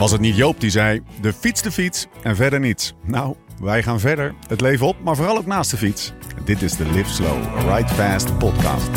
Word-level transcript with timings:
Was 0.00 0.10
het 0.10 0.20
niet 0.20 0.36
Joop 0.36 0.60
die 0.60 0.70
zei: 0.70 1.02
de 1.20 1.32
fiets 1.32 1.62
de 1.62 1.72
fiets 1.72 2.06
en 2.22 2.36
verder 2.36 2.60
niets? 2.60 2.94
Nou, 3.04 3.34
wij 3.62 3.82
gaan 3.82 4.00
verder. 4.00 4.34
Het 4.48 4.60
leven 4.60 4.86
op, 4.86 4.96
maar 5.02 5.16
vooral 5.16 5.36
ook 5.36 5.46
naast 5.46 5.70
de 5.70 5.76
fiets. 5.76 6.12
Dit 6.44 6.62
is 6.62 6.76
de 6.76 6.84
Live 6.84 7.10
Slow, 7.10 7.42
Ride 7.68 7.88
Fast 7.88 8.38
podcast. 8.38 8.88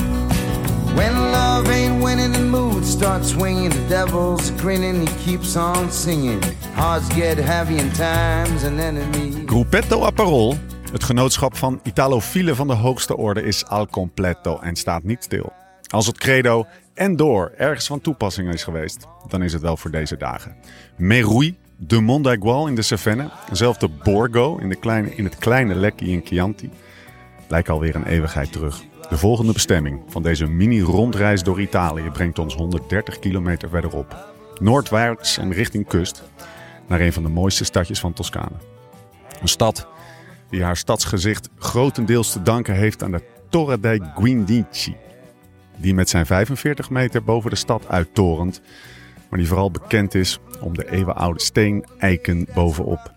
When 0.96 1.13
love 1.13 1.71
ain't 1.71 2.04
winning, 2.04 2.34
the 2.34 2.44
mood 2.44 2.86
starts 2.86 3.29
swinging. 3.29 3.71
The 3.71 3.88
devil's 3.88 4.52
grinning, 4.58 5.10
he 5.10 5.26
keeps 5.26 5.55
on 5.55 5.92
singing. 5.92 6.44
Hearts 6.74 7.13
get 7.13 7.38
heavy 7.38 7.74
in 7.74 7.92
times 7.92 8.63
and 8.63 8.79
enemies. 8.79 9.35
Gruppetto 9.46 10.04
a 10.04 10.12
Parol, 10.12 10.56
het 10.92 11.04
genootschap 11.04 11.58
van 11.58 11.79
Italofielen 11.83 12.56
van 12.56 12.67
de 12.67 12.74
hoogste 12.74 13.17
orde, 13.17 13.44
is 13.44 13.65
al 13.65 13.88
completo 13.88 14.60
en 14.60 14.76
staat 14.76 15.04
niet 15.04 15.24
stil. 15.24 15.54
Als 15.90 16.08
het 16.08 16.17
credo 16.17 16.66
en 16.94 17.16
door 17.16 17.52
ergens 17.57 17.88
van 17.88 18.02
toepassing 18.02 18.53
is 18.53 18.63
geweest, 18.63 19.07
dan 19.27 19.44
is 19.44 19.53
het 19.53 19.62
wel 19.62 19.77
voor 19.77 19.91
deze 19.91 20.17
dagen. 20.17 20.55
Meroui, 20.98 21.58
de 21.77 22.02
Mondaigual 22.02 22.68
in 22.68 22.76
de 22.76 22.81
Cevennes, 22.81 23.31
zelfde 23.52 23.90
Borgo 24.04 24.58
in, 24.58 24.70
de 24.70 24.76
kleine, 24.76 25.16
in 25.16 25.23
het 25.23 25.38
kleine 25.38 25.76
Lekki 25.76 26.12
in 26.12 26.21
Chianti, 26.23 26.70
lijkt 27.48 27.70
alweer 27.70 27.95
een 27.95 28.08
eeuwigheid 28.08 28.52
terug. 28.52 28.84
De 29.09 29.18
volgende 29.18 29.54
bestemming 29.54 30.02
van 30.08 30.23
deze 30.23 30.45
mini-rondreis 30.45 31.44
door 31.44 31.62
Italië 31.62 32.09
brengt 32.09 32.40
ons 32.40 32.55
130 32.55 33.20
kilometer 33.20 33.70
verderop. 33.70 34.34
Noordwaarts 34.60 35.38
en 35.38 35.52
richting 35.52 35.88
kust, 35.88 36.23
naar 36.88 36.99
een 36.99 37.13
van 37.13 37.23
de 37.23 37.30
mooiste 37.30 37.63
stadjes 37.63 37.99
van 37.99 38.13
Toscane. 38.13 38.55
Een 39.41 39.48
stad 39.48 39.88
die 40.49 40.63
haar 40.63 40.77
stadsgezicht 40.77 41.49
grotendeels 41.57 42.32
te 42.32 42.41
danken 42.41 42.76
heeft 42.76 43.04
aan 43.04 43.12
de 43.12 43.23
Torre 43.49 43.80
dei 43.80 43.99
Guindici. 44.16 44.96
Die 45.77 45.94
met 45.94 46.09
zijn 46.09 46.26
45 46.26 46.90
meter 46.90 47.23
boven 47.23 47.50
de 47.50 47.55
stad 47.55 47.88
uittorent, 47.88 48.62
maar 49.30 49.40
die 49.40 49.48
vooral 49.48 49.72
bekend 49.72 50.16
is 50.16 50.40
om 50.62 50.73
de 50.73 50.91
eeuwenoude 50.91 51.41
steen-eiken 51.41 52.48
bovenop. 52.54 53.12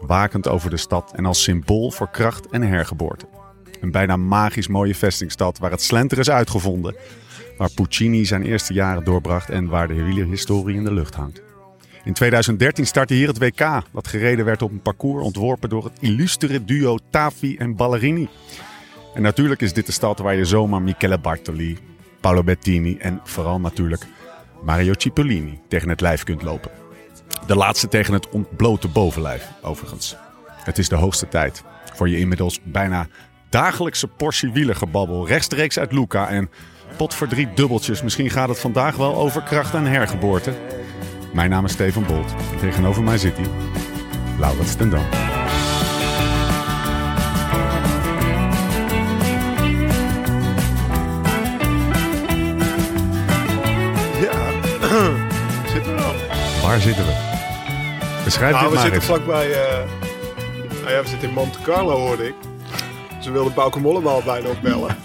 Wakend 0.00 0.48
over 0.48 0.70
de 0.70 0.76
stad 0.76 1.12
en 1.14 1.26
als 1.26 1.42
symbool 1.42 1.90
voor 1.90 2.10
kracht 2.10 2.46
en 2.46 2.62
hergeboorte. 2.62 3.26
Een 3.80 3.90
bijna 3.90 4.16
magisch 4.16 4.68
mooie 4.68 4.94
vestingstad 4.94 5.58
waar 5.58 5.70
het 5.70 5.82
slenter 5.82 6.18
is 6.18 6.30
uitgevonden. 6.30 6.94
Waar 7.58 7.70
Puccini 7.74 8.24
zijn 8.24 8.42
eerste 8.42 8.72
jaren 8.72 9.04
doorbracht 9.04 9.50
en 9.50 9.68
waar 9.68 9.88
de 9.88 10.04
wielerhistorie 10.04 10.76
in 10.76 10.84
de 10.84 10.92
lucht 10.92 11.14
hangt. 11.14 11.42
In 12.04 12.12
2013 12.12 12.86
startte 12.86 13.14
hier 13.14 13.28
het 13.28 13.38
WK, 13.38 13.82
dat 13.92 14.08
gereden 14.08 14.44
werd 14.44 14.62
op 14.62 14.70
een 14.70 14.82
parcours 14.82 15.24
ontworpen 15.24 15.68
door 15.68 15.84
het 15.84 15.98
illustere 16.00 16.64
duo 16.64 16.98
Tafi 17.10 17.56
en 17.56 17.76
Ballerini. 17.76 18.28
En 19.14 19.22
natuurlijk 19.22 19.60
is 19.60 19.72
dit 19.72 19.86
de 19.86 19.92
stad 19.92 20.18
waar 20.18 20.34
je 20.34 20.44
zomaar 20.44 20.82
Michele 20.82 21.18
Bartoli, 21.18 21.78
Paolo 22.20 22.42
Bettini 22.42 22.96
en 22.96 23.20
vooral 23.24 23.60
natuurlijk 23.60 24.06
Mario 24.62 24.92
Cipollini 24.96 25.60
tegen 25.68 25.88
het 25.88 26.00
lijf 26.00 26.24
kunt 26.24 26.42
lopen. 26.42 26.70
De 27.46 27.56
laatste 27.56 27.88
tegen 27.88 28.14
het 28.14 28.28
ontblote 28.28 28.88
bovenlijf, 28.88 29.48
overigens. 29.62 30.16
Het 30.64 30.78
is 30.78 30.88
de 30.88 30.96
hoogste 30.96 31.28
tijd 31.28 31.62
voor 31.94 32.08
je 32.08 32.18
inmiddels 32.18 32.60
bijna 32.62 33.06
dagelijkse 33.48 34.06
portie 34.06 34.52
wielergebabbel 34.52 35.26
rechtstreeks 35.26 35.78
uit 35.78 35.92
Luca. 35.92 36.28
En 36.28 36.50
pot 36.96 37.14
voor 37.14 37.28
drie 37.28 37.48
dubbeltjes, 37.54 38.02
misschien 38.02 38.30
gaat 38.30 38.48
het 38.48 38.60
vandaag 38.60 38.96
wel 38.96 39.14
over 39.14 39.42
kracht 39.42 39.74
en 39.74 39.84
hergeboorte. 39.84 40.52
Mijn 41.32 41.50
naam 41.50 41.64
is 41.64 41.72
Steven 41.72 42.06
Bolt. 42.06 42.34
Tegenover 42.60 43.02
mij 43.02 43.18
zit 43.18 43.36
hij, 43.36 43.46
Laurens 44.38 44.70
Stendam. 44.70 45.39
Waar 56.70 56.80
zitten 56.80 57.04
we? 57.04 57.12
Beschrijf 58.24 58.52
Nou, 58.52 58.62
dit 58.62 58.72
we 58.72 58.74
maar 58.74 58.84
zitten 58.84 59.02
vlakbij... 59.02 59.52
eh 59.52 59.84
nou 60.80 60.90
ja, 60.90 61.02
we 61.02 61.08
zitten 61.08 61.28
in 61.28 61.34
Monte 61.34 61.58
Carlo, 61.62 61.96
hoorde 61.96 62.26
ik. 62.26 62.34
Ze 63.20 63.30
wilden 63.30 63.54
Bauke 63.54 63.80
Mollemaal 63.80 64.22
bijna 64.22 64.48
opbellen. 64.48 64.96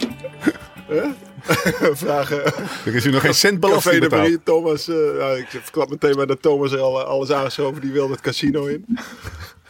Huh? 0.87 1.05
Vragen... 2.03 2.45
Er 2.85 2.95
is 2.95 3.03
hier 3.03 3.13
nog 3.13 3.21
geen 3.21 3.33
cent 3.33 3.59
belasting 3.59 3.93
de 3.93 4.01
betaald. 4.01 4.21
Marie, 4.21 4.43
Thomas... 4.43 4.87
eh 4.87 5.37
ik 5.37 5.47
verklap 5.49 5.89
meteen 5.89 6.15
maar 6.15 6.27
dat 6.27 6.41
Thomas 6.41 6.71
er 6.71 6.79
al, 6.79 6.99
eh, 6.99 7.05
alles 7.05 7.31
aangeschoven. 7.31 7.81
Die 7.81 7.91
wilde 7.91 8.11
het 8.11 8.21
casino 8.21 8.65
in. 8.65 8.85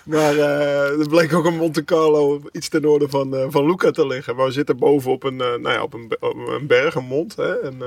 Maar 0.03 0.37
eh, 0.37 0.99
er 0.99 1.07
bleek 1.07 1.33
ook 1.33 1.45
een 1.45 1.57
Monte 1.57 1.83
Carlo 1.83 2.41
iets 2.51 2.69
ten 2.69 2.81
noorden 2.81 3.09
van, 3.09 3.47
van 3.49 3.65
Luca 3.65 3.91
te 3.91 4.07
liggen. 4.07 4.35
Maar 4.35 4.45
we 4.45 4.51
zitten 4.51 4.77
boven 4.77 5.11
op 5.11 5.23
een, 5.23 5.35
nou 5.35 5.69
ja, 5.69 5.83
op 5.83 5.93
een, 5.93 6.17
op 6.19 6.47
een 6.47 6.67
berg, 6.67 6.95
een 6.95 7.05
mond. 7.05 7.35
Hè? 7.35 7.63
Een 7.63 7.83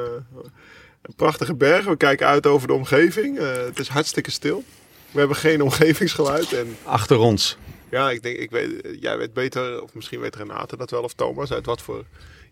prachtige 1.17 1.55
berg. 1.55 1.85
We 1.85 1.97
kijken 1.97 2.27
uit 2.27 2.47
over 2.47 2.67
de 2.69 2.75
omgeving. 2.75 3.39
Eh, 3.39 3.53
het 3.53 3.79
is 3.79 3.89
hartstikke 3.89 4.31
stil. 4.31 4.65
We 5.11 5.19
hebben 5.19 5.37
geen 5.37 5.63
omgevingsgeluid. 5.69 6.53
En 6.53 6.77
Achter 6.85 7.19
ons. 7.19 7.57
ja, 7.91 8.11
ik 8.11 8.23
denk, 8.23 8.37
ik 8.39 8.51
weet, 8.51 8.71
jij 9.01 9.19
weet 9.19 9.33
beter, 9.33 9.83
of 9.83 9.95
misschien 9.95 10.21
weet 10.21 10.37
Renate 10.37 10.77
dat 10.77 10.91
wel, 10.91 11.03
of 11.03 11.13
Thomas, 11.13 11.53
uit 11.53 11.67
wat 11.67 11.83
voor 11.83 12.05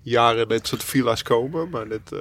jaren 0.03 0.49
dit 0.49 0.67
soort 0.67 0.85
villa's 0.85 1.23
komen. 1.23 1.69
Maar 1.69 1.89
dit, 1.89 2.13
eh, 2.13 2.19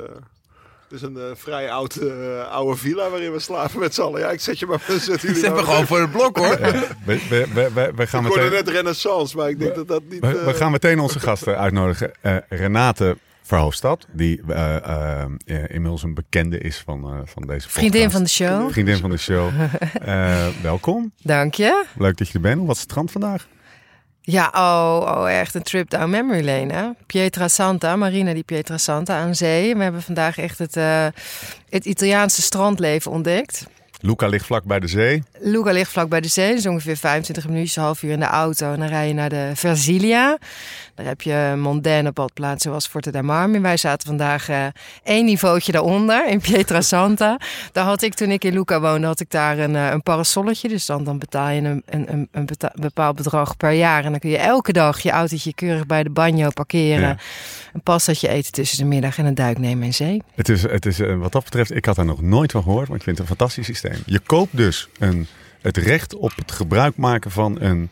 dit 0.90 1.00
is 1.00 1.02
een 1.02 1.18
eh, 1.18 1.24
vrij 1.36 1.72
oud, 1.72 1.96
eh, 1.96 2.48
oude 2.52 2.76
villa 2.78 3.10
waarin 3.10 3.32
we 3.32 3.40
slapen 3.40 3.80
met 3.80 3.94
z'n 3.94 4.02
allen. 4.02 4.20
Ja, 4.20 4.30
ik 4.30 4.40
zet 4.40 4.60
je 4.60 4.66
maar. 4.66 4.82
Zet 5.00 5.22
jullie 5.22 5.36
Ze 5.36 5.42
maar 5.42 5.42
hebben 5.42 5.64
gewoon 5.64 5.88
voor 5.88 6.00
het 6.00 6.12
blok 6.12 6.38
hoor. 6.38 6.58
We, 6.58 6.88
we, 7.06 7.46
we, 7.54 7.72
we, 7.74 7.92
we 7.96 8.08
gaan 8.08 8.26
Ik 8.26 8.36
meteen, 8.36 8.52
net 8.52 8.70
renaissance, 8.70 9.38
maar 9.38 9.50
ik 9.50 9.60
denk 9.60 9.76
dat 9.76 9.88
dat 9.88 10.02
niet... 10.10 10.20
we, 10.20 10.44
we 10.46 10.54
gaan 10.54 10.72
meteen 10.72 11.00
onze 11.00 11.20
gasten 11.20 11.58
uitnodigen. 11.58 12.12
Eh, 12.22 12.36
Renate 12.50 13.18
Verhoofdstad, 13.46 14.08
die 14.12 14.42
eh, 14.48 14.76
eh, 14.76 15.22
eh, 15.46 15.64
inmiddels 15.68 16.04
een 16.04 16.14
bekende 16.14 16.58
is 16.58 16.78
van, 16.86 17.04
eh, 17.04 17.20
van 17.26 17.48
deze 17.48 17.70
Vriendin 17.70 17.92
podcast. 17.92 18.14
van 18.14 18.24
de 18.24 18.30
show. 18.30 18.72
Vriendin 18.72 18.98
van 18.98 19.10
de 19.10 19.18
show. 19.18 19.52
Welkom. 20.62 21.12
Dank 21.24 21.54
je. 21.54 21.86
Leuk 21.98 22.18
dat 22.18 22.28
je 22.28 22.34
er 22.34 22.42
bent. 22.42 22.62
Wat 22.66 22.76
is 22.76 22.82
het 22.82 22.90
strand 22.90 23.12
vandaag? 23.12 23.48
Ja, 24.22 24.52
oh, 24.56 25.18
oh, 25.18 25.32
echt 25.32 25.56
een 25.56 25.64
trip 25.64 25.90
down 25.90 26.10
memory 26.10 26.46
lane. 26.46 26.74
Hè? 26.74 26.90
Pietra 27.06 27.48
Santa, 27.48 27.96
Marina 27.96 28.34
di 28.34 28.44
Pietra 28.44 28.78
Santa 28.78 29.18
aan 29.18 29.36
zee. 29.36 29.76
We 29.76 29.84
hebben 29.84 30.02
vandaag 30.02 30.38
echt 30.38 30.58
het, 30.58 30.76
het 31.70 31.86
Italiaanse 31.86 32.42
strandleven 32.42 33.12
ontdekt. 33.12 33.66
Luca 34.06 34.28
ligt 34.28 34.46
vlak 34.46 34.64
bij 34.64 34.80
de 34.80 34.88
zee. 34.88 35.24
Luca 35.40 35.72
ligt 35.72 35.92
vlak 35.92 36.10
bij 36.10 36.22
de 36.22 36.28
zee, 36.28 36.56
dus 36.56 36.66
ongeveer 36.66 36.98
25 36.98 37.48
minuutjes, 37.48 37.76
een 37.76 37.84
half 37.84 38.04
uur 38.04 38.12
in 38.12 38.20
de 38.20 38.26
auto. 38.26 38.74
En 38.74 38.80
dan 38.80 38.88
rij 38.88 39.08
je 39.08 39.14
naar 39.14 39.30
de 39.30 39.52
Versilia. 39.54 40.38
Daar 40.96 41.06
heb 41.06 41.22
je 41.22 41.54
mondaine 41.58 42.12
badplaatsen 42.12 42.70
zoals 42.70 42.88
Forte 42.88 43.12
da 43.12 43.22
Marmi. 43.22 43.60
Wij 43.60 43.78
zaten 43.78 44.08
vandaag 44.08 44.50
eh, 44.50 44.66
één 45.04 45.26
niveautje 45.26 45.72
daaronder 45.72 46.28
in 46.28 46.40
Pietra 46.40 46.82
Santa. 46.82 47.40
Daar 47.72 47.86
had 47.86 48.02
ik, 48.02 48.14
toen 48.14 48.32
ik 48.32 48.44
in 48.44 48.54
Luca 48.54 48.80
woonde, 48.82 49.08
had 49.08 49.20
ik 49.20 49.30
daar 49.30 49.60
een, 49.60 49.76
eh, 49.76 49.92
een 49.92 50.04
parasolletje. 50.04 50.68
Dus 50.68 50.86
dan, 50.86 51.04
dan 51.04 51.20
betaal 51.20 51.50
je 51.50 51.62
een, 51.62 51.84
een, 51.86 52.28
een, 52.32 52.48
bepaald 52.74 53.16
bedrag 53.16 53.58
per 53.58 53.72
jaar. 53.72 54.04
En 54.04 54.12
dan 54.12 54.20
kun 54.20 54.30
je 54.30 54.38
elke 54.38 54.74
dag 54.74 55.00
je 55.00 55.12
autootje 55.12 55.54
keurig 55.54 55.86
bij 55.86 56.04
de 56.04 56.10
bagno 56.10 56.50
parkeren. 56.50 57.08
Ja. 57.08 57.18
Een 57.74 57.82
pastaatje 57.82 58.28
eten 58.28 58.52
tussen 58.52 58.78
de 58.78 58.86
middag 58.86 59.18
en 59.18 59.26
een 59.26 59.36
duik 59.36 59.60
nemen 59.60 59.86
in 59.86 59.94
zee. 59.94 60.22
Het 60.36 60.50
is, 60.50 60.62
het 60.62 60.86
is 60.86 61.00
eh, 61.00 61.18
wat 61.18 61.32
dat 61.32 61.44
betreft, 61.44 61.76
ik 61.76 61.86
had 61.86 61.96
daar 61.96 62.06
nog 62.06 62.22
nooit 62.22 62.52
van 62.52 62.64
gehoord, 62.64 62.88
maar 62.88 62.98
ik 62.98 63.04
vind 63.04 63.18
het 63.18 63.30
een 63.30 63.36
fantastisch 63.36 63.66
systeem. 63.66 64.04
Je 64.06 64.20
koopt 64.20 64.58
dus 64.58 64.90
een, 65.00 65.28
het 65.62 65.78
recht 65.78 66.16
op 66.16 66.32
het 66.36 66.52
gebruik 66.52 66.98
maken 66.98 67.32
van 67.32 67.62
een, 67.62 67.90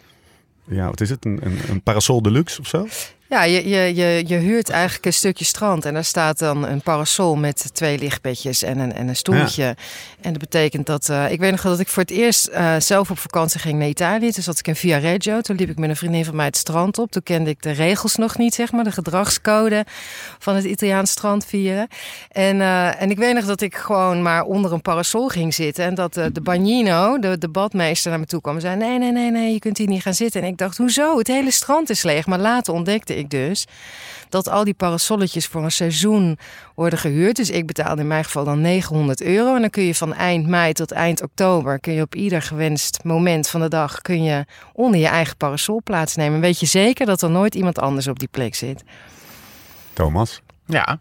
ja, 0.67 0.85
wat 0.89 1.01
is 1.01 1.09
het, 1.09 1.25
een, 1.25 1.39
een, 1.45 1.57
een 1.69 1.81
parasol 1.81 2.21
deluxe 2.21 2.59
of 2.59 2.67
zo? 2.67 2.87
Ja, 3.33 3.43
je, 3.43 3.69
je, 3.69 3.95
je, 3.95 4.23
je 4.27 4.35
huurt 4.35 4.69
eigenlijk 4.69 5.05
een 5.05 5.13
stukje 5.13 5.45
strand 5.45 5.85
en 5.85 5.93
daar 5.93 6.03
staat 6.03 6.39
dan 6.39 6.67
een 6.67 6.81
parasol 6.81 7.35
met 7.35 7.69
twee 7.73 7.97
lichtbedjes 7.97 8.63
en 8.63 8.79
een, 8.79 8.93
en 8.93 9.07
een 9.07 9.15
stoeltje. 9.15 9.75
En 10.21 10.31
dat 10.31 10.37
betekent 10.37 10.85
dat, 10.85 11.09
eh, 11.09 11.31
ik 11.31 11.39
weet 11.39 11.51
nog 11.51 11.61
dat 11.61 11.79
ik 11.79 11.87
voor 11.87 12.01
het 12.01 12.11
eerst 12.11 12.47
eh, 12.47 12.75
zelf 12.79 13.11
op 13.11 13.19
vakantie 13.19 13.59
ging 13.59 13.79
naar 13.79 13.87
Italië. 13.87 14.31
Toen 14.31 14.43
zat 14.43 14.59
ik 14.59 14.67
in 14.67 14.75
Viareggio, 14.75 15.41
toen 15.41 15.55
liep 15.55 15.69
ik 15.69 15.77
met 15.77 15.89
een 15.89 15.95
vriendin 15.95 16.25
van 16.25 16.35
mij 16.35 16.45
het 16.45 16.57
strand 16.57 16.97
op. 16.97 17.11
Toen 17.11 17.23
kende 17.23 17.49
ik 17.49 17.61
de 17.61 17.71
regels 17.71 18.15
nog 18.15 18.37
niet, 18.37 18.53
zeg 18.53 18.71
maar, 18.71 18.83
de 18.83 18.91
gedragscode 18.91 19.85
van 20.39 20.55
het 20.55 20.63
Italiaans 20.63 21.11
strand 21.11 21.45
vieren. 21.45 21.87
En, 22.31 22.61
eh, 22.61 23.01
en 23.01 23.09
ik 23.09 23.17
weet 23.17 23.33
nog 23.33 23.45
dat 23.45 23.61
ik 23.61 23.75
gewoon 23.75 24.21
maar 24.21 24.43
onder 24.43 24.73
een 24.73 24.81
parasol 24.81 25.27
ging 25.27 25.53
zitten 25.53 25.85
en 25.85 25.95
dat 25.95 26.13
de 26.13 26.41
bagnino, 26.43 27.19
de, 27.19 27.37
de 27.37 27.49
badmeester, 27.49 28.09
naar 28.09 28.19
me 28.19 28.25
toe 28.25 28.41
kwam 28.41 28.55
en 28.55 28.61
zei, 28.61 28.75
nee, 28.75 28.97
nee, 28.97 29.11
nee, 29.11 29.31
nee, 29.31 29.53
je 29.53 29.59
kunt 29.59 29.77
hier 29.77 29.87
niet 29.87 30.01
gaan 30.01 30.13
zitten. 30.13 30.41
En 30.41 30.47
ik 30.47 30.57
dacht, 30.57 30.77
hoezo? 30.77 31.17
Het 31.17 31.27
hele 31.27 31.51
strand 31.51 31.89
is 31.89 32.03
leeg. 32.03 32.25
Maar 32.25 32.39
later 32.39 32.73
ontdekte 32.73 33.15
ik 33.15 33.22
dus 33.29 33.65
dat 34.29 34.49
al 34.49 34.63
die 34.63 34.73
parasolletjes 34.73 35.47
voor 35.47 35.63
een 35.63 35.71
seizoen 35.71 36.37
worden 36.75 36.99
gehuurd. 36.99 37.35
Dus 37.35 37.49
ik 37.49 37.65
betaalde 37.65 38.01
in 38.01 38.07
mijn 38.07 38.23
geval 38.23 38.43
dan 38.43 38.61
900 38.61 39.21
euro. 39.21 39.55
En 39.55 39.61
dan 39.61 39.69
kun 39.69 39.83
je 39.83 39.95
van 39.95 40.13
eind 40.13 40.47
mei 40.47 40.73
tot 40.73 40.91
eind 40.91 41.21
oktober... 41.21 41.79
kun 41.79 41.93
je 41.93 42.01
op 42.01 42.15
ieder 42.15 42.41
gewenst 42.41 43.03
moment 43.03 43.49
van 43.49 43.61
de 43.61 43.67
dag... 43.67 44.01
kun 44.01 44.23
je 44.23 44.45
onder 44.73 44.99
je 44.99 45.07
eigen 45.07 45.37
parasol 45.37 45.81
plaatsnemen. 45.83 46.39
Weet 46.39 46.59
je 46.59 46.65
zeker 46.65 47.05
dat 47.05 47.21
er 47.21 47.29
nooit 47.29 47.55
iemand 47.55 47.79
anders 47.79 48.07
op 48.07 48.19
die 48.19 48.27
plek 48.31 48.55
zit. 48.55 48.83
Thomas, 49.93 50.41
Ja, 50.65 50.97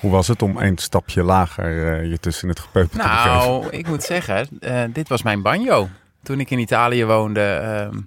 hoe 0.00 0.10
was 0.10 0.28
het 0.28 0.42
om 0.42 0.56
een 0.56 0.78
stapje 0.78 1.22
lager 1.22 2.00
eh, 2.00 2.10
je 2.10 2.18
tussen 2.18 2.48
het 2.48 2.60
gepeupel 2.60 2.98
te 2.98 3.06
begeven? 3.06 3.30
nou, 3.30 3.68
ik 3.70 3.88
moet 3.88 4.02
zeggen, 4.02 4.48
eh, 4.60 4.82
dit 4.92 5.08
was 5.08 5.22
mijn 5.22 5.42
banjo. 5.42 5.88
Toen 6.22 6.40
ik 6.40 6.50
in 6.50 6.58
Italië 6.58 7.04
woonde, 7.04 7.40
ehm, 7.40 8.00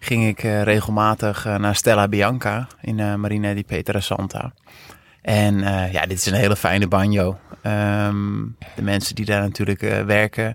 ging 0.00 0.26
ik 0.26 0.42
eh, 0.44 0.62
regelmatig 0.62 1.46
eh, 1.46 1.56
naar 1.56 1.76
Stella 1.76 2.08
Bianca 2.08 2.66
in 2.80 3.00
eh, 3.00 3.14
Marina 3.14 3.54
di 3.54 3.64
Petra 3.64 4.00
Santa. 4.00 4.52
En 5.22 5.58
ja, 5.92 6.06
dit 6.06 6.18
is 6.18 6.26
een 6.26 6.34
hele 6.34 6.56
fijne 6.56 6.88
banjo. 6.88 7.38
Ehm, 7.62 8.38
de 8.76 8.82
mensen 8.82 9.14
die 9.14 9.24
daar 9.24 9.40
natuurlijk 9.40 9.80
werken, 10.06 10.54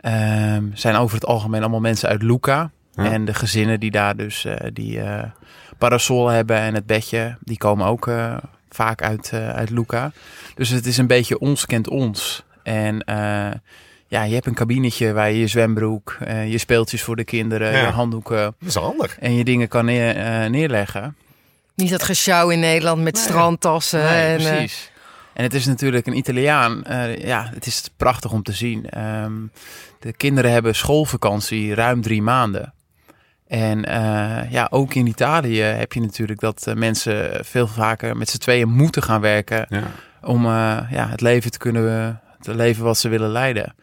Ehm, 0.00 0.64
zijn 0.74 0.96
over 0.96 1.14
het 1.14 1.26
algemeen 1.26 1.60
allemaal 1.60 1.80
mensen 1.80 2.08
uit 2.08 2.22
Luca. 2.22 2.70
Ja. 2.94 3.12
En 3.12 3.24
de 3.24 3.34
gezinnen 3.34 3.80
die 3.80 3.90
daar 3.90 4.16
dus 4.16 4.46
die 4.72 5.00
parasol 5.78 6.28
hebben 6.28 6.56
en 6.56 6.74
het 6.74 6.86
bedje, 6.86 7.36
die 7.40 7.56
komen 7.56 7.86
ook 7.86 8.10
vaak 8.68 9.02
uit, 9.02 9.32
uit 9.32 9.70
Luca. 9.70 10.12
Dus 10.54 10.68
het 10.68 10.86
is 10.86 10.98
een 10.98 11.06
beetje 11.06 11.38
ons 11.38 11.66
kent 11.66 11.88
ons. 11.88 12.44
En 12.62 13.04
ja, 14.14 14.22
je 14.22 14.34
hebt 14.34 14.46
een 14.46 14.54
kabinetje 14.54 15.12
waar 15.12 15.30
je 15.30 15.38
je 15.38 15.46
zwembroek, 15.46 16.16
eh, 16.20 16.50
je 16.50 16.58
speeltjes 16.58 17.02
voor 17.02 17.16
de 17.16 17.24
kinderen, 17.24 17.72
Ja. 17.72 17.78
je 17.80 17.86
handdoeken 17.92 18.36
Dat 18.36 18.68
is 18.68 18.74
handig. 18.74 19.18
en 19.18 19.34
je 19.34 19.44
dingen 19.44 19.68
kan 19.68 19.84
neer, 19.84 20.16
eh, 20.16 20.50
neerleggen. 20.50 21.16
Niet 21.74 21.90
dat 21.90 22.02
gesjouw 22.02 22.48
in 22.50 22.60
Nederland 22.60 23.02
met 23.02 23.18
strandtassen. 23.18 24.00
Nee, 24.04 24.22
en, 24.34 24.38
eh, 24.40 24.46
precies. 24.46 24.90
En 25.34 25.42
het 25.42 25.54
is 25.54 25.66
natuurlijk 25.66 26.06
een 26.06 26.16
Italiaan. 26.16 26.84
eh, 26.84 27.16
ja, 27.26 27.50
het 27.54 27.66
is 27.66 27.90
prachtig 27.96 28.32
om 28.32 28.42
te 28.42 28.52
zien. 28.52 28.90
Ehm, 28.90 29.32
de 30.00 30.12
kinderen 30.12 30.52
hebben 30.52 30.74
schoolvakantie 30.74 31.74
ruim 31.74 32.02
drie 32.02 32.22
maanden. 32.22 32.72
En 33.48 33.84
eh, 33.84 34.50
ja, 34.50 34.66
ook 34.70 34.94
in 34.94 35.06
Italië 35.06 35.60
heb 35.62 35.92
je 35.92 36.00
natuurlijk 36.00 36.40
dat 36.40 36.72
mensen 36.74 37.44
veel 37.44 37.66
vaker 37.66 38.16
met 38.16 38.28
z'n 38.28 38.38
tweeën 38.38 38.68
moeten 38.68 39.02
gaan 39.02 39.20
werken 39.20 39.66
Ja. 39.68 39.82
om 40.22 40.44
eh, 40.44 40.78
ja, 40.90 41.08
het 41.08 41.20
leven 41.20 41.50
te 41.50 41.58
kunnen 41.58 42.20
te 42.44 42.54
leven 42.54 42.84
wat 42.84 42.98
ze 42.98 43.08
willen 43.08 43.30
leiden. 43.30 43.74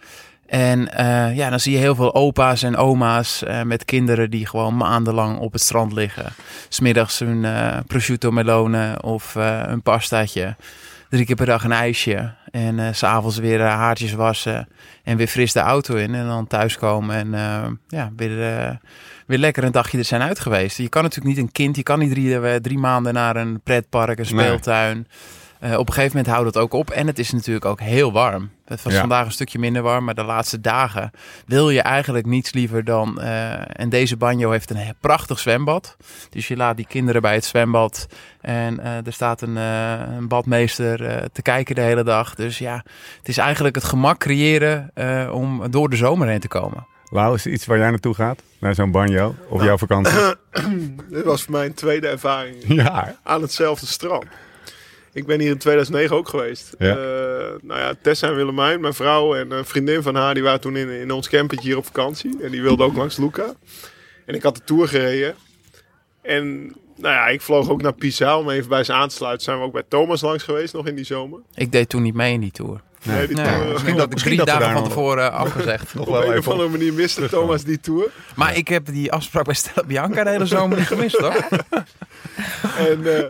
En 0.51 0.93
eh, 0.93 1.35
ja, 1.35 1.49
dan 1.49 1.59
zie 1.59 1.71
je 1.71 1.77
heel 1.77 1.95
veel 1.95 2.13
opa's 2.13 2.63
en 2.63 2.77
oma's 2.77 3.43
eh, 3.43 3.61
met 3.61 3.85
kinderen 3.85 4.29
die 4.29 4.45
gewoon 4.45 4.77
maandenlang 4.77 5.37
op 5.37 5.53
het 5.53 5.61
strand 5.61 5.93
liggen. 5.93 6.33
Smiddags 6.69 7.19
een 7.19 7.45
eh, 7.45 7.77
prosciutto 7.87 8.31
melone 8.31 9.01
of 9.01 9.35
een 9.35 9.81
pastaatje. 9.81 10.55
Drie 11.09 11.25
keer 11.25 11.35
per 11.35 11.45
dag 11.45 11.63
een 11.63 11.71
ijsje. 11.71 12.33
En 12.51 12.95
s 12.95 12.97
s'avonds 12.97 13.37
weer 13.37 13.61
haartjes 13.61 14.13
wassen. 14.13 14.67
En 15.03 15.17
weer 15.17 15.27
fris 15.27 15.53
de 15.53 15.59
auto 15.59 15.95
in. 15.95 16.15
En 16.15 16.27
dan 16.27 16.47
thuiskomen. 16.47 17.15
En 17.15 17.79
ja, 17.87 18.11
weer, 18.15 18.79
weer 19.25 19.37
lekker 19.37 19.63
een 19.63 19.71
dagje 19.71 19.97
er 19.97 20.05
zijn 20.05 20.21
uit 20.21 20.39
geweest. 20.39 20.77
Je 20.77 20.89
kan 20.89 21.03
natuurlijk 21.03 21.35
niet 21.35 21.45
een 21.45 21.51
kind. 21.51 21.75
Je 21.75 21.83
kan 21.83 21.99
niet 21.99 22.11
drie, 22.11 22.61
drie 22.61 22.77
maanden 22.77 23.13
naar 23.13 23.35
een 23.35 23.61
pretpark, 23.63 24.19
een 24.19 24.35
Nee. 24.35 25.05
Eh, 25.61 25.77
op 25.77 25.87
een 25.87 25.93
gegeven 25.93 26.17
moment 26.17 26.33
houdt 26.33 26.47
het 26.55 26.63
ook 26.63 26.73
op. 26.73 26.89
En 26.89 27.07
het 27.07 27.19
is 27.19 27.31
natuurlijk 27.31 27.65
ook 27.65 27.79
heel 27.79 28.11
warm. 28.11 28.49
Het 28.65 28.81
was 28.83 28.93
Ja. 28.93 28.99
vandaag 28.99 29.25
een 29.25 29.31
stukje 29.31 29.59
minder 29.59 29.81
warm. 29.81 30.03
Maar 30.05 30.15
de 30.15 30.23
laatste 30.23 30.61
dagen 30.61 31.11
wil 31.45 31.69
je 31.69 31.81
eigenlijk 31.81 32.25
niets 32.25 32.53
liever 32.53 32.83
dan... 32.83 33.21
eh, 33.21 33.79
en 33.79 33.89
deze 33.89 34.17
banjo 34.17 34.51
heeft 34.51 34.69
een 34.69 34.95
prachtig 34.99 35.39
zwembad. 35.39 35.97
Dus 36.29 36.47
je 36.47 36.55
laat 36.55 36.75
die 36.77 36.85
kinderen 36.87 37.21
bij 37.21 37.33
het 37.33 37.45
zwembad. 37.45 38.07
En 38.41 38.79
eh, 38.79 39.05
er 39.05 39.13
staat 39.13 39.41
een, 39.41 39.57
eh, 39.57 39.93
een 40.17 40.27
badmeester 40.27 41.05
eh, 41.05 41.25
te 41.33 41.41
kijken 41.41 41.75
de 41.75 41.81
hele 41.81 42.03
dag. 42.03 42.35
Dus 42.35 42.57
ja, 42.57 42.83
het 43.17 43.27
is 43.27 43.37
eigenlijk 43.37 43.75
het 43.75 43.83
gemak 43.83 44.17
creëren 44.19 44.91
eh, 44.93 45.29
om 45.33 45.71
door 45.71 45.89
de 45.89 45.95
zomer 45.95 46.27
heen 46.27 46.39
te 46.39 46.47
komen. 46.47 46.85
Lau, 47.09 47.35
is 47.35 47.45
er 47.45 47.51
iets 47.51 47.65
waar 47.65 47.77
jij 47.77 47.89
naartoe 47.89 48.13
gaat? 48.13 48.41
Naar 48.59 48.75
zo'n 48.75 48.91
banjo? 48.91 49.35
Of 49.49 49.63
jouw 49.63 49.77
vakantie? 49.77 50.19
Dit 51.09 51.23
was 51.23 51.43
voor 51.43 51.51
mij 51.51 51.65
een 51.65 51.73
tweede 51.73 52.07
ervaring 52.07 52.55
ja. 52.67 53.15
aan 53.23 53.41
hetzelfde 53.41 53.85
strand. 53.85 54.25
Ik 55.13 55.25
ben 55.25 55.39
hier 55.39 55.51
in 55.51 55.57
2009 55.57 56.15
ook 56.15 56.27
geweest. 56.29 56.75
Ja. 56.79 56.89
Eh, 56.89 56.95
nou 57.61 57.79
ja, 57.79 57.93
Tessa 58.01 58.27
en 58.27 58.35
Willemijn, 58.35 58.81
mijn 58.81 58.93
vrouw 58.93 59.35
en 59.35 59.51
een 59.51 59.65
vriendin 59.65 60.01
van 60.01 60.15
haar, 60.15 60.33
die 60.33 60.43
waren 60.43 60.61
toen 60.61 60.75
in, 60.75 60.89
in 60.89 61.11
ons 61.11 61.29
campertje 61.29 61.67
hier 61.67 61.77
op 61.77 61.85
vakantie. 61.85 62.37
En 62.41 62.51
die 62.51 62.61
wilden 62.61 62.85
ook 62.85 62.95
langs 62.95 63.17
Luca. 63.17 63.53
En 64.25 64.35
ik 64.35 64.43
had 64.43 64.55
de 64.55 64.63
tour 64.63 64.87
gereden. 64.87 65.35
En 66.21 66.57
nou 66.97 67.13
ja, 67.13 67.27
ik 67.27 67.41
vloog 67.41 67.69
ook 67.69 67.81
naar 67.81 67.93
Pisa 67.93 68.37
om 68.37 68.49
even 68.49 68.69
bij 68.69 68.83
ze 68.83 68.93
aan 68.93 69.07
te 69.07 69.15
sluiten. 69.15 69.43
Zijn 69.43 69.57
we 69.57 69.63
ook 69.63 69.73
bij 69.73 69.83
Thomas 69.87 70.21
langs 70.21 70.43
geweest 70.43 70.73
nog 70.73 70.87
in 70.87 70.95
die 70.95 71.05
zomer. 71.05 71.39
Ik 71.55 71.71
deed 71.71 71.89
toen 71.89 72.01
niet 72.01 72.13
mee 72.15 72.33
in 72.33 72.39
die 72.39 72.51
tour. 72.51 72.81
Nee, 73.03 73.27
die 73.27 73.35
Nee, 73.35 73.45
tour, 73.45 73.71
misschien 73.71 73.95
dat 73.95 74.05
ik 74.05 74.11
misschien 74.13 74.35
drie 74.35 74.45
dat 74.45 74.47
dagen 74.47 74.61
daar 74.61 74.73
van 74.73 74.81
nog- 74.83 74.91
tevoren 74.93 75.31
afgezegd. 75.45 75.93
Nog 75.93 76.05
op 76.07 76.13
wel 76.13 76.31
een 76.31 76.37
of 76.37 76.47
andere 76.47 76.69
manier 76.69 76.93
miste 76.93 77.29
Thomas 77.29 77.63
die 77.63 77.79
tour. 77.79 78.09
Maar 78.35 78.57
ik 78.57 78.67
heb 78.67 78.85
die 78.85 79.11
afspraak 79.11 79.45
bij 79.45 79.53
Stella 79.53 79.87
Bianca 79.87 80.23
de 80.23 80.29
hele 80.29 80.45
zomer 80.45 80.77
niet 80.77 80.87
gemist 80.87 81.17
hoor. 81.17 81.35
En 82.77 83.17
eh, 83.17 83.23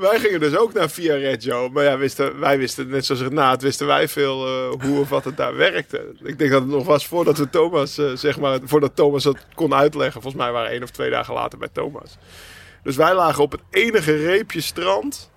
wij 0.00 0.18
gingen 0.18 0.40
dus 0.40 0.56
ook 0.56 0.72
naar 0.72 0.90
Via 0.90 1.14
Reggio. 1.14 1.68
Maar 1.68 1.84
ja, 1.84 1.98
wisten, 1.98 2.38
wij 2.40 2.58
wisten, 2.58 2.88
net 2.88 3.06
zoals 3.06 3.20
Renaat, 3.20 3.62
wisten 3.62 3.86
wij 3.86 4.08
veel 4.08 4.46
eh, 4.46 4.82
hoe 4.86 5.00
of 5.00 5.08
wat 5.08 5.24
het 5.24 5.36
daar 5.36 5.56
werkte. 5.56 6.12
Ik 6.22 6.38
denk 6.38 6.50
dat 6.50 6.60
het 6.62 6.70
nog 6.70 6.86
was 6.86 7.06
voordat 7.06 7.38
we 7.38 7.50
Thomas, 7.50 7.98
eh, 7.98 8.06
zeg 8.14 8.38
maar, 8.38 8.58
voordat 8.64 8.96
Thomas 8.96 9.22
dat 9.22 9.36
kon 9.54 9.74
uitleggen. 9.74 10.22
Volgens 10.22 10.42
mij 10.42 10.52
waren 10.52 10.66
we 10.68 10.74
één 10.74 10.82
of 10.82 10.90
twee 10.90 11.10
dagen 11.10 11.34
later 11.34 11.58
bij 11.58 11.68
Thomas. 11.72 12.16
Dus 12.82 12.96
wij 12.96 13.14
lagen 13.14 13.42
op 13.42 13.52
het 13.52 13.60
enige 13.70 14.16
reepje 14.16 14.60
strand. 14.60 15.30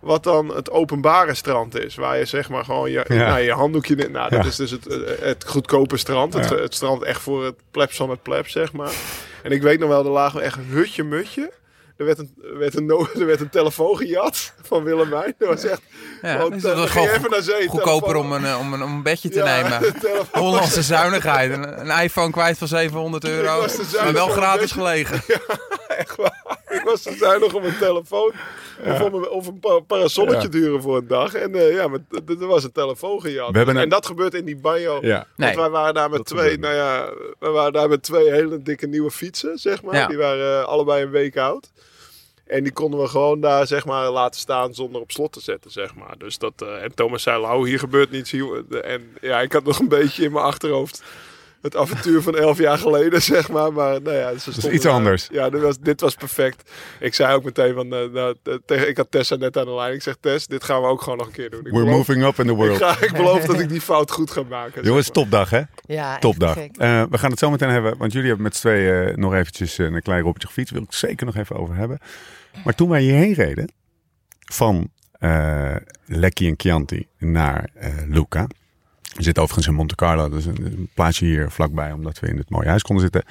Wat 0.00 0.22
dan 0.24 0.54
het 0.54 0.70
openbare 0.70 1.34
strand 1.34 1.78
is. 1.78 1.94
Waar 1.94 2.18
je 2.18 2.24
zeg 2.24 2.48
maar 2.48 2.64
gewoon 2.64 2.90
je, 2.90 3.04
Ja. 3.08 3.14
nou, 3.28 3.40
je 3.40 3.52
handdoekje... 3.52 3.94
Nou, 3.96 4.30
dat 4.30 4.42
Ja. 4.42 4.48
is 4.48 4.56
dus 4.56 4.70
het, 4.70 4.84
het 5.20 5.44
goedkope 5.48 5.96
strand. 5.96 6.34
Het, 6.34 6.48
Ja. 6.48 6.56
het 6.56 6.74
strand 6.74 7.02
echt 7.02 7.20
voor 7.20 7.44
het 7.44 7.54
plebs 7.70 7.96
van 7.96 8.10
het 8.10 8.22
plebs, 8.22 8.52
zeg 8.52 8.72
maar. 8.72 8.92
En 9.42 9.50
ik 9.52 9.62
weet 9.62 9.78
nog 9.78 9.88
wel, 9.88 10.04
er 10.04 10.10
lagen 10.10 10.40
echt 10.42 10.58
hutje 10.68 11.04
mutje. 11.04 11.52
Er 11.96 12.04
werd, 12.04 12.18
een, 12.18 12.34
er, 12.42 12.58
werd 12.58 12.76
een, 12.76 12.90
er 13.20 13.26
werd 13.26 13.40
een 13.40 13.50
telefoon 13.50 13.96
gejat 13.96 14.52
van 14.62 14.84
Willemijn. 14.84 15.34
Dat 15.38 15.48
was 15.48 15.64
echt... 15.64 15.80
Ja, 16.22 16.48
dus 16.48 16.62
dat 16.62 16.76
was 16.76 16.84
je 16.84 16.90
gewoon 16.90 17.08
even 17.08 17.30
naar 17.30 17.42
zee. 17.42 17.66
Goedkoper 17.68 18.16
om 18.16 18.32
een, 18.32 18.44
eh, 18.44 18.58
om, 18.58 18.72
een, 18.72 18.82
om 18.82 18.92
een 18.92 19.02
bedje 19.02 19.28
te 19.28 19.38
Ja, 19.38 19.44
nemen. 19.44 19.94
Hollandse 20.32 20.82
zuinigheid. 20.82 21.52
Een, 21.52 21.90
een 21.90 22.02
iPhone 22.02 22.30
kwijt 22.30 22.58
van 22.58 22.68
700 22.68 23.24
euro. 23.34 23.66
Maar 24.02 24.12
wel 24.12 24.28
gratis 24.28 24.72
gelegen. 24.72 25.22
Echt 25.88 26.16
waar. 26.16 26.60
Ik 26.72 26.82
was 26.84 27.02
te 27.02 27.14
zuinig 27.18 27.54
om 27.54 27.64
een 27.64 27.78
telefoon 27.78 28.32
of, 28.86 29.00
om 29.00 29.14
een, 29.14 29.28
of 29.28 29.46
een 29.46 29.60
pa- 29.60 29.80
parasolletje 29.80 30.48
Ja. 30.52 30.58
huren 30.58 30.82
voor 30.82 30.96
een 30.96 31.06
dag. 31.06 31.34
En 31.34 31.54
eh, 31.54 31.74
ja, 31.74 31.88
maar 31.88 31.98
er 32.26 32.46
was 32.46 32.64
een 32.64 32.72
telefoon 32.72 33.20
gejat. 33.20 33.56
Een- 33.56 33.76
En 33.76 33.88
dat 33.88 34.06
gebeurt 34.06 34.34
in 34.34 34.44
die 34.44 34.56
banjo. 34.56 34.98
Ja. 35.00 35.26
Want 35.36 35.54
wij 35.54 35.70
waren 35.70 35.94
daar 35.94 36.08
met 36.10 36.18
Dat 36.18 36.26
twee, 36.26 36.58
nou 36.58 36.74
ja, 36.74 37.08
we 37.38 37.48
waren 37.48 37.72
daar 37.72 37.88
met 37.88 38.02
twee 38.02 38.30
hele 38.30 38.62
dikke 38.62 38.86
nieuwe 38.86 39.10
fietsen, 39.10 39.58
zeg 39.58 39.82
maar. 39.82 39.94
Ja. 39.94 40.06
Die 40.06 40.16
waren 40.18 40.60
eh, 40.60 40.64
allebei 40.68 41.02
een 41.04 41.10
week 41.10 41.36
oud. 41.36 41.70
En 42.46 42.62
die 42.62 42.72
konden 42.72 43.00
we 43.00 43.08
gewoon 43.08 43.40
daar, 43.40 43.66
zeg 43.66 43.84
maar, 43.84 44.10
laten 44.10 44.40
staan 44.40 44.74
zonder 44.74 45.00
op 45.00 45.10
slot 45.10 45.32
te 45.32 45.40
zetten, 45.40 45.70
zeg 45.70 45.94
maar. 45.94 46.14
Dus 46.18 46.38
dat, 46.38 46.52
eh, 46.56 46.82
en 46.82 46.94
Thomas 46.94 47.22
zei, 47.22 47.40
"Lau, 47.40 47.68
hier 47.68 47.78
gebeurt 47.78 48.10
niets. 48.10 48.30
Hier, 48.30 48.64
en 48.82 49.16
ja, 49.20 49.40
ik 49.40 49.52
had 49.52 49.64
nog 49.64 49.78
een 49.78 49.88
beetje 49.88 50.24
in 50.24 50.32
mijn 50.32 50.44
achterhoofd 50.44 51.02
het 51.62 51.76
avontuur 51.76 52.22
van 52.22 52.36
elf 52.36 52.58
jaar 52.58 52.78
geleden, 52.78 53.22
zeg 53.32 53.50
maar. 53.50 53.72
Maar 53.72 54.02
nou 54.02 54.16
ja, 54.16 54.38
ze 54.38 54.52
stonden 54.52 54.74
iets 54.74 54.86
anders. 54.86 55.28
Ja, 55.32 55.50
dit 55.50 55.60
was, 55.60 55.78
dit 55.78 56.00
was 56.00 56.14
perfect. 56.14 56.70
Ik 57.00 57.14
zei 57.14 57.34
ook 57.34 57.44
meteen 57.44 57.74
van, 57.74 57.92
eh, 57.94 58.08
nou, 58.12 58.36
eh, 58.42 58.54
tegen, 58.66 58.88
ik 58.88 58.96
had 58.96 59.10
Tessa 59.10 59.36
net 59.36 59.56
aan 59.56 59.64
de 59.64 59.74
lijn. 59.74 59.94
Ik 59.94 60.02
zeg, 60.02 60.16
Tess, 60.20 60.46
dit 60.46 60.64
gaan 60.64 60.80
we 60.80 60.86
ook 60.86 61.02
gewoon 61.02 61.18
nog 61.18 61.26
een 61.26 61.32
keer 61.32 61.50
doen. 61.50 61.60
Ik 61.66 61.72
We're 61.72 61.84
beloof, 61.84 61.96
moving 61.96 62.24
up 62.24 62.38
in 62.38 62.46
the 62.46 62.52
ik, 62.52 62.56
world. 62.58 62.76
ga, 62.76 63.00
ik 63.00 63.12
beloof 63.12 63.44
dat 63.44 63.60
ik 63.60 63.68
die 63.76 63.80
fout 63.80 64.10
goed 64.10 64.30
ga 64.30 64.42
maken. 64.42 64.84
Jongens, 64.84 65.06
zeg 65.06 65.14
maar. 65.14 65.24
topdag 65.24 65.50
hè? 65.50 65.62
Ja, 65.86 66.18
Topdag. 66.18 66.56
Eh, 66.56 67.02
we 67.10 67.18
gaan 67.18 67.30
het 67.30 67.38
zo 67.38 67.50
meteen 67.50 67.68
hebben, 67.70 67.96
want 67.98 68.12
jullie 68.12 68.26
hebben 68.28 68.44
met 68.46 68.56
z'n 68.56 68.60
tweeën 68.60 69.08
eh, 69.08 69.16
nog 69.16 69.34
eventjes 69.34 69.78
een 69.78 70.02
klein 70.02 70.22
roppertje 70.22 70.48
gefietst. 70.48 70.72
Wil 70.72 70.82
ik 70.82 70.88
het 70.90 70.98
zeker 70.98 71.26
nog 71.26 71.36
even 71.36 71.56
over 71.56 71.74
hebben. 71.74 71.98
Maar 72.64 72.74
toen 72.74 72.88
wij 72.88 73.00
hierheen 73.02 73.32
reden, 73.32 73.72
van 74.38 74.90
eh 75.18 75.76
Leckie 76.06 76.48
en 76.48 76.54
Chianti 76.56 77.06
naar 77.18 77.70
eh 77.74 77.88
Luca. 78.08 78.46
We 79.16 79.22
zitten 79.22 79.42
overigens 79.42 79.72
in 79.72 79.78
Monte 79.78 79.94
Carlo, 79.94 80.28
dus 80.28 80.44
een, 80.44 80.64
een 80.64 80.88
plaatsje 80.94 81.24
hier 81.24 81.50
vlakbij, 81.50 81.92
omdat 81.92 82.18
we 82.20 82.28
in 82.28 82.36
het 82.36 82.50
mooie 82.50 82.68
huis 82.68 82.82
konden 82.82 83.04
zitten. 83.04 83.22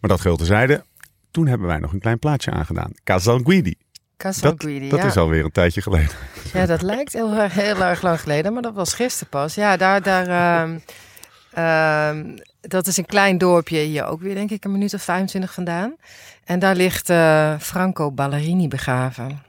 Maar 0.00 0.10
dat 0.10 0.20
geheel 0.20 0.36
terzijde. 0.36 0.84
Toen 1.30 1.46
hebben 1.46 1.66
wij 1.66 1.78
nog 1.78 1.92
een 1.92 2.00
klein 2.00 2.18
plaatje 2.18 2.50
aangedaan. 2.50 2.92
Casal 3.04 3.38
Guidi. 3.44 3.74
Casal 4.16 4.50
Dat, 4.56 4.60
dat 4.90 5.00
ja. 5.00 5.04
is 5.06 5.16
alweer 5.16 5.44
een 5.44 5.50
tijdje 5.50 5.82
geleden. 5.82 6.10
Ja, 6.52 6.66
dat 6.66 6.82
lijkt 6.82 7.12
heel, 7.12 7.32
erg- 7.34 7.54
heel 7.54 7.82
erg 7.82 8.02
lang 8.02 8.20
geleden, 8.20 8.52
maar 8.52 8.62
dat 8.62 8.74
was 8.74 8.94
gisteren 8.94 9.28
pas. 9.28 9.54
Ja, 9.54 9.76
daar, 9.76 10.02
daar, 10.02 10.26
ehm, 10.28 10.78
ehm, 11.52 12.36
dat 12.60 12.86
is 12.86 12.96
een 12.96 13.06
klein 13.06 13.38
dorpje 13.38 13.78
hier 13.78 14.04
ook 14.04 14.20
weer, 14.20 14.34
denk 14.34 14.50
ik, 14.50 14.64
een 14.64 14.72
minuut 14.72 14.94
of 14.94 15.02
25 15.02 15.52
vandaan. 15.54 15.96
En 16.44 16.58
daar 16.58 16.74
ligt 16.74 17.10
eh, 17.10 17.54
Franco 17.58 18.10
Ballerini 18.12 18.68
begraven. 18.68 19.42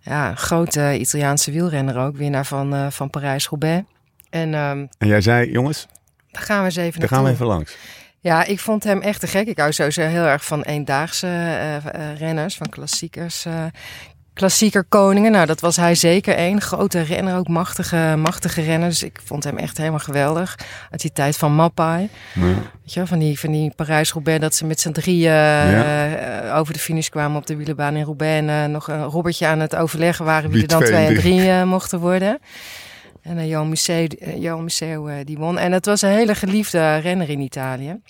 Ja, 0.00 0.34
grote 0.34 0.98
Italiaanse 0.98 1.50
wielrenner 1.50 1.98
ook, 1.98 2.16
winnaar 2.16 2.46
van, 2.46 2.74
eh, 2.74 2.86
van 2.90 3.10
Parijs-Roubaix. 3.10 3.84
En 4.30 4.54
ehm, 4.54 4.86
En 4.98 5.08
jij 5.08 5.20
zei, 5.20 5.50
jongens, 5.50 5.86
daar 6.30 6.42
gaan 6.42 6.58
we 6.58 6.64
eens 6.64 6.76
even 6.76 7.00
daar 7.00 7.08
gaan 7.08 7.24
we 7.24 7.30
even 7.30 7.46
langs. 7.46 7.76
Ja, 8.20 8.44
ik 8.44 8.60
vond 8.60 8.84
hem 8.84 9.00
echt 9.02 9.20
te 9.20 9.26
gek. 9.26 9.46
Ik 9.46 9.58
hou 9.58 9.72
sowieso 9.72 10.02
heel 10.02 10.24
erg 10.24 10.44
van 10.44 10.62
eendaagse 10.62 11.26
eh, 11.26 11.76
eh, 11.76 12.18
renners, 12.18 12.56
van 12.56 12.68
klassiekers. 12.68 13.44
eh 13.44 13.64
klassieker 14.32 14.84
koningen. 14.84 15.32
Nou, 15.32 15.46
dat 15.46 15.60
was 15.60 15.76
hij 15.76 15.94
zeker 15.94 16.34
één. 16.34 16.60
Grote 16.60 17.00
renner, 17.00 17.36
ook 17.36 17.48
machtige, 17.48 18.14
machtige 18.18 18.62
renner. 18.62 18.88
Dus 18.88 19.02
ik 19.02 19.20
vond 19.24 19.44
hem 19.44 19.56
echt 19.58 19.76
helemaal 19.76 19.98
geweldig. 19.98 20.58
Uit 20.90 21.00
die 21.00 21.12
tijd 21.12 21.36
van 21.36 21.52
Mappai. 21.54 22.08
Ja. 22.34 22.40
Weet 22.42 22.92
je, 22.92 22.94
wel, 22.98 23.06
van 23.06 23.18
die, 23.18 23.38
van 23.38 23.52
die 23.52 23.72
Parijs-Roubaix, 23.76 24.40
dat 24.40 24.54
ze 24.54 24.64
met 24.66 24.80
z'n 24.80 24.90
drieën 24.90 25.32
over 26.52 26.72
de 26.72 26.78
finish 26.78 27.08
kwamen 27.08 27.36
op 27.36 27.46
de 27.46 27.56
wielenbaan 27.56 27.96
in 27.96 28.04
Roubaix. 28.04 28.46
En 28.48 28.70
nog 28.70 28.88
een 28.88 29.04
Robertje 29.04 29.46
aan 29.46 29.60
het 29.60 29.76
overleggen 29.76 30.24
waren 30.24 30.50
wie, 30.50 30.60
Wie 30.60 30.62
er 30.62 30.78
dan 30.78 30.84
twee 30.84 31.06
en 31.06 31.14
drie. 31.14 31.36
drie 31.40 31.64
mochten 31.64 31.98
worden. 32.00 32.38
En 33.26 33.36
uh, 33.38 33.48
Johan 33.48 33.68
Museo, 33.68 34.06
eh, 34.06 34.42
Johan 34.42 34.62
Museo 34.62 35.06
eh, 35.06 35.16
die 35.24 35.36
won. 35.38 35.58
En 35.58 35.72
het 35.72 35.86
was 35.86 36.02
een 36.02 36.10
hele 36.10 36.34
geliefde 36.34 36.96
renner 36.96 37.30
in 37.30 37.40
Italië. 37.40 38.00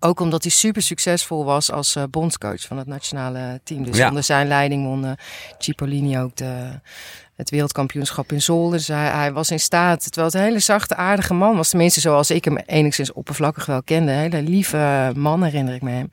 Ook 0.00 0.20
omdat 0.20 0.42
hij 0.42 0.50
super 0.52 0.82
succesvol 0.82 1.44
was 1.44 1.70
als 1.72 1.96
eh, 1.96 2.02
bondscoach 2.10 2.60
van 2.60 2.78
het 2.78 2.86
nationale 2.86 3.60
team. 3.64 3.84
Dus 3.84 3.96
Ja. 3.96 4.08
onder 4.08 4.22
zijn 4.22 4.48
leiding 4.48 4.84
won 4.84 5.04
eh, 5.04 5.12
Cipollini 5.58 6.18
ook 6.18 6.36
de, 6.36 6.80
het 7.34 7.50
wereldkampioenschap 7.50 8.32
in 8.32 8.42
Zolder. 8.42 8.78
Dus 8.78 8.88
hij, 8.88 9.06
hij 9.08 9.32
was 9.32 9.50
in 9.50 9.60
staat, 9.60 10.02
terwijl 10.02 10.26
het 10.26 10.34
een 10.34 10.42
hele 10.42 10.58
zachte, 10.58 10.94
aardige 10.96 11.34
man 11.34 11.56
was. 11.56 11.68
Tenminste 11.68 12.00
zoals 12.00 12.30
ik 12.30 12.44
hem 12.44 12.56
enigszins 12.56 13.12
oppervlakkig 13.12 13.66
wel 13.66 13.82
kende. 13.82 14.12
Een 14.12 14.18
hele 14.18 14.42
lieve 14.42 15.12
man 15.16 15.42
herinner 15.42 15.74
ik 15.74 15.82
me 15.82 15.90
hem. 15.90 16.08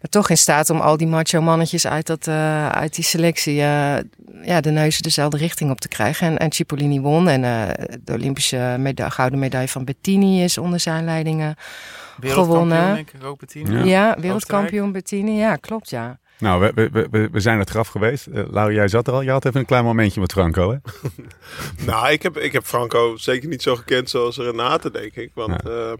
Maar 0.00 0.10
toch 0.10 0.30
in 0.30 0.38
staat 0.38 0.70
om 0.70 0.80
al 0.80 0.96
die 0.96 1.06
macho 1.06 1.40
mannetjes 1.40 1.86
uit, 1.86 2.06
dat, 2.06 2.26
eh, 2.26 2.68
uit 2.68 2.94
die 2.94 3.04
selectie 3.04 3.60
eh, 3.60 3.96
ja, 4.42 4.60
de 4.60 4.70
neuzen 4.70 5.02
dezelfde 5.02 5.36
richting 5.36 5.70
op 5.70 5.80
te 5.80 5.88
krijgen. 5.88 6.26
En, 6.26 6.38
en 6.38 6.52
Cipollini 6.52 7.00
won. 7.00 7.28
En 7.28 7.44
eh, 7.44 7.86
de 8.00 8.12
Olympische 8.12 8.76
meda 8.78 9.08
gouden 9.08 9.38
medaille 9.38 9.68
van 9.68 9.84
Bettini 9.84 10.42
is 10.42 10.58
onder 10.58 10.80
zijn 10.80 11.04
leiding. 11.04 11.38
Wereldkampioen, 11.38 12.44
Gewonnen. 12.44 12.94
denk 12.94 13.10
ik 13.10 13.24
ook, 13.24 13.38
Bettine. 13.38 13.78
Ja. 13.78 13.84
ja, 13.84 14.16
wereldkampioen 14.20 14.92
Bettini. 14.92 15.36
Ja, 15.36 15.56
klopt 15.56 15.90
ja. 15.90 16.18
Nou, 16.38 16.72
we, 16.74 16.88
we, 16.92 17.08
we, 17.10 17.28
we 17.32 17.40
zijn 17.40 17.58
het 17.58 17.70
graf 17.70 17.88
geweest. 17.88 18.26
Lau, 18.30 18.72
jij 18.72 18.88
zat 18.88 19.06
er 19.06 19.12
al. 19.12 19.22
Je 19.22 19.30
had 19.30 19.44
even 19.44 19.60
een 19.60 19.66
klein 19.66 19.84
momentje 19.84 20.20
met 20.20 20.32
Franco, 20.32 20.70
hè? 20.70 20.76
Nou, 21.86 22.10
ik 22.10 22.22
heb, 22.22 22.36
ik 22.36 22.52
heb 22.52 22.64
Franco 22.64 23.16
zeker 23.16 23.48
niet 23.48 23.62
zo 23.62 23.76
gekend 23.76 24.10
zoals 24.10 24.36
Renate, 24.36 24.90
denk 24.90 25.14
ik. 25.14 25.30
Want 25.34 25.68
eh, 25.68 25.92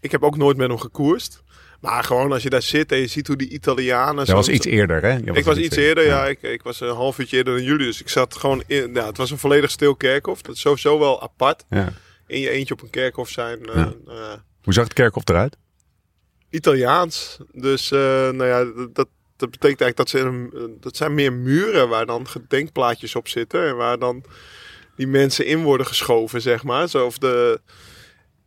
ik 0.00 0.10
heb 0.10 0.22
ook 0.22 0.36
nooit 0.36 0.56
met 0.56 0.68
hem 0.68 0.78
gekoerst. 0.78 1.43
Maar 1.84 2.04
gewoon 2.04 2.32
als 2.32 2.42
je 2.42 2.50
daar 2.50 2.62
zit 2.62 2.92
en 2.92 2.98
je 2.98 3.06
ziet 3.06 3.26
hoe 3.26 3.36
die 3.36 3.48
Italianen... 3.48 4.26
Dat 4.26 4.34
was 4.34 4.48
iets 4.48 4.66
eerder, 4.66 5.02
hè? 5.02 5.16
Ik 5.32 5.44
was 5.44 5.56
iets 5.56 5.76
eerder, 5.76 6.04
ja. 6.04 6.26
Ik, 6.26 6.42
ik 6.42 6.62
was 6.62 6.80
een 6.80 6.88
half 6.88 7.18
uurtje 7.18 7.36
eerder 7.36 7.54
dan 7.54 7.62
jullie. 7.64 7.86
Dus 7.86 8.00
ik 8.00 8.08
zat 8.08 8.36
gewoon 8.36 8.62
in... 8.66 8.94
Ja, 8.94 9.06
het 9.06 9.16
was 9.16 9.30
een 9.30 9.38
volledig 9.38 9.70
stil 9.70 9.94
kerkhof. 9.94 10.42
Dat 10.42 10.54
is 10.54 10.60
sowieso 10.60 10.98
wel 10.98 11.22
apart. 11.22 11.64
Ja. 11.70 11.92
In 12.26 12.40
je 12.40 12.50
eentje 12.50 12.74
op 12.74 12.82
een 12.82 12.90
kerkhof 12.90 13.28
zijn. 13.28 13.66
eh, 13.66 13.74
Ja. 13.76 13.92
eh, 14.06 14.32
Hoe 14.62 14.72
zag 14.72 14.84
het 14.84 14.92
kerkhof 14.92 15.28
eruit? 15.28 15.56
Italiaans. 16.50 17.38
Dus 17.52 17.90
eh, 17.90 17.98
nou 18.30 18.44
ja, 18.44 18.64
dat, 18.64 18.94
dat, 18.94 19.08
dat 19.36 19.50
betekent 19.50 19.80
eigenlijk 19.80 19.96
dat 19.96 20.08
ze 20.08 20.18
een, 20.18 20.76
dat 20.80 20.96
zijn 20.96 21.14
meer 21.14 21.32
muren 21.32 21.88
waar 21.88 22.06
dan 22.06 22.28
gedenkplaatjes 22.28 23.14
op 23.14 23.28
zitten 23.28 23.66
en 23.68 23.76
waar 23.76 23.98
dan 23.98 24.24
die 24.96 25.06
mensen 25.06 25.46
in 25.46 25.62
worden 25.62 25.86
geschoven, 25.86 26.40
zeg 26.42 26.62
maar. 26.62 26.88
Zo 26.88 27.06
of 27.06 27.18
de, 27.18 27.60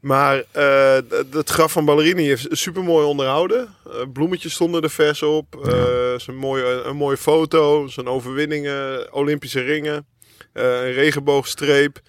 maar 0.08 0.44
eh, 0.52 0.98
het 1.32 1.50
graf 1.50 1.72
van 1.72 1.86
Ballerini 1.86 2.32
is 2.32 2.48
super 2.50 2.84
mooi 2.84 3.06
onderhouden. 3.06 3.76
Eh, 3.86 3.94
bloemetjes 4.14 4.54
stonden 4.54 4.82
er 4.82 4.90
vers 4.90 5.24
op. 5.24 5.66
Eh, 5.66 6.36
mooie, 6.36 6.82
een 6.84 6.96
mooie 6.96 7.18
foto. 7.18 7.88
Zijn 7.88 8.08
overwinningen, 8.08 9.14
Olympische 9.14 9.62
ringen, 9.62 10.06
een 10.54 10.92
regenboogstreep. 10.92 12.00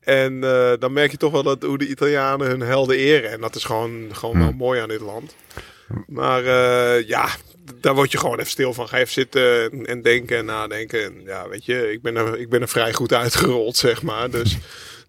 En 0.00 0.40
dan 0.78 0.92
merk 0.92 1.10
je 1.10 1.16
toch 1.16 1.32
wel 1.32 1.42
dat, 1.42 1.62
hoe 1.62 1.78
de 1.78 1.88
Italianen 1.88 2.46
hun 2.46 2.60
helden 2.60 2.96
eren. 2.96 3.30
En 3.30 3.40
dat 3.40 3.54
is 3.54 3.64
gewoon, 3.64 4.08
gewoon 4.12 4.38
wel 4.38 4.52
mooi 4.52 4.80
aan 4.80 4.88
dit 4.88 5.00
land. 5.00 5.34
Maar 6.06 6.42
ja, 7.06 7.28
daar 7.80 7.94
word 7.94 8.12
je 8.12 8.18
gewoon 8.18 8.38
even 8.38 8.50
stil 8.50 8.74
van. 8.74 8.88
Ga 8.88 8.96
even 8.96 9.12
zitten 9.12 9.70
en, 9.70 9.86
en 9.86 10.02
denken 10.02 10.36
en 10.36 10.44
nadenken. 10.44 11.04
En 11.04 11.20
ja, 11.24 11.48
weet 11.48 11.64
je, 11.64 11.92
ik 11.92 12.02
ben, 12.02 12.16
er, 12.16 12.38
ik 12.38 12.48
ben 12.48 12.60
er 12.60 12.68
vrij 12.68 12.92
goed 12.92 13.12
uitgerold, 13.12 13.76
zeg 13.76 14.02
maar. 14.02 14.30
Dus 14.30 14.56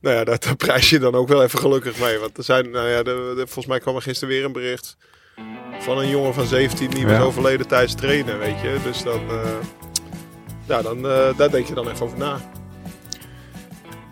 nou 0.05 0.17
ja, 0.17 0.23
daar, 0.23 0.39
daar 0.39 0.55
prijs 0.55 0.89
je 0.89 0.99
dan 0.99 1.15
ook 1.15 1.27
wel 1.27 1.43
even 1.43 1.59
gelukkig 1.59 1.99
mee. 1.99 2.17
Want 2.19 2.37
er 2.37 2.43
zijn, 2.43 2.69
nou 2.69 2.87
ja, 2.87 3.03
de, 3.03 3.33
de- 3.35 3.43
volgens 3.45 3.65
mij 3.65 3.79
kwam 3.79 3.95
er 3.95 4.01
gisteren 4.01 4.33
weer 4.35 4.45
een 4.45 4.51
bericht 4.51 4.97
van 5.79 5.97
een 5.97 6.09
jongen 6.09 6.33
van 6.33 6.45
17 6.45 6.89
die 6.89 7.03
was 7.03 7.11
Ja. 7.17 7.21
overleden 7.21 7.67
tijdens 7.67 7.93
trainen, 7.95 8.39
weet 8.39 8.61
je. 8.61 8.79
Dus 8.83 9.03
dan, 9.03 9.19
eh, 9.29 9.49
ja, 10.67 10.81
dan, 10.81 10.97
eh, 10.97 11.37
daar 11.37 11.49
denk 11.51 11.65
je 11.67 11.73
dan 11.73 11.87
even 11.89 12.05
over 12.05 12.17
na. 12.17 12.37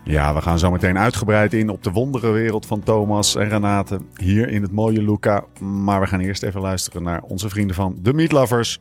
Ja, 0.04 0.34
we 0.34 0.40
gaan 0.40 0.58
zo 0.58 0.70
meteen 0.70 0.98
uitgebreid 0.98 1.52
in 1.54 1.68
op 1.68 1.82
de 1.82 1.90
wonderenwereld 1.90 2.66
van 2.66 2.82
Thomas 2.82 3.34
en 3.36 3.48
Renate. 3.48 3.98
Hier 4.16 4.48
in 4.48 4.62
het 4.62 4.72
mooie 4.72 5.02
Luca. 5.02 5.44
Maar 5.60 6.00
we 6.00 6.06
gaan 6.06 6.20
eerst 6.20 6.42
even 6.42 6.60
luisteren 6.60 7.02
naar 7.02 7.22
onze 7.22 7.48
vrienden 7.48 7.76
van 7.76 7.98
The 8.02 8.12
Meat 8.12 8.32
Lovers. 8.32 8.78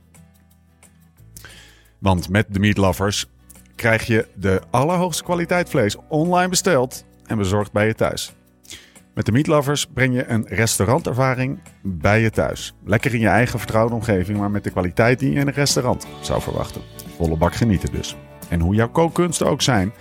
Want 2.00 2.30
met 2.30 2.54
The 2.54 2.60
Meat 2.60 2.78
Lovers 2.78 3.26
krijg 3.84 4.06
je 4.06 4.28
de 4.36 4.62
allerhoogste 4.70 5.24
kwaliteit 5.24 5.70
vlees 5.70 5.98
online 6.08 6.50
besteld 6.50 7.06
en 7.26 7.38
bezorgd 7.38 7.72
bij 7.72 7.88
je 7.88 7.96
thuis. 7.96 8.34
Met 9.14 9.26
de 9.26 9.32
Meat 9.32 9.48
Lovers 9.48 9.86
breng 9.86 10.16
je 10.16 10.28
een 10.28 10.46
restaurantervaring 10.48 11.60
bij 11.82 12.22
je 12.22 12.30
thuis. 12.30 12.74
Lekker 12.86 13.14
in 13.14 13.20
je 13.20 13.28
eigen 13.28 13.60
vertrouwde 13.60 13.94
omgeving, 13.94 14.38
maar 14.38 14.52
met 14.52 14.64
de 14.64 14.70
kwaliteit 14.70 15.20
die 15.20 15.32
je 15.32 15.40
in 15.40 15.48
een 15.48 15.54
restaurant 15.54 16.08
zou 16.22 16.42
verwachten. 16.42 16.82
Volle 17.16 17.38
bak 17.38 17.56
genieten 17.56 17.92
dus. 17.92 18.16
En 18.50 18.60
hoe 18.60 18.76
jouw 18.76 18.90
kookkunsten 18.90 19.48
ook 19.48 19.62
zijn, 19.62 19.94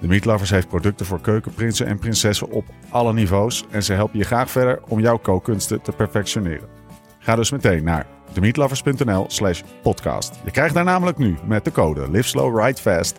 de 0.00 0.06
Meat 0.06 0.24
Lovers 0.24 0.50
heeft 0.50 0.68
producten 0.68 1.06
voor 1.06 1.20
keukenprinsen 1.20 1.86
en 1.86 1.98
prinsessen 1.98 2.50
op 2.50 2.64
alle 2.88 3.12
niveaus. 3.12 3.64
En 3.70 3.82
ze 3.82 3.92
helpen 3.92 4.18
je 4.18 4.24
graag 4.24 4.50
verder 4.50 4.80
om 4.88 5.00
jouw 5.00 5.16
kookkunsten 5.16 5.82
te 5.82 5.92
perfectioneren. 5.92 6.68
Ga 7.18 7.36
dus 7.36 7.50
meteen 7.50 7.84
naar 7.84 8.06
themeatlovers.nl 8.36 9.24
slash 9.28 9.62
podcast. 9.82 10.34
Je 10.44 10.50
krijgt 10.50 10.74
daar 10.74 10.84
namelijk 10.84 11.18
nu 11.18 11.36
met 11.46 11.64
de 11.64 11.72
code 11.72 12.10
Live 12.10 12.28
Slow 12.28 12.60
Ride 12.60 12.80
Fast 12.80 13.18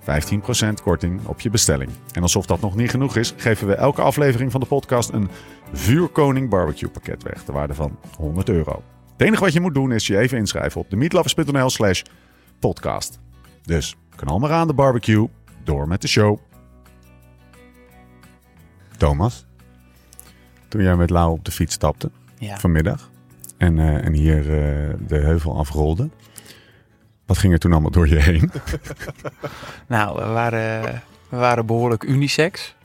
15% 0.00 0.82
korting 0.82 1.26
op 1.26 1.40
je 1.40 1.50
bestelling. 1.50 1.90
En 2.12 2.22
alsof 2.22 2.46
dat 2.46 2.60
nog 2.60 2.74
niet 2.74 2.90
genoeg 2.90 3.16
is, 3.16 3.34
geven 3.36 3.66
we 3.66 3.74
elke 3.74 4.02
aflevering 4.02 4.50
van 4.50 4.60
de 4.60 4.66
podcast 4.66 5.12
een 5.12 5.28
Vuurkoning 5.72 6.48
barbecue 6.48 6.88
pakket 6.90 7.22
weg. 7.22 7.42
Ter 7.42 7.54
waarde 7.54 7.74
van 7.74 7.98
100 8.16 8.48
euro. 8.48 8.82
Het 9.12 9.20
enige 9.26 9.42
wat 9.44 9.52
je 9.52 9.60
moet 9.60 9.74
doen 9.74 9.92
is 9.92 10.06
je 10.06 10.18
even 10.18 10.38
inschrijven 10.38 10.80
op 10.80 10.88
themeatlovers.nl 10.88 11.70
slash 11.70 12.02
podcast. 12.58 13.18
Dus 13.62 13.96
knal 14.16 14.38
maar 14.38 14.52
aan 14.52 14.66
de 14.66 14.74
barbecue. 14.74 15.28
Door 15.64 15.88
met 15.88 16.00
de 16.00 16.08
show. 16.08 16.38
Thomas, 18.96 19.46
toen 20.68 20.82
jij 20.82 20.96
met 20.96 21.10
Lau 21.10 21.32
op 21.32 21.44
de 21.44 21.50
fiets 21.50 21.74
stapte 21.74 22.10
Ja. 22.38 22.56
vanmiddag 22.58 23.10
en, 23.58 23.78
eh, 23.78 24.04
en 24.04 24.12
hier 24.12 24.38
eh, 24.38 24.94
de 25.06 25.16
heuvel 25.16 25.56
afrolde, 25.58 26.08
wat 27.26 27.38
ging 27.38 27.52
er 27.52 27.58
toen 27.58 27.72
allemaal 27.72 27.90
door 27.90 28.08
je 28.08 28.18
heen? 28.18 28.50
Nou, 29.86 30.16
we 30.16 30.26
waren, 30.26 30.82
we 31.28 31.36
waren 31.36 31.66
behoorlijk 31.66 32.02
unisex. 32.02 32.76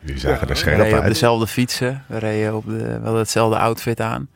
Die 0.00 0.18
zagen 0.18 0.40
er 0.40 0.48
We 0.48 0.54
scherp 0.54 0.78
reden 0.78 0.96
op 0.96 1.02
uit. 1.02 1.12
dezelfde 1.12 1.46
fietsen. 1.46 2.04
We 2.08 2.18
reden 2.18 2.56
op 2.56 2.64
de, 2.64 2.76
we 2.76 2.92
hadden 2.92 3.18
hetzelfde 3.18 3.58
outfit 3.58 4.00
aan. 4.00 4.28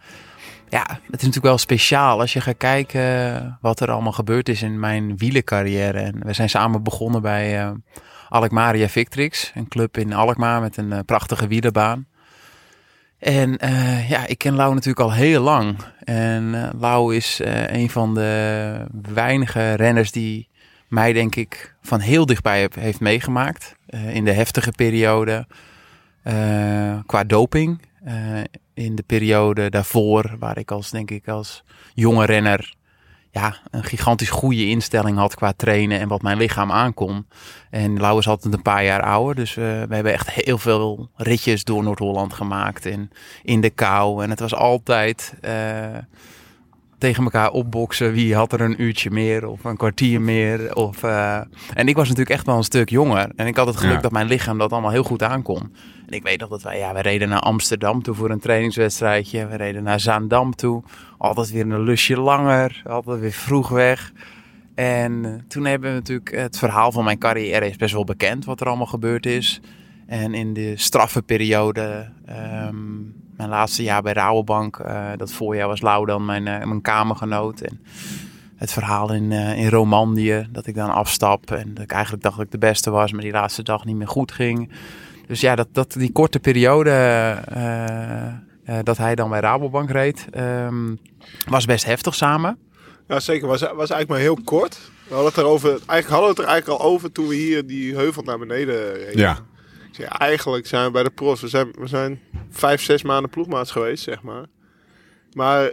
Ja, 0.68 0.86
het 0.88 0.98
is 1.00 1.10
natuurlijk 1.10 1.44
wel 1.44 1.58
speciaal 1.58 2.20
als 2.20 2.32
je 2.32 2.40
gaat 2.40 2.56
kijken 2.56 3.58
wat 3.60 3.80
er 3.80 3.90
allemaal 3.90 4.12
gebeurd 4.12 4.48
is 4.48 4.62
in 4.62 4.80
mijn 4.80 5.16
wielencarrière. 5.16 5.98
En 5.98 6.18
we 6.24 6.32
zijn 6.32 6.50
samen 6.50 6.82
begonnen 6.82 7.22
bij 7.22 7.60
eh 7.60 7.70
Alkmaria 8.28 8.88
Victrix, 8.88 9.52
een 9.54 9.68
club 9.68 9.96
in 9.96 10.12
Alkmaar 10.12 10.60
met 10.60 10.76
een 10.76 11.04
prachtige 11.04 11.46
wielenbaan. 11.46 12.06
En 13.20 13.58
eh, 13.58 14.10
ja, 14.10 14.26
ik 14.26 14.38
ken 14.38 14.54
Lau 14.54 14.74
natuurlijk 14.74 15.00
al 15.00 15.12
heel 15.12 15.42
lang. 15.42 15.76
En 16.04 16.54
eh, 16.54 16.80
Lau 16.80 17.16
is 17.16 17.40
eh, 17.40 17.80
een 17.80 17.90
van 17.90 18.14
de 18.14 18.86
weinige 19.14 19.74
renners 19.74 20.12
die 20.12 20.48
mij 20.88 21.12
denk 21.12 21.34
ik 21.34 21.74
van 21.82 22.00
heel 22.00 22.26
dichtbij 22.26 22.68
heeft 22.78 23.00
meegemaakt. 23.00 23.74
In 23.86 24.24
de 24.24 24.32
heftige 24.32 24.70
periode 24.70 25.46
qua 27.06 27.24
doping. 27.26 27.80
In 28.74 28.94
de 28.94 29.02
periode 29.06 29.70
daarvoor, 29.70 30.36
waar 30.38 30.58
ik 30.58 30.70
als 30.70 30.90
denk 30.90 31.10
ik 31.10 31.28
als 31.28 31.64
jonge 31.94 32.26
renner 32.26 32.74
ja, 33.32 33.56
een 33.70 33.84
gigantisch 33.84 34.30
goede 34.30 34.66
instelling 34.66 35.16
had 35.16 35.34
qua 35.34 35.52
trainen 35.56 36.00
en 36.00 36.08
wat 36.08 36.22
mijn 36.22 36.36
lichaam 36.38 36.72
aankon. 36.72 37.26
En 37.70 38.00
Lau 38.00 38.18
is 38.18 38.28
altijd 38.28 38.54
een 38.54 38.62
paar 38.62 38.84
jaar 38.84 39.02
ouder, 39.02 39.34
dus 39.34 39.56
eh, 39.56 39.64
we 39.64 39.94
hebben 39.94 40.12
echt 40.12 40.30
heel 40.30 40.58
veel 40.58 41.10
ritjes 41.16 41.64
door 41.64 41.82
Noord-Holland 41.82 42.32
gemaakt 42.32 42.86
en 42.86 43.10
in 43.42 43.60
de 43.60 43.70
kou. 43.70 44.22
En 44.22 44.30
het 44.30 44.40
was 44.40 44.54
altijd 44.54 45.34
eh, 45.40 45.52
tegen 46.98 47.24
elkaar 47.24 47.50
opboksen. 47.50 48.12
Wie 48.12 48.34
had 48.34 48.52
er 48.52 48.60
een 48.60 48.82
uurtje 48.82 49.10
meer 49.10 49.46
of 49.46 49.64
een 49.64 49.76
kwartier 49.76 50.20
meer? 50.20 50.74
Of, 50.76 51.02
eh, 51.02 51.40
En 51.74 51.88
ik 51.88 51.96
was 51.96 52.08
natuurlijk 52.08 52.36
echt 52.36 52.46
wel 52.46 52.56
een 52.56 52.64
stuk 52.64 52.88
jonger. 52.90 53.32
En 53.36 53.46
ik 53.46 53.56
had 53.56 53.66
het 53.66 53.76
geluk 53.76 53.94
Ja. 53.94 54.00
dat 54.00 54.12
mijn 54.12 54.26
lichaam 54.26 54.58
dat 54.58 54.72
allemaal 54.72 54.90
heel 54.90 55.02
goed 55.02 55.22
aankon. 55.22 55.74
En 56.06 56.12
ik 56.16 56.22
weet 56.22 56.40
nog 56.40 56.48
dat 56.48 56.62
wij, 56.62 56.78
ja, 56.78 56.92
we 56.94 57.00
reden 57.00 57.28
naar 57.28 57.40
Amsterdam 57.40 58.02
toe 58.02 58.14
voor 58.14 58.30
een 58.30 58.40
trainingswedstrijdje. 58.40 59.46
We 59.46 59.56
reden 59.56 59.82
naar 59.82 60.00
Zaandam 60.00 60.54
toe. 60.54 60.82
Altijd 61.20 61.50
weer 61.50 61.70
een 61.70 61.82
lusje 61.82 62.20
langer. 62.20 62.82
Altijd 62.86 63.20
weer 63.20 63.32
vroeg 63.32 63.68
weg. 63.68 64.12
En 64.74 65.24
eh, 65.24 65.32
toen 65.48 65.64
hebben 65.64 65.88
we 65.90 65.94
natuurlijk 65.94 66.30
het 66.30 66.58
verhaal 66.58 66.92
van 66.92 67.04
mijn 67.04 67.18
carrière 67.18 67.68
is 67.68 67.76
best 67.76 67.94
wel 67.94 68.04
bekend 68.04 68.44
wat 68.44 68.60
er 68.60 68.66
allemaal 68.66 68.86
gebeurd 68.86 69.26
is. 69.26 69.60
En 70.06 70.34
in 70.34 70.52
de 70.52 70.76
straffe 70.76 71.22
periode, 71.22 72.08
ehm, 72.26 72.76
mijn 73.36 73.48
laatste 73.48 73.82
jaar 73.82 74.02
bij 74.02 74.12
Rabobank, 74.12 74.78
eh, 74.78 75.08
dat 75.16 75.32
voorjaar 75.32 75.68
was 75.68 75.80
Lau 75.80 76.06
dan 76.06 76.24
mijn, 76.24 76.46
eh, 76.46 76.66
mijn 76.66 76.80
kamergenoot. 76.80 77.60
En 77.60 77.80
het 78.56 78.72
verhaal 78.72 79.12
in, 79.12 79.32
eh, 79.32 79.58
in 79.58 79.68
Romandie, 79.68 80.50
dat 80.50 80.66
ik 80.66 80.74
dan 80.74 80.90
afstap 80.90 81.50
en 81.50 81.74
dat 81.74 81.84
ik 81.84 81.92
eigenlijk 81.92 82.22
dacht 82.22 82.36
dat 82.36 82.44
ik 82.44 82.50
de 82.50 82.58
beste 82.58 82.90
was, 82.90 83.12
maar 83.12 83.22
die 83.22 83.32
laatste 83.32 83.62
dag 83.62 83.84
niet 83.84 83.96
meer 83.96 84.08
goed 84.08 84.32
ging. 84.32 84.70
Dus 85.26 85.40
ja, 85.40 85.54
dat, 85.54 85.68
dat, 85.72 85.92
die 85.92 86.12
korte 86.12 86.40
periode 86.40 86.90
dat 88.82 88.96
hij 88.96 89.14
dan 89.14 89.30
bij 89.30 89.40
Rabobank 89.40 89.90
reed, 89.90 90.26
ehm, 90.30 90.94
was 91.48 91.64
best 91.64 91.84
heftig 91.84 92.14
samen. 92.14 92.58
Ja, 93.08 93.20
zeker. 93.20 93.48
Was, 93.48 93.60
was 93.60 93.70
eigenlijk 93.76 94.08
maar 94.08 94.18
heel 94.18 94.38
kort. 94.44 94.78
We 95.08 95.14
hadden 95.14 95.32
het 95.32 95.40
erover, 95.42 95.68
eigenlijk 95.70 96.08
hadden 96.08 96.22
we 96.22 96.28
het 96.28 96.38
er 96.38 96.44
eigenlijk 96.46 96.80
al 96.82 96.86
over 96.90 97.12
toen 97.12 97.26
we 97.28 97.34
hier 97.34 97.66
die 97.66 97.94
heuvel 97.94 98.22
naar 98.22 98.38
beneden 98.38 98.92
reden. 98.94 99.18
Ja, 99.18 99.32
Ik 99.88 99.94
zeg, 99.96 100.06
ja, 100.08 100.18
eigenlijk 100.18 100.66
zijn 100.66 100.84
we 100.84 100.90
bij 100.90 101.02
de 101.02 101.10
pros. 101.10 101.40
We 101.40 101.48
zijn, 101.48 101.70
we 101.78 101.86
zijn 101.86 102.20
vijf, 102.50 102.82
zes 102.82 103.02
maanden 103.02 103.30
ploegmaats 103.30 103.70
geweest, 103.70 104.02
zeg 104.04 104.22
maar. 104.22 104.44
Maar 105.32 105.72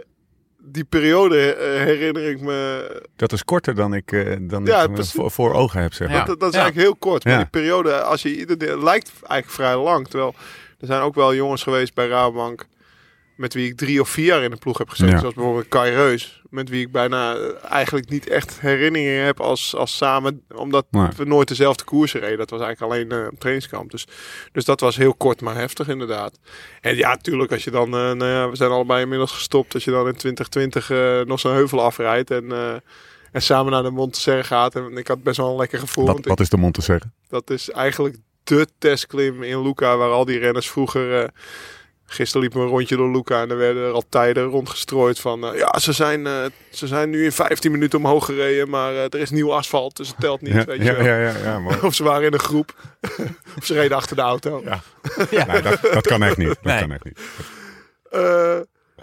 die 0.62 0.84
periode 0.84 1.54
eh, 1.54 1.82
herinner 1.84 2.28
ik 2.28 2.40
me 2.40 3.02
Dat 3.16 3.32
is 3.32 3.44
korter 3.44 3.74
dan 3.74 3.94
ik, 3.94 4.12
eh, 4.12 4.36
dan 4.40 4.64
Ja, 4.64 4.82
ik 4.82 5.04
voor, 5.04 5.30
voor 5.30 5.52
ogen 5.54 5.80
heb, 5.82 5.92
zeg 5.92 6.08
Ja. 6.08 6.16
maar. 6.16 6.26
Dat, 6.26 6.40
dat 6.40 6.48
is 6.48 6.54
Ja. 6.54 6.60
eigenlijk 6.62 6.90
heel 6.90 6.98
kort. 7.10 7.24
Maar 7.24 7.32
Ja. 7.32 7.38
die 7.38 7.48
periode, 7.48 8.00
als 8.02 8.22
je 8.22 8.36
ieder 8.36 8.82
lijkt 8.84 9.12
eigenlijk 9.20 9.50
vrij 9.50 9.76
lang. 9.76 10.08
Terwijl 10.08 10.34
er 10.80 10.86
zijn 10.86 11.00
ook 11.02 11.14
wel 11.14 11.34
jongens 11.34 11.62
geweest 11.62 11.94
bij 11.94 12.08
Rabobank 12.08 12.66
met 13.38 13.54
wie 13.54 13.66
ik 13.70 13.76
drie 13.76 14.00
of 14.00 14.08
vier 14.08 14.24
jaar 14.24 14.42
in 14.42 14.50
de 14.50 14.56
ploeg 14.56 14.78
heb 14.78 14.88
gezeten. 14.88 15.14
Ja. 15.14 15.18
Zoals 15.20 15.34
bijvoorbeeld 15.34 15.68
Kai 15.68 15.94
Reus. 15.94 16.42
Met 16.50 16.68
wie 16.68 16.80
ik 16.80 16.92
bijna 16.92 17.34
eh, 17.34 17.70
eigenlijk 17.70 18.08
niet 18.08 18.28
echt 18.28 18.60
herinneringen 18.60 19.24
heb 19.24 19.40
als, 19.40 19.74
als 19.76 19.96
samen. 19.96 20.42
Omdat 20.54 20.86
Nee. 20.90 21.06
we 21.16 21.24
nooit 21.24 21.48
dezelfde 21.48 21.84
koersen 21.84 22.20
reden. 22.20 22.38
Dat 22.38 22.50
was 22.50 22.60
eigenlijk 22.60 22.92
alleen 22.92 23.26
op 23.28 23.38
trainingskamp. 23.38 23.90
Dus, 23.90 24.06
dus 24.52 24.64
dat 24.64 24.80
was 24.80 24.96
heel 24.96 25.14
kort 25.14 25.40
maar 25.40 25.54
heftig 25.54 25.88
inderdaad. 25.88 26.38
En 26.80 26.96
ja, 26.96 27.08
natuurlijk 27.08 27.52
als 27.52 27.64
je 27.64 27.70
dan... 27.70 27.86
eh, 27.86 27.92
nou 27.92 28.24
ja, 28.24 28.48
we 28.50 28.56
zijn 28.56 28.70
allebei 28.70 29.02
inmiddels 29.02 29.32
gestopt. 29.32 29.74
Als 29.74 29.84
je 29.84 29.90
dan 29.90 30.06
in 30.06 30.14
2020 30.16 30.90
eh, 30.90 31.20
nog 31.20 31.40
zo'n 31.40 31.52
heuvel 31.52 31.82
afrijdt. 31.82 32.30
En, 32.30 32.52
en 33.32 33.42
samen 33.42 33.72
naar 33.72 33.82
de 33.82 33.90
Montserrat 33.90 34.46
gaat. 34.46 34.74
En 34.74 34.96
ik 34.96 35.08
had 35.08 35.22
best 35.22 35.36
wel 35.36 35.50
een 35.50 35.56
lekker 35.56 35.78
gevoel. 35.78 36.06
Wat, 36.06 36.18
ik- 36.26 36.40
is 36.40 36.48
de 36.48 36.82
zeggen? 36.82 37.12
dat 37.28 37.50
is 37.50 37.70
eigenlijk 37.70 38.16
de 38.44 38.66
testklim 38.78 39.42
in 39.42 39.62
Luca, 39.62 39.96
waar 39.96 40.10
al 40.10 40.24
die 40.24 40.38
renners 40.38 40.70
vroeger. 40.70 41.30
Gisteren 42.10 42.40
liepen 42.42 42.58
we 42.60 42.64
een 42.66 42.72
rondje 42.72 42.96
door 42.96 43.10
Luca 43.10 43.42
en 43.42 43.50
er 43.50 43.56
werden 43.56 43.82
er 43.86 43.92
al 43.92 44.04
tijden 44.08 44.44
rondgestrooid 44.44 45.18
van. 45.20 45.44
eh, 45.52 45.58
ja, 45.58 45.78
ze 45.78 45.92
zijn, 45.92 46.26
eh, 46.26 46.44
ze 46.70 46.86
zijn 46.86 47.10
nu 47.10 47.24
in 47.24 47.32
15 47.32 47.70
minuten 47.72 47.98
omhoog 47.98 48.24
gereden, 48.24 48.68
maar 48.70 48.92
eh, 48.92 49.02
er 49.04 49.18
is 49.18 49.30
nieuw 49.30 49.52
asfalt, 49.54 49.96
dus 49.96 50.08
het 50.08 50.20
telt 50.20 50.40
niet. 50.40 50.52
Ja, 50.52 50.64
weet 50.64 50.78
je 50.78 50.84
ja, 50.84 50.94
wel. 50.94 51.04
ja, 51.04 51.16
ja, 51.18 51.34
ja, 51.42 51.58
mooi. 51.58 51.76
Of 51.86 51.94
ze 51.94 52.02
waren 52.04 52.26
in 52.26 52.32
een 52.32 52.38
groep, 52.38 52.74
of 53.58 53.64
ze 53.64 53.74
reden 53.74 53.96
achter 53.96 54.16
de 54.16 54.22
auto. 54.22 54.62
Ja. 54.64 54.80
Ja. 55.30 55.44
Nee, 55.52 55.62
dat, 55.62 55.80
dat 55.92 56.06
kan 56.06 56.22
echt 56.22 56.36
niet. 56.36 56.46
Dat 56.48 56.62
Nee. 56.62 56.80
kan 56.80 56.92
echt 56.92 57.04
niet. 57.04 57.18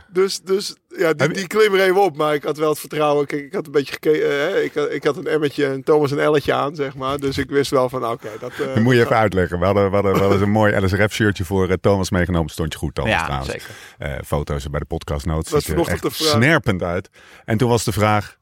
Dus, 0.08 0.42
dus 0.42 0.76
ja, 0.98 1.14
die, 1.14 1.28
die 1.34 1.48
klim 1.48 1.74
er 1.74 1.80
even 1.80 2.02
op, 2.02 2.18
maar 2.18 2.34
ik 2.34 2.44
had 2.44 2.58
wel 2.58 2.70
het 2.70 2.80
vertrouwen. 2.80 3.26
Kijk, 3.26 3.42
ik 3.46 3.54
had 3.54 3.66
een 3.66 3.72
beetje 3.72 3.94
gekeken. 3.94 4.22
eh, 4.22 4.30
hè, 4.38 4.62
ik, 4.62 4.74
had, 4.74 4.92
ik 4.92 5.04
had 5.04 5.18
een 5.18 5.28
emmetje 5.28 5.66
en 5.66 5.84
Thomas 5.84 6.12
een 6.12 6.20
elletje 6.20 6.54
aan, 6.54 6.76
zeg 6.76 6.96
maar. 6.96 7.18
Dus 7.20 7.38
ik 7.38 7.50
wist 7.50 7.72
wel 7.72 7.90
van, 7.90 8.06
oké, 8.06 8.30
dat. 8.40 8.52
eh, 8.52 8.58
Dat 8.74 8.80
moet 8.84 8.94
je 8.96 9.00
even 9.02 9.16
uitleggen. 9.18 9.60
We 9.60 9.66
hadden, 9.66 9.90
we 9.90 9.94
hadden, 9.96 10.14
we 10.14 10.20
hadden 10.20 10.42
een 10.42 10.50
mooi 10.50 10.76
LSRF-shirtje 10.86 11.46
voor 11.46 11.70
eh, 11.70 11.76
Thomas 11.82 12.10
meegenomen. 12.10 12.50
Stond 12.50 12.74
je 12.74 12.80
goed, 12.80 12.96
Thomas, 12.96 13.12
Ja, 13.12 13.24
trouwens. 13.24 13.52
zeker. 13.52 13.70
Eh, 13.98 14.14
foto's 14.26 14.70
bij 14.70 14.80
de 14.80 14.86
podcast 14.86 15.26
notes. 15.26 15.52
Was 15.52 15.66
Ziet 15.66 15.78
er 15.78 15.88
echt 15.88 16.06
snerpend 16.12 16.84
uit. 16.84 17.10
En 17.46 17.58
toen 17.58 17.70
was 17.70 17.84
de 17.84 17.92
vraag... 17.92 18.38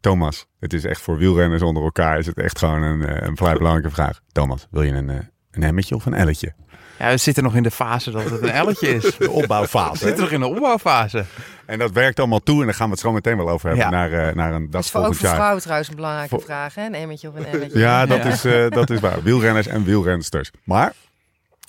Thomas, 0.00 0.46
het 0.58 0.72
is 0.72 0.84
echt 0.84 1.00
voor 1.00 1.16
wielrenners 1.16 1.62
onder 1.62 1.82
elkaar... 1.82 2.18
is 2.18 2.26
het 2.26 2.38
echt 2.38 2.58
gewoon 2.58 2.82
een, 2.82 3.26
een 3.26 3.36
vrij 3.36 3.54
belangrijke 3.54 3.90
vraag. 3.90 4.20
Thomas, 4.32 4.66
wil 4.70 4.82
je 4.82 4.92
een, 4.92 5.08
een 5.50 5.62
emmetje 5.62 5.94
of 5.94 6.06
een 6.06 6.14
elletje? 6.14 6.54
Ja, 7.00 7.10
we 7.10 7.16
zitten 7.16 7.42
nog 7.42 7.54
in 7.54 7.62
de 7.62 7.70
fase 7.70 8.10
dat 8.10 8.30
het 8.30 8.42
een 8.42 8.50
elletje 8.50 8.88
is. 8.88 9.16
We 9.16 9.24
De 9.24 9.30
opbouwfase. 9.30 9.96
zitten 10.04 10.22
nog 10.22 10.32
in 10.32 10.40
de 10.40 10.46
opbouwfase. 10.46 11.24
En 11.66 11.78
dat 11.78 11.90
werkt 11.90 12.18
allemaal 12.18 12.40
toe. 12.40 12.58
En 12.60 12.64
daar 12.66 12.74
gaan 12.74 12.86
we 12.86 12.92
het 12.92 13.00
zo 13.00 13.12
meteen 13.12 13.36
wel 13.36 13.50
over 13.50 13.68
hebben. 13.68 13.84
Ja. 13.84 13.90
Naar, 13.90 14.12
eh, 14.12 14.34
naar 14.34 14.52
een 14.52 14.62
Dat 14.62 14.72
dag 14.72 14.80
is 14.84 14.90
voor, 14.90 15.00
ook 15.00 15.06
volgend 15.06 15.16
voor 15.16 15.26
jaar. 15.28 15.36
vrouwen 15.36 15.62
trouwens 15.62 15.88
een 15.88 15.96
belangrijke 15.96 16.38
vraag. 16.40 16.74
Hè? 16.74 16.86
Een 16.86 16.94
emmetje 16.94 17.28
of 17.28 17.34
een 17.34 17.44
emmetje. 17.52 17.78
Ja, 17.78 18.06
dat, 18.06 18.22
Ja. 18.22 18.28
Is, 18.30 18.44
eh, 18.44 18.68
dat 18.70 18.90
is 18.90 19.00
waar. 19.00 19.22
Wielrenners 19.22 19.66
en 19.66 19.84
wielrensters. 19.84 20.50
Maar, 20.64 20.92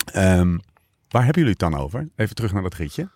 ehm, 0.04 0.58
waar 1.08 1.24
hebben 1.24 1.42
jullie 1.42 1.56
het 1.60 1.70
dan 1.70 1.76
over? 1.76 2.08
Even 2.16 2.34
terug 2.34 2.52
naar 2.52 2.62
dat 2.62 2.74
ritje. 2.74 3.08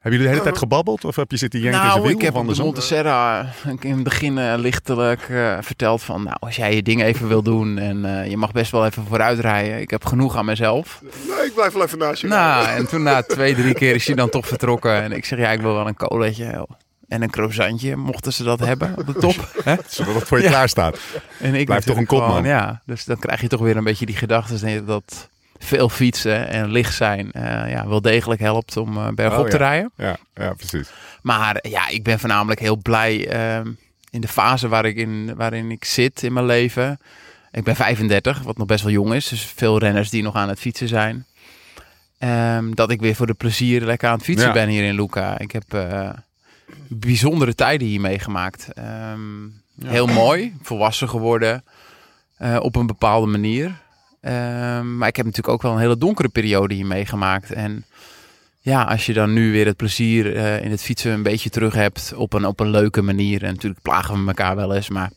Hebben 0.00 0.20
jullie 0.20 0.34
de 0.34 0.38
hele 0.38 0.50
tijd 0.50 0.58
gebabbeld? 0.62 1.04
Of 1.04 1.16
heb 1.16 1.30
je 1.30 1.36
zitten 1.36 1.60
zijn 1.60 1.72
Nou, 1.72 2.02
wiel? 2.02 2.10
ik 2.10 2.20
heb 2.20 2.28
op 2.28 2.34
de 2.34 2.40
andersom? 2.40 2.64
Montserrat 2.64 3.46
in 3.80 3.92
het 3.94 4.02
begin 4.02 4.38
eh, 4.38 4.54
lichtelijk 4.56 5.28
eh, 5.28 5.56
verteld 5.60 6.02
van... 6.02 6.22
Nou, 6.22 6.36
als 6.40 6.56
jij 6.56 6.74
je 6.74 6.82
ding 6.82 7.02
even 7.02 7.28
wil 7.28 7.42
doen 7.42 7.78
en 7.78 8.04
eh, 8.04 8.30
je 8.30 8.36
mag 8.36 8.52
best 8.52 8.70
wel 8.70 8.86
even 8.86 9.06
vooruit 9.06 9.38
rijden. 9.38 9.80
Ik 9.80 9.90
heb 9.90 10.04
genoeg 10.04 10.36
aan 10.36 10.44
mezelf. 10.44 11.00
Nee, 11.02 11.46
ik 11.46 11.54
blijf 11.54 11.72
wel 11.72 11.82
even 11.84 11.98
naast 11.98 12.20
je. 12.20 12.26
Nou, 12.26 12.66
en 12.66 12.88
toen 12.88 13.02
na 13.02 13.22
twee, 13.22 13.54
drie 13.54 13.74
keer 13.74 13.94
is 13.94 14.06
hij 14.06 14.14
dan 14.16 14.28
toch 14.28 14.46
vertrokken. 14.46 15.02
En 15.02 15.12
ik 15.12 15.24
zeg, 15.24 15.38
ja, 15.38 15.50
ik 15.50 15.60
wil 15.60 15.74
wel 15.74 15.86
een 15.86 15.96
colaatje 15.96 16.66
en 17.08 17.22
een 17.22 17.30
croissantje, 17.30 17.96
mochten 17.96 18.32
ze 18.32 18.42
dat 18.42 18.60
hebben 18.60 18.94
op 18.96 19.06
de 19.06 19.14
top. 19.14 19.50
Hè? 19.64 19.74
Zodat 19.88 20.14
het 20.14 20.24
voor 20.28 20.38
je 20.38 20.44
Ja. 20.44 20.50
klaar 20.50 20.68
staat. 20.68 20.98
En 21.38 21.54
ik 21.54 21.66
Blijf 21.66 21.84
toch 21.84 21.96
een 21.96 22.06
kopman. 22.06 22.44
Ja, 22.44 22.82
dus 22.86 23.04
dan 23.04 23.18
krijg 23.18 23.40
je 23.40 23.48
toch 23.48 23.60
weer 23.60 23.76
een 23.76 23.84
beetje 23.84 24.06
die 24.06 24.16
gedachte 24.16 24.84
dat 24.84 25.28
veel 25.62 25.88
fietsen 25.88 26.48
en 26.48 26.70
licht 26.70 26.94
zijn 26.94 27.32
eh, 27.32 27.70
ja, 27.70 27.88
wel 27.88 28.00
degelijk 28.00 28.40
helpt 28.40 28.76
om 28.76 28.96
eh, 28.96 29.08
bergop 29.08 29.38
Oh, 29.38 29.44
ja. 29.44 29.50
te 29.50 29.56
rijden. 29.56 29.90
Ja, 29.96 30.16
ja 30.34 30.52
precies. 30.54 30.88
Maar 31.22 31.68
ja, 31.68 31.88
ik 31.88 32.02
ben 32.02 32.18
voornamelijk 32.18 32.60
heel 32.60 32.76
blij 32.76 33.28
ehm, 33.28 33.70
in 34.10 34.20
de 34.20 34.28
fase 34.28 34.68
waar 34.68 34.84
ik 34.84 34.96
in, 34.96 35.34
waarin 35.36 35.70
ik 35.70 35.84
zit 35.84 36.22
in 36.22 36.32
mijn 36.32 36.46
leven. 36.46 36.98
Ik 37.52 37.64
ben 37.64 37.76
35, 37.76 38.42
wat 38.42 38.56
nog 38.58 38.66
best 38.66 38.82
wel 38.82 38.92
jong 38.92 39.14
is. 39.14 39.28
Dus 39.28 39.42
veel 39.42 39.78
renners 39.78 40.10
die 40.10 40.22
nog 40.22 40.34
aan 40.34 40.48
het 40.48 40.60
fietsen 40.60 40.88
zijn. 40.88 41.26
Ehm, 42.18 42.70
dat 42.74 42.90
ik 42.90 43.00
weer 43.00 43.14
voor 43.14 43.26
de 43.26 43.34
plezier 43.34 43.80
lekker 43.84 44.08
aan 44.08 44.14
het 44.14 44.24
fietsen 44.24 44.46
Ja. 44.46 44.52
ben 44.52 44.68
hier 44.68 44.84
in 44.84 44.94
Luca. 44.94 45.38
Ik 45.38 45.50
heb 45.52 45.74
eh, 45.74 46.10
bijzondere 46.88 47.54
tijden 47.54 47.86
hier 47.88 48.00
meegemaakt. 48.00 48.68
Ehm, 48.72 49.18
Heel 49.84 50.06
mooi, 50.06 50.56
volwassen 50.62 51.08
geworden 51.08 51.64
op 52.58 52.76
een 52.76 52.86
bepaalde 52.86 53.26
manier. 53.26 53.72
Ehm, 54.20 54.96
maar 54.96 55.08
ik 55.08 55.16
heb 55.16 55.24
natuurlijk 55.26 55.54
ook 55.54 55.62
wel 55.62 55.72
een 55.72 55.78
hele 55.78 55.96
donkere 55.98 56.28
periode 56.28 56.74
hier 56.74 56.86
meegemaakt. 56.86 57.52
En 57.52 57.84
ja, 58.60 58.82
als 58.82 59.06
je 59.06 59.12
dan 59.12 59.32
nu 59.32 59.52
weer 59.52 59.66
het 59.66 59.76
plezier 59.76 60.36
eh, 60.36 60.64
in 60.64 60.70
het 60.70 60.82
fietsen 60.82 61.12
een 61.12 61.22
beetje 61.22 61.50
terug 61.50 61.74
hebt 61.74 62.12
op 62.16 62.32
een, 62.32 62.44
op 62.44 62.60
een 62.60 62.70
leuke 62.70 63.02
manier. 63.02 63.42
En 63.44 63.52
natuurlijk 63.54 63.82
plagen 63.82 64.20
we 64.22 64.26
elkaar 64.28 64.56
wel 64.56 64.74
eens, 64.74 64.88
maar 64.88 65.10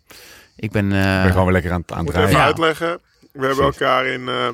ik 0.55 0.71
ben... 0.71 0.91
eh, 0.91 1.15
Ik 1.15 1.21
ben 1.21 1.29
gewoon 1.31 1.43
weer 1.43 1.53
lekker 1.53 1.71
aan, 1.71 1.81
het- 1.81 1.91
aan 1.91 2.05
het 2.05 2.07
even 2.09 2.19
rijden. 2.21 2.39
Ja. 2.39 2.45
uitleggen. 2.45 2.99
We 3.31 3.45
hebben 3.45 3.65
elkaar 3.65 4.05
in, 4.05 4.27
eh, 4.27 4.47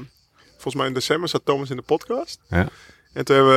volgens 0.51 0.75
mij 0.75 0.87
in 0.87 0.93
december 0.93 1.29
zat 1.29 1.41
Thomas 1.45 1.69
in 1.69 1.75
de 1.75 1.81
podcast. 1.81 2.39
Ja. 2.49 2.67
En 3.13 3.25
toen 3.25 3.35
hebben 3.35 3.53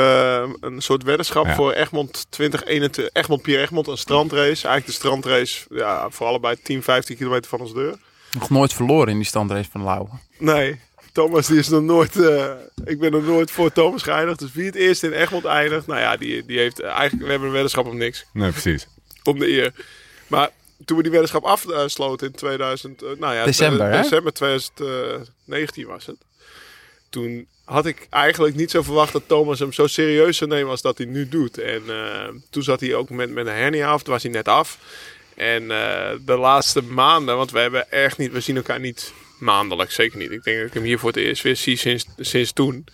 we 0.50 0.57
een 0.61 0.81
soort 0.83 1.02
weddenschap 1.02 1.46
Ja. 1.46 1.55
voor 1.55 1.72
Egmond 1.72 2.26
2021, 2.31 3.09
Egmond 3.12 3.42
Pier 3.42 3.61
Egmond, 3.61 3.87
een 3.87 3.96
strandrace. 3.98 4.44
Eigenlijk 4.68 4.87
de 4.87 4.92
strandrace, 4.92 5.64
ja, 5.70 6.11
voor 6.11 6.26
allebei 6.26 6.57
10, 6.62 6.83
15 6.83 7.16
kilometer 7.16 7.48
van 7.50 7.61
ons 7.61 7.74
deur. 7.74 7.94
Nog 8.38 8.51
nooit 8.51 8.73
verloren 8.73 9.09
in 9.09 9.16
die 9.16 9.27
standrace 9.27 9.71
van 9.71 9.85
Lauwe. 9.85 10.09
Nee, 10.38 10.81
Thomas 11.12 11.47
die 11.47 11.59
is 11.59 11.68
nog 11.68 11.83
nooit, 11.83 12.16
eh, 12.16 12.51
ik 12.85 12.99
ben 12.99 13.12
nog 13.12 13.25
nooit 13.25 13.51
voor 13.51 13.73
Thomas 13.73 14.03
geëindigd. 14.03 14.38
Dus 14.38 14.53
wie 14.53 14.66
het 14.66 14.75
eerst 14.75 15.03
in 15.03 15.12
Egmond 15.12 15.45
eindigt, 15.45 15.87
nou 15.87 16.01
ja, 16.01 16.16
die, 16.16 16.45
die 16.47 16.59
heeft 16.59 16.81
eigenlijk, 16.81 17.23
we 17.23 17.31
hebben 17.31 17.47
een 17.47 17.55
weddenschap 17.55 17.87
om 17.87 17.97
niks. 17.97 18.25
Nee, 18.33 18.51
precies. 18.51 18.87
om 19.23 19.38
de 19.38 19.49
eer. 19.49 19.73
Maar 20.27 20.51
toen 20.85 20.97
we 20.97 21.03
die 21.03 21.12
weddenschap 21.12 21.45
afsloten 21.45 22.27
in 22.27 22.33
2000, 22.33 23.03
eh, 23.03 23.09
nou 23.18 23.35
ja, 23.35 23.45
December, 23.45 23.90
hè? 23.90 24.03
december 24.03 24.33
2019 24.33 25.87
was 25.87 26.07
het. 26.07 26.16
Toen 27.11 27.47
had 27.64 27.87
ik 27.87 28.07
eigenlijk 28.11 28.55
niet 28.55 28.71
zo 28.71 28.83
verwacht 28.83 29.12
dat 29.12 29.23
Thomas 29.27 29.59
hem 29.59 29.73
zo 29.73 29.87
serieus 29.87 30.37
zou 30.37 30.51
nemen 30.51 30.71
als 30.71 30.83
dat 30.83 30.99
hij 30.99 31.07
nu 31.07 31.29
doet. 31.29 31.59
En 31.59 31.83
eh, 31.88 32.29
toen 32.51 32.62
zat 32.62 32.81
hij 32.81 32.95
ook 32.95 33.11
met, 33.11 33.31
met 33.31 33.47
een 33.47 33.53
hernia 33.53 33.90
af, 33.90 34.03
toen 34.03 34.12
was 34.12 34.23
hij 34.23 34.33
net 34.33 34.49
af. 34.49 34.79
En 35.37 35.71
eh, 35.71 36.11
de 36.25 36.37
laatste 36.37 36.83
maanden, 36.83 37.37
want 37.37 37.51
we 37.51 37.59
hebben 37.59 37.90
echt 37.90 38.18
niet, 38.18 38.33
we 38.33 38.40
zien 38.40 38.57
elkaar 38.57 38.81
niet 38.81 39.12
maandelijks, 39.38 39.95
zeker 39.95 40.18
niet. 40.18 40.31
Ik 40.31 40.45
denk 40.45 40.59
dat 40.59 40.66
ik 40.66 40.75
hem 40.75 40.83
hier 40.83 40.99
voor 40.99 41.09
het 41.09 41.18
eerst 41.18 41.42
weer 41.42 41.57
zie 41.57 41.77
sinds, 41.77 42.07
sinds 42.18 42.53
toen. 42.53 42.85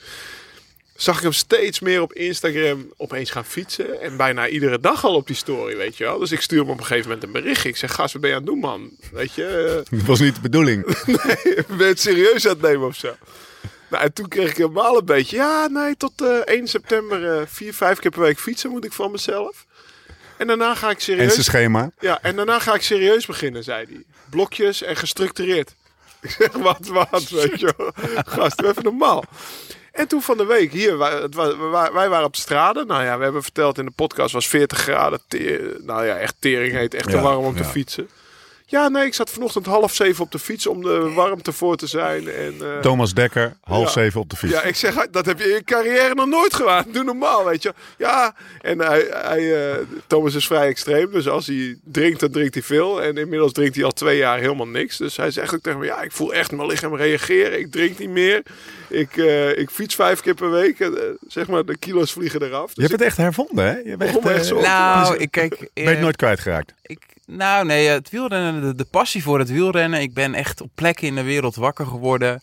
Zag 0.97 1.17
ik 1.17 1.23
hem 1.23 1.33
steeds 1.33 1.81
meer 1.81 2.03
op 2.03 2.13
Instagram 2.13 2.93
opeens 2.97 3.31
gaan 3.31 3.45
fietsen. 3.45 4.01
En 4.01 4.17
bijna 4.17 4.49
iedere 4.49 4.81
dag 4.81 5.05
al 5.05 5.15
op 5.15 5.27
die 5.27 5.37
story, 5.37 5.77
weet 5.77 5.97
je 5.97 6.05
wel. 6.05 6.19
Dus 6.19 6.33
ik 6.33 6.41
stuur 6.41 6.61
hem 6.61 6.71
op 6.71 6.79
een 6.79 6.85
gegeven 6.85 7.09
moment 7.09 7.27
een 7.27 7.43
bericht. 7.43 7.65
Ik 7.65 7.77
zeg, 7.77 7.95
gast, 7.95 8.13
wat 8.13 8.23
ben 8.23 8.31
je 8.31 8.37
aan 8.37 8.43
het 8.43 8.51
doen, 8.51 8.61
man? 8.61 8.91
Weet 9.13 9.35
je, 9.35 9.47
eh, 9.91 9.99
Dat 9.99 10.07
was 10.07 10.21
niet 10.21 10.35
de 10.35 10.41
bedoeling. 10.41 10.85
ben 11.69 11.79
je 11.79 11.85
het 11.85 12.01
serieus 12.01 12.47
aan 12.47 12.53
het 12.53 12.61
nemen 12.61 12.87
of 12.87 12.97
zo? 12.97 13.17
Nou, 13.91 14.05
en 14.05 14.13
toen 14.13 14.29
kreeg 14.29 14.51
ik 14.51 14.57
helemaal 14.57 14.99
een 14.99 15.05
beetje... 15.05 15.37
Ja, 15.37 15.67
nee, 15.67 15.97
tot 15.97 16.23
eh 16.23 16.39
1 16.45 16.67
september 16.67 17.39
eh, 17.39 17.47
vier, 17.47 17.75
vijf 17.75 17.99
keer 17.99 18.11
per 18.11 18.21
week 18.21 18.39
fietsen 18.39 18.71
moet 18.71 18.85
ik 18.85 18.93
van 18.93 19.11
mezelf. 19.11 19.67
En 20.39 20.47
daarna 20.47 20.75
ga 20.75 20.91
ik 20.91 20.97
En 20.97 21.03
serieus... 21.03 21.33
zijn 21.33 21.45
schema. 21.45 21.91
Ja, 22.01 22.19
en 22.23 22.37
daarna 22.37 22.59
ga 22.59 22.75
ik 22.75 22.83
serieus 22.83 23.27
beginnen, 23.27 23.65
zei 23.65 23.87
hij. 23.89 24.03
Blokjes 24.31 24.83
en 24.83 24.97
gestructureerd. 24.97 25.75
Ik 26.21 26.31
zeg, 26.31 26.53
wat, 26.53 26.87
wat, 26.87 27.29
weet 27.41 27.61
je 27.61 27.75
wel. 27.77 27.93
Gast, 28.27 28.63
even 28.63 28.83
normaal. 28.83 29.25
En 29.93 30.09
toen 30.09 30.23
van 30.23 30.37
de 30.37 30.45
week, 30.45 30.73
hier, 30.73 30.99
wij, 30.99 32.09
waren 32.09 32.25
op 32.25 32.35
de 32.35 32.41
straden. 32.41 32.87
Nou 32.87 33.05
ja, 33.05 33.19
we 33.19 33.25
hebben 33.25 33.43
verteld 33.43 33.79
in 33.79 33.85
de 33.85 33.91
podcast, 33.91 34.33
was 34.33 34.49
40 34.49 34.79
graden. 34.79 35.21
Nou 35.83 36.07
ja, 36.07 36.17
echt 36.17 36.35
tering 36.39 36.73
heet, 36.73 36.95
echt 36.95 37.11
te 37.11 37.17
Ja, 37.17 37.23
warm 37.23 37.45
om 37.45 37.57
te 37.57 37.65
fietsen. 37.65 38.09
Ja, 38.71 38.89
nee, 38.89 39.07
ik 39.07 39.15
zat 39.15 39.31
vanochtend 39.31 39.67
half 39.67 39.95
zeven 39.95 40.25
op 40.25 40.33
de 40.33 40.39
fiets 40.39 40.67
om 40.67 40.83
de 40.83 41.11
warmte 41.15 41.53
voor 41.53 41.77
te 41.77 41.87
zijn. 41.87 42.29
En, 42.29 42.55
eh, 42.61 42.79
Thomas 42.81 43.15
Dekker, 43.15 43.57
half 43.61 43.85
Ja. 43.85 43.91
zeven 43.91 44.21
op 44.21 44.31
de 44.31 44.37
fiets. 44.37 44.53
ja, 44.53 44.63
ik 44.63 44.77
zeg, 44.77 45.07
dat 45.11 45.27
heb 45.27 45.39
je 45.39 45.45
in 45.45 45.55
je 45.55 45.65
carrière 45.65 46.15
nog 46.15 46.27
nooit 46.27 46.55
gedaan. 46.55 46.85
Doe 46.93 47.05
normaal, 47.05 47.45
weet 47.45 47.63
je. 47.63 47.75
Ja, 47.99 48.35
en 48.61 48.79
hij, 48.79 49.07
hij, 49.11 49.71
eh, 49.71 49.77
Thomas 50.07 50.35
is 50.35 50.47
vrij 50.47 50.67
extreem. 50.69 51.11
Dus 51.13 51.29
als 51.29 51.47
hij 51.47 51.79
drinkt, 51.85 52.21
dan 52.21 52.31
drinkt 52.31 52.55
hij 52.55 52.63
veel. 52.63 53.03
En 53.03 53.17
inmiddels 53.17 53.53
drinkt 53.53 53.75
hij 53.75 53.85
al 53.85 53.93
twee 53.93 54.17
jaar 54.17 54.39
helemaal 54.39 54.67
niks. 54.69 54.97
Dus 54.97 55.17
hij 55.17 55.31
zegt 55.31 55.55
ook 55.55 55.61
tegen 55.63 55.79
me, 55.79 55.85
ja, 55.85 56.03
ik 56.03 56.13
voel 56.13 56.35
echt 56.35 56.53
mijn 56.53 56.69
lichaam 56.69 56.97
reageren. 56.97 57.59
Ik 57.59 57.71
drink 57.73 57.99
niet 57.99 58.11
meer. 58.11 58.43
Ik, 58.89 59.17
eh, 59.17 59.59
ik 59.59 59.71
fiets 59.71 59.95
vijf 59.95 60.21
keer 60.21 60.35
per 60.35 60.51
week. 60.51 60.81
En, 60.81 60.97
eh, 60.97 61.03
zeg 61.29 61.47
maar, 61.47 61.65
de 61.65 61.77
kilo's 61.79 62.13
vliegen 62.13 62.43
eraf. 62.43 62.69
Je 62.69 62.75
Dus 62.81 62.85
hebt 62.89 62.99
het 62.99 63.09
echt 63.09 63.17
hervonden, 63.17 63.65
hè? 63.65 63.77
Je 63.77 63.83
bent 63.97 64.03
echt, 64.03 64.13
begon 64.13 64.23
me 64.31 64.31
echt 64.37 64.43
eh, 64.51 64.57
zo- 64.57 64.61
Nou, 64.61 65.17
ik 65.17 65.31
kijk... 65.31 65.59
ben 65.59 65.69
je 65.75 65.81
het 65.83 65.97
eh, 65.97 66.03
nooit 66.03 66.17
kwijtgeraakt. 66.17 66.73
Ik, 66.83 66.99
nou, 67.31 67.65
nee, 67.65 67.89
het 67.89 68.11
wielrennen, 68.11 68.61
de, 68.63 68.75
de 68.75 68.85
passie 68.85 69.23
voor 69.23 69.39
het 69.39 69.51
wielrennen. 69.51 70.01
Ik 70.01 70.15
ben 70.15 70.35
echt 70.35 70.61
op 70.61 70.71
plekken 70.75 71.07
in 71.07 71.15
de 71.15 71.23
wereld 71.23 71.57
wakker 71.57 71.87
geworden. 71.87 72.43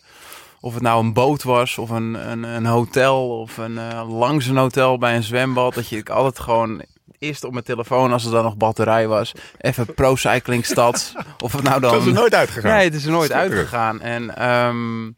Of 0.60 0.74
het 0.74 0.82
nou 0.82 1.04
een 1.04 1.12
boot 1.12 1.42
was, 1.42 1.78
of 1.78 1.90
een, 1.90 2.30
een, 2.30 2.42
een 2.42 2.66
hotel, 2.66 3.40
of 3.40 3.56
een, 3.56 3.72
uh, 3.72 4.18
langs 4.18 4.46
een 4.46 4.56
hotel 4.56 4.98
bij 4.98 5.16
een 5.16 5.22
zwembad. 5.22 5.74
Dat 5.74 5.88
je 5.88 5.96
ik 5.96 6.10
altijd 6.10 6.38
gewoon 6.38 6.82
eerst 7.18 7.44
op 7.44 7.52
mijn 7.52 7.64
telefoon, 7.64 8.12
als 8.12 8.24
er 8.24 8.30
dan 8.30 8.44
nog 8.44 8.56
batterij 8.56 9.08
was, 9.08 9.32
even 9.58 9.94
Pro 9.94 10.16
Cycling 10.16 10.64
Stads. 10.64 11.14
of 11.38 11.52
het 11.52 11.62
nou 11.62 11.80
dan... 11.80 11.90
Dat 11.92 12.00
is 12.00 12.06
er 12.06 12.12
nooit 12.12 12.34
uitgegaan. 12.34 12.74
Nee, 12.74 12.84
het 12.84 12.94
is 12.94 13.04
er 13.04 13.10
nooit 13.10 13.32
uitgegaan. 13.32 14.00
En 14.00 14.48
um, 14.50 15.16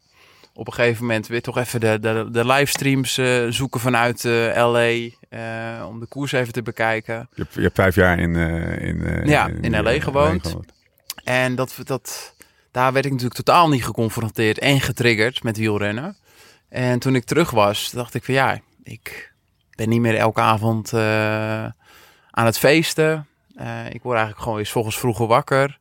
op 0.53 0.67
een 0.67 0.73
gegeven 0.73 1.05
moment 1.05 1.27
weer 1.27 1.41
toch 1.41 1.57
even 1.57 1.79
de, 1.79 1.97
de, 1.99 2.27
de 2.31 2.45
livestreams 2.45 3.17
uh, 3.17 3.45
zoeken 3.49 3.79
vanuit 3.79 4.23
uh, 4.23 4.55
LA. 4.55 5.09
Uh, 5.29 5.85
om 5.87 5.99
de 5.99 6.05
koers 6.05 6.31
even 6.31 6.53
te 6.53 6.61
bekijken. 6.61 7.29
Je 7.33 7.41
hebt, 7.41 7.53
je 7.53 7.61
hebt 7.61 7.75
vijf 7.75 7.95
jaar 7.95 8.19
in, 8.19 8.35
in, 8.35 9.21
ja, 9.25 9.47
in, 9.47 9.61
in 9.61 9.83
LA 9.83 9.99
gewoond. 9.99 10.47
gewoond. 10.47 10.73
En 11.23 11.55
dat, 11.55 11.75
dat, 11.83 12.35
daar 12.71 12.93
werd 12.93 13.05
ik 13.05 13.11
natuurlijk 13.11 13.43
totaal 13.43 13.69
niet 13.69 13.85
geconfronteerd 13.85 14.59
en 14.59 14.81
getriggerd 14.81 15.43
met 15.43 15.57
wielrennen. 15.57 16.17
En 16.69 16.99
toen 16.99 17.15
ik 17.15 17.23
terug 17.23 17.51
was, 17.51 17.91
dacht 17.91 18.13
ik 18.13 18.23
van 18.23 18.33
ja, 18.33 18.59
ik 18.83 19.33
ben 19.75 19.89
niet 19.89 20.01
meer 20.01 20.15
elke 20.15 20.41
avond 20.41 20.93
aan 20.93 22.45
het 22.45 22.57
feesten. 22.57 23.27
ik 23.89 24.01
word 24.01 24.17
eigenlijk 24.17 24.39
gewoon 24.39 24.59
eens 24.59 24.71
volgens 24.71 24.97
vroeger 24.99 25.27
wakker. 25.27 25.79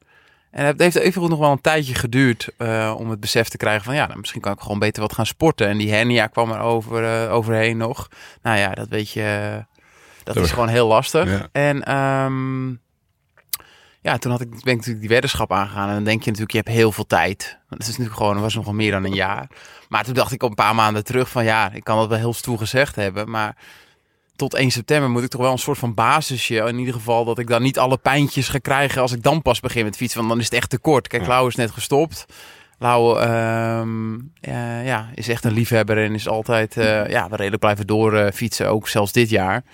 En 0.50 0.64
het 0.64 0.80
heeft 0.80 0.96
even 0.96 1.28
nog 1.28 1.38
wel 1.38 1.52
een 1.52 1.60
tijdje 1.60 1.94
geduurd 1.94 2.48
uh, 2.58 2.94
om 2.98 3.10
het 3.10 3.20
besef 3.20 3.48
te 3.48 3.56
krijgen 3.56 3.84
van 3.84 3.94
ja, 3.94 4.06
nou, 4.06 4.18
misschien 4.18 4.40
kan 4.40 4.52
ik 4.52 4.60
gewoon 4.60 4.78
beter 4.78 5.02
wat 5.02 5.12
gaan 5.12 5.26
sporten. 5.26 5.68
En 5.68 5.78
die 5.78 5.92
hernia 5.92 6.26
kwam 6.26 6.50
er 6.50 6.60
over, 6.60 7.02
uh, 7.02 7.32
overheen 7.32 7.76
nog. 7.76 8.08
Nou 8.42 8.58
ja, 8.58 8.74
dat 8.74 8.88
weet 8.88 9.10
je, 9.10 9.64
dat 10.24 10.36
is 10.36 10.50
gewoon 10.50 10.68
heel 10.68 10.86
lastig. 10.86 11.30
Ja. 11.30 11.48
En 11.52 11.96
um, 11.96 12.80
ja, 14.00 14.18
toen 14.18 14.30
had 14.30 14.40
ik, 14.40 14.50
ben 14.50 14.58
ik 14.58 14.64
natuurlijk 14.76 15.00
die 15.00 15.08
weddenschap 15.08 15.52
aangegaan. 15.52 15.88
En 15.88 15.94
dan 15.94 16.04
denk 16.04 16.22
je 16.22 16.30
natuurlijk, 16.30 16.52
je 16.52 16.62
hebt 16.62 16.78
heel 16.78 16.92
veel 16.92 17.06
tijd. 17.06 17.58
Dat 17.68 17.80
is 17.80 17.86
natuurlijk 17.86 18.16
gewoon, 18.16 18.40
was 18.40 18.54
nog 18.54 18.64
wel 18.64 18.74
meer 18.74 18.90
dan 18.90 19.04
een 19.04 19.14
jaar. 19.14 19.50
Maar 19.88 20.04
toen 20.04 20.14
dacht 20.14 20.32
ik 20.32 20.42
op 20.42 20.48
een 20.48 20.54
paar 20.54 20.74
maanden 20.74 21.04
terug 21.04 21.28
van 21.28 21.44
ja, 21.44 21.72
ik 21.72 21.84
kan 21.84 21.98
dat 21.98 22.08
wel 22.08 22.18
heel 22.18 22.34
stoer 22.34 22.58
gezegd 22.58 22.96
hebben. 22.96 23.30
Maar 23.30 23.56
tot 24.38 24.54
1 24.54 24.70
september 24.70 25.10
moet 25.10 25.22
ik 25.22 25.28
toch 25.30 25.40
wel 25.40 25.52
een 25.52 25.58
soort 25.58 25.78
van 25.78 25.94
basisje. 25.94 26.54
In 26.54 26.78
ieder 26.78 26.94
geval 26.94 27.24
dat 27.24 27.38
ik 27.38 27.46
dan 27.46 27.62
niet 27.62 27.78
alle 27.78 27.96
pijntjes 27.96 28.48
ga 28.48 28.58
krijgen 28.58 29.02
als 29.02 29.12
ik 29.12 29.22
dan 29.22 29.42
pas 29.42 29.60
begin 29.60 29.84
met 29.84 29.96
fietsen. 29.96 30.18
Want 30.18 30.30
dan 30.30 30.38
is 30.38 30.44
het 30.44 30.54
echt 30.54 30.70
te 30.70 30.78
kort. 30.78 31.08
Kijk, 31.08 31.22
ja. 31.22 31.28
Lau 31.28 31.48
is 31.48 31.54
net 31.54 31.70
gestopt. 31.70 32.26
Lau 32.78 33.20
um, 33.20 34.32
uh, 34.48 34.86
ja, 34.86 35.10
is 35.14 35.28
echt 35.28 35.44
een 35.44 35.52
liefhebber 35.52 36.04
en 36.04 36.14
is 36.14 36.28
altijd 36.28 36.76
uh, 36.76 37.08
ja, 37.08 37.28
redelijk 37.30 37.58
blijven 37.58 37.86
door 37.86 38.14
uh, 38.14 38.26
fietsen. 38.32 38.68
Ook 38.68 38.88
zelfs 38.88 39.12
dit 39.12 39.30
jaar. 39.30 39.64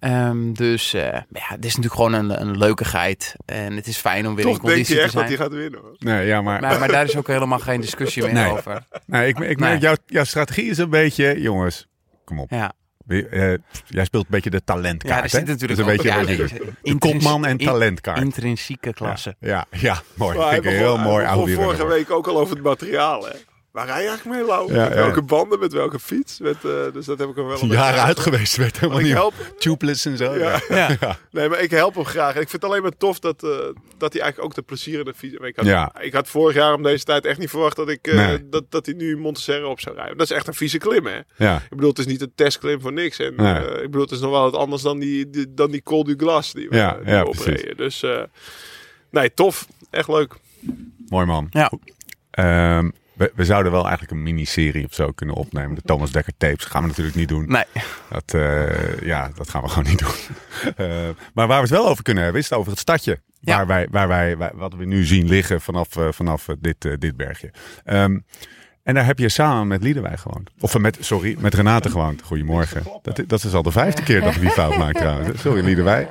Um, 0.00 0.54
dus 0.54 0.94
uh, 0.94 1.02
ja, 1.02 1.22
het 1.30 1.64
is 1.64 1.76
natuurlijk 1.76 1.94
gewoon 1.94 2.12
een, 2.12 2.40
een 2.40 2.58
leukigheid. 2.58 3.34
En 3.44 3.76
het 3.76 3.86
is 3.86 3.96
fijn 3.96 4.26
om 4.28 4.34
weer 4.34 4.44
Toch 4.44 4.54
in 4.54 4.60
conditie 4.60 4.94
denk 4.94 4.98
je 4.98 5.02
echt 5.02 5.12
te 5.12 5.18
zijn. 5.18 5.28
dat 5.28 5.38
hij 5.38 5.46
gaat 5.46 5.56
winnen. 5.56 5.80
Hoor. 5.80 5.96
Nee, 5.98 6.26
ja, 6.26 6.42
maar... 6.42 6.60
maar... 6.60 6.78
Maar 6.78 6.88
daar 6.88 7.04
is 7.04 7.16
ook 7.16 7.26
helemaal 7.26 7.58
geen 7.58 7.80
discussie 7.80 8.22
meer 8.22 8.32
Nee. 8.32 8.52
over. 8.52 8.86
Nee, 9.06 9.28
ik, 9.28 9.38
ik 9.38 9.58
merk, 9.58 9.58
Nee. 9.58 9.78
jouw, 9.78 9.94
jouw 10.06 10.24
strategie 10.24 10.70
is 10.70 10.78
een 10.78 10.90
beetje, 10.90 11.40
jongens, 11.40 11.86
kom 12.24 12.40
op. 12.40 12.50
Ja. 12.50 12.72
Eh, 13.10 13.52
jij 13.86 14.04
speelt 14.04 14.22
een 14.24 14.30
beetje 14.30 14.50
de 14.50 14.64
talentkaart, 14.64 15.16
Ja, 15.16 15.22
er 15.22 15.28
zit 15.30 15.40
hè? 15.40 15.46
natuurlijk 15.52 15.80
Dat 15.80 15.88
is 15.88 15.92
een 15.92 16.02
beetje 16.02 16.32
ja, 16.32 16.48
nee. 16.82 16.94
De 16.94 16.98
kopman 16.98 17.44
en 17.46 17.58
in- 17.58 17.66
talentkaart. 17.66 18.20
Intrinsieke 18.20 18.92
klasse. 18.92 19.34
Ja, 19.40 19.66
ja, 19.70 20.02
mooi. 20.14 20.38
Maar 20.38 20.52
Vind 20.52 20.64
ik 20.64 20.70
een 20.70 20.76
heel 20.76 20.96
hij 20.96 21.04
mooi 21.06 21.24
begon 21.24 21.38
oude 21.38 21.54
vorige 21.54 21.86
week 21.86 22.10
ook 22.10 22.26
al 22.26 22.38
over 22.38 22.54
het 22.54 22.64
materiaal. 22.64 23.24
Hè. 23.24 23.30
Waar 23.72 23.86
rij 23.86 24.02
je 24.02 24.08
eigenlijk 24.08 24.38
mee, 24.38 24.46
Lau? 24.48 24.74
Ja, 24.74 24.82
met 24.84 24.88
ja. 24.88 24.94
welke 24.94 25.22
banden, 25.22 25.58
met 25.58 25.72
welke 25.72 25.98
fiets? 25.98 26.38
Met, 26.40 26.56
eh, 26.64 26.70
dus 26.92 27.06
dat 27.06 27.18
heb 27.18 27.28
ik 27.28 27.34
hem 27.36 27.44
wel 27.44 27.54
een 27.54 27.60
beetje 27.60 27.74
Jaren 27.74 28.02
uit 28.02 28.20
geweest, 28.20 28.56
werd 28.56 28.78
helemaal 28.80 29.02
niet. 29.02 29.12
help, 29.12 29.34
Tubeless 29.58 30.04
en 30.06 30.16
zo. 30.16 30.34
Ja. 30.38 30.60
Ja. 30.68 30.96
Ja. 31.00 31.18
nee, 31.30 31.48
maar 31.48 31.60
ik 31.60 31.70
help 31.70 31.94
hem 31.94 32.04
graag. 32.04 32.34
En 32.34 32.40
ik 32.40 32.48
vind 32.48 32.62
het 32.62 32.70
alleen 32.70 32.82
maar 32.82 32.96
tof 32.96 33.18
dat, 33.18 33.42
eh, 33.44 33.50
dat 33.98 34.12
hij 34.12 34.22
eigenlijk 34.22 34.40
ook 34.44 34.54
de 34.54 34.62
plezier 34.62 34.98
in 34.98 35.04
de 35.04 35.14
fiets... 35.14 35.34
Ik 35.34 35.56
had, 35.56 35.64
Ja. 35.64 35.92
ik 36.00 36.12
had 36.12 36.28
vorig 36.28 36.56
jaar 36.56 36.74
om 36.74 36.82
deze 36.82 37.04
tijd 37.04 37.24
echt 37.24 37.38
niet 37.38 37.50
verwacht 37.50 37.76
dat, 37.76 37.88
ik, 37.88 38.06
eh, 38.06 38.14
Nee. 38.14 38.48
dat, 38.48 38.64
dat 38.68 38.86
hij 38.86 38.94
nu 38.94 39.16
Montserrat 39.18 39.70
op 39.70 39.80
zou 39.80 39.96
rijden. 39.96 40.16
Dat 40.16 40.30
is 40.30 40.36
echt 40.36 40.46
een 40.46 40.54
vieze 40.54 40.78
klim, 40.78 41.06
hè? 41.06 41.18
Ja. 41.36 41.56
Ik 41.56 41.68
bedoel, 41.70 41.88
het 41.90 41.98
is 41.98 42.06
niet 42.06 42.20
een 42.20 42.32
testklim 42.34 42.80
voor 42.80 42.92
niks. 42.92 43.18
En 43.18 43.34
Nee. 43.36 43.54
eh, 43.54 43.74
ik 43.76 43.90
bedoel, 43.90 44.02
het 44.02 44.10
is 44.10 44.20
nog 44.20 44.30
wel 44.30 44.42
wat 44.42 44.56
anders 44.56 44.82
dan 44.82 44.98
die, 44.98 45.30
die, 45.30 45.54
dan 45.54 45.70
die 45.70 45.82
Col 45.82 46.04
du 46.04 46.14
Glas 46.16 46.52
die 46.52 46.68
we, 46.68 46.76
Ja, 46.76 46.94
die 47.04 47.12
ja, 47.12 47.18
we 47.24 47.30
precies. 47.30 47.46
opreden. 47.46 47.76
Dus 47.76 48.02
eh, 48.02 48.22
nee, 49.10 49.34
tof. 49.34 49.66
Echt 49.90 50.08
leuk. 50.08 50.34
Mooi 51.08 51.26
man. 51.26 51.46
Ja. 51.50 51.72
Ehm, 52.30 52.90
we, 53.20 53.32
we 53.34 53.44
zouden 53.44 53.72
wel 53.72 53.82
eigenlijk 53.82 54.12
een 54.12 54.22
miniserie 54.22 54.84
of 54.84 54.94
zo 54.94 55.12
kunnen 55.12 55.36
opnemen. 55.36 55.74
De 55.74 55.82
Thomas 55.82 56.12
Dekker 56.12 56.32
tapes 56.36 56.64
gaan 56.64 56.82
we 56.82 56.88
natuurlijk 56.88 57.16
niet 57.16 57.28
doen. 57.28 57.44
Nee. 57.48 57.64
Dat, 58.08 58.34
eh, 58.34 59.00
ja, 59.00 59.30
dat 59.34 59.50
gaan 59.50 59.62
we 59.62 59.68
gewoon 59.68 59.88
niet 59.88 59.98
doen. 59.98 60.08
Eh, 60.76 60.86
maar 61.34 61.46
waar 61.46 61.62
we 61.62 61.68
het 61.68 61.70
wel 61.70 61.88
over 61.88 62.02
kunnen 62.02 62.22
hebben, 62.22 62.40
is 62.40 62.48
het 62.48 62.58
over 62.58 62.70
het 62.70 62.80
stadje. 62.80 63.20
Ja. 63.40 63.56
Waar 63.56 63.66
wij, 63.66 63.86
waar 63.90 64.08
wij, 64.08 64.36
wat 64.54 64.74
we 64.74 64.84
nu 64.84 65.04
zien 65.04 65.28
liggen 65.28 65.60
vanaf, 65.60 65.96
eh, 65.96 66.08
vanaf 66.10 66.46
dit, 66.58 67.00
dit 67.00 67.16
bergje. 67.16 67.50
Ehm, 67.84 68.18
en 68.82 68.94
daar 68.94 69.06
heb 69.06 69.18
je 69.18 69.28
samen 69.28 69.66
met 69.66 69.82
Liedewij 69.82 70.16
gewoond. 70.16 70.50
Of 70.60 70.78
met, 70.78 70.96
sorry, 71.00 71.36
met 71.38 71.54
Renate 71.54 71.90
gewoond. 71.90 72.22
Goedemorgen. 72.22 72.82
Dat, 73.02 73.22
dat 73.26 73.44
is 73.44 73.54
al 73.54 73.62
de 73.62 73.70
vijfde 73.70 74.02
keer 74.02 74.20
dat 74.20 74.34
we 74.34 74.40
die 74.40 74.50
fout 74.50 74.76
maken 74.76 75.00
trouwens. 75.00 75.40
Sorry 75.40 75.64
Liedewij. 75.64 76.08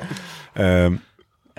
Ehm, 0.54 0.96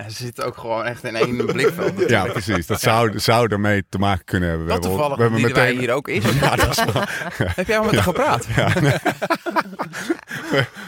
Ja, 0.03 0.09
ze 0.09 0.23
zitten 0.23 0.45
ook 0.45 0.57
gewoon 0.57 0.85
echt 0.85 1.03
in 1.03 1.15
één 1.15 1.45
blikveld. 1.45 2.09
ja, 2.09 2.23
precies. 2.25 2.67
Dat 2.67 2.81
zou, 2.81 3.19
zou 3.19 3.47
ermee 3.51 3.83
te 3.89 3.97
maken 3.97 4.25
kunnen 4.25 4.49
hebben. 4.49 4.67
We 4.67 4.73
Dat 4.73 4.83
hebben- 4.83 4.99
toevallig 4.99 5.17
we 5.29 5.37
hebben 5.37 5.41
meteen- 5.65 5.79
hier 5.79 5.93
ook 5.93 6.07
is. 6.07 6.23
Heb 7.55 7.67
jij 7.67 7.77
al 7.77 7.83
met 7.85 7.93
haar 7.93 8.03
gepraat? 8.03 8.47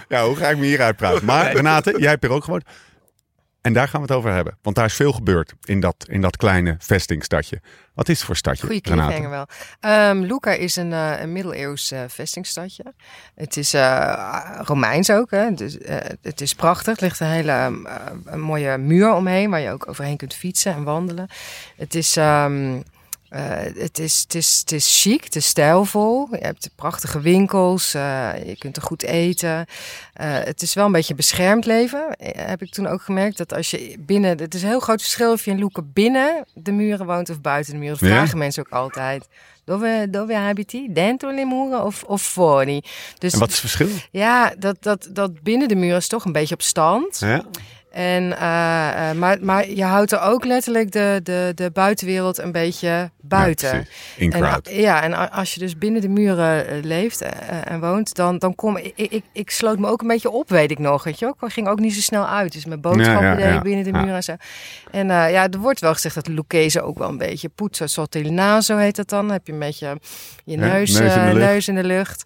Ja, 0.10 0.26
hoe 0.26 0.36
ga 0.36 0.48
ik 0.50 0.58
me 0.58 0.66
hieruit 0.66 0.96
praten? 0.96 1.26
Maar 1.26 1.52
Renate, 1.56 1.94
jij 1.98 2.10
hebt 2.10 2.24
er 2.24 2.30
ook 2.32 2.44
gewoond. 2.44 2.64
En 3.64 3.74
daar 3.74 3.88
gaan 3.88 4.02
we 4.02 4.08
het 4.08 4.16
over 4.16 4.32
hebben. 4.32 4.58
Want 4.62 4.76
daar 4.76 4.86
is 4.86 4.94
veel 4.94 5.12
gebeurd 5.12 5.54
in 5.64 5.80
dat, 5.80 5.96
in 6.08 6.22
dat 6.22 6.38
kleine 6.38 6.76
vestingstadje. 6.80 7.62
Wat 7.94 8.10
is 8.10 8.18
het 8.18 8.26
voor 8.26 8.36
stadje, 8.36 8.66
Goeie 8.66 8.82
cliffhanger 8.82 9.30
wel. 9.30 9.46
Ehm 9.80 10.20
Luca 10.20 10.52
is 10.52 10.76
een, 10.76 10.94
eh, 10.94 11.20
een 11.20 11.32
middeleeuws 11.32 11.92
eh, 11.92 12.00
vestingstadje. 12.08 12.84
Het 13.36 13.58
is 13.58 13.74
eh, 13.74 14.60
Romeins 14.64 15.10
ook. 15.10 15.32
Hè? 15.32 15.54
Dus, 15.54 15.78
het 16.22 16.42
is 16.42 16.56
prachtig. 16.56 16.98
Er 16.98 17.04
ligt 17.04 17.20
een 17.20 17.28
hele 17.28 17.52
eh, 17.52 17.72
een 18.26 18.42
mooie 18.42 18.78
muur 18.78 19.14
omheen 19.14 19.50
waar 19.50 19.60
je 19.60 19.72
ook 19.72 19.90
overheen 19.90 20.18
kunt 20.18 20.34
fietsen 20.34 20.74
en 20.74 20.84
wandelen. 20.84 21.28
Het 21.78 21.96
is, 21.96 22.18
ehm, 22.18 22.82
eh, 23.34 23.74
het 23.78 24.00
is, 24.00 24.20
het 24.22 24.36
is, 24.36 24.60
het 24.60 24.72
is 24.72 25.02
chic, 25.02 25.24
het 25.24 25.36
is 25.36 25.48
stijlvol. 25.48 26.28
Je 26.32 26.38
hebt 26.38 26.70
prachtige 26.76 27.20
winkels, 27.20 27.94
eh, 27.94 28.30
je 28.46 28.56
kunt 28.58 28.76
er 28.76 28.82
goed 28.82 29.04
eten. 29.04 29.66
Eh, 30.14 30.28
het 30.44 30.62
is 30.62 30.74
wel 30.74 30.86
een 30.86 30.92
beetje 30.92 31.16
beschermd 31.16 31.66
leven, 31.66 32.16
heb 32.38 32.62
ik 32.62 32.72
toen 32.72 32.88
ook 32.88 33.02
gemerkt. 33.02 33.38
Dat 33.38 33.54
als 33.54 33.72
je 33.72 33.96
binnen, 34.00 34.38
het 34.40 34.54
is 34.54 34.62
een 34.62 34.68
heel 34.68 34.80
groot 34.80 35.02
verschil 35.02 35.32
of 35.32 35.46
je 35.46 35.52
in 35.52 35.60
Loeken 35.60 35.92
binnen 35.94 36.46
de 36.54 36.72
muren 36.72 37.06
woont 37.06 37.30
of 37.30 37.42
buiten 37.42 37.74
de 37.74 37.80
muren. 37.80 37.98
Dat 38.00 38.10
Ja? 38.10 38.16
vragen 38.16 38.38
mensen 38.38 38.66
ook 38.66 38.72
altijd. 38.74 39.28
Dove, 39.66 40.08
dove 40.10 40.36
abiti? 40.36 40.88
Dentro 40.94 41.32
le 41.32 41.46
mura 41.46 41.84
of, 41.86 42.04
of 42.04 42.22
fuori? 42.22 42.82
Dus 43.18 43.34
En 43.34 43.40
wat 43.40 43.50
is 43.50 43.62
het 43.62 43.72
verschil? 43.72 43.98
ja, 44.12 44.54
dat, 44.60 44.76
dat, 44.80 45.08
dat 45.12 45.42
binnen 45.42 45.68
de 45.68 45.76
muren 45.76 45.98
is 45.98 46.08
toch 46.08 46.26
een 46.26 46.32
beetje 46.32 46.54
op 46.54 46.62
stand. 46.62 47.20
Ja? 47.20 47.44
En, 47.94 48.38
eh, 48.40 49.10
eh, 49.10 49.16
maar, 49.18 49.38
maar 49.42 49.70
je 49.70 49.84
houdt 49.84 50.12
er 50.12 50.22
ook 50.22 50.46
letterlijk 50.46 50.92
de, 50.92 51.20
de, 51.24 51.52
de 51.56 51.72
buitenwereld 51.74 52.38
een 52.38 52.52
beetje 52.52 53.12
buiten. 53.22 53.74
Ja. 53.78 53.84
In 54.18 54.32
En, 54.32 54.42
crowd. 54.42 54.68
a- 54.68 54.72
ja, 54.72 55.04
en 55.04 55.32
als 55.32 55.54
je 55.54 55.60
dus 55.60 55.78
binnen 55.78 56.02
de 56.02 56.10
muren 56.10 56.68
eh, 56.68 56.84
leeft 56.84 57.22
eh, 57.22 57.30
eh, 57.50 57.72
en 57.72 57.80
woont, 57.80 58.16
dan, 58.16 58.38
dan 58.38 58.56
kom 58.56 58.78
ik, 58.78 58.94
ik, 58.96 59.24
ik 59.34 59.50
sloot 59.52 59.80
me 59.80 59.88
ook 59.88 60.02
een 60.02 60.08
beetje 60.08 60.30
op, 60.30 60.50
weet 60.50 60.72
ik 60.72 60.80
nog. 60.80 61.04
Weet 61.04 61.20
je 61.20 61.26
ook? 61.28 61.42
Ik 61.44 61.52
ging 61.54 61.68
ook 61.68 61.80
niet 61.80 61.94
zo 61.94 62.02
snel 62.02 62.28
uit. 62.28 62.54
Dus 62.54 62.66
mijn 62.66 62.82
boodschappen 62.82 63.26
Ja, 63.28 63.30
ja, 63.32 63.36
deed 63.36 63.46
ik 63.48 63.54
ja. 63.54 63.62
binnen 63.62 63.84
de 63.84 63.92
muren 63.92 64.16
en 64.16 64.24
zo. 64.24 64.36
En 64.92 65.12
eh, 65.12 65.32
ja, 65.32 65.50
er 65.50 65.60
wordt 65.60 65.80
wel 65.80 65.94
gezegd 65.94 66.16
dat 66.16 66.28
Lucchese 66.28 66.82
ook 66.82 66.98
wel 66.98 67.10
een 67.10 67.18
beetje 67.18 67.50
poetsen. 67.50 67.90
Sotto 67.90 68.20
il 68.20 68.32
naso 68.32 68.78
heet 68.78 68.96
dat 68.96 69.10
dan. 69.10 69.22
Dan 69.24 69.32
heb 69.36 69.48
je 69.48 69.54
een 69.54 69.60
beetje 69.60 69.98
je 70.44 70.58
neus, 70.58 70.92
neus 71.00 71.14
in 71.16 71.22
de 71.22 71.28
eh, 71.28 71.34
lucht. 71.34 71.46
neus 71.46 71.68
in 71.68 71.76
de 71.76 71.84
lucht. 71.84 72.24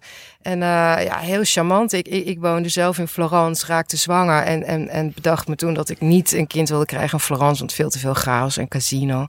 En 0.48 0.62
eh, 0.62 1.04
ja, 1.04 1.18
heel 1.18 1.44
charmant. 1.44 1.92
Ik, 1.92 2.08
ik, 2.08 2.26
ik 2.26 2.38
woonde 2.40 2.68
zelf 2.68 2.98
in 2.98 3.08
Florence, 3.08 3.66
raakte 3.66 3.96
zwanger 3.96 4.42
en, 4.42 4.64
en, 4.64 4.88
en 4.88 5.12
bedacht 5.14 5.48
me 5.48 5.56
toen 5.56 5.74
dat 5.74 5.88
ik 5.88 6.00
niet 6.00 6.32
een 6.32 6.46
kind 6.46 6.68
wilde 6.68 6.84
krijgen 6.84 7.18
in 7.18 7.24
Florence, 7.24 7.58
want 7.58 7.72
veel 7.72 7.90
te 7.90 7.98
veel 7.98 8.14
chaos 8.14 8.56
en 8.56 8.68
casino. 8.68 9.26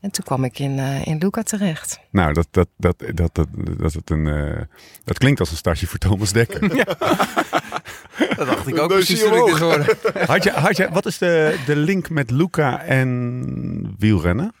En 0.00 0.10
toen 0.10 0.24
kwam 0.24 0.44
ik 0.44 0.58
in, 0.58 0.78
eh, 0.78 1.06
in 1.06 1.18
Luca 1.18 1.42
terecht. 1.42 2.00
Nou, 2.10 2.32
dat, 2.32 2.46
dat, 2.50 2.68
dat, 2.76 2.94
dat, 3.14 3.34
dat, 3.34 3.46
dat, 3.78 3.92
het 3.92 4.10
een, 4.10 4.26
eh, 4.26 4.62
dat 5.04 5.18
klinkt 5.18 5.40
als 5.40 5.50
een 5.50 5.56
stadje 5.56 5.86
voor 5.86 5.98
Thomas 5.98 6.32
Dekker. 6.32 6.68
Dat 8.36 8.46
dacht 8.46 8.66
ik 8.66 8.78
ook 8.78 8.88
precies 8.88 9.20
toen 9.20 9.48
ik 9.48 9.54
hoorde. 9.54 9.96
Had 10.26 10.42
je, 10.42 10.50
had 10.50 10.76
je, 10.76 10.88
wat 10.90 11.06
is 11.06 11.18
de, 11.18 11.58
de 11.66 11.76
link 11.76 12.10
met 12.10 12.30
Luca 12.30 12.82
en 12.82 13.94
wielrennen? 13.98 14.54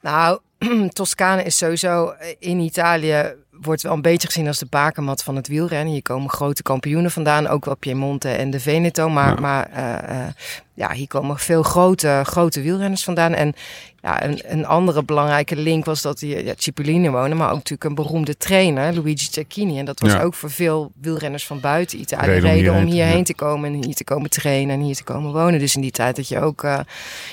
Nou, 0.00 0.40
Toscane 0.92 1.42
is 1.42 1.56
sowieso 1.56 2.14
in 2.38 2.58
Italië 2.58 3.34
wordt 3.60 3.82
wel 3.82 3.92
een 3.92 4.02
beetje 4.02 4.26
gezien 4.26 4.46
als 4.46 4.58
de 4.58 4.66
bakermat 4.70 5.22
van 5.22 5.36
het 5.36 5.48
wielrennen. 5.48 5.92
Hier 5.92 6.02
komen 6.02 6.30
grote 6.30 6.62
kampioenen 6.62 7.10
vandaan, 7.10 7.46
ook 7.46 7.64
wel 7.64 7.76
Piemonte 7.76 8.28
en 8.28 8.50
de 8.50 8.60
Veneto. 8.60 9.08
Maar, 9.08 9.34
Ja. 9.34 9.40
maar 9.40 9.70
eh, 9.70 10.26
eh, 10.26 10.32
ja, 10.76 10.92
hier 10.92 11.08
komen 11.08 11.38
veel 11.38 11.62
grote, 11.62 12.20
grote 12.24 12.60
wielrenners 12.60 13.04
vandaan. 13.04 13.32
En 13.34 13.54
ja, 14.02 14.24
een, 14.24 14.40
een 14.46 14.66
andere 14.66 15.02
belangrijke 15.04 15.56
link 15.56 15.84
was 15.84 16.02
dat 16.02 16.20
hij 16.20 16.44
ja, 16.44 16.52
Cipollini 16.56 17.08
woonde, 17.10 17.34
maar 17.34 17.48
ook 17.48 17.54
natuurlijk 17.54 17.84
een 17.84 17.94
beroemde 17.94 18.36
trainer, 18.36 18.94
Luigi 18.94 19.28
Cecchini. 19.30 19.78
En 19.78 19.84
dat 19.84 20.00
was 20.00 20.12
Ja. 20.12 20.22
ook 20.22 20.34
voor 20.34 20.50
veel 20.50 20.92
wielrenners 21.00 21.46
van 21.46 21.60
buiten 21.60 22.00
Italië 22.00 22.26
Reden 22.30 22.44
om 22.50 22.56
reden 22.56 22.72
om 22.72 22.76
hierheen 22.76 22.88
te- 22.88 22.94
hierheen 22.96 23.18
ja. 23.18 23.24
te 23.24 23.34
komen 23.34 23.72
en 23.72 23.84
hier 23.84 23.94
te 23.94 24.04
komen 24.04 24.30
trainen 24.30 24.74
en 24.74 24.80
hier 24.82 24.94
te 24.94 25.04
komen 25.04 25.32
wonen. 25.32 25.58
Dus 25.60 25.74
in 25.74 25.80
die 25.80 25.90
tijd 25.90 26.16
dat 26.16 26.28
je 26.28 26.40
ook, 26.40 26.62
eh 26.64 26.78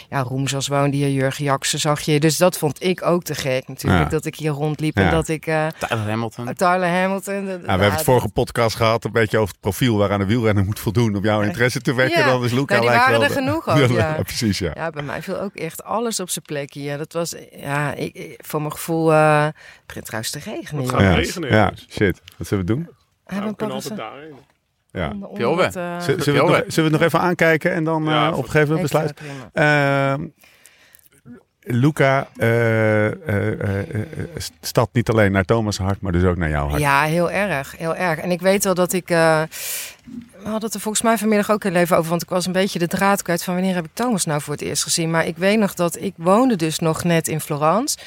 ja, 0.09 0.19
Roemsels 0.21 0.67
woonde 0.67 0.97
hier, 0.97 1.09
Jurgen 1.09 1.43
Jaksen 1.43 1.79
zag 1.79 2.01
je. 2.01 2.19
Dus 2.19 2.37
dat 2.37 2.57
vond 2.57 2.83
ik 2.83 3.05
ook 3.05 3.23
te 3.23 3.35
gek 3.35 3.67
natuurlijk, 3.67 4.03
Ja. 4.03 4.09
dat 4.09 4.25
ik 4.25 4.35
hier 4.35 4.51
rondliep 4.51 4.97
Ja. 4.97 5.03
en 5.03 5.11
dat 5.11 5.27
ik 5.27 5.47
uh, 5.47 5.67
Tyler 5.87 6.09
Hamilton. 6.09 6.53
Tyler 6.53 6.87
Hamilton. 6.89 7.43
Nou, 7.45 7.59
we 7.61 7.67
hebben 7.69 7.91
het 7.91 8.03
vorige 8.03 8.29
podcast 8.29 8.75
gehad 8.75 9.03
een 9.05 9.11
beetje 9.11 9.37
over 9.37 9.51
het 9.51 9.61
profiel 9.61 9.97
waaraan 9.97 10.21
een 10.21 10.27
wielrenner 10.27 10.65
moet 10.65 10.79
voldoen 10.79 11.15
om 11.15 11.23
jouw 11.23 11.41
interesse 11.41 11.81
te 11.81 11.93
wekken. 11.93 12.19
Ja. 12.19 12.25
Dan 12.27 12.43
is 12.43 12.51
Luca 12.51 12.73
Nou, 12.75 12.79
die 12.81 12.89
lijkt 12.89 13.09
wel 13.09 13.19
genoeg 13.33 13.67
ook, 13.69 13.89
ja. 14.01 14.17
precies, 14.23 14.59
ja. 14.59 14.71
Ja, 14.75 14.89
bij 14.89 15.03
mij 15.03 15.21
viel 15.21 15.39
ook 15.39 15.55
echt 15.55 15.83
alles 15.83 16.19
op 16.19 16.29
zijn 16.29 16.45
plek 16.45 16.73
hier. 16.73 16.97
Dat 16.97 17.13
was, 17.13 17.35
ja, 17.55 17.93
ik, 17.93 18.13
ik- 18.15 18.39
voor 18.45 18.59
mijn 18.59 18.71
gevoel 18.71 19.11
eh 19.13 19.45
het 19.45 19.53
begint 19.85 20.05
trouwens 20.05 20.31
te 20.33 20.39
regenen. 20.39 20.81
Het 20.83 20.91
gaat 20.91 21.01
Ja, 21.01 21.13
regenen, 21.13 21.49
ja, 21.49 21.71
shit. 21.89 22.21
Wat 22.37 22.47
zullen 22.47 22.65
we 22.65 22.73
doen? 22.73 22.89
Nou, 23.27 23.47
we 23.49 23.55
kunnen 23.55 23.75
altijd 23.75 23.97
daarheen. 23.97 24.35
Ja. 24.91 25.09
onder- 25.09 25.27
onder 25.27 25.39
Pjolwe. 25.39 25.63
het, 25.63 25.75
eh, 25.75 25.99
Zullen 25.99 26.19
we, 26.19 26.31
het 26.31 26.35
nog, 26.35 26.55
zullen 26.55 26.73
we 26.75 26.81
het 26.81 26.91
nog 26.91 27.01
even 27.01 27.19
aankijken 27.19 27.71
en 27.73 27.83
dan 27.83 28.03
Ja, 28.03 28.27
eh, 28.27 28.37
op 28.37 28.43
een 28.43 28.49
gegeven 28.49 28.67
moment 28.75 28.81
besluiten? 28.81 29.25
Luca 31.65 32.27
uh, 32.37 33.07
staat 34.61 34.89
niet 34.91 35.09
alleen 35.09 35.31
naar 35.31 35.43
Thomas' 35.45 35.77
hart, 35.77 36.01
maar 36.01 36.11
dus 36.11 36.23
ook 36.23 36.37
naar 36.37 36.49
jouw 36.49 36.67
hart. 36.67 36.81
Ja, 36.81 37.03
heel 37.03 37.31
erg, 37.31 37.75
heel 37.77 37.95
erg. 37.95 38.19
En 38.19 38.31
ik 38.31 38.41
weet 38.41 38.63
wel 38.63 38.73
dat 38.73 38.93
ik... 38.93 39.09
eh, 39.09 39.41
we 40.37 40.43
hadden 40.49 40.63
het 40.63 40.73
er 40.73 40.79
volgens 40.79 41.03
mij 41.03 41.17
vanmiddag 41.17 41.51
ook 41.51 41.63
heel 41.63 41.75
even 41.75 41.97
over, 41.97 42.09
want 42.09 42.21
ik 42.21 42.29
was 42.29 42.45
een 42.45 42.51
beetje 42.51 42.79
de 42.79 42.87
draad 42.87 43.21
kwijt 43.21 43.43
van 43.43 43.53
wanneer 43.53 43.75
heb 43.75 43.85
ik 43.85 43.91
Thomas 43.93 44.25
nou 44.25 44.41
voor 44.41 44.53
het 44.53 44.61
eerst 44.61 44.83
gezien. 44.83 45.11
Maar 45.11 45.25
ik 45.25 45.37
weet 45.37 45.59
nog 45.59 45.73
dat 45.73 45.97
ik 46.01 46.13
woonde 46.17 46.55
dus 46.55 46.79
nog 46.79 47.03
net 47.03 47.27
in 47.27 47.39
Florence. 47.41 47.97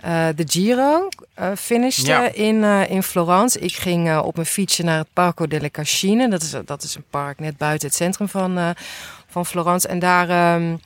Eh, 0.00 0.26
de 0.36 0.44
Giro 0.46 1.08
eh 1.34 1.48
finishte 1.56 2.06
Ja. 2.06 2.32
in, 2.32 2.64
eh, 2.64 2.90
in 2.90 3.02
Florence. 3.02 3.58
Ik 3.58 3.72
ging 3.72 4.18
op 4.18 4.34
mijn 4.34 4.46
fietsje 4.46 4.82
naar 4.82 4.98
het 4.98 5.08
Parco 5.12 5.46
delle 5.46 5.70
Cascine. 5.70 6.28
Dat 6.28 6.42
is, 6.42 6.54
dat 6.64 6.82
is 6.82 6.94
een 6.94 7.04
park 7.10 7.38
net 7.38 7.56
buiten 7.56 7.88
het 7.88 7.96
centrum 7.96 8.28
van, 8.28 8.58
eh, 8.58 8.68
van 9.28 9.46
Florence. 9.46 9.88
En 9.88 9.98
daar, 9.98 10.28
ehm, 10.28 10.76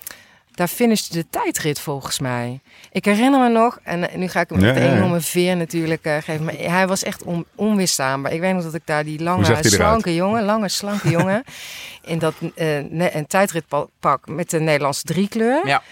daar 0.54 0.68
finishte 0.68 1.12
de 1.12 1.26
tijdrit 1.30 1.80
volgens 1.80 2.18
mij. 2.18 2.60
Ik 2.92 3.04
herinner 3.04 3.40
me 3.40 3.48
nog, 3.48 3.78
en 3.82 4.10
eh, 4.10 4.16
nu 4.16 4.28
ga 4.28 4.40
ik 4.40 4.48
hem 4.50 4.60
Ja, 4.60 4.66
echt 4.68 4.76
een 4.76 4.82
ja, 4.84 4.90
ja. 4.90 4.96
enorme 4.96 5.20
veer 5.20 5.56
natuurlijk 5.56 6.04
eh, 6.04 6.16
geven. 6.16 6.44
Maar 6.44 6.54
hij 6.54 6.86
was 6.86 7.02
echt 7.02 7.22
on, 7.22 7.44
onweerstaanbaar. 7.54 8.32
Ik 8.32 8.40
weet 8.40 8.54
nog 8.54 8.62
dat 8.62 8.74
ik 8.74 8.82
daar 8.84 9.04
die 9.04 9.22
lange, 9.22 9.56
slanke 9.60 10.14
jongen, 10.14 10.44
lange, 10.44 10.68
slanke 10.68 11.10
jongen, 11.18 11.44
in 12.04 12.18
dat 12.18 12.34
eh, 12.54 12.66
ne- 12.90 13.14
een 13.14 13.26
tijdritpak 13.26 14.26
met 14.28 14.50
de 14.50 14.60
Nederlandse 14.60 15.04
driekleur. 15.04 15.66
Ja. 15.66 15.82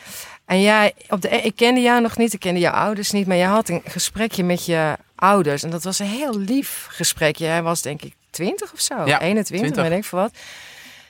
En 0.45 0.61
jij, 0.61 0.93
op 1.09 1.21
de, 1.23 1.29
ik 1.29 1.57
kende 1.57 1.81
jou 1.81 2.01
nog 2.01 2.17
niet, 2.17 2.33
ik 2.33 2.41
kende 2.41 2.61
jouw 2.61 2.73
ouders 2.73 3.11
niet, 3.11 3.27
maar 3.27 3.37
jij 3.37 3.47
had 3.47 3.69
een 3.69 3.83
gesprekje 3.85 4.45
met 4.45 4.65
je 4.67 4.97
ouders. 5.15 5.63
En 5.63 5.71
dat 5.71 5.83
was 5.85 5.99
een 5.99 6.07
heel 6.07 6.39
lief 6.39 6.87
gesprekje. 6.91 7.47
Hij 7.47 7.63
was 7.63 7.83
denk 7.83 8.03
ik 8.03 8.15
20 8.31 8.73
of 8.73 8.81
zo, 8.81 8.95
Ja, 9.05 9.21
21, 9.21 9.71
20. 9.73 9.83
weet 9.89 9.99
ik 9.99 10.05
veel 10.05 10.19
wat. 10.19 10.33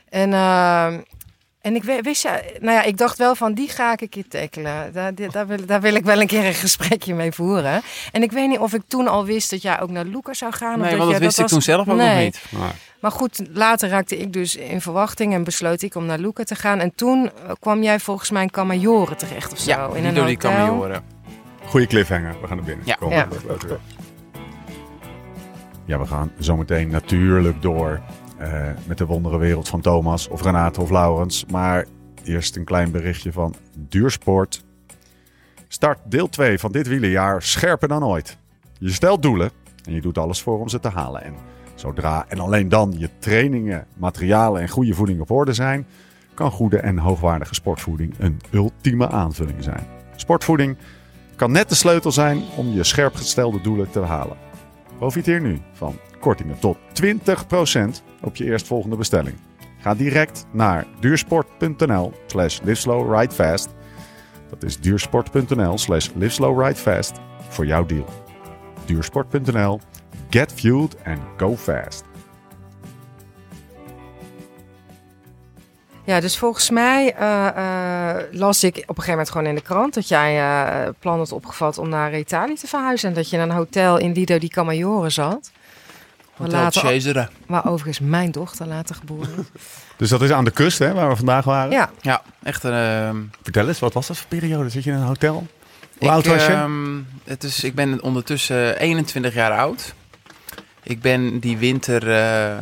En, 0.09 0.33
ehm, 0.33 1.01
en 1.61 1.75
ik 1.75 1.83
wist, 2.03 2.23
ja, 2.23 2.41
nou 2.61 2.73
ja, 2.75 2.83
ik 2.83 2.97
dacht 2.97 3.19
wel 3.19 3.35
van 3.35 3.53
die 3.55 3.69
ga 3.69 3.93
ik 3.93 4.01
een 4.01 4.09
keer 4.09 4.29
tackelen. 4.29 4.93
Daar, 4.93 5.15
die- 5.15 5.31
daar, 5.31 5.47
wil, 5.47 5.67
daar 5.67 5.81
wil 5.81 5.95
ik 5.95 6.05
wel 6.05 6.21
een 6.21 6.27
keer 6.27 6.47
een 6.47 6.55
gesprekje 6.55 7.15
mee 7.15 7.33
voeren. 7.33 7.83
En 8.13 8.23
ik 8.23 8.33
weet 8.33 8.49
niet 8.49 8.59
of 8.59 8.73
ik 8.75 8.83
toen 8.87 9.09
al 9.09 9.25
wist 9.25 9.51
dat 9.51 9.63
jij 9.63 9.81
ook 9.81 9.91
naar 9.91 10.05
Lucas 10.05 10.39
zou 10.39 10.53
gaan. 10.53 10.75
of 10.75 10.81
Nee, 10.81 10.89
dat 10.91 10.99
want 10.99 11.11
jij- 11.11 11.19
dat 11.19 11.27
wist 11.27 11.37
ik 11.37 11.43
was- 11.43 11.53
toen 11.53 11.63
zelf 11.63 11.89
ook 11.89 11.97
nog 11.97 12.17
niet. 12.17 12.43
Maar, 12.51 12.75
maar 13.01 13.11
goed, 13.11 13.43
later 13.53 13.89
raakte 13.89 14.19
ik 14.19 14.33
dus 14.33 14.57
in 14.57 14.81
verwachting 14.81 15.35
en 15.35 15.45
besloot 15.45 15.83
ik 15.83 15.95
om 15.95 16.07
naar 16.07 16.19
Luca 16.19 16.45
te 16.45 16.55
gaan. 16.55 16.79
En 16.79 16.95
toen 16.95 17.31
eh, 17.47 17.53
kwam 17.61 17.83
jij 17.83 18.01
volgens 18.01 18.31
mij 18.31 18.43
in 18.43 18.51
Camaiore 18.51 19.15
terecht 19.17 19.53
of 19.53 19.59
zo. 19.59 19.71
Ja, 19.71 19.89
in 19.95 20.05
een 20.05 20.15
door 20.15 20.27
die 20.27 20.39
goede 21.65 21.87
cliffhanger. 21.87 22.37
We 22.41 22.47
gaan 22.47 22.57
naar 22.57 22.67
binnen. 22.67 22.87
Ja. 22.87 22.95
Kom, 22.95 23.11
Ja. 23.13 23.29
dat. 23.47 23.67
Ja, 25.85 25.99
we 25.99 26.07
gaan 26.07 26.33
zometeen 26.39 26.89
natuurlijk 26.91 27.63
door 27.63 28.01
eh, 28.39 28.67
met 28.87 28.99
de 28.99 29.07
wondere 29.07 29.39
wereld 29.39 29.69
van 29.69 29.81
Thomas 29.81 30.29
of 30.29 30.43
Renate 30.43 30.81
of 30.81 30.91
Laurens. 30.91 31.45
Maar 31.47 31.87
eerst 32.25 32.57
een 32.57 32.65
klein 32.65 32.91
berichtje 32.91 33.33
van 33.33 33.55
Duursport. 33.89 34.65
Start 35.69 35.99
deel 36.05 36.29
2 36.29 36.59
van 36.59 36.73
dit 36.73 36.89
wielerjaar 36.89 37.43
scherper 37.43 37.89
dan 37.89 38.05
ooit. 38.05 38.39
Je 38.79 38.93
stelt 38.93 39.23
doelen 39.23 39.51
en 39.85 39.93
je 39.93 40.01
doet 40.01 40.19
alles 40.19 40.43
voor 40.43 40.61
om 40.61 40.69
ze 40.69 40.81
te 40.81 40.89
halen. 40.89 41.23
En 41.23 41.35
zodra 41.75 42.25
en 42.29 42.39
alleen 42.39 42.69
dan 42.69 42.95
je 42.97 43.09
trainingen, 43.19 43.87
materialen 43.97 44.63
en 44.63 44.69
goede 44.69 44.95
voeding 44.95 45.21
op 45.21 45.31
orde 45.31 45.53
zijn, 45.53 45.87
kan 46.35 46.51
goede 46.51 46.79
en 46.79 46.99
hoogwaardige 46.99 47.55
sportvoeding 47.55 48.15
een 48.19 48.41
ultieme 48.51 49.09
aanvulling 49.09 49.63
zijn. 49.65 49.87
Sportvoeding 50.17 50.77
kan 51.37 51.53
net 51.53 51.69
de 51.69 51.75
sleutel 51.75 52.13
zijn 52.13 52.43
om 52.57 52.69
je 52.69 52.85
scherp 52.85 53.15
gestelde 53.15 53.61
doelen 53.61 53.91
te 53.91 54.01
halen. 54.01 54.37
Profiteer 54.99 55.41
nu 55.41 55.59
van 55.73 55.97
kortingen 56.19 56.59
tot 56.59 56.79
20% 57.03 58.03
op 58.23 58.37
je 58.37 58.45
eerstvolgende 58.45 58.97
bestelling. 58.97 59.37
Ga 59.81 59.95
direct 59.95 60.47
naar 60.53 60.87
duursport.nl 61.01 62.13
slash 62.27 62.61
liveslowridefast. 62.63 63.69
Dat 64.51 64.63
is 64.63 64.81
duursport.nl 64.81 65.79
slash 65.79 66.09
liveslowridefast 66.15 67.13
voor 67.49 67.67
jouw 67.67 67.87
deal. 67.87 68.07
Duursport.nl 68.85 69.81
Get 70.31 70.53
fueled 70.53 70.97
and 71.05 71.19
go 71.37 71.57
fast. 71.57 72.05
Ja, 76.05 76.21
dus 76.21 76.39
volgens 76.39 76.71
mij 76.71 77.15
eh, 77.15 77.47
eh, 77.47 78.25
las 78.31 78.65
ik 78.65 78.75
op 78.77 78.81
een 78.81 78.87
gegeven 78.87 79.11
moment 79.11 79.31
gewoon 79.31 79.47
in 79.47 79.55
de 79.55 79.61
krant 79.61 79.95
dat 79.95 80.09
jij 80.09 80.39
eh 80.39 80.89
plan 80.99 81.19
had 81.19 81.33
opgevat 81.33 81.79
om 81.79 81.89
naar 81.89 82.19
Italië 82.19 82.55
te 82.55 82.67
verhuizen. 82.67 83.09
En 83.09 83.15
dat 83.15 83.31
je 83.31 83.37
in 83.37 83.43
een 83.43 83.51
hotel 83.51 83.99
in 83.99 84.13
Lido 84.13 84.39
di 84.39 84.49
Camaiore 84.49 85.11
zat. 85.11 85.51
Hotel 86.39 86.61
later, 86.61 86.81
Cesare. 86.81 87.29
waar 87.47 87.67
overigens 87.67 87.99
mijn 88.09 88.31
dochter 88.31 88.67
later 88.67 88.95
geboren 88.95 89.29
is. 89.39 89.61
Dus 89.97 90.09
dat 90.09 90.23
is 90.23 90.31
aan 90.31 90.45
de 90.45 90.51
kust 90.51 90.79
hè, 90.79 90.93
waar 90.93 91.09
we 91.09 91.17
vandaag 91.17 91.45
waren. 91.45 91.71
Ja, 91.73 91.91
Ja, 92.01 92.23
echt 92.43 92.63
een... 92.65 92.73
ehm, 92.73 93.17
Vertel 93.43 93.69
eens, 93.69 93.79
wat 93.79 93.93
was 93.93 94.07
dat 94.07 94.17
voor 94.17 94.27
periode? 94.29 94.69
Zit 94.69 94.85
je 94.85 94.91
in 94.91 94.97
een 94.97 95.03
hotel? 95.03 95.47
Hoe 95.99 96.11
oud 96.11 96.27
was 96.27 96.47
je? 96.47 96.53
ehm, 96.53 96.97
het 97.25 97.45
is, 97.45 97.65
ik 97.65 97.75
ben 97.75 98.03
ondertussen 98.03 98.79
21 98.79 99.35
jaar 99.35 99.53
oud. 99.59 99.95
Ik 100.83 101.01
ben 101.01 101.39
die 101.39 101.57
winter 101.59 102.11
eh, 102.11 102.59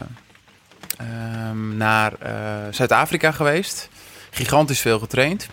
ehm, 0.96 1.76
naar 1.76 2.12
eh, 2.20 2.32
Zuid-Afrika 2.70 3.32
geweest. 3.32 3.88
Gigantisch 4.30 4.80
veel 4.80 4.98
getraind. 4.98 5.48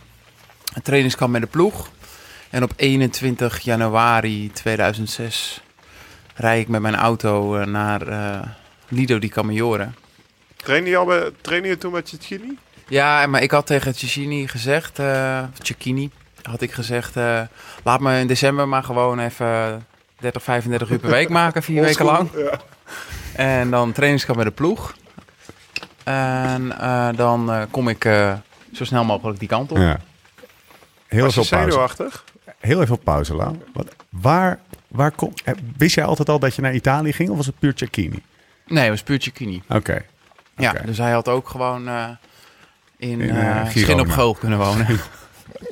Een 0.73 0.81
trainingskamp 0.81 1.31
met 1.31 1.41
de 1.41 1.47
ploeg. 1.47 1.89
En 2.49 2.63
op 2.63 2.73
21 2.75 3.59
januari 3.59 4.51
2006 4.51 5.61
rijd 6.33 6.61
ik 6.61 6.67
met 6.67 6.81
mijn 6.81 6.95
auto 6.95 7.55
eh, 7.55 7.65
naar 7.65 8.07
eh, 8.07 8.47
Lido 8.87 9.19
di 9.19 9.29
Camaiore. 9.29 9.89
Trainde 10.55 10.89
je, 10.89 10.97
al 10.97 11.05
bij, 11.05 11.31
trainde 11.41 11.67
je 11.67 11.77
toen 11.77 11.91
met 11.91 12.09
Cecchini? 12.09 12.57
Ja, 12.87 13.27
maar 13.27 13.41
ik 13.41 13.51
had 13.51 13.65
tegen 13.65 13.95
Cecchini 13.95 14.47
gezegd, 14.47 14.99
eh 14.99 15.43
Cecchini, 15.61 16.09
had 16.41 16.61
ik 16.61 16.71
gezegd, 16.71 17.15
eh, 17.15 17.41
laat 17.83 17.99
me 17.99 18.19
in 18.19 18.27
december 18.27 18.67
maar 18.67 18.83
gewoon 18.83 19.19
even 19.19 19.85
30, 20.19 20.43
35 20.43 20.89
uur 20.89 20.99
per 20.99 21.09
week 21.09 21.29
maken, 21.39 21.63
vier 21.63 21.81
weken 21.81 22.05
lang. 22.05 22.29
Ja. 22.35 22.59
En 23.35 23.69
dan 23.69 23.91
trainingskamp 23.91 24.37
met 24.37 24.47
de 24.47 24.53
ploeg. 24.53 24.93
En 26.03 26.79
eh, 26.79 27.09
dan 27.15 27.51
eh, 27.51 27.61
kom 27.71 27.87
ik 27.87 28.05
eh, 28.05 28.33
zo 28.73 28.83
snel 28.83 29.03
mogelijk 29.03 29.39
die 29.39 29.47
kant 29.47 29.71
op. 29.71 29.77
Ja. 29.77 29.99
Heel 31.07 31.31
veel 31.31 31.45
pauze. 31.49 32.09
Heel 32.59 32.81
even 32.81 32.95
op 32.95 33.03
pauze, 33.03 33.35
Lau. 33.35 33.55
Wat, 33.73 33.95
waar, 34.09 34.59
waar 34.93 35.11
kom, 35.11 35.33
eh, 35.43 35.53
wist 35.77 35.95
jij 35.95 36.05
altijd 36.05 36.29
al 36.29 36.39
dat 36.39 36.55
je 36.55 36.61
naar 36.61 36.73
Italië 36.73 37.13
ging 37.13 37.29
of 37.29 37.37
was 37.37 37.45
het 37.45 37.59
puur 37.59 37.71
Cecchini? 37.75 38.23
Nee, 38.67 38.79
het 38.81 38.89
was 38.89 39.03
puur 39.03 39.21
Cecchini. 39.21 39.61
Oké. 39.69 40.01
Ja, 40.57 40.73
dus 40.85 40.97
hij 40.97 41.11
had 41.11 41.27
ook 41.27 41.49
gewoon 41.49 41.87
eh, 41.87 42.09
in, 42.97 43.21
In, 43.21 43.35
eh 43.35 43.69
Schin 43.69 43.99
op 43.99 44.09
Geul 44.09 44.33
kunnen 44.33 44.59
wonen. 44.59 44.87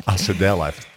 Als 0.03 0.23
ze 0.23 0.37
Del 0.37 0.63
heeft. 0.63 0.87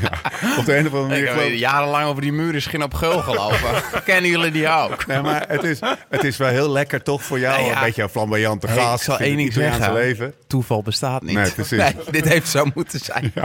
ja. 0.00 0.12
Op 0.58 0.64
de 0.64 0.76
een 0.76 0.86
of 0.86 0.92
andere 0.94 1.02
ik 1.02 1.08
manier 1.08 1.26
heb 1.26 1.36
geloof 1.38 1.52
jarenlang 1.58 2.06
over 2.06 2.22
die 2.22 2.32
muur 2.32 2.54
in 2.54 2.62
Schin 2.62 2.82
op 2.82 2.94
Geul 2.94 3.18
gelopen. 3.18 3.82
Kennen 4.04 4.30
jullie 4.30 4.50
die 4.50 4.68
ook? 4.68 5.06
Nee, 5.06 5.20
maar 5.20 5.44
het 5.48 5.62
is, 5.62 5.78
het 6.08 6.24
is 6.24 6.36
wel 6.36 6.48
heel 6.48 6.70
lekker 6.70 7.02
toch 7.02 7.22
voor 7.22 7.38
jou. 7.38 7.56
Nee, 7.60 7.66
ja. 7.66 7.76
Een 7.76 7.84
beetje 7.84 8.02
een 8.02 8.08
flamboyante 8.08 8.66
Hey, 8.66 8.76
gast. 8.76 8.96
ik 8.96 9.02
zal 9.02 9.18
één 9.18 9.36
ding 9.36 9.52
zeggen. 9.52 9.92
leven. 9.92 10.34
Toeval 10.46 10.82
bestaat 10.82 11.22
niet. 11.22 11.34
Nee, 11.34 11.50
precies. 11.50 11.78
Nee, 11.78 11.94
dit 12.10 12.28
heeft 12.28 12.48
zo 12.48 12.66
moeten 12.74 12.98
zijn. 13.00 13.32
W- 13.34 13.42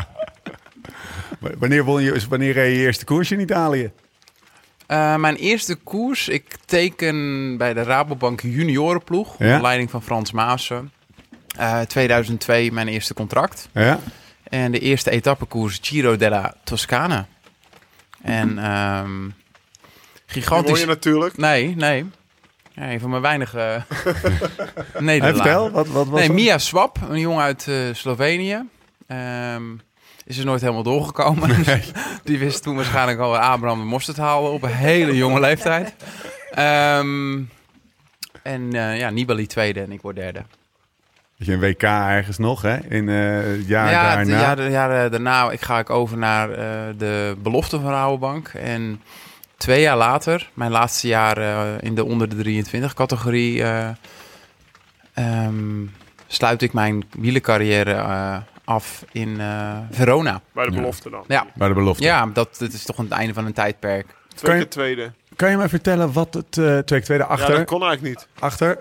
Wanneer, 1.39 1.84
won 1.84 2.04
je, 2.04 2.21
wanneer 2.30 2.54
reed 2.54 2.76
je 2.76 2.82
eerste 2.82 3.06
koers 3.06 3.32
in 3.32 3.39
Italië? 3.39 3.91
Eh, 4.88 5.15
mijn 5.15 5.36
eerste 5.36 5.76
koers, 5.76 6.28
ik 6.28 6.56
teken 6.65 7.58
bij 7.58 7.73
de 7.73 7.84
Rabobank 7.84 8.41
juniorenploeg. 8.41 9.36
Ja? 9.38 9.45
Onder 9.45 9.62
leiding 9.62 9.89
van 9.89 10.04
Frans 10.04 10.32
Maassen. 10.32 10.91
Eh 11.58 11.82
2002 11.82 12.71
mijn 12.71 12.88
eerste 12.88 13.13
contract. 13.13 13.69
Ja? 13.73 14.00
En 14.43 14.71
de 14.71 14.80
eerste 14.80 15.10
etappekoers 15.10 15.80
Giro 15.82 16.15
della 16.15 16.54
Toscana. 16.63 17.28
En 18.21 18.58
ehm 18.58 19.30
gigantisch... 20.26 20.80
je 20.80 20.86
natuurlijk. 20.86 21.38
Nee, 21.38 21.76
nee. 21.76 22.06
Ja, 22.73 22.91
een 22.91 23.00
van 23.00 23.10
mijn 23.10 23.21
weinige 23.21 23.58
Hey, 24.93 25.02
nederlagen. 25.02 25.36
vertel, 25.36 25.71
wat, 25.71 25.88
wat 25.88 26.08
was 26.08 26.19
Nee? 26.19 26.32
Mia 26.32 26.58
Swap, 26.58 26.97
een 27.10 27.19
jongen 27.19 27.43
uit 27.43 27.67
eh, 27.67 27.76
Slovenië. 27.91 28.63
Ehm, 29.08 29.63
is 30.27 30.37
er 30.37 30.45
nooit 30.45 30.61
helemaal 30.61 30.83
doorgekomen. 30.83 31.49
Die 32.23 32.37
wist 32.37 32.63
toen 32.63 32.75
waarschijnlijk 32.75 33.19
al 33.19 33.37
Abraham 33.37 33.79
de 33.79 33.85
mosterd 33.85 34.17
halen 34.17 34.51
op 34.51 34.63
een 34.63 34.73
hele 34.73 35.15
jonge 35.15 35.39
leeftijd. 35.39 35.95
Ehm, 36.51 37.41
en 38.41 38.73
eh, 38.73 38.97
ja, 38.97 39.09
Nibali 39.09 39.47
tweede 39.47 39.81
en 39.81 39.91
ik 39.91 40.01
word 40.01 40.15
derde. 40.15 40.43
Je 41.39 41.53
een 41.53 41.59
WK 41.59 41.81
ergens 41.83 42.37
nog, 42.37 42.61
hè? 42.61 42.77
In 42.89 43.09
eh, 43.09 43.15
het 43.57 43.67
jaar 43.67 43.91
ja, 43.91 44.15
daarna. 44.15 44.23
de 44.23 44.31
jaren, 44.31 44.71
jaren 44.71 45.11
daarna 45.11 45.51
ik 45.51 45.61
ga 45.61 45.79
ik 45.79 45.89
over 45.89 46.17
naar 46.17 46.51
eh, 46.51 46.57
de 46.97 47.35
belofte 47.43 47.79
van 47.79 47.91
Rabobank. 47.91 48.47
En 48.47 49.01
twee 49.57 49.81
jaar 49.81 49.97
later, 49.97 50.49
mijn 50.53 50.71
laatste 50.71 51.07
jaar 51.07 51.37
in 51.83 51.95
de 51.95 52.05
onder 52.05 52.29
de 52.29 52.35
23 52.35 52.93
categorie, 52.93 53.63
eh, 53.63 53.89
ehm, 55.13 55.85
sluit 56.27 56.61
ik 56.61 56.73
mijn 56.73 57.03
wielencarrière 57.17 57.93
af 58.67 59.06
in 59.12 59.39
eh, 59.39 59.77
Verona. 59.91 60.41
Bij 60.51 60.65
de 60.65 60.71
Ja. 60.71 60.77
belofte 60.77 61.10
dan. 61.10 61.23
Ja. 61.27 61.47
Bij 61.56 61.67
de 61.67 61.73
belofte. 61.73 62.03
Ja, 62.03 62.25
dat, 62.25 62.56
dat 62.58 62.73
is 62.73 62.84
toch 62.86 62.97
het 62.97 63.10
einde 63.12 63.34
van 63.34 63.45
een 63.45 63.53
tijdperk. 63.53 64.06
Twee 64.36 64.56
keer 64.58 64.69
tweede. 64.69 65.12
Kan 65.36 65.49
je 65.49 65.58
mij 65.58 65.69
vertellen 65.69 66.13
wat 66.13 66.34
het 66.34 66.58
eh 66.58 66.77
twee 66.77 67.01
tweede 67.01 67.23
Ja, 67.23 67.30
achter... 67.30 67.56
dat 67.58 67.65
kon 67.65 67.84
eigenlijk 67.84 68.17
niet. 68.17 68.27
achter 68.39 68.80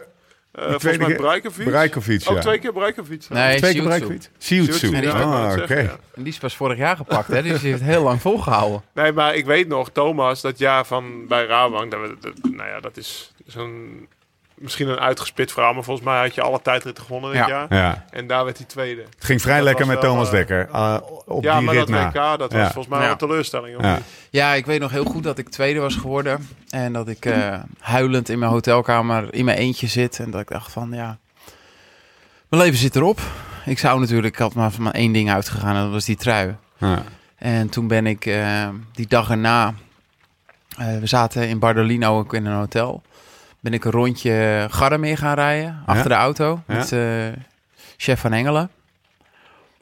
Eh 0.53 0.62
volgens 0.68 0.96
mij 0.96 1.07
keer- 1.07 1.16
Brajkovic. 1.16 1.66
Brajkovic, 1.68 2.22
ja. 2.22 2.33
Oh, 2.33 2.40
twee 2.40 2.59
keer 2.59 2.72
Brajkovic. 2.72 3.29
Nee, 3.29 3.59
Twee 3.59 3.72
keer. 3.72 3.83
Brajkovic? 3.83 4.31
Siutsu. 4.38 4.96
Ja, 5.01 5.11
Ah, 5.12 5.57
oké. 5.62 5.75
ja. 5.81 5.96
En 6.14 6.22
die 6.22 6.33
is 6.33 6.38
pas 6.38 6.57
vorig 6.57 6.79
jaar 6.79 6.96
gepakt, 6.96 7.29
hè? 7.29 7.42
Dus 7.42 7.61
die 7.61 7.68
heeft 7.70 7.81
het 7.83 7.90
heel 7.90 8.03
lang 8.03 8.20
volgehouden. 8.20 8.83
Nee, 8.94 9.12
maar 9.12 9.35
ik 9.35 9.44
weet 9.44 9.68
nog, 9.68 9.90
Thomas, 9.90 10.40
dat 10.40 10.59
jaar 10.59 10.87
van 10.87 11.27
bij 11.27 11.46
Rabobank, 11.46 11.90
dat, 11.90 12.01
we- 12.01 12.16
dat- 12.20 12.53
nou 12.53 12.68
ja, 12.68 12.81
dat 12.81 12.96
is 12.96 13.33
zo'n 13.46 14.07
misschien 14.59 14.88
een 14.88 14.99
uitgespit 14.99 15.53
verhaal, 15.53 15.73
maar 15.75 15.83
volgens 15.85 16.07
mij 16.07 16.21
had 16.21 16.35
je 16.35 16.42
alle 16.42 16.62
tijdritten 16.62 17.05
gewonnen 17.05 17.31
dit 17.31 17.38
Ja. 17.40 17.49
jaar. 17.49 17.66
Ja. 17.75 18.05
En 18.11 18.27
daar 18.27 18.45
werd 18.45 18.57
hij 18.57 18.66
tweede. 18.66 19.01
Het 19.14 19.25
ging 19.25 19.40
vrij 19.42 19.57
Dat 19.57 19.64
lekker 19.64 19.87
met 19.87 20.01
Thomas 20.01 20.27
eh, 20.27 20.33
Dekker. 20.33 20.69
uh, 20.73 20.97
op 21.27 21.42
ja, 21.42 21.57
die 21.57 21.64
maar 21.66 21.75
rit 21.75 21.87
dat 21.88 21.97
na. 22.14 22.31
WK, 22.33 22.38
dat 22.38 22.53
was 22.53 22.73
volgens 22.73 22.99
mij 22.99 23.11
een 23.11 23.16
teleurstelling. 23.16 23.77
Of 23.77 24.01
Ja. 24.31 24.53
ik 24.53 24.66
weet 24.66 24.81
nog 24.81 24.90
heel 24.90 25.05
goed 25.05 25.23
dat 25.23 25.38
ik 25.38 25.49
tweede 25.49 25.81
was 25.81 25.95
geworden. 25.97 26.49
En 26.71 26.92
dat 26.92 27.09
ik 27.09 27.25
eh, 27.25 27.55
huilend 27.81 28.29
in 28.29 28.38
mijn 28.38 28.51
hotelkamer 28.51 29.35
in 29.35 29.45
mijn 29.45 29.59
eentje 29.59 29.87
zit. 29.87 30.19
En 30.19 30.31
dat 30.31 30.40
ik 30.40 30.49
dacht 30.49 30.73
van, 30.73 30.90
ja, 30.92 31.19
mijn 32.49 32.62
leven 32.62 32.79
zit 32.79 32.97
erop. 32.97 33.21
Ik 33.64 33.79
zou 33.79 34.01
natuurlijk, 34.01 34.35
ik 34.35 34.40
had 34.40 34.55
maar 34.55 34.71
van 34.71 34.83
maar 34.83 34.92
één 34.92 35.12
ding 35.12 35.31
uitgegaan 35.31 35.77
en 35.77 35.83
dat 35.83 35.92
was 35.92 36.05
die 36.05 36.16
trui. 36.16 36.57
Ja. 36.79 37.03
En 37.37 37.69
toen 37.69 37.88
ben 37.88 38.07
ik 38.07 38.27
eh, 38.27 38.69
die 38.92 39.07
dag 39.07 39.31
erna, 39.31 39.75
eh, 40.79 40.99
we 40.99 41.07
zaten 41.07 41.49
in 41.49 41.59
Bardolino 41.59 42.19
ook 42.19 42.35
in 42.35 42.47
een 42.47 42.57
hotel. 42.57 43.03
Ben 43.66 43.74
ik 43.74 43.85
een 43.85 43.90
rondje 43.90 44.66
Gardameer 44.70 45.18
gaan 45.18 45.35
rijden, 45.35 45.83
achter 45.87 46.09
de 46.09 46.14
auto, 46.14 46.62
met 46.66 46.92
eh, 46.92 47.26
chef 47.96 48.20
van 48.20 48.33
Engelen. 48.33 48.70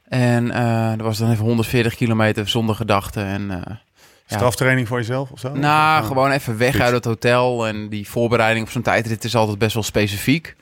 En 0.08 0.50
eh 0.50 0.90
dat 0.90 1.00
was 1.00 1.18
dan 1.18 1.30
even 1.30 1.44
140 1.44 1.94
kilometer 1.94 2.48
zonder 2.48 2.74
gedachten. 2.74 3.24
En 3.24 3.50
eh, 3.50 3.74
ja, 4.26 4.36
Straftraining 4.36 4.88
voor 4.88 4.98
jezelf 4.98 5.30
of 5.30 5.40
zo? 5.40 5.54
nou, 5.54 6.00
Of, 6.00 6.06
gewoon 6.06 6.30
even 6.30 6.58
weg 6.58 6.80
uit 6.80 6.92
het 6.92 7.04
hotel. 7.04 7.66
En 7.66 7.88
die 7.88 8.08
voorbereiding 8.08 8.66
op 8.66 8.72
zo'n 8.72 8.82
tijdrit 8.82 9.24
is 9.24 9.34
altijd 9.34 9.58
best 9.58 9.74
wel 9.74 9.82
specifiek. 9.82 10.56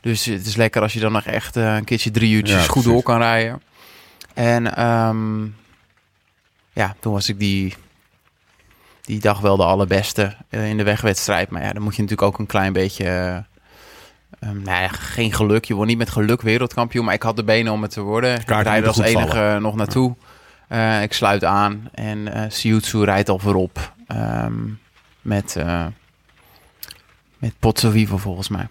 Dus 0.00 0.24
het 0.24 0.46
is 0.46 0.56
lekker 0.56 0.82
als 0.82 0.92
je 0.92 1.00
dan 1.00 1.12
nog 1.12 1.24
echt 1.24 1.56
een 1.56 1.84
keertje 1.84 2.10
drie 2.10 2.34
uurtjes 2.34 2.64
Ja, 2.64 2.70
goed 2.70 2.84
door 2.84 3.02
kan 3.02 3.18
rijden. 3.18 3.62
En 4.34 4.76
ehm, 4.76 5.44
ja, 6.72 6.96
toen 7.00 7.12
was 7.12 7.28
ik 7.28 7.38
die, 7.38 7.74
die 9.04 9.20
dag 9.20 9.40
wel 9.40 9.56
de 9.56 9.64
allerbeste 9.64 10.36
eh, 10.48 10.68
in 10.68 10.76
de 10.76 10.82
wegwedstrijd. 10.82 11.50
Maar 11.50 11.62
ja, 11.62 11.72
dan 11.72 11.82
moet 11.82 11.96
je 11.96 12.02
natuurlijk 12.02 12.28
ook 12.28 12.38
een 12.38 12.46
klein 12.46 12.72
beetje... 12.72 13.04
ehm, 14.40 14.62
nou 14.62 14.82
ja, 14.82 14.88
geen 14.88 15.32
geluk. 15.32 15.64
Je 15.64 15.74
wordt 15.74 15.88
niet 15.88 15.98
met 15.98 16.10
geluk 16.10 16.42
wereldkampioen. 16.42 17.04
Maar 17.04 17.14
ik 17.14 17.22
had 17.22 17.36
de 17.36 17.44
benen 17.44 17.72
om 17.72 17.82
het 17.82 17.90
te 17.90 18.00
worden. 18.00 18.40
Ik 18.40 18.48
rijd 18.48 18.86
als 18.86 18.98
enige 18.98 19.58
nog 19.60 19.74
naartoe. 19.74 20.14
Eh, 20.68 21.02
ik 21.02 21.12
sluit 21.12 21.44
aan 21.44 21.88
en 21.92 22.32
eh 22.32 22.50
Siutsu 22.50 23.04
rijdt 23.04 23.28
al 23.28 23.38
voorop. 23.38 23.92
ehm, 24.06 24.52
met, 25.20 25.56
eh 25.56 25.86
met 27.38 27.54
Pozzovivo 27.58 28.16
volgens 28.16 28.48
mij. 28.48 28.66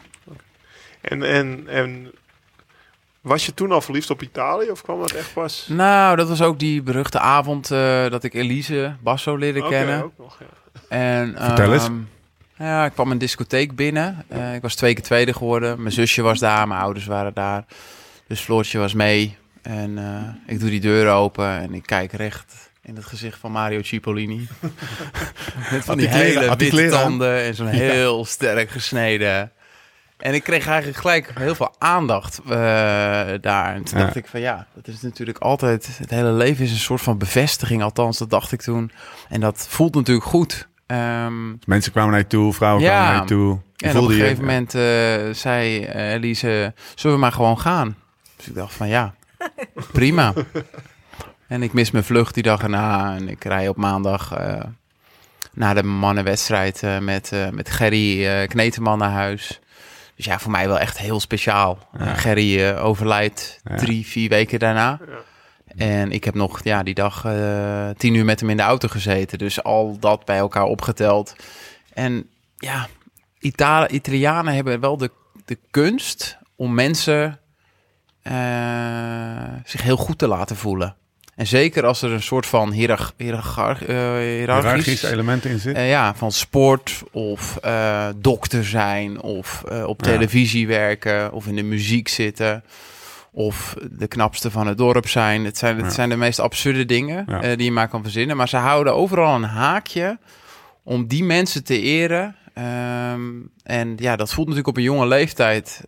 En, 1.02 1.24
en, 1.24 1.68
en 1.68 2.12
was 3.24 3.46
je 3.46 3.54
toen 3.54 3.72
al 3.72 3.82
verliefd 3.82 4.10
op 4.10 4.22
Italië 4.22 4.70
of 4.70 4.82
kwam 4.82 5.00
dat 5.00 5.12
echt 5.12 5.34
pas? 5.34 5.66
Nou, 5.70 6.16
dat 6.16 6.28
was 6.28 6.42
ook 6.42 6.60
die 6.60 6.82
beruchte 6.82 7.20
avond 7.20 7.72
eh, 7.72 8.10
dat 8.10 8.24
ik 8.24 8.34
Elise 8.34 8.96
Basso 9.02 9.36
leerde 9.36 9.60
Oké, 9.60 9.70
kennen. 9.70 10.04
ook 10.04 10.14
nog, 10.18 10.38
ja. 10.40 10.46
En, 10.90 11.36
Vertel 11.38 11.74
eens. 11.74 11.84
ehm, 11.84 11.94
Ja, 12.58 12.86
ik 12.86 12.92
kwam 12.92 13.12
een 13.12 13.18
discotheek 13.18 13.76
binnen. 13.76 14.26
Eh, 14.28 14.56
ik 14.56 14.62
was 14.62 14.76
twee 14.76 14.94
keer 14.94 15.04
tweede 15.04 15.34
geworden. 15.34 15.82
Mijn 15.82 15.94
zusje 15.94 16.22
was 16.22 16.40
daar, 16.40 16.68
mijn 16.68 16.82
ouders 16.82 17.06
waren 17.06 17.34
daar. 17.34 17.64
Dus 18.28 18.40
Floortje 18.40 18.80
was 18.80 18.94
mee. 18.94 19.38
En 19.62 19.98
eh, 19.98 20.54
ik 20.54 20.60
doe 20.60 20.70
die 20.70 20.80
deur 20.80 21.10
open 21.12 21.48
en 21.60 21.74
ik 21.74 21.84
kijk 21.86 22.12
recht 22.12 22.72
in 22.82 22.96
het 22.96 23.06
gezicht 23.06 23.40
van 23.40 23.52
Mario 23.52 23.82
Cipollini. 23.84 24.48
Met 25.72 25.84
van 25.86 25.98
die 25.98 26.08
hele 26.08 26.56
witte 26.56 26.90
tanden 26.90 27.44
en 27.44 27.56
zo'n 27.56 27.68
heel 27.68 28.26
sterk 28.26 28.70
gesneden. 28.70 29.52
En 30.24 30.34
ik 30.34 30.44
kreeg 30.44 30.68
eigenlijk 30.68 30.98
gelijk 30.98 31.32
heel 31.40 31.56
veel 31.56 31.76
aandacht 31.78 32.40
eh, 32.46 32.50
daar. 33.42 33.74
En 33.76 33.84
toen 33.84 34.00
Ja. 34.00 34.04
dacht 34.06 34.16
ik 34.16 34.28
van 34.28 34.40
ja, 34.40 34.68
dat 34.76 34.88
is 34.88 35.02
natuurlijk 35.02 35.38
altijd... 35.38 35.98
Het 35.98 36.10
hele 36.10 36.32
leven 36.32 36.64
is 36.66 36.72
een 36.72 36.78
soort 36.78 37.02
van 37.02 37.18
bevestiging, 37.18 37.84
althans 37.84 38.18
dat 38.18 38.30
dacht 38.30 38.52
ik 38.52 38.62
toen. 38.62 38.92
En 39.30 39.40
dat 39.40 39.66
voelt 39.70 39.96
natuurlijk 39.96 40.26
goed. 40.28 40.68
Ehm, 40.86 41.50
Mensen 41.66 41.92
kwamen 41.92 42.12
naar 42.12 42.20
je 42.20 42.28
toe, 42.28 42.54
vrouwen 42.54 42.84
Ja. 42.84 42.90
kwamen 42.90 43.12
naar 43.14 43.22
je 43.22 43.28
toe. 43.28 43.60
Je 43.76 43.86
en 43.88 43.98
op 43.98 44.08
een 44.08 44.16
je- 44.16 44.22
gegeven 44.22 44.44
moment 44.44 44.76
eh, 44.76 44.82
zei 45.32 45.84
eh, 45.86 46.12
Elise, 46.14 46.74
zullen 46.96 47.16
we 47.16 47.22
maar 47.22 47.32
gewoon 47.32 47.60
gaan? 47.60 47.96
Dus 48.36 48.48
ik 48.48 48.56
dacht 48.56 48.74
van 48.74 48.88
ja, 48.88 49.14
prima. 49.92 50.34
en 51.48 51.64
ik 51.64 51.74
mis 51.74 51.92
mijn 51.92 52.04
vlucht 52.04 52.34
die 52.34 52.44
dag 52.44 52.62
erna. 52.62 53.16
En 53.16 53.30
ik 53.30 53.44
rij 53.44 53.68
op 53.68 53.78
maandag 53.78 54.32
eh 54.34 54.62
na 55.54 55.74
de 55.74 55.84
mannenwedstrijd 55.84 56.84
eh, 56.84 57.00
met, 57.00 57.32
eh, 57.32 57.50
met 57.50 57.70
Gerry 57.70 58.26
eh, 58.28 58.48
Kneteman 58.48 58.98
naar 58.98 59.12
huis. 59.12 59.60
Dus 60.16 60.26
ja, 60.26 60.40
voor 60.40 60.52
mij 60.52 60.68
wel 60.68 60.80
echt 60.80 60.98
heel 60.98 61.20
speciaal. 61.20 61.78
Ja. 61.98 62.14
Gerry 62.14 62.64
eh, 62.64 62.86
overlijdt 62.86 63.60
Ja. 63.64 63.76
drie, 63.76 64.06
vier 64.06 64.30
weken 64.30 64.60
daarna. 64.60 65.00
Ja. 65.08 65.16
En 65.76 66.12
ik 66.12 66.24
heb 66.24 66.34
nog 66.34 66.64
ja, 66.64 66.84
die 66.84 66.94
dag 66.94 67.26
eh, 67.26 67.90
tien 67.98 68.14
uur 68.14 68.26
met 68.26 68.40
hem 68.40 68.50
in 68.50 68.58
de 68.58 68.64
auto 68.64 68.88
gezeten. 68.88 69.38
Dus 69.38 69.64
al 69.64 69.98
dat 70.00 70.26
bij 70.26 70.38
elkaar 70.38 70.64
opgeteld. 70.64 71.36
En 71.94 72.30
ja, 72.58 72.88
Itali 73.40 73.88
Italianen 73.94 74.54
hebben 74.56 74.80
wel 74.80 74.98
de, 74.98 75.12
de 75.46 75.58
kunst 75.72 76.38
om 76.56 76.74
mensen 76.74 77.40
eh, 78.22 78.34
zich 79.66 79.82
heel 79.82 79.98
goed 79.98 80.18
te 80.18 80.28
laten 80.28 80.56
voelen. 80.56 80.96
En 81.36 81.48
zeker 81.48 81.86
als 81.86 82.02
er 82.02 82.12
een 82.12 82.22
soort 82.22 82.46
van 82.46 82.72
hiërarch, 82.72 83.14
hiërarch, 83.18 83.86
eh, 83.86 83.96
hiërarchisch, 83.96 84.36
hiërarchische 84.38 85.12
elementen 85.12 85.50
in 85.52 85.60
zit. 85.60 85.76
eh, 85.76 85.90
ja, 85.90 86.16
van 86.16 86.32
sport 86.32 87.04
of 87.12 87.58
eh, 87.58 88.08
dokter 88.16 88.66
zijn 88.66 89.22
of 89.22 89.64
op 89.86 90.06
Ja. 90.06 90.12
televisie 90.12 90.68
werken 90.68 91.32
of 91.32 91.48
in 91.48 91.56
de 91.56 91.64
muziek 91.64 92.08
zitten 92.08 92.64
of 93.32 93.76
de 93.92 94.08
knapste 94.08 94.52
van 94.52 94.68
het 94.68 94.78
dorp 94.78 95.08
zijn. 95.08 95.46
Het 95.46 95.58
zijn, 95.58 95.76
het 95.78 95.86
Ja. 95.86 95.92
zijn 95.92 96.10
de 96.10 96.16
meest 96.16 96.40
absurde 96.40 96.86
dingen 96.86 97.26
Ja. 97.28 97.40
die 97.56 97.66
je 97.66 97.72
maar 97.72 97.88
kan 97.88 98.04
verzinnen. 98.04 98.38
Maar 98.38 98.50
ze 98.50 98.58
houden 98.58 98.96
overal 98.96 99.36
een 99.36 99.44
haakje 99.44 100.18
om 100.84 101.08
die 101.08 101.24
mensen 101.24 101.64
te 101.64 101.80
eren. 101.82 102.36
Ehm, 102.54 103.22
en 103.64 103.94
ja, 103.98 104.16
dat 104.16 104.28
voelt 104.34 104.48
natuurlijk 104.48 104.68
op 104.68 104.78
een 104.78 104.84
jonge 104.90 105.08
leeftijd 105.08 105.82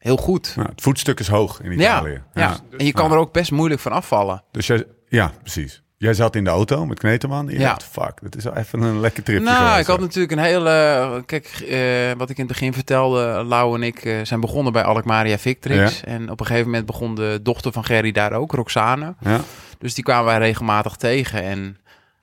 heel 0.00 0.16
goed. 0.16 0.52
Nou, 0.56 0.68
het 0.68 0.80
voetstuk 0.80 1.20
is 1.20 1.28
hoog 1.28 1.60
in 1.62 1.70
Ja, 1.70 1.76
Italië. 1.76 2.22
ja. 2.34 2.56
en 2.78 2.84
je 2.84 2.92
kan 2.92 3.08
Ja. 3.08 3.12
er 3.14 3.18
ook 3.18 3.32
best 3.32 3.50
moeilijk 3.50 3.80
van 3.80 3.92
afvallen. 3.92 4.42
Dus 4.50 4.66
jij, 4.66 4.84
ja, 5.08 5.32
precies. 5.40 5.82
Jij 5.96 6.14
zat 6.14 6.36
in 6.36 6.44
de 6.44 6.50
auto 6.50 6.86
met 6.86 6.98
Kneteman. 6.98 7.46
Je 7.48 7.58
Ja. 7.58 7.68
dacht, 7.68 7.84
fuck, 7.84 8.12
dit 8.22 8.36
is 8.36 8.44
wel 8.44 8.56
even 8.56 8.80
een 8.82 9.00
lekker 9.00 9.22
tripje 9.22 9.44
Nou, 9.44 9.56
geweest, 9.56 9.78
ik 9.80 9.86
had 9.86 10.00
natuurlijk 10.00 10.32
een 10.32 10.38
hele... 10.38 11.22
Kijk, 11.26 11.46
eh, 11.46 12.18
wat 12.18 12.30
ik 12.30 12.38
in 12.38 12.44
het 12.44 12.52
begin 12.52 12.72
vertelde, 12.72 13.44
Lau 13.44 13.74
en 13.74 13.82
ik 13.82 14.04
eh, 14.04 14.16
zijn 14.22 14.40
begonnen 14.40 14.72
bij 14.72 14.82
Alkmaria 14.84 15.38
Victrix. 15.38 16.04
En 16.04 16.30
op 16.30 16.40
een 16.40 16.46
gegeven 16.46 16.66
moment 16.68 16.86
begon 16.86 17.14
de 17.14 17.38
dochter 17.42 17.72
van 17.72 17.84
Gerry 17.84 18.12
daar 18.12 18.32
ook, 18.32 18.52
Roxane. 18.52 19.14
Ja, 19.20 19.40
Dus 19.78 19.94
die 19.94 20.04
kwamen 20.04 20.24
wij 20.24 20.38
regelmatig 20.38 20.96
tegen. 20.96 21.42
En 21.42 21.78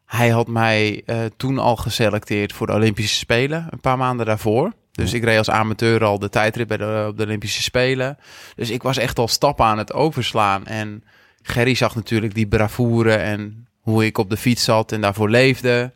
hij 0.06 0.30
had 0.30 0.48
mij 0.48 1.02
eh, 1.06 1.18
toen 1.38 1.58
al 1.60 1.76
geselecteerd 1.76 2.54
voor 2.54 2.68
de 2.68 2.74
Olympische 2.74 3.16
Spelen, 3.18 3.68
een 3.70 3.80
paar 3.82 3.98
maanden 3.98 4.26
daarvoor. 4.26 4.72
Dus 4.98 5.14
ik 5.14 5.24
reed 5.24 5.38
als 5.38 5.50
amateur 5.50 6.04
al 6.04 6.20
de 6.20 6.30
tijdrit 6.30 6.68
bij 6.68 6.78
de, 6.78 7.06
op 7.10 7.18
de 7.18 7.24
Olympische 7.24 7.62
Spelen. 7.62 8.18
Dus 8.56 8.70
ik 8.70 8.84
was 8.84 8.98
echt 8.98 9.20
al 9.20 9.28
stappen 9.28 9.66
aan 9.66 9.78
het 9.78 9.94
overslaan. 9.94 10.66
En 10.66 11.04
Gerry 11.42 11.76
zag 11.76 11.96
natuurlijk 11.96 12.34
die 12.34 12.48
bravoure 12.48 13.14
en 13.14 13.68
hoe 13.82 14.06
ik 14.06 14.18
op 14.18 14.30
de 14.30 14.38
fiets 14.38 14.64
zat 14.64 14.92
en 14.92 15.02
daarvoor 15.02 15.30
leefde. 15.30 15.92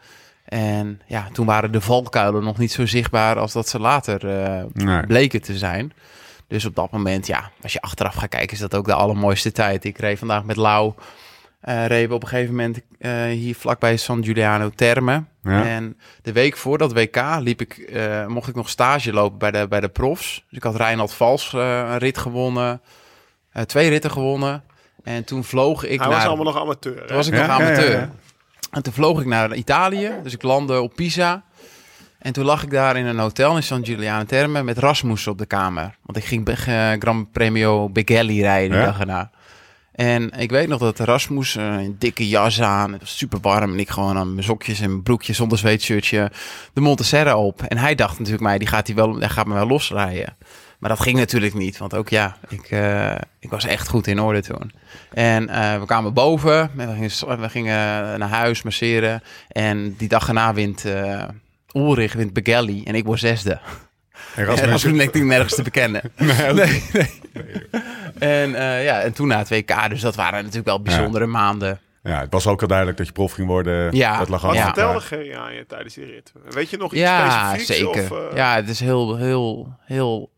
En 0.45 1.01
ja, 1.07 1.27
toen 1.33 1.45
waren 1.45 1.71
de 1.71 1.81
valkuilen 1.81 2.43
nog 2.43 2.57
niet 2.57 2.71
zo 2.71 2.85
zichtbaar 2.85 3.39
als 3.39 3.53
dat 3.53 3.69
ze 3.69 3.79
later 3.79 4.27
eh, 4.27 4.63
nee. 4.73 5.05
bleken 5.05 5.41
te 5.41 5.57
zijn. 5.57 5.93
Dus 6.47 6.65
op 6.65 6.75
dat 6.75 6.91
moment, 6.91 7.27
ja, 7.27 7.51
als 7.61 7.73
je 7.73 7.81
achteraf 7.81 8.15
gaat 8.15 8.29
kijken, 8.29 8.53
is 8.53 8.59
dat 8.59 8.75
ook 8.75 8.85
de 8.85 8.93
allermooiste 8.93 9.51
tijd. 9.51 9.83
Ik 9.83 9.97
reed 9.97 10.19
vandaag 10.19 10.43
met 10.43 10.55
Lau 10.55 10.93
eh 11.61 11.85
reden 11.85 12.09
we 12.09 12.15
op 12.15 12.21
een 12.23 12.27
gegeven 12.27 12.55
moment 12.55 12.81
eh, 12.99 13.23
hier 13.25 13.55
vlakbij 13.55 13.97
San 13.97 14.23
Giuliano 14.23 14.69
Terme. 14.75 15.23
Ja. 15.43 15.65
En 15.65 15.97
de 16.21 16.31
week 16.31 16.57
voor 16.57 16.77
dat 16.77 16.93
WK 16.93 17.21
liep 17.39 17.61
ik, 17.61 17.77
eh, 17.77 18.25
mocht 18.25 18.47
ik 18.47 18.55
nog 18.55 18.69
stage 18.69 19.13
lopen 19.13 19.37
bij 19.37 19.51
de, 19.51 19.67
bij 19.67 19.79
de 19.79 19.89
profs. 19.89 20.43
Dus 20.49 20.57
ik 20.57 20.63
had 20.63 20.75
Reinhard 20.75 21.13
Vals 21.13 21.53
eh, 21.53 21.77
een 21.77 21.97
rit 21.97 22.17
gewonnen, 22.17 22.81
eh, 23.51 23.63
twee 23.63 23.89
ritten 23.89 24.11
gewonnen. 24.11 24.63
En 25.03 25.23
toen 25.23 25.43
vloog 25.43 25.83
ik 25.83 25.99
Hij 25.99 26.07
naar... 26.07 26.17
was 26.17 26.25
allemaal 26.25 26.45
nog 26.45 26.59
amateur. 26.59 26.95
hè? 26.99 27.07
Toen 27.07 27.15
was 27.15 27.27
ik 27.27 27.33
Ja, 27.33 27.41
nog 27.47 27.49
amateur. 27.61 27.91
ja, 27.91 27.97
ja. 27.99 28.09
En 28.71 28.83
toen 28.83 28.93
vloog 28.93 29.19
ik 29.19 29.25
naar 29.25 29.55
Italië. 29.55 30.11
Dus 30.23 30.33
ik 30.33 30.41
landde 30.43 30.81
op 30.81 30.95
Pisa. 30.95 31.43
En 32.19 32.33
toen 32.33 32.45
lag 32.45 32.63
ik 32.63 32.69
daar 32.71 32.97
in 32.97 33.05
een 33.05 33.19
hotel 33.19 33.55
in 33.55 33.63
San 33.63 33.85
Giuliano 33.85 34.23
Terme 34.25 34.63
met 34.63 34.77
Rasmus 34.77 35.27
op 35.27 35.37
de 35.37 35.45
kamer. 35.45 35.97
Want 36.03 36.17
ik 36.17 36.23
ging 36.23 36.49
Gran 36.99 37.29
Premio 37.31 37.89
Begelli 37.89 38.41
rijden 38.41 38.77
die 38.77 38.85
dag 38.85 38.99
erna. 38.99 39.31
En 39.91 40.31
ik 40.37 40.49
weet 40.49 40.67
nog 40.67 40.79
dat 40.79 40.99
Rasmus 40.99 41.55
eh, 41.55 41.63
een 41.65 41.95
dikke 41.99 42.27
jas 42.27 42.61
aan. 42.61 42.91
Het 42.91 43.01
was 43.01 43.17
super 43.17 43.39
warm. 43.41 43.71
En 43.73 43.79
ik 43.79 43.89
gewoon 43.89 44.17
aan 44.17 44.31
mijn 44.33 44.45
sokjes 44.45 44.79
en 44.79 44.89
mijn 44.89 45.03
broekje 45.03 45.33
zonder 45.33 45.57
zweetshirtje 45.57 46.31
de 46.73 46.81
Monteserre 46.81 47.35
op. 47.35 47.61
En 47.63 47.77
hij 47.77 47.95
dacht 47.95 48.17
natuurlijk 48.17 48.43
mij, 48.43 48.57
die 48.57 48.67
gaat, 48.67 48.87
hij 48.87 48.95
wel, 48.95 49.19
hij 49.19 49.29
gaat 49.29 49.45
me 49.47 49.53
wel 49.53 49.67
losrijden. 49.67 50.35
Maar 50.79 50.89
dat 50.89 50.99
ging 50.99 51.17
natuurlijk 51.17 51.53
niet. 51.53 51.77
Want 51.77 51.93
ook 51.93 52.09
ja, 52.09 52.37
ik, 52.49 52.63
eh, 52.69 53.15
ik 53.39 53.49
was 53.49 53.65
echt 53.65 53.87
goed 53.87 54.07
in 54.07 54.19
orde 54.19 54.41
toen. 54.41 54.71
En 55.13 55.49
eh, 55.49 55.79
we 55.79 55.85
kwamen 55.85 56.13
boven. 56.13 56.71
en 56.77 56.87
We 56.87 56.93
gingen, 57.09 57.39
we 57.41 57.49
gingen 57.49 57.73
naar 58.19 58.29
huis 58.29 58.61
masseren. 58.61 59.23
En 59.47 59.95
die 59.97 60.07
dag 60.07 60.27
erna 60.27 60.53
wint 60.53 60.85
uh, 60.85 61.23
Ulrich, 61.73 62.13
wint 62.13 62.33
Begelli. 62.33 62.83
En 62.83 62.95
ik 62.95 63.05
word 63.05 63.19
zesde. 63.19 63.59
Erasmus- 64.35 64.61
Erasmus 64.67 64.93
leek 64.97 65.15
ik 65.15 65.23
nergens 65.23 65.55
te 65.55 65.63
bekennen. 65.63 66.01
Nee, 66.17 66.53
Nee, 66.53 66.83
nee. 66.93 67.20
En, 68.19 68.55
eh, 68.55 68.83
ja, 68.83 68.99
en 69.01 69.13
toen 69.13 69.27
na 69.27 69.37
het 69.37 69.49
WK, 69.49 69.89
dus 69.89 70.01
dat 70.01 70.15
waren 70.15 70.37
natuurlijk 70.39 70.67
wel 70.67 70.81
bijzondere 70.81 71.25
maanden. 71.25 71.79
Ja, 72.03 72.19
het 72.19 72.31
was 72.31 72.47
ook 72.47 72.61
al 72.61 72.67
duidelijk 72.67 72.97
dat 72.97 73.07
je 73.07 73.13
prof 73.13 73.31
ging 73.31 73.47
worden. 73.47 73.95
Ja. 73.95 74.17
dat 74.17 74.29
lag 74.29 74.41
Wat 74.41 74.49
allemaal 74.51 74.73
vertelde 75.01 75.35
aan 75.37 75.53
je 75.53 75.65
tijdens 75.67 75.93
die 75.93 76.05
rit? 76.05 76.31
Weet 76.49 76.69
je 76.69 76.77
nog 76.77 76.91
iets 76.91 77.01
Ja, 77.01 77.47
specifieks? 77.49 77.79
zeker. 77.79 78.11
Of, 78.11 78.29
eh, 78.29 78.35
Ja, 78.37 78.55
het 78.55 78.69
is 78.69 78.79
heel, 78.79 79.15
heel, 79.15 79.75
heel 79.81 80.31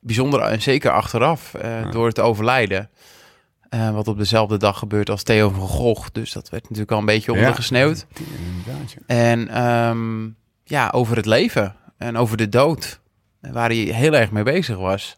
bijzonder. 0.00 0.40
En 0.40 0.62
zeker 0.62 0.90
achteraf, 0.90 1.54
eh, 1.54 1.90
door 1.90 2.06
het 2.06 2.20
overlijden. 2.20 2.90
Eh, 3.68 3.90
wat 3.90 4.08
op 4.08 4.18
dezelfde 4.18 4.56
dag 4.56 4.78
gebeurt 4.78 5.10
als 5.10 5.22
Theo 5.22 5.50
van 5.50 5.68
Gogh. 5.68 6.08
Dus 6.12 6.32
dat 6.32 6.48
werd 6.48 6.62
natuurlijk 6.62 6.92
al 6.92 6.98
een 6.98 7.04
beetje 7.04 7.32
Ja. 7.32 7.38
ondergesneeuwd. 7.38 8.06
Ja. 8.66 8.72
En 9.06 9.48
ehm, 9.48 10.28
ja, 10.64 10.90
over 10.90 11.16
het 11.16 11.26
leven 11.26 11.76
en 11.98 12.16
over 12.16 12.36
de 12.36 12.48
dood. 12.48 13.00
Waar 13.40 13.68
hij 13.68 13.76
heel 13.76 14.12
erg 14.14 14.30
mee 14.30 14.42
bezig 14.42 14.76
was. 14.76 15.16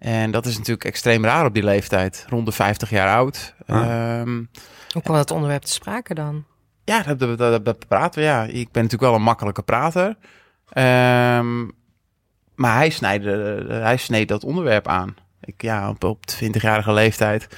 En 0.00 0.30
dat 0.30 0.46
is 0.46 0.56
natuurlijk 0.56 0.84
extreem 0.84 1.24
raar 1.24 1.46
op 1.46 1.54
die 1.54 1.64
leeftijd. 1.64 2.24
Rond 2.28 2.46
de 2.46 2.52
50 2.52 2.90
jaar 2.90 3.16
oud. 3.16 3.54
Ehm, 3.66 4.44
Hoe 4.92 5.02
kwam 5.02 5.16
dat 5.16 5.30
onderwerp 5.30 5.62
te 5.62 5.72
sprake 5.72 6.14
dan? 6.14 6.44
ja, 6.84 7.02
dat, 7.02 7.18
dat, 7.18 7.38
dat, 7.38 7.64
dat 7.64 7.88
praten 7.88 8.20
we. 8.20 8.26
Ja, 8.26 8.42
ik 8.42 8.72
ben 8.72 8.82
natuurlijk 8.82 9.10
wel 9.10 9.14
een 9.14 9.22
makkelijke 9.22 9.62
prater. 9.62 10.16
Ehm, 10.72 11.64
maar 12.54 12.74
hij, 12.74 12.90
snijde, 12.90 13.64
hij 13.68 13.96
sneed 13.96 14.28
dat 14.28 14.44
onderwerp 14.44 14.88
aan. 14.88 15.16
Ik, 15.40 15.62
ja, 15.62 15.88
op, 15.88 16.04
op 16.04 16.24
20-jarige 16.34 16.92
leeftijd 16.92 17.48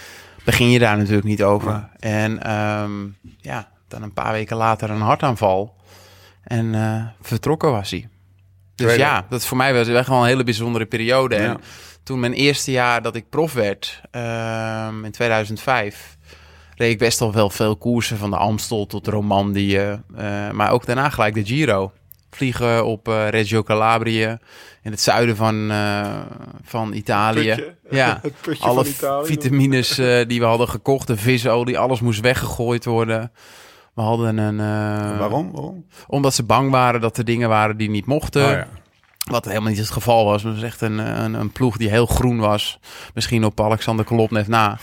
begin 0.45 0.71
je 0.71 0.79
daar 0.79 0.97
natuurlijk 0.97 1.25
niet 1.27 1.43
over. 1.43 1.89
En 1.99 2.43
ehm, 2.43 2.93
ja, 3.37 3.71
dan 3.89 4.03
een 4.03 4.13
paar 4.13 4.33
weken 4.33 4.57
later 4.57 4.91
een 4.91 5.01
hartaanval. 5.01 5.75
En 6.43 6.75
eh, 6.75 7.07
vertrokken 7.21 7.71
was 7.71 7.91
hij. 7.91 8.09
Dus 8.75 8.97
ja, 8.97 9.27
dat 9.29 9.47
voor 9.47 9.57
mij 9.57 9.75
was 9.75 9.89
echt 9.89 10.09
wel 10.09 10.21
een 10.21 10.27
hele 10.27 10.45
bijzondere 10.45 10.87
periode. 10.87 11.35
Ja. 11.35 11.43
En 11.43 11.61
toen 12.03 12.21
mijn 12.21 12.33
eerste 12.33 12.71
jaar 12.71 13.03
dat 13.03 13.15
ik 13.17 13.29
prof 13.29 13.53
werd, 13.53 14.01
ehm, 14.11 15.05
in 15.05 15.11
2005, 15.11 16.17
reed 16.77 16.91
ik 16.93 16.99
best 16.99 17.21
al 17.21 17.33
wel 17.33 17.51
veel 17.51 17.77
koersen 17.77 18.19
van 18.19 18.31
de 18.31 18.37
Amstel 18.37 18.87
tot 18.87 19.07
Romandie. 19.07 19.79
eh, 19.79 19.99
maar 20.51 20.71
ook 20.71 20.87
daarna 20.87 21.09
gelijk 21.11 21.35
de 21.35 21.45
Giro. 21.45 21.93
Vliegen 22.31 22.85
op 22.87 23.09
eh, 23.09 23.29
Reggio 23.29 23.63
Calabria 23.63 24.39
in 24.83 24.91
het 24.91 25.01
zuiden 25.01 25.37
van, 25.37 25.71
eh, 25.71 26.19
van 26.63 26.93
Italië. 26.93 27.49
Putje. 27.55 27.75
Ja, 27.91 28.19
Het 28.23 28.33
putje 28.41 28.65
alle 28.65 28.85
van 28.85 28.93
Italië. 28.93 29.27
vitamines 29.27 29.99
eh, 29.99 30.27
die 30.29 30.41
we 30.41 30.47
hadden 30.47 30.69
gekocht, 30.69 31.07
de 31.07 31.17
visolie, 31.17 31.79
alles 31.79 32.01
moest 32.01 32.21
weggegooid 32.21 32.85
worden. 32.85 33.33
We 33.95 34.03
hadden 34.03 34.39
een. 34.39 34.61
eh, 34.61 35.19
Waarom? 35.19 35.53
Waarom? 35.53 35.87
Omdat 36.07 36.35
ze 36.35 36.43
bang 36.43 36.71
waren 36.71 37.01
dat 37.01 37.17
er 37.19 37.25
dingen 37.25 37.49
waren 37.49 37.77
die 37.77 37.91
niet 37.91 38.07
mochten. 38.07 38.45
Oh, 38.45 38.51
ja. 38.51 38.67
Wat 39.31 39.45
helemaal 39.45 39.69
niet 39.69 39.79
het 39.79 39.91
geval 39.91 40.25
was. 40.25 40.43
Het 40.43 40.55
was 40.55 40.63
echt 40.63 40.81
een, 40.81 40.99
een, 40.99 41.35
een 41.35 41.53
ploeg 41.53 41.77
die 41.77 41.89
heel 41.89 42.07
groen 42.07 42.39
was. 42.39 42.79
Misschien 43.15 43.45
op 43.45 43.61
Alexander 43.61 44.05
Kolopnev 44.05 44.47
na. 44.47 44.79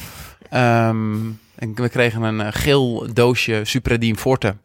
Ehm, 0.49 1.15
en 1.55 1.75
we 1.75 1.89
kregen 1.89 2.21
een 2.21 2.41
eh, 2.41 2.47
geel 2.51 3.13
doosje 3.13 3.61
Supradien 3.63 4.17
Forte. 4.17 4.55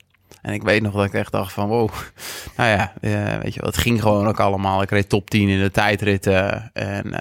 En 0.42 0.52
ik 0.52 0.62
weet 0.62 0.82
nog 0.82 0.94
dat 0.94 1.04
ik 1.04 1.12
echt 1.12 1.32
dacht 1.32 1.52
van 1.52 1.68
wow. 1.68 1.90
Nou 2.56 2.70
ja, 2.70 2.92
eh, 3.00 3.42
weet 3.42 3.54
je 3.54 3.60
wel, 3.60 3.70
het 3.70 3.78
ging 3.78 4.02
gewoon 4.02 4.26
ook 4.26 4.40
allemaal. 4.40 4.82
Ik 4.82 4.90
reed 4.90 5.08
top 5.08 5.30
10 5.30 5.48
in 5.48 5.60
de 5.60 5.70
tijdritten. 5.70 6.70
En 6.72 7.12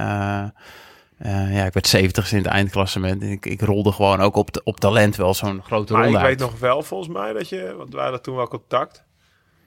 eh, 1.18 1.56
ja, 1.56 1.66
ik 1.66 1.74
werd 1.74 1.88
70 1.88 2.32
in 2.32 2.38
het 2.38 2.48
eindklassement. 2.48 3.22
En 3.22 3.30
ik, 3.30 3.46
ik 3.46 3.62
rolde 3.62 3.92
gewoon 3.92 4.22
ook 4.22 4.36
op, 4.36 4.62
op 4.64 4.80
talent 4.80 5.16
wel 5.16 5.34
zo'n 5.34 5.62
grote 5.64 5.94
Maar 5.94 6.02
ronde 6.04 6.18
ik 6.18 6.24
uit. 6.24 6.40
weet 6.40 6.50
nog 6.50 6.60
wel 6.60 6.82
volgens 6.82 7.10
mij 7.10 7.34
dat 7.34 7.50
je, 7.50 7.76
want 7.78 7.94
we 7.94 8.00
hadden 8.00 8.22
toen 8.22 8.36
wel 8.36 8.48
contact, 8.48 9.04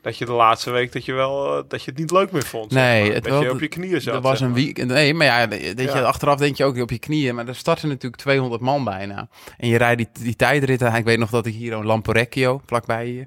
dat 0.06 0.18
je 0.18 0.24
de 0.24 0.32
laatste 0.32 0.70
week 0.70 0.92
dat 0.92 1.04
je 1.04 1.12
wel, 1.12 1.56
eh, 1.58 1.62
dat 1.68 1.82
je 1.84 1.90
het 1.90 2.00
niet 2.00 2.10
leuk 2.10 2.30
meer 2.32 2.42
vond. 2.44 2.72
zeg 2.72 2.82
Nee, 2.82 3.02
maar. 3.04 3.14
het 3.14 3.24
dat 3.24 3.32
wel- 3.32 3.42
je 3.42 3.50
op 3.50 3.60
je 3.60 3.68
knieën 3.68 4.00
zat. 4.00 4.14
Er 4.14 4.20
was 4.20 4.38
zeg 4.38 4.48
een 4.48 4.54
weekend. 4.54 4.90
Nee, 4.90 5.14
maar 5.14 5.26
ja, 5.26 5.48
weet 5.48 5.80
je, 5.80 6.02
achteraf 6.04 6.38
denk 6.38 6.56
je 6.56 6.64
ook 6.64 6.78
op 6.80 6.90
je 6.90 6.98
knieën. 6.98 7.34
Maar 7.34 7.48
er 7.48 7.54
starten 7.54 7.88
natuurlijk 7.88 8.22
200 8.22 8.62
man 8.62 8.84
bijna. 8.84 9.28
En 9.58 9.68
je 9.68 9.76
rijdt 9.78 9.98
die, 9.98 10.08
die 10.24 10.36
tijdritten. 10.36 10.94
Ik 10.94 11.04
weet 11.04 11.18
nog 11.18 11.30
dat 11.30 11.46
ik 11.46 11.54
hier 11.54 11.72
een 11.72 11.84
Lamporecchio, 11.86 12.60
vlakbij 12.66 13.06
hier, 13.06 13.26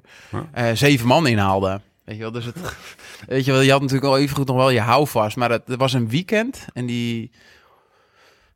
eh, 0.52 0.66
zeven 0.74 1.06
man 1.06 1.26
inhaalde. 1.26 1.80
Weet 2.04 2.16
je 2.16 2.22
wel, 2.22 2.32
dus 2.32 2.44
het, 2.44 2.56
weet 3.28 3.44
je 3.44 3.52
wel, 3.52 3.60
je 3.60 3.70
had 3.70 3.80
natuurlijk 3.80 4.06
al 4.12 4.18
even 4.18 4.36
goed 4.36 4.46
nog 4.46 4.56
wel 4.56 4.70
je 4.70 4.80
houvast. 4.80 5.36
Maar 5.36 5.50
het, 5.50 5.62
was 5.66 5.92
een 5.92 6.08
weekend 6.08 6.66
en 6.72 6.86
die, 6.86 7.30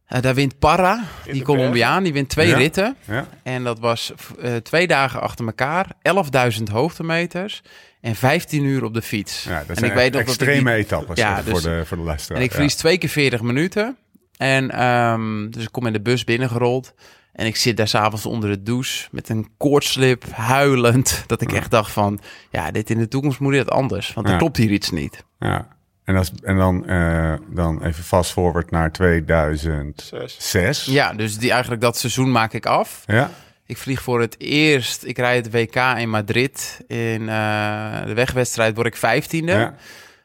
eh, 0.06 0.20
daar 0.22 0.34
wint 0.34 0.58
Parra, 0.58 1.02
In 1.24 1.32
die 1.32 1.42
Colombiaan, 1.42 2.02
die 2.02 2.12
wint 2.12 2.28
twee 2.28 2.48
Ja. 2.48 2.56
ritten. 2.56 2.96
Ja. 3.04 3.26
En 3.42 3.64
dat 3.64 3.78
was 3.78 4.12
eh, 4.40 4.56
twee 4.56 4.86
dagen 4.86 5.20
achter 5.20 5.46
elkaar, 5.46 5.86
11.000 6.02 6.62
hoogtemeters 6.70 7.62
en 8.00 8.14
15 8.14 8.64
uur 8.64 8.84
op 8.84 8.94
de 8.94 9.02
fiets. 9.02 9.44
Ja, 9.44 9.58
dat 9.58 9.68
en 9.68 9.76
zijn 9.76 9.90
ik 9.90 9.96
weet 9.96 10.12
nog 10.12 10.22
dat 10.24 10.32
ik 10.34 10.38
die- 10.38 10.48
extreme 10.48 10.72
etappes 10.76 11.18
Ja, 11.18 11.42
voor, 11.42 11.52
dus- 11.52 11.62
de, 11.62 11.82
voor 11.86 11.96
de 11.96 12.02
luisteraar. 12.02 12.38
en 12.38 12.44
ik 12.44 12.52
verlies 12.52 12.74
twee 12.74 12.98
keer 12.98 13.08
40 13.08 13.42
minuten. 13.42 13.96
En 14.36 14.70
ehm, 14.70 15.50
dus 15.50 15.62
ik 15.62 15.72
kom 15.72 15.86
in 15.86 15.92
de 15.92 16.00
bus 16.00 16.24
binnengerold. 16.24 16.94
En 17.32 17.46
ik 17.46 17.56
zit 17.56 17.76
daar 17.76 17.88
s'avonds 17.88 18.26
onder 18.26 18.50
de 18.50 18.62
douche 18.62 19.08
met 19.10 19.28
een 19.28 19.48
koortslip, 19.56 20.24
huilend. 20.32 21.22
Dat 21.26 21.40
ik 21.40 21.52
echt 21.52 21.70
dacht 21.70 21.90
van, 21.92 22.20
ja, 22.50 22.70
dit 22.70 22.90
in 22.90 22.98
de 22.98 23.08
toekomst 23.08 23.38
moet 23.38 23.52
dit 23.52 23.70
anders. 23.70 24.12
Want 24.12 24.26
er 24.26 24.32
Ja. 24.32 24.38
klopt 24.38 24.56
hier 24.56 24.70
iets 24.70 24.90
niet. 24.90 25.24
Ja. 25.38 25.68
En, 26.04 26.16
als, 26.16 26.32
en 26.42 26.56
dan, 26.56 26.86
eh, 26.86 27.34
dan 27.48 27.84
even 27.84 28.04
fast 28.04 28.32
forward 28.32 28.70
naar 28.70 28.92
2006. 28.92 30.36
Zes. 30.38 30.84
Ja, 30.84 31.12
dus 31.12 31.38
die, 31.38 31.50
eigenlijk 31.50 31.80
dat 31.80 31.98
seizoen 31.98 32.32
maak 32.32 32.52
ik 32.52 32.66
af. 32.66 33.02
Ja. 33.06 33.30
Ik 33.66 33.76
vlieg 33.76 34.02
voor 34.02 34.20
het 34.20 34.34
eerst, 34.38 35.04
ik 35.04 35.18
rijd 35.18 35.44
het 35.44 35.54
WK 35.54 35.76
in 35.76 36.10
Madrid. 36.10 36.80
In 36.86 37.28
eh, 37.28 38.04
de 38.04 38.14
wegwedstrijd 38.14 38.74
word 38.74 38.86
ik 38.86 38.96
vijftiende. 38.96 39.52
ja. 39.52 39.74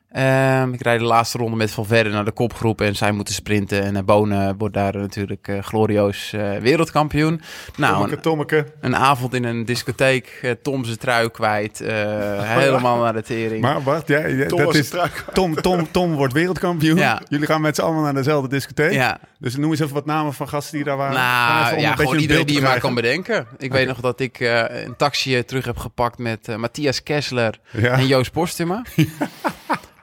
Ehm, 0.10 0.74
ik 0.74 0.82
rijd 0.82 1.00
de 1.00 1.06
laatste 1.06 1.38
ronde 1.38 1.56
met 1.58 1.72
Valverde 1.72 2.10
naar 2.10 2.26
de 2.26 2.32
kopgroep 2.32 2.82
en 2.82 2.96
zij 2.96 3.12
moeten 3.12 3.34
sprinten. 3.34 3.84
En 3.96 4.06
Bonen 4.06 4.58
wordt 4.58 4.74
daar 4.74 4.98
natuurlijk 4.98 5.48
eh, 5.48 5.64
glorieus 5.64 6.34
eh, 6.34 6.58
wereldkampioen. 6.58 7.42
Nou, 7.76 7.94
Tommeke, 7.94 8.16
een, 8.16 8.22
Tommeke. 8.22 8.66
een 8.82 8.96
avond 8.96 9.34
in 9.34 9.44
een 9.44 9.66
discotheek, 9.66 10.40
eh, 10.42 10.52
Tom 10.62 10.86
zijn 10.86 10.98
trui 10.98 11.30
kwijt, 11.32 11.82
eh, 11.82 11.96
helemaal 12.60 12.98
naar 13.04 13.14
de 13.14 13.22
tering. 13.24 13.62
Maar 13.62 13.84
wacht, 13.84 14.08
ja, 14.08 14.26
ja, 14.28 14.46
Tom 14.48 14.60
dat 14.60 14.76
is. 14.76 14.92
Tom, 15.34 15.56
Tom, 15.56 15.92
Tom 15.92 16.16
wordt 16.16 16.34
wereldkampioen. 16.34 16.98
Ja. 16.98 17.22
Jullie 17.28 17.46
gaan 17.46 17.62
met 17.62 17.76
z'n 17.76 17.82
allen 17.82 18.04
naar 18.04 18.14
dezelfde 18.14 18.50
discotheek. 18.50 18.92
ja, 18.92 19.20
Dus 19.40 19.56
noem 19.56 19.70
eens 19.72 19.80
even 19.80 19.94
wat 19.94 20.06
namen 20.06 20.34
van 20.34 20.48
gasten 20.50 20.76
die 20.76 20.86
daar 20.86 20.98
waren. 20.98 21.16
Nou 21.16 21.76
om 21.76 21.82
ja, 21.82 21.92
een 21.92 21.98
gewoon 21.98 22.14
een 22.16 22.22
iedereen 22.22 22.46
die 22.46 22.56
je 22.56 22.62
maar 22.62 22.80
kan 22.80 22.94
bedenken. 22.94 23.48
Ik 23.58 23.72
weet 23.72 23.88
nog 23.88 24.00
dat 24.00 24.20
ik 24.20 24.40
eh, 24.40 24.84
een 24.86 24.96
taxi 24.96 25.44
terug 25.46 25.66
heb 25.66 25.78
gepakt 25.78 26.18
met 26.18 26.58
Matthias 26.58 27.04
Kessler 27.04 27.60
Ja. 27.72 27.92
en 27.98 28.08
Joost 28.08 28.32
Postuma. 28.32 28.82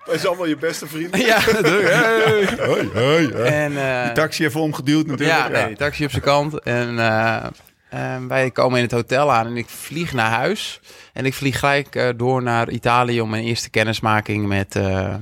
Dat 0.07 0.15
is 0.15 0.27
allemaal 0.27 0.47
je 0.47 0.57
beste 0.57 0.87
vrienden. 0.87 1.21
ja, 1.27 1.39
hey. 1.41 2.67
Hoi, 2.67 2.91
hoi, 2.95 3.33
hoi. 3.35 3.43
En, 3.43 3.77
eh, 3.77 4.05
Die 4.05 4.13
taxi 4.13 4.45
even 4.45 4.61
omgeduwd 4.61 5.07
natuurlijk. 5.07 5.39
Ja, 5.39 5.49
nee, 5.49 5.77
taxi 5.77 6.05
op 6.05 6.11
zijn 6.11 6.23
kant. 6.23 6.59
En 6.61 6.99
eh, 6.99 7.47
eh, 7.89 8.25
wij 8.29 8.51
komen 8.51 8.77
in 8.77 8.83
het 8.85 8.93
hotel 8.93 9.33
aan 9.33 9.47
en 9.47 9.57
ik 9.57 9.69
vlieg 9.69 10.13
naar 10.13 10.31
huis. 10.31 10.81
En 11.13 11.25
ik 11.27 11.35
vlieg 11.35 11.59
gelijk 11.59 11.95
eh, 11.95 12.09
door 12.17 12.43
naar 12.43 12.71
Italië 12.71 13.21
om 13.21 13.31
mijn 13.31 13.45
eerste 13.45 13.71
kennismaking 13.71 14.47
met, 14.47 14.77
eh 14.77 15.15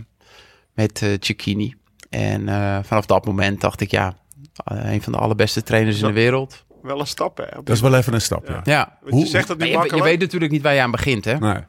met 0.75 1.03
eh 1.03 1.09
Cecchini. 1.21 1.75
En 2.11 2.49
eh, 2.49 2.79
vanaf 2.83 3.07
dat 3.07 3.25
moment 3.27 3.61
dacht 3.61 3.81
ik, 3.81 3.91
ja, 3.91 4.17
een 4.65 5.03
van 5.03 5.13
de 5.13 5.19
allerbeste 5.19 5.63
trainers 5.63 6.01
in 6.01 6.07
de 6.07 6.13
wereld. 6.13 6.65
Wel 6.83 7.01
een 7.01 7.07
stap, 7.07 7.37
hè. 7.37 7.45
Dat 7.55 7.69
is 7.69 7.81
wel 7.81 7.95
even 7.95 8.13
een 8.15 8.21
stap, 8.21 8.49
ja. 8.49 8.61
Ja. 8.65 8.99
Je 9.07 9.27
zegt 9.27 9.49
dat 9.49 9.59
nu 9.59 9.65
je, 9.65 9.71
je 9.71 9.77
makkelijk. 9.77 10.05
weet 10.05 10.21
natuurlijk 10.21 10.53
niet 10.53 10.63
waar 10.63 10.75
je 10.75 10.81
aan 10.81 10.91
begint, 10.91 11.25
hè? 11.25 11.39
Nee. 11.39 11.63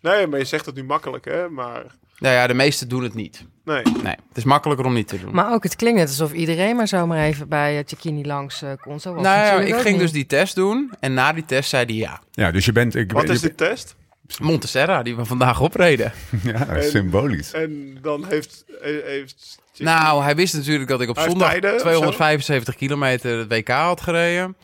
Nee, 0.00 0.26
maar 0.26 0.38
je 0.38 0.44
zegt 0.44 0.64
dat 0.64 0.74
nu 0.74 0.84
makkelijk, 0.84 1.24
hè. 1.24 1.48
Maar 1.48 1.82
Nou 2.18 2.34
ja, 2.34 2.46
de 2.46 2.54
meesten 2.54 2.88
doen 2.88 3.02
het 3.02 3.14
niet. 3.14 3.44
Nee. 3.64 3.82
Nee, 4.02 4.14
het 4.28 4.36
is 4.36 4.44
makkelijker 4.44 4.86
om 4.86 4.92
niet 4.92 5.08
te 5.08 5.20
doen. 5.20 5.34
Maar 5.34 5.52
ook, 5.52 5.62
het 5.62 5.76
klinkt 5.76 5.98
net 5.98 6.08
alsof 6.08 6.32
iedereen 6.32 6.76
maar 6.76 6.88
zomaar 6.88 7.24
even 7.24 7.48
bij 7.48 7.78
uh, 7.78 7.82
Cecchini 7.86 8.24
langs 8.26 8.62
uh, 8.62 8.70
kon. 8.80 9.00
Zo 9.00 9.14
was 9.14 9.22
nou 9.22 9.36
ja, 9.38 9.60
ik 9.60 9.74
ging 9.74 9.90
niet. 9.92 9.98
dus 10.00 10.12
die 10.12 10.26
test 10.26 10.54
doen. 10.54 10.92
En 11.00 11.14
na 11.14 11.32
die 11.32 11.44
test 11.44 11.68
zei 11.68 11.84
hij 11.84 11.94
ja. 11.94 12.20
Ja, 12.30 12.50
dus 12.50 12.64
je 12.64 12.72
bent... 12.72 12.94
Ik, 12.94 13.12
Wat 13.12 13.26
je- 13.26 13.32
is 13.32 13.40
de 13.40 13.54
test? 13.54 13.96
Monteserra, 14.40 15.02
die 15.02 15.16
we 15.16 15.24
vandaag 15.24 15.60
opreden. 15.60 16.12
Ja, 16.42 16.66
En- 16.66 16.82
symbolisch. 16.90 17.52
En 17.52 17.98
dan 18.02 18.24
heeft... 18.28 18.64
he- 18.80 19.00
heeft 19.04 19.58
Nou, 19.76 20.22
hij 20.22 20.36
wist 20.36 20.54
natuurlijk 20.54 20.88
dat 20.88 21.00
ik 21.00 21.08
op 21.08 21.18
zondag 21.18 21.50
tijden 21.50 21.70
of 21.74 21.80
zo? 21.80 21.86
275 21.86 22.74
kilometer 22.74 23.38
het 23.38 23.48
WK 23.52 23.68
had 23.68 24.00
gereden. 24.00 24.56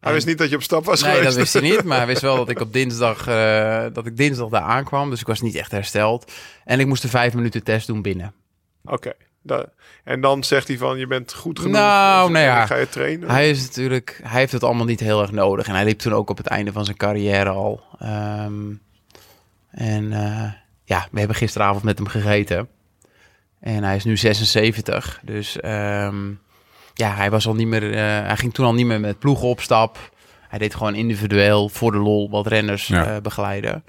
Hij 0.00 0.12
wist 0.12 0.26
niet 0.26 0.38
dat 0.38 0.50
je 0.50 0.56
op 0.56 0.62
stap 0.62 0.84
was 0.84 1.02
Nee, 1.02 1.10
geweest. 1.10 1.28
dat 1.28 1.36
wist 1.40 1.52
hij 1.52 1.62
niet. 1.62 1.84
Maar 1.84 1.96
hij 1.98 2.06
wist 2.06 2.22
wel 2.22 2.36
dat 2.36 2.48
ik 2.48 2.60
op 2.60 2.72
dinsdag, 2.80 3.26
eh, 3.26 3.84
dat 3.92 4.06
ik 4.06 4.16
dinsdag 4.16 4.48
daar 4.48 4.62
aankwam. 4.62 5.10
Dus 5.10 5.20
ik 5.20 5.26
was 5.26 5.40
niet 5.40 5.54
echt 5.54 5.70
hersteld. 5.70 6.32
En 6.64 6.80
ik 6.80 6.86
moest 6.86 7.02
de 7.02 7.08
vijf 7.08 7.34
minuten 7.34 7.62
test 7.62 7.86
doen 7.86 8.02
binnen. 8.02 8.32
Oké. 8.84 9.12
da- 9.42 9.66
En 10.04 10.20
dan 10.20 10.44
zegt 10.44 10.68
hij 10.68 10.76
van, 10.78 10.98
je 10.98 11.06
bent 11.06 11.32
goed 11.34 11.58
genoeg. 11.58 11.72
Nou, 11.74 12.30
nou 12.30 12.44
ja. 12.44 12.66
Ga 12.66 12.76
je 12.76 12.88
trainen? 12.88 13.30
Hij 13.30 13.50
is 13.50 13.62
natuurlijk, 13.62 14.20
hij 14.22 14.40
heeft 14.40 14.52
het 14.52 14.64
allemaal 14.64 14.84
niet 14.86 15.00
heel 15.00 15.20
erg 15.22 15.30
nodig. 15.32 15.66
En 15.68 15.74
hij 15.74 15.84
liep 15.84 15.98
toen 15.98 16.12
ook 16.14 16.30
op 16.30 16.36
het 16.36 16.46
einde 16.46 16.72
van 16.72 16.84
zijn 16.84 16.96
carrière 16.96 17.48
al. 17.50 17.82
Ehm, 17.98 18.72
en 19.70 20.12
eh, 20.12 20.52
ja, 20.84 21.08
we 21.10 21.18
hebben 21.18 21.36
gisteravond 21.36 21.82
met 21.84 21.98
hem 21.98 22.06
gegeten. 22.06 22.68
En 23.60 23.84
hij 23.84 23.96
is 23.96 24.04
nu 24.04 24.16
76. 24.16 25.20
Dus 25.24 25.60
ehm, 25.60 26.30
ja, 26.98 27.14
hij 27.14 27.30
was 27.30 27.46
al 27.46 27.54
niet 27.54 27.66
meer. 27.66 27.92
eh, 27.92 27.98
hij 28.26 28.36
ging 28.36 28.54
toen 28.54 28.66
al 28.66 28.74
niet 28.74 28.86
meer 28.86 29.00
met 29.00 29.18
ploegen 29.18 29.48
op 29.48 29.60
stap. 29.60 29.98
Hij 30.48 30.58
deed 30.58 30.74
gewoon 30.74 30.94
individueel 30.94 31.68
voor 31.68 31.92
de 31.92 31.98
lol 31.98 32.30
wat 32.30 32.46
renners 32.46 32.86
Ja. 32.86 33.04
eh, 33.06 33.20
begeleiden. 33.22 33.84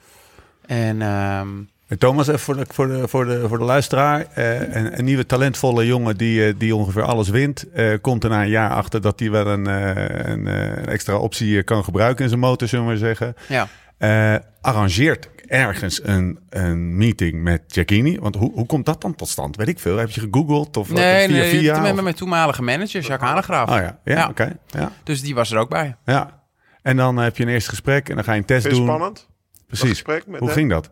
En 0.65 1.01
Eh, 1.01 1.97
Thomas, 1.97 2.27
even 2.27 2.39
voor 2.39 2.55
de, 2.55 2.65
voor 2.69 2.87
de, 2.87 3.07
voor 3.07 3.25
de, 3.25 3.47
voor 3.47 3.57
de 3.57 3.63
luisteraar. 3.63 4.25
eh, 4.33 4.59
een, 4.75 4.97
een 4.99 5.05
nieuwe 5.05 5.25
talentvolle 5.25 5.85
jongen 5.85 6.17
die, 6.17 6.57
die 6.57 6.75
ongeveer 6.75 7.03
alles 7.03 7.29
wint. 7.29 7.65
komt 8.01 8.23
er 8.23 8.29
na 8.29 8.41
een 8.41 8.49
jaar 8.49 8.69
achter 8.69 9.01
dat 9.01 9.19
hij 9.19 9.31
wel 9.31 9.47
een, 9.47 9.65
een, 9.65 10.45
een 10.45 10.85
extra 10.87 11.17
optie 11.17 11.63
kan 11.63 11.83
gebruiken 11.83 12.23
in 12.23 12.29
zijn 12.29 12.41
motor, 12.41 12.67
zullen 12.67 12.85
we 12.85 12.91
maar 12.91 12.99
zeggen. 12.99 13.35
ja. 13.47 14.41
Arrangeert 14.61 15.29
ergens 15.49 16.03
een, 16.03 16.39
een 16.49 16.97
meeting 16.97 17.41
met 17.43 17.61
Giacchini. 17.67 18.19
Want 18.19 18.35
hoe, 18.35 18.51
hoe 18.51 18.65
komt 18.65 18.85
dat 18.85 19.01
dan 19.01 19.15
tot 19.15 19.27
stand? 19.27 19.55
Weet 19.55 19.67
ik 19.67 19.79
veel. 19.79 19.97
Heb 19.97 20.09
je 20.09 20.21
gegoogeld? 20.21 20.77
Of 20.77 20.91
Nee, 20.91 21.27
via 21.27 21.37
nee, 21.37 21.49
via? 21.59 21.79
met 21.79 21.93
of- 21.93 22.01
mijn 22.01 22.15
toenmalige 22.15 22.61
manager, 22.61 23.01
Jacques 23.01 23.29
Hanegraaf. 23.29 23.69
Oh 23.69 23.75
ja, 23.75 23.99
ja, 24.03 24.15
Ja. 24.15 24.27
oké. 24.29 24.57
Ja, 24.67 24.91
Dus 25.03 25.21
die 25.21 25.35
was 25.35 25.51
er 25.51 25.57
ook 25.57 25.69
bij. 25.69 25.95
ja. 26.05 26.37
En 26.81 26.97
dan 26.97 27.17
heb 27.17 27.37
je 27.37 27.43
een 27.43 27.49
eerste 27.49 27.69
gesprek 27.69 28.09
en 28.09 28.15
dan 28.15 28.23
ga 28.23 28.31
je 28.33 28.39
een 28.39 28.45
test 28.45 28.63
je 28.63 28.69
doen. 28.69 28.83
spannend? 28.83 29.15
Dat 29.15 29.65
Precies. 29.67 29.89
gesprek 29.89 30.27
met 30.27 30.39
Hoe 30.39 30.47
hem? 30.47 30.57
ging 30.57 30.69
dat? 30.69 30.89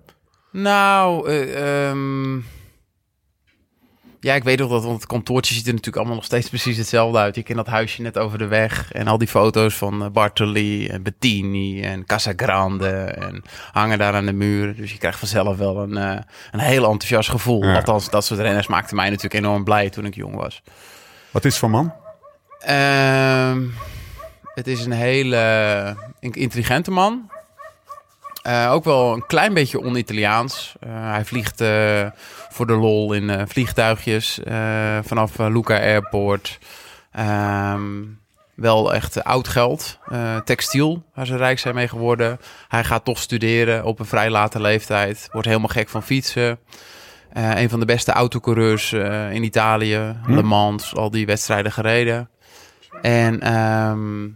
Nou, 0.51 1.29
eh, 1.29 1.87
ehm, 1.89 2.39
ja, 4.19 4.33
ik 4.33 4.43
weet 4.43 4.59
nog 4.59 4.69
dat, 4.69 4.83
want 4.83 4.95
het 4.95 5.05
kantoortje 5.05 5.53
ziet 5.53 5.65
er 5.65 5.69
natuurlijk 5.69 5.97
allemaal 5.97 6.15
nog 6.15 6.25
steeds 6.25 6.49
precies 6.49 6.77
hetzelfde 6.77 7.17
uit. 7.17 7.35
Je 7.35 7.43
kent 7.43 7.57
dat 7.57 7.67
huisje 7.67 8.01
net 8.01 8.17
over 8.17 8.37
de 8.37 8.45
weg 8.47 8.91
en 8.91 9.07
al 9.07 9.17
die 9.17 9.27
foto's 9.27 9.73
van 9.75 10.03
eh, 10.03 10.09
Bartoli 10.09 10.87
en 10.87 11.03
Bettini 11.03 11.81
en 11.81 12.05
Casagrande 12.05 12.89
en 12.99 13.43
hangen 13.71 13.97
daar 13.97 14.13
aan 14.13 14.25
de 14.25 14.33
muur. 14.33 14.75
Dus 14.75 14.91
je 14.91 14.97
krijgt 14.97 15.19
vanzelf 15.19 15.57
wel 15.57 15.77
een, 15.81 15.97
eh, 15.97 16.17
een 16.51 16.59
heel 16.59 16.83
enthousiast 16.83 17.29
gevoel. 17.29 17.63
Ja. 17.63 17.75
Althans, 17.75 18.09
dat 18.09 18.25
soort 18.25 18.39
renners 18.39 18.67
maakten 18.67 18.95
mij 18.95 19.05
natuurlijk 19.07 19.43
enorm 19.45 19.63
blij 19.63 19.89
toen 19.89 20.05
ik 20.05 20.15
jong 20.15 20.35
was. 20.35 20.61
Wat 21.31 21.45
is 21.45 21.51
het 21.51 21.59
voor 21.59 21.69
man? 21.69 21.93
Ehm, 22.59 23.61
het 24.53 24.67
is 24.67 24.85
een 24.85 24.91
hele 24.91 25.95
in- 26.19 26.31
intelligente 26.31 26.91
man. 26.91 27.29
Eh, 28.47 28.71
ook 28.71 28.83
wel 28.83 29.13
een 29.13 29.25
klein 29.25 29.53
beetje 29.53 29.79
on-Italiaans. 29.79 30.75
Eh, 30.79 30.89
hij 30.91 31.25
vliegt 31.25 31.61
eh, 31.61 32.05
voor 32.49 32.67
de 32.67 32.73
lol 32.73 33.13
in 33.13 33.47
vliegtuigjes 33.47 34.39
vanaf 35.01 35.37
Luca 35.37 35.79
Airport. 35.79 36.59
Ehm, 37.11 38.03
wel 38.55 38.93
echt 38.93 39.23
oud 39.23 39.47
geld. 39.47 39.99
Textiel, 40.43 41.03
waar 41.13 41.25
ze 41.25 41.37
rijk 41.37 41.59
zijn 41.59 41.75
mee 41.75 41.87
geworden. 41.87 42.39
Hij 42.67 42.83
gaat 42.83 43.05
toch 43.05 43.19
studeren 43.19 43.83
op 43.83 43.99
een 43.99 44.05
vrij 44.05 44.29
late 44.29 44.61
leeftijd. 44.61 45.27
Wordt 45.31 45.47
helemaal 45.47 45.67
gek 45.67 45.89
van 45.89 46.03
fietsen. 46.03 46.59
Een 47.33 47.69
van 47.69 47.79
de 47.79 47.85
beste 47.85 48.11
autocoureurs 48.11 48.93
in 49.31 49.43
Italië. 49.43 50.15
Le 50.27 50.43
Mans, 50.43 50.95
al 50.95 51.11
die 51.11 51.25
wedstrijden 51.25 51.71
gereden. 51.71 52.29
En 53.01 53.41
ehm, 53.41 54.27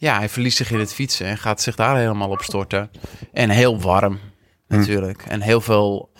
ja, 0.00 0.16
hij 0.18 0.28
verliest 0.28 0.56
zich 0.56 0.70
in 0.70 0.78
het 0.78 0.94
fietsen 0.94 1.26
en 1.26 1.38
gaat 1.38 1.60
zich 1.62 1.74
daar 1.76 1.96
helemaal 1.96 2.28
op 2.30 2.42
storten. 2.42 2.90
En 3.32 3.50
heel 3.50 3.80
warm, 3.80 4.18
natuurlijk. 4.68 5.22
En 5.28 5.40
heel 5.40 5.60
veel... 5.60 6.10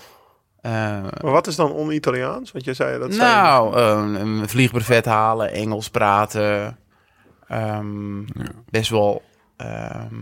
eh, 0.61 0.73
Maar 1.03 1.33
wat 1.33 1.47
is 1.47 1.57
dan 1.57 1.73
on-Italiaans? 1.73 2.53
Want 2.53 2.65
je 2.65 2.75
zei 2.75 2.99
dat 2.99 3.15
zijn- 3.15 3.29
nou, 3.43 3.77
eh, 3.77 4.21
een 4.21 4.49
vliegbrevet 4.49 5.05
halen, 5.05 5.53
Engels 5.53 5.89
praten. 5.91 6.79
ehm, 7.49 8.23
Best 8.71 8.91
wel 8.91 9.23
ehm, 9.57 10.15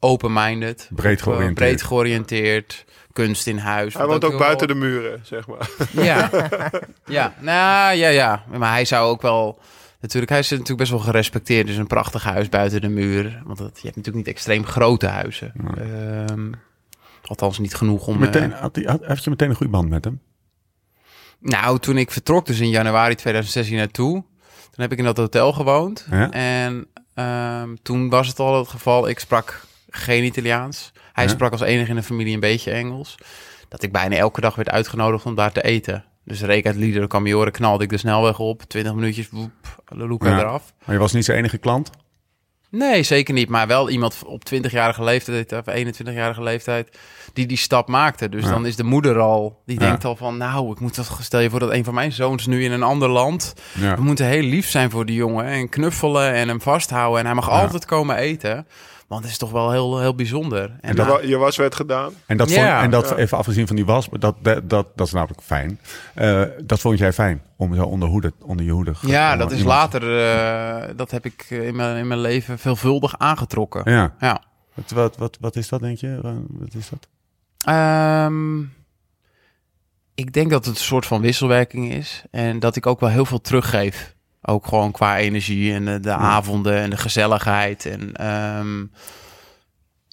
open-minded. 0.00 0.88
Breed 0.94 1.22
georiënteerd. 1.22 1.54
breed 1.54 1.82
georiënteerd. 1.82 2.84
Kunst 3.12 3.46
in 3.46 3.58
huis. 3.58 3.94
Hij 3.94 4.06
woont 4.06 4.24
ook 4.24 4.30
wel- 4.30 4.40
buiten 4.40 4.68
de 4.68 4.74
muren, 4.74 5.20
zeg 5.24 5.46
maar. 5.46 5.70
Ja, 5.92 6.30
ja, 7.06 7.34
nou 7.38 7.94
ja, 7.96 8.08
ja. 8.08 8.42
Maar 8.58 8.70
hij 8.72 8.84
zou 8.84 9.08
ook 9.10 9.22
wel. 9.22 9.58
Natuurlijk, 10.00 10.30
hij 10.32 10.40
is 10.40 10.50
natuurlijk 10.50 10.78
best 10.78 10.90
wel 10.90 11.00
gerespecteerd. 11.00 11.66
Dus 11.66 11.76
een 11.76 11.86
prachtig 11.86 12.22
huis 12.24 12.48
buiten 12.48 12.80
de 12.80 12.88
muur. 12.88 13.42
Want 13.44 13.58
dat, 13.58 13.70
je 13.74 13.82
hebt 13.82 13.96
natuurlijk 13.96 14.26
niet 14.26 14.34
extreem 14.34 14.64
grote 14.66 15.06
huizen. 15.06 15.52
Ehm, 15.76 16.52
althans, 17.24 17.58
niet 17.58 17.74
genoeg 17.74 18.06
om. 18.06 18.18
Meteen, 18.18 18.52
eh, 18.52 18.60
had, 18.60 18.74
hij- 18.76 18.84
had, 18.84 19.04
had 19.04 19.24
je 19.24 19.30
meteen 19.30 19.48
een 19.50 19.54
goede 19.56 19.72
band 19.72 19.88
met 19.88 20.04
hem? 20.04 20.20
nou, 21.38 21.78
toen 21.78 21.96
ik 21.96 22.10
vertrok, 22.10 22.46
dus 22.46 22.60
in 22.60 22.68
januari 22.70 23.14
2016 23.14 23.76
naartoe. 23.76 24.12
Toen 24.70 24.82
heb 24.84 24.92
ik 24.92 24.98
in 24.98 25.04
dat 25.04 25.16
hotel 25.16 25.52
gewoond. 25.52 26.06
Ja. 26.10 26.30
En 26.30 26.86
ehm, 27.14 27.74
toen 27.82 28.08
was 28.08 28.28
het 28.28 28.38
al 28.38 28.58
het 28.58 28.68
geval. 28.68 29.08
Ik 29.08 29.18
sprak 29.18 29.64
geen 29.90 30.24
Italiaans. 30.24 30.92
Hij 31.12 31.24
Ja. 31.24 31.30
sprak 31.30 31.52
als 31.52 31.60
enige 31.60 31.90
in 31.90 31.96
de 31.96 32.02
familie 32.02 32.34
een 32.34 32.40
beetje 32.40 32.70
Engels. 32.70 33.14
Dat 33.68 33.82
ik 33.82 33.92
bijna 33.92 34.16
elke 34.16 34.40
dag 34.40 34.54
werd 34.54 34.70
uitgenodigd 34.70 35.26
om 35.26 35.34
daar 35.34 35.52
te 35.52 35.62
eten. 35.62 36.04
Dus 36.24 36.40
reek 36.42 36.66
uit 36.66 36.76
Lieder 36.76 37.06
Camioren 37.06 37.52
knalde 37.52 37.84
ik 37.84 37.90
de 37.90 37.96
snelweg 37.96 38.38
op. 38.38 38.62
20 38.62 38.94
minuutjes, 38.94 39.28
woep, 39.30 39.50
Luca 39.96 40.28
Ja. 40.28 40.38
eraf. 40.38 40.72
Maar 40.84 40.94
je 40.94 41.00
was 41.00 41.12
niet 41.12 41.24
zijn 41.24 41.38
enige 41.38 41.58
klant? 41.58 41.90
Nee, 42.70 43.02
zeker 43.02 43.34
niet. 43.34 43.48
Maar 43.48 43.66
wel 43.66 43.90
iemand 43.90 44.22
op 44.26 44.42
20-jarige 44.44 45.04
leeftijd 45.04 45.52
of 45.52 45.64
21-jarige 45.74 46.42
leeftijd 46.42 46.98
die 47.32 47.46
die 47.46 47.56
stap 47.56 47.88
maakte. 47.88 48.28
Dus 48.28 48.44
Ja. 48.44 48.50
dan 48.50 48.66
is 48.66 48.76
de 48.76 48.84
moeder 48.84 49.18
al, 49.18 49.62
die 49.66 49.80
Ja. 49.80 49.86
denkt 49.86 50.04
al 50.04 50.16
van... 50.16 50.36
nou, 50.36 50.70
ik 50.72 50.80
moet 50.80 50.94
toch, 50.94 51.18
stel 51.22 51.40
je 51.40 51.50
voor 51.50 51.58
dat 51.60 51.70
een 51.72 51.84
van 51.84 51.94
mijn 51.94 52.12
zoons 52.12 52.46
nu 52.46 52.64
in 52.64 52.72
een 52.72 52.82
ander 52.82 53.08
land... 53.08 53.54
We 53.96 54.02
moeten 54.02 54.26
heel 54.26 54.42
lief 54.42 54.68
zijn 54.68 54.90
voor 54.90 55.06
die 55.06 55.16
jongen 55.16 55.44
en 55.44 55.68
knuffelen 55.68 56.32
en 56.32 56.48
hem 56.48 56.60
vasthouden. 56.60 57.18
En 57.20 57.26
hij 57.26 57.34
mag 57.34 57.50
altijd 57.50 57.84
komen 57.84 58.16
eten. 58.16 58.66
Want 59.10 59.22
het 59.22 59.30
is 59.32 59.38
toch 59.38 59.50
wel 59.50 59.70
heel, 59.70 60.00
heel 60.00 60.14
bijzonder. 60.14 60.76
En, 60.80 60.96
dat- 60.96 61.22
Je 61.28 61.36
was 61.36 61.56
werd 61.56 61.74
gedaan. 61.74 62.12
En 62.26 62.36
dat, 62.36 62.50
Ja. 62.50 62.70
vond, 62.72 62.84
en 62.84 62.90
dat 62.90 63.08
Ja. 63.08 63.16
even 63.16 63.38
afgezien 63.38 63.66
van 63.66 63.76
die 63.76 63.84
was, 63.84 64.08
dat, 64.18 64.34
dat, 64.42 64.70
dat, 64.70 64.86
dat 64.96 65.06
is 65.06 65.12
namelijk 65.12 65.40
fijn. 65.42 65.80
Eh, 66.14 66.42
dat 66.64 66.80
vond 66.80 66.98
jij 66.98 67.12
fijn, 67.12 67.42
om 67.56 67.74
zo 67.74 67.82
onder, 67.84 68.08
hoede, 68.08 68.32
onder 68.42 68.64
je 68.64 68.70
hoede. 68.72 68.92
ja, 69.00 69.32
om 69.32 69.38
dat 69.38 69.52
is 69.52 69.58
iemand- 69.58 69.92
later, 69.92 70.20
eh, 70.88 70.94
dat 70.96 71.10
heb 71.10 71.24
ik 71.24 71.46
in 71.50 71.76
mijn, 71.76 71.96
in 71.96 72.06
mijn 72.06 72.20
leven 72.20 72.58
veelvuldig 72.58 73.18
aangetrokken. 73.18 73.92
Ja. 73.92 74.14
Ja. 74.20 74.42
Wat, 74.74 74.90
wat, 74.90 75.16
wat, 75.16 75.36
wat 75.40 75.56
is 75.56 75.68
dat, 75.68 75.80
denk 75.80 75.98
je? 75.98 76.18
Wat 76.48 76.74
is 76.74 76.88
dat? 76.88 77.08
Ehm, 77.64 78.60
ik 80.14 80.32
denk 80.32 80.50
dat 80.50 80.64
het 80.64 80.74
een 80.74 80.80
soort 80.82 81.06
van 81.06 81.20
wisselwerking 81.20 81.92
is. 81.92 82.22
En 82.30 82.58
dat 82.58 82.76
ik 82.76 82.86
ook 82.86 83.00
wel 83.00 83.10
heel 83.10 83.24
veel 83.26 83.40
teruggeef. 83.40 84.14
Ook 84.42 84.66
gewoon 84.66 84.92
qua 84.92 85.18
energie 85.18 85.72
en 85.72 85.84
de, 85.84 86.00
de 86.00 86.12
avonden 86.12 86.76
en 86.76 86.90
de 86.90 86.96
gezelligheid. 86.96 87.86
En 87.86 88.14
ehm, 88.16 88.84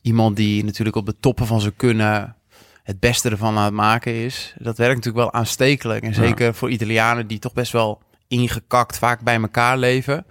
iemand 0.02 0.36
die 0.36 0.64
natuurlijk 0.64 0.96
op 0.96 1.06
de 1.06 1.20
toppen 1.20 1.46
van 1.46 1.62
zijn 1.62 1.76
kunnen 1.76 2.36
het 2.84 3.00
beste 3.00 3.30
ervan 3.30 3.58
aan 3.58 3.64
het 3.64 3.74
maken 3.74 4.14
is. 4.14 4.54
Dat 4.58 4.78
werkt 4.78 4.96
natuurlijk 4.96 5.24
wel 5.24 5.42
aanstekelijk. 5.42 6.04
En 6.04 6.14
zeker 6.14 6.54
voor 6.54 6.70
Italianen 6.70 7.28
die 7.28 7.40
toch 7.40 7.54
best 7.54 7.72
wel 7.72 8.02
ingekakt 8.28 8.98
vaak 8.98 9.22
bij 9.22 9.36
elkaar 9.42 9.78
leven. 9.78 10.26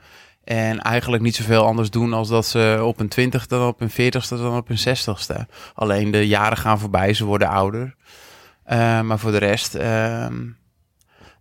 En 0.45 0.81
eigenlijk 0.81 1.23
niet 1.23 1.37
zoveel 1.37 1.65
anders 1.65 1.91
doen 1.91 2.13
als 2.13 2.29
dat 2.29 2.47
ze 2.47 2.81
op 2.83 3.01
een 3.01 3.09
twintigste, 3.09 3.57
dan 3.57 3.67
op 3.67 3.81
een 3.81 3.91
veertigste, 3.91 4.37
dan 4.37 4.57
op 4.57 4.69
een 4.69 4.79
zestigste. 4.79 5.47
Alleen 5.75 6.11
de 6.11 6.27
jaren 6.27 6.57
gaan 6.57 6.79
voorbij, 6.79 7.15
ze 7.15 7.25
worden 7.25 7.49
ouder. 7.49 7.95
Eh, 8.63 9.01
maar 9.01 9.19
voor 9.19 9.31
de 9.31 9.39
rest 9.39 9.75
ehm, 9.75 10.35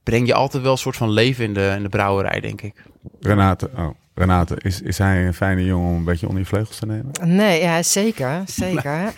breng 0.06 0.28
je 0.28 0.34
altijd 0.34 0.64
wel 0.64 0.72
een 0.72 0.78
soort 0.78 0.96
van 0.98 1.10
leven 1.10 1.44
in 1.44 1.54
de, 1.54 1.74
in 1.78 1.84
de 1.84 1.90
brouwerij, 1.90 2.40
denk 2.40 2.62
ik. 2.62 2.74
Renate, 3.20 3.70
oh, 3.78 3.90
Renate 4.14 4.56
is, 4.62 4.82
is 4.82 4.98
hij 4.98 5.26
een 5.26 5.34
fijne 5.34 5.66
jongen 5.66 5.90
om 5.90 5.96
een 5.96 6.04
beetje 6.04 6.28
onder 6.28 6.42
je 6.42 6.48
vleugels 6.48 6.78
te 6.78 6.86
nemen? 6.86 7.12
Nee, 7.24 7.62
ja, 7.62 7.84
zeker. 7.84 8.42
Zeker. 8.46 9.14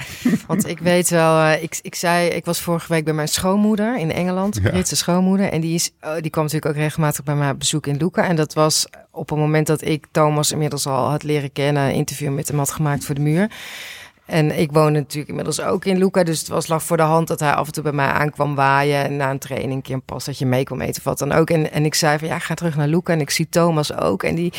Want 0.47 0.67
ik 0.67 0.79
weet 0.79 1.09
wel, 1.09 1.39
eh, 1.41 1.63
ik, 1.63 1.79
ik 1.81 1.95
zei, 1.95 2.27
ik 2.29 2.45
was 2.45 2.61
vorige 2.61 2.93
week 2.93 3.03
bij 3.03 3.13
mijn 3.13 3.27
schoonmoeder 3.27 3.97
in 3.97 4.11
Engeland, 4.11 4.59
Ja. 4.61 4.69
Britse 4.69 4.95
schoonmoeder. 4.95 5.51
En 5.51 5.61
die, 5.61 5.73
is, 5.73 5.91
oh, 6.01 6.13
die 6.21 6.29
kwam 6.29 6.43
natuurlijk 6.43 6.71
ook 6.75 6.81
regelmatig 6.81 7.23
bij 7.23 7.35
mij 7.35 7.49
op 7.49 7.59
bezoek 7.59 7.87
in 7.87 7.97
Luca. 7.97 8.27
En 8.27 8.35
dat 8.35 8.53
was 8.53 8.87
op 9.11 9.29
het 9.29 9.39
moment 9.39 9.67
dat 9.67 9.81
ik 9.81 10.05
Thomas 10.11 10.51
inmiddels 10.51 10.87
al 10.87 11.09
had 11.09 11.23
leren 11.23 11.51
kennen, 11.51 11.83
een 11.83 11.93
interview 11.93 12.33
met 12.33 12.47
hem 12.47 12.57
had 12.57 12.71
gemaakt 12.71 13.05
voor 13.05 13.15
de 13.15 13.21
muur. 13.21 13.51
En 14.27 14.59
ik 14.59 14.71
woonde 14.71 14.99
natuurlijk 14.99 15.29
inmiddels 15.29 15.61
ook 15.61 15.85
in 15.85 15.97
Luca. 15.97 16.23
Dus 16.23 16.39
het 16.39 16.47
was 16.47 16.67
lag 16.67 16.83
voor 16.83 16.97
de 16.97 17.03
hand 17.03 17.27
dat 17.27 17.39
hij 17.39 17.51
af 17.51 17.67
en 17.67 17.73
toe 17.73 17.83
bij 17.83 17.91
mij 17.91 18.07
aankwam 18.07 18.55
waaien. 18.55 19.03
En 19.03 19.15
na 19.15 19.29
een 19.29 19.39
training 19.39 19.73
een 19.73 19.81
keer 19.81 19.95
een 19.95 20.01
pas 20.01 20.25
dat 20.25 20.37
je 20.37 20.45
mee 20.45 20.63
kwam 20.63 20.81
eten 20.81 20.97
of 20.97 21.03
wat 21.03 21.19
dan 21.19 21.31
ook. 21.31 21.49
En, 21.49 21.71
en 21.71 21.85
ik 21.85 21.95
zei 21.95 22.17
van 22.17 22.27
ja, 22.27 22.35
ik 22.35 22.43
ga 22.43 22.53
terug 22.53 22.75
naar 22.75 22.87
Luca. 22.87 23.13
En 23.13 23.21
ik 23.21 23.29
zie 23.29 23.49
Thomas 23.49 23.97
ook. 23.97 24.23
En 24.23 24.35
die, 24.35 24.53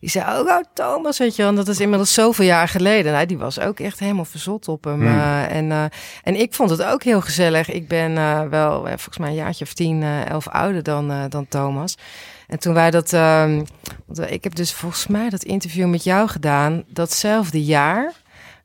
die 0.00 0.10
zei 0.10 0.38
ook, 0.38 0.48
oh 0.48 0.60
Thomas, 0.72 1.18
weet 1.18 1.36
je 1.36 1.42
wel. 1.42 1.54
Dat 1.54 1.68
is 1.68 1.80
inmiddels 1.80 2.14
zoveel 2.14 2.44
jaar 2.44 2.68
geleden. 2.68 3.12
Nou, 3.12 3.26
die 3.26 3.38
was 3.38 3.60
ook 3.60 3.80
echt 3.80 3.98
helemaal 3.98 4.24
verzot 4.24 4.68
op 4.68 4.84
hem. 4.84 5.00
Hmm. 5.00 5.06
Eh, 5.06 5.56
en, 5.56 5.72
eh, 5.72 5.84
en 6.22 6.40
ik 6.40 6.54
vond 6.54 6.70
het 6.70 6.82
ook 6.82 7.02
heel 7.02 7.20
gezellig. 7.20 7.70
Ik 7.70 7.88
ben 7.88 8.16
eh, 8.16 8.42
wel 8.42 8.80
volgens 8.86 9.18
mij 9.18 9.28
een 9.28 9.34
jaartje 9.34 9.64
of 9.64 9.72
tien, 9.72 10.02
elf 10.28 10.48
ouder 10.48 10.82
dan, 10.82 11.28
dan 11.28 11.48
Thomas. 11.48 11.96
En 12.46 12.58
toen 12.58 12.74
wij 12.74 12.90
dat, 12.90 13.12
ehm, 13.12 13.62
ik 14.26 14.44
heb 14.44 14.54
dus 14.54 14.72
volgens 14.72 15.06
mij 15.06 15.28
dat 15.28 15.42
interview 15.42 15.88
met 15.88 16.04
jou 16.04 16.28
gedaan, 16.28 16.84
datzelfde 16.86 17.64
jaar. 17.64 18.12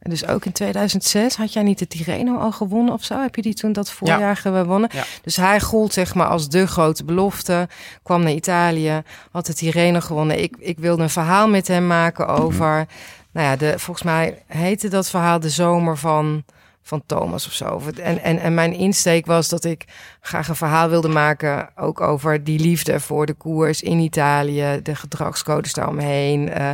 En 0.02 0.10
dus 0.10 0.28
ook 0.28 0.46
in 0.46 0.52
2006 0.52 1.36
had 1.36 1.54
jij 1.54 1.64
niet 1.64 1.80
de 1.80 1.88
Tirreno 1.88 2.38
al 2.38 2.52
gewonnen 2.52 2.94
of 2.94 3.04
zo? 3.04 3.22
Heb 3.22 3.36
je 3.36 3.42
die 3.42 3.54
toen 3.54 3.74
dat 3.74 3.92
voorjaar 3.92 4.36
gewonnen? 4.36 4.90
Ja. 4.94 5.04
Dus 5.22 5.36
hij 5.36 5.60
gold 5.60 5.94
zeg 5.94 6.16
maar 6.16 6.28
als 6.28 6.50
de 6.50 6.68
grote 6.68 7.04
belofte. 7.04 7.68
Kwam 8.04 8.24
naar 8.24 8.32
Italië, 8.32 9.02
had 9.32 9.46
de 9.46 9.54
Tirreno 9.54 10.00
gewonnen. 10.00 10.42
Ik, 10.42 10.56
ik 10.60 10.80
wilde 10.80 11.04
een 11.04 11.10
verhaal 11.10 11.48
met 11.48 11.68
hem 11.68 11.88
maken 11.88 12.28
over... 12.28 12.88
Nou 13.32 13.48
ja, 13.48 13.56
de, 13.56 13.80
volgens 13.80 14.06
mij 14.06 14.44
heette 14.48 14.88
dat 14.88 15.10
verhaal 15.10 15.40
de 15.40 15.50
zomer 15.50 15.98
van, 15.98 16.44
van 16.82 17.04
Thomas 17.06 17.48
of 17.48 17.54
zo. 17.54 17.82
En, 18.02 18.24
en, 18.24 18.40
en 18.40 18.54
mijn 18.54 18.74
insteek 18.74 19.26
was 19.26 19.50
dat 19.50 19.64
ik 19.64 19.86
graag 20.22 20.48
een 20.48 20.56
verhaal 20.56 20.90
wilde 20.90 21.10
maken... 21.10 21.70
ook 21.76 22.02
over 22.02 22.44
die 22.44 22.60
liefde 22.60 23.00
voor 23.00 23.26
de 23.26 23.34
koers 23.34 23.82
in 23.82 24.00
Italië... 24.00 24.80
de 24.84 24.96
gedragscodes 24.96 25.74
daaromheen, 25.74 26.50
eh, 26.50 26.70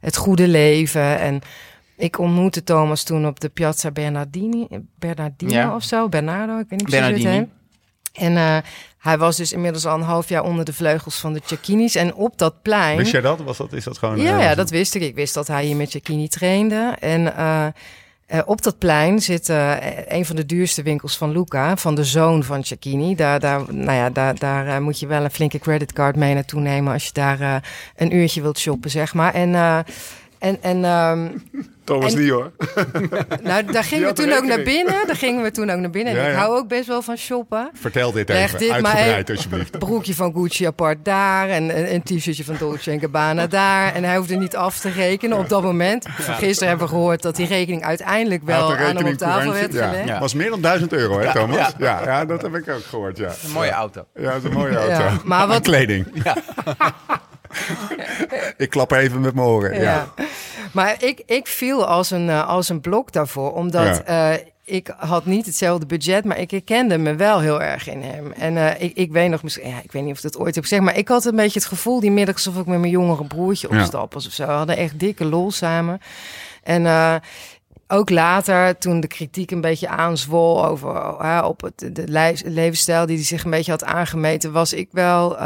het 0.00 0.16
goede 0.16 0.48
leven... 0.48 1.18
en 1.18 1.42
ik 1.96 2.18
ontmoette 2.18 2.64
Thomas 2.64 3.02
toen 3.02 3.26
op 3.26 3.40
de 3.40 3.48
Piazza 3.48 3.90
Bernardini, 3.90 4.66
Bernardino 4.98 5.52
Ja. 5.52 5.74
of 5.74 5.82
zo, 5.82 6.08
Bernardo, 6.08 6.58
ik 6.58 6.66
weet 6.68 6.78
niet 6.80 6.88
precies 6.90 7.06
hoe 7.06 7.14
het 7.14 7.38
heet. 7.38 7.48
En 8.12 8.36
eh, 8.36 8.56
hij 8.98 9.18
was 9.18 9.36
dus 9.36 9.52
inmiddels 9.52 9.86
al 9.86 9.94
een 9.94 10.02
half 10.02 10.28
jaar 10.28 10.42
onder 10.44 10.64
de 10.64 10.72
vleugels 10.72 11.16
van 11.16 11.32
de 11.32 11.40
Cecchini's. 11.44 11.94
En 11.94 12.14
op 12.14 12.38
dat 12.38 12.62
plein... 12.62 12.96
Wist 12.96 13.12
jij 13.12 13.20
dat? 13.20 13.40
Was 13.40 13.56
dat? 13.56 13.72
Is 13.72 13.84
dat 13.84 13.98
gewoon... 13.98 14.20
Ja, 14.20 14.38
eh, 14.38 14.44
ja, 14.44 14.54
dat 14.54 14.70
wist 14.70 14.94
ik. 14.94 15.02
Ik 15.02 15.14
wist 15.14 15.34
dat 15.34 15.46
hij 15.46 15.64
hier 15.64 15.76
met 15.76 15.90
Cecchini 15.90 16.28
trainde. 16.28 16.94
En 17.00 17.36
eh, 17.36 17.66
eh, 18.26 18.40
op 18.44 18.62
dat 18.62 18.78
plein 18.78 19.20
zit 19.20 19.48
eh, 19.48 19.74
een 20.06 20.24
van 20.24 20.36
de 20.36 20.46
duurste 20.46 20.82
winkels 20.82 21.16
van 21.16 21.32
Luca, 21.32 21.76
van 21.76 21.94
de 21.94 22.04
zoon 22.04 22.44
van 22.44 22.64
Cecchini. 22.64 23.14
Daar, 23.14 23.40
daar, 23.40 23.74
nou 23.74 23.92
ja, 23.98 24.10
daar, 24.10 24.38
daar 24.38 24.66
eh, 24.66 24.78
moet 24.78 25.00
je 25.00 25.06
wel 25.06 25.24
een 25.24 25.30
flinke 25.30 25.58
creditcard 25.58 26.16
mee 26.16 26.34
naartoe 26.34 26.60
nemen 26.60 26.92
als 26.92 27.04
je 27.04 27.12
daar 27.12 27.40
eh, 27.40 27.54
een 27.96 28.14
uurtje 28.16 28.42
wilt 28.42 28.58
shoppen, 28.58 28.90
zeg 28.90 29.14
maar. 29.14 29.34
En, 29.34 29.54
eh, 29.54 29.78
en, 30.42 30.58
en 30.62 30.84
ehm, 30.84 31.28
Thomas 31.84 32.12
En- 32.14 32.20
niet 32.20 32.30
hoor. 32.30 32.50
nou, 33.42 33.64
daar 33.72 33.84
gingen 33.84 34.06
we 34.08 34.12
toen 34.12 34.32
ook 34.32 34.44
naar 34.44 34.62
binnen. 34.62 35.06
Daar 35.06 35.16
gingen 35.16 35.42
we 35.42 35.50
toen 35.50 35.70
ook 35.70 35.78
naar 35.78 35.90
binnen. 35.90 36.12
En 36.12 36.18
Ja, 36.20 36.26
ik 36.26 36.32
ja. 36.34 36.38
hou 36.38 36.56
ook 36.58 36.68
best 36.68 36.86
wel 36.86 37.02
van 37.02 37.16
shoppen. 37.16 37.70
Vertel 37.74 38.12
dit 38.12 38.28
Leg 38.28 38.44
even, 38.46 38.58
dit 38.58 38.68
maar 38.68 38.84
uitgebreid 38.84 39.28
even. 39.28 39.34
alsjeblieft. 39.34 39.78
broekje 39.78 40.14
van 40.14 40.32
Gucci 40.34 40.64
apart 40.66 41.04
daar 41.04 41.48
en 41.48 41.78
een, 41.78 41.94
een 41.94 42.02
t-shirtje 42.02 42.44
van 42.44 42.56
Dolce 42.58 42.98
Gabbana 42.98 43.46
daar. 43.46 43.94
En 43.94 44.04
hij 44.04 44.16
hoefde 44.16 44.36
niet 44.36 44.56
af 44.56 44.78
te 44.78 44.90
rekenen 44.90 45.38
op 45.38 45.48
dat 45.48 45.62
moment. 45.62 46.06
Gisteren 46.18 46.68
hebben 46.68 46.86
we 46.86 46.92
gehoord 46.94 47.22
dat 47.22 47.36
die 47.36 47.46
rekening 47.46 47.84
uiteindelijk 47.84 48.42
wel 48.44 48.76
aan 48.76 48.96
hem 48.96 49.06
op 49.06 49.12
tafel 49.14 49.52
werd 49.52 49.74
gelegd. 49.74 50.06
Ja. 50.06 50.14
Ja. 50.14 50.20
was 50.20 50.34
meer 50.34 50.50
dan 50.50 50.60
1000 50.60 50.92
euro, 50.92 51.18
hè, 51.18 51.32
Thomas? 51.32 51.56
Ja. 51.56 51.70
ja. 51.78 52.02
Ja, 52.04 52.24
dat 52.24 52.42
heb 52.42 52.54
ik 52.54 52.68
ook 52.68 52.84
gehoord, 52.84 53.16
ja. 53.18 53.28
Een 53.44 53.50
mooie 53.52 53.70
auto. 53.70 54.04
Ja, 54.14 54.22
dat 54.32 54.36
is 54.36 54.44
een 54.44 54.52
mooie 54.52 54.76
auto. 54.76 54.90
Ja, 55.04 55.10
maar 55.24 55.46
wat- 55.46 55.56
En 55.56 55.62
kleding. 55.62 56.06
Ik 58.56 58.70
klap 58.70 58.92
even 58.92 59.20
met 59.20 59.34
mijn 59.34 59.46
oren. 59.46 59.74
Ja. 59.74 59.80
Ja. 59.82 60.08
Maar 60.72 60.96
ik, 61.04 61.22
ik 61.26 61.46
viel 61.46 61.86
als 61.86 62.10
een, 62.10 62.28
eh, 62.30 62.48
als 62.48 62.68
een 62.68 62.80
blok 62.80 63.12
daarvoor, 63.12 63.52
omdat 63.52 64.02
eh, 64.02 64.30
ik 64.64 64.94
had 64.96 65.24
niet 65.26 65.46
hetzelfde 65.46 65.86
budget, 65.86 66.24
maar 66.24 66.38
ik 66.38 66.50
herkende 66.50 66.98
me 66.98 67.14
wel 67.14 67.40
heel 67.40 67.62
erg 67.62 67.88
in 67.88 68.02
hem. 68.02 68.32
En 68.32 68.56
eh, 68.56 68.82
ik, 68.82 68.96
ik 68.96 69.12
weet 69.12 69.30
nog, 69.30 69.42
misschien, 69.42 69.68
ja, 69.68 69.80
ik 69.82 69.92
weet 69.92 70.02
niet 70.02 70.10
of 70.12 70.16
ik 70.16 70.22
dat 70.32 70.38
ooit 70.38 70.54
heb 70.54 70.64
gezegd, 70.64 70.82
maar 70.82 70.96
ik 70.96 71.08
had 71.08 71.24
een 71.24 71.36
beetje 71.36 71.58
het 71.58 71.68
gevoel 71.68 72.00
die 72.00 72.10
middag 72.10 72.34
alsof 72.34 72.56
ik 72.56 72.66
met 72.66 72.78
mijn 72.78 72.92
jongere 72.92 73.24
broertje 73.24 73.68
op 73.68 73.74
Ja. 73.74 73.84
stap 73.84 74.14
was 74.14 74.26
of 74.26 74.32
zo. 74.32 74.46
We 74.46 74.52
hadden 74.52 74.76
echt 74.76 74.98
dikke 74.98 75.24
lol 75.24 75.50
samen. 75.50 76.00
En 76.62 77.20
ook 77.88 78.10
later, 78.10 78.78
toen 78.78 79.00
de 79.00 79.06
kritiek 79.06 79.50
een 79.50 79.60
beetje 79.60 79.88
aanzwol 79.88 80.66
over 80.66 81.44
op 81.44 81.60
het, 81.62 81.88
de 81.96 82.08
le- 82.08 82.32
levensstijl 82.44 83.06
die 83.06 83.16
hij 83.16 83.24
zich 83.24 83.44
een 83.44 83.50
beetje 83.50 83.70
had 83.70 83.84
aangemeten, 83.84 84.52
was 84.52 84.72
ik 84.72 84.88
wel 84.92 85.36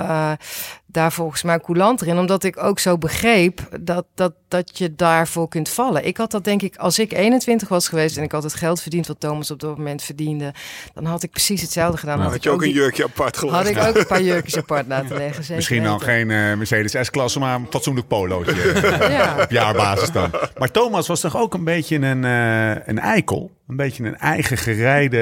daar 0.96 1.12
volgens 1.12 1.42
mij 1.42 1.60
coulanter 1.60 2.06
in. 2.06 2.18
Omdat 2.18 2.44
ik 2.44 2.62
ook 2.62 2.78
zo 2.78 2.98
begreep 2.98 3.60
dat, 3.80 4.04
dat, 4.14 4.32
dat 4.48 4.78
je 4.78 4.94
daarvoor 4.94 5.48
kunt 5.48 5.68
vallen. 5.68 6.06
Ik 6.06 6.16
had 6.16 6.30
dat 6.30 6.44
denk 6.44 6.62
ik, 6.62 6.76
als 6.76 6.98
ik 6.98 7.12
21 7.12 7.68
was 7.68 7.88
geweest 7.88 8.16
en 8.16 8.22
ik 8.22 8.32
had 8.32 8.42
het 8.42 8.54
geld 8.54 8.80
verdiend 8.82 9.06
wat 9.06 9.20
Thomas 9.20 9.50
op 9.50 9.60
dat 9.60 9.76
moment 9.76 10.02
verdiende, 10.02 10.54
dan 10.94 11.04
had 11.04 11.22
ik 11.22 11.30
precies 11.30 11.60
hetzelfde 11.60 11.98
gedaan. 11.98 12.20
Had 12.20 12.42
je 12.42 12.50
ook 12.50 12.62
een 12.62 12.70
jurkje 12.70 13.04
apart 13.04 13.36
gelegd. 13.36 13.56
Had 13.56 13.66
ik 13.66 13.88
ook 13.88 13.96
een 13.96 14.06
paar 14.06 14.22
jurkjes 14.22 14.56
apart 14.56 14.86
laten 14.86 15.16
leggen. 15.16 15.40
zeker 15.42 15.56
Misschien 15.56 15.82
dan 15.82 15.92
weten. 15.92 16.06
geen 16.06 16.30
eh, 16.30 16.56
Mercedes 16.56 17.06
S-klasse, 17.06 17.38
maar 17.38 17.54
een 17.54 17.66
fatsoenlijk 17.70 18.08
polootje. 18.08 18.54
Ja. 19.16 19.42
op 19.42 19.50
jaarbasis 19.50 20.10
dan. 20.10 20.30
Maar 20.58 20.70
Thomas 20.70 21.06
was 21.06 21.20
toch 21.20 21.36
ook 21.36 21.54
een 21.54 21.64
beetje 21.64 21.96
een, 21.96 22.24
eh, 22.24 22.86
een 22.88 22.98
eikel? 22.98 23.50
Een 23.68 23.76
beetje 23.76 24.04
een 24.04 24.16
eigen 24.18 24.56
gerijde 24.56 25.18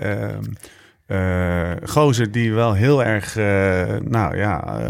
ehm, 0.00 0.10
eh, 0.12 0.36
gozer 1.84 2.30
die 2.30 2.52
wel 2.52 2.74
heel 2.74 3.04
erg, 3.04 3.36
eh, 3.36 3.96
nou 4.04 4.36
ja, 4.36 4.80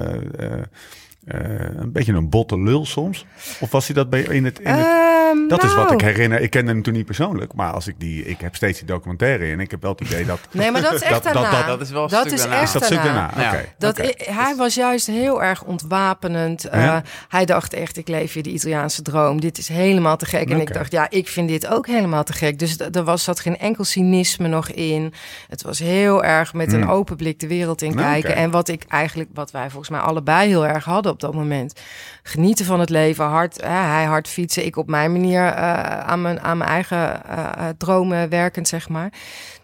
eh, 1.27 1.41
een 1.77 1.93
beetje 1.93 2.13
een 2.13 2.29
botte 2.29 2.61
lul 2.61 2.87
soms. 2.87 3.27
Of 3.61 3.71
was 3.71 3.87
hij 3.87 3.95
dat 3.95 4.11
bij 4.11 4.21
in 4.23 4.45
het... 4.45 4.59
In 4.59 4.67
het 4.71 4.87
Ehm, 5.33 5.49
dat 5.49 5.63
is 5.65 5.75
wat 5.75 5.85
nou. 5.85 5.95
ik 5.95 6.01
herinner. 6.01 6.41
Ik 6.41 6.51
ken 6.51 6.67
hem 6.67 6.83
toen 6.83 6.93
niet 6.93 7.05
persoonlijk, 7.07 7.53
maar 7.55 7.73
als 7.73 7.87
ik 7.87 7.95
die, 7.99 8.25
ik 8.25 8.41
heb 8.41 8.55
steeds 8.55 8.79
die 8.79 8.87
documentaire 8.89 9.47
in. 9.51 9.61
Ik 9.61 9.71
heb 9.71 9.83
wel 9.83 9.91
het 9.91 10.01
idee 10.01 10.25
dat. 10.25 10.39
Nee, 10.51 10.71
maar 10.71 10.83
dat 10.83 10.93
is 10.93 11.01
echt 11.03 11.13
Dat- 11.13 11.23
dat- 11.23 11.33
daarna. 11.33 11.51
dat- 11.59 11.67
dat 11.67 11.81
is 11.81 11.91
wel 11.91 12.03
een 12.03 12.09
dat 12.09 12.21
stuk 12.21 12.33
is 12.33 12.41
daarna. 12.41 12.55
echt 12.61 12.65
Is 12.67 12.73
dat 12.73 12.85
stuk 12.85 13.03
daarna? 13.03 13.27
daarna. 13.27 13.49
Oké. 13.49 13.57
Ja. 13.59 13.65
Dat 13.79 13.97
hij 14.17 14.55
was 14.57 14.75
juist 14.75 15.07
heel 15.07 15.43
erg 15.43 15.63
ontwapenend. 15.65 16.65
Eh, 16.65 16.81
Ja? 16.83 17.03
Hij 17.29 17.45
dacht 17.45 17.73
echt, 17.75 17.97
ik 17.97 18.09
leef 18.09 18.33
hier 18.33 18.43
de 18.43 18.51
Italiaanse 18.51 19.03
droom. 19.03 19.41
Dit 19.41 19.59
is 19.59 19.69
helemaal 19.69 20.17
te 20.17 20.27
gek. 20.27 20.51
En 20.51 20.61
ik 20.61 20.75
dacht, 20.75 20.93
ja, 20.93 21.07
ik 21.11 21.29
vind 21.29 21.49
dit 21.49 21.67
ook 21.67 21.87
helemaal 21.87 22.25
te 22.25 22.33
gek. 22.33 22.59
Dus 22.59 22.77
er 22.93 23.05
was, 23.05 23.25
zat 23.25 23.41
geen 23.41 23.59
enkel 23.59 23.85
cynisme 23.85 24.49
nog 24.49 24.69
in. 24.71 25.13
Het 25.49 25.63
was 25.63 25.79
heel 25.79 26.25
erg 26.25 26.55
met 26.55 26.73
een 26.73 26.81
Hmm. 26.83 26.91
open 26.91 27.17
blik 27.17 27.41
de 27.41 27.47
wereld 27.47 27.83
in 27.83 27.95
Nou, 27.95 28.07
kijken. 28.11 28.31
oké. 28.31 28.39
En 28.39 28.51
wat 28.51 28.69
ik 28.69 28.83
eigenlijk, 28.89 29.31
wat 29.35 29.51
wij 29.51 29.69
volgens 29.71 29.91
mij 29.91 30.01
allebei 30.01 30.49
heel 30.49 30.67
erg 30.67 30.85
hadden 30.85 31.12
op 31.13 31.21
dat 31.21 31.35
moment. 31.35 31.81
Genieten 32.23 32.65
van 32.65 32.81
het 32.81 32.91
leven, 32.91 33.25
hard, 33.25 33.61
hè, 33.61 33.69
hij 33.69 34.05
hard 34.05 34.29
fietsen. 34.29 34.65
Ik 34.67 34.77
op 34.77 34.89
mijn 34.89 35.13
manier 35.13 35.47
eh, 35.47 35.99
aan, 36.01 36.23
mijn, 36.23 36.41
aan 36.41 36.59
mijn 36.59 36.71
eigen 36.71 37.25
eh, 37.27 37.39
eh, 37.39 37.75
dromen 37.79 38.29
werkend, 38.29 38.69
zeg 38.69 38.89
maar. 38.89 39.13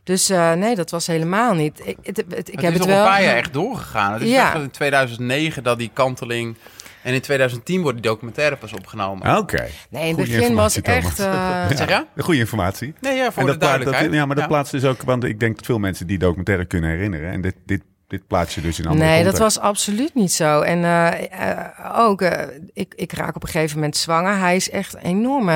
Dus 0.04 0.28
eh, 0.30 0.52
nee, 0.52 0.74
dat 0.74 0.90
was 0.90 1.06
helemaal 1.06 1.54
niet. 1.54 1.80
Ik, 1.84 1.96
het, 2.02 2.16
het- 2.16 2.48
ik 2.48 2.54
Het 2.54 2.60
heb 2.62 2.72
is 2.72 2.78
het 2.78 2.78
nog 2.78 2.86
wel. 2.86 2.98
een 2.98 3.10
paar 3.10 3.22
jaar 3.22 3.36
echt 3.36 3.52
doorgegaan. 3.52 4.12
Het 4.12 4.22
is 4.22 4.28
Ja. 4.30 4.52
echt 4.54 4.62
in 4.62 4.70
2009 4.70 5.62
dat 5.62 5.78
die 5.78 5.90
kanteling... 5.92 6.56
En 7.02 7.14
in 7.14 7.20
2010 7.20 7.82
wordt 7.82 8.02
die 8.02 8.10
documentaire 8.10 8.56
pas 8.56 8.72
opgenomen. 8.72 9.36
Oké. 9.36 9.66
Nee, 9.90 10.02
in 10.08 10.16
het 10.18 10.28
begin 10.28 10.54
was 10.54 10.80
echt. 10.80 11.18
Eh, 11.18 11.26
je? 11.70 12.04
Een 12.14 12.22
goede 12.24 12.40
informatie. 12.40 12.94
Nee, 13.00 13.16
ja, 13.16 13.32
voor 13.32 13.40
En 13.42 13.44
de 13.46 13.50
dat 13.50 13.60
duidelijkheid. 13.60 14.06
Dat, 14.10 14.14
ja, 14.14 14.26
maar 14.26 14.34
dat 14.36 14.44
Ja. 14.44 14.50
plaatst 14.50 14.72
dus 14.72 14.84
ook, 14.84 15.02
want 15.02 15.24
ik 15.24 15.40
denk 15.40 15.56
dat 15.56 15.64
veel 15.66 15.78
mensen 15.78 16.06
die 16.06 16.18
documentaire 16.18 16.64
kunnen 16.64 16.90
herinneren. 16.90 17.30
En 17.30 17.40
dit, 17.40 17.54
dit, 17.66 17.82
dit 18.08 18.26
plaats 18.26 18.54
je 18.54 18.60
dus 18.60 18.78
in 18.78 18.86
andere 18.86 19.10
Nee, 19.10 19.24
dat 19.24 19.38
was 19.38 19.58
absoluut 19.58 20.14
niet 20.14 20.32
zo. 20.32 20.60
En 20.60 20.84
eh, 20.84 21.50
eh, 21.50 21.98
ook, 21.98 22.22
eh, 22.22 22.46
ik, 22.72 22.94
ik 22.96 23.12
raak 23.12 23.36
op 23.36 23.42
een 23.42 23.48
gegeven 23.48 23.76
moment 23.76 23.96
zwanger. 23.96 24.38
Hij 24.38 24.56
is 24.56 24.70
echt 24.70 24.96
enorm. 24.96 25.46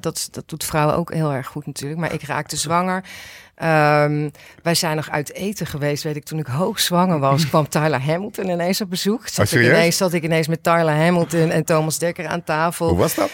dat, 0.00 0.28
dat 0.30 0.44
doet 0.46 0.64
vrouwen 0.64 0.96
ook 0.96 1.12
heel 1.12 1.32
erg 1.32 1.46
goed 1.46 1.66
natuurlijk. 1.66 2.00
Maar 2.00 2.12
ik 2.12 2.22
raakte 2.22 2.56
zwanger. 2.56 3.04
Ehm, 3.54 4.28
wij 4.62 4.74
zijn 4.74 4.96
nog 4.96 5.10
uit 5.10 5.32
eten 5.32 5.66
geweest, 5.66 6.02
weet 6.02 6.16
ik. 6.16 6.24
Toen 6.24 6.38
ik 6.38 6.46
hoogzwanger 6.46 7.18
was, 7.18 7.46
kwam 7.48 7.68
Tyler 7.68 8.02
Hamilton 8.02 8.48
ineens 8.48 8.80
op 8.80 8.90
bezoek. 8.90 9.28
Zat, 9.28 9.44
ik, 9.44 9.50
serieus? 9.50 9.72
ineens, 9.72 9.96
zat 9.96 10.12
ik 10.12 10.22
ineens 10.22 10.48
met 10.48 10.62
Tyler 10.62 10.96
Hamilton 10.96 11.50
en 11.50 11.64
Thomas 11.64 11.98
Dekker 11.98 12.26
aan 12.26 12.44
tafel. 12.44 12.88
Hoe 12.88 12.98
was 12.98 13.14
dat? 13.14 13.30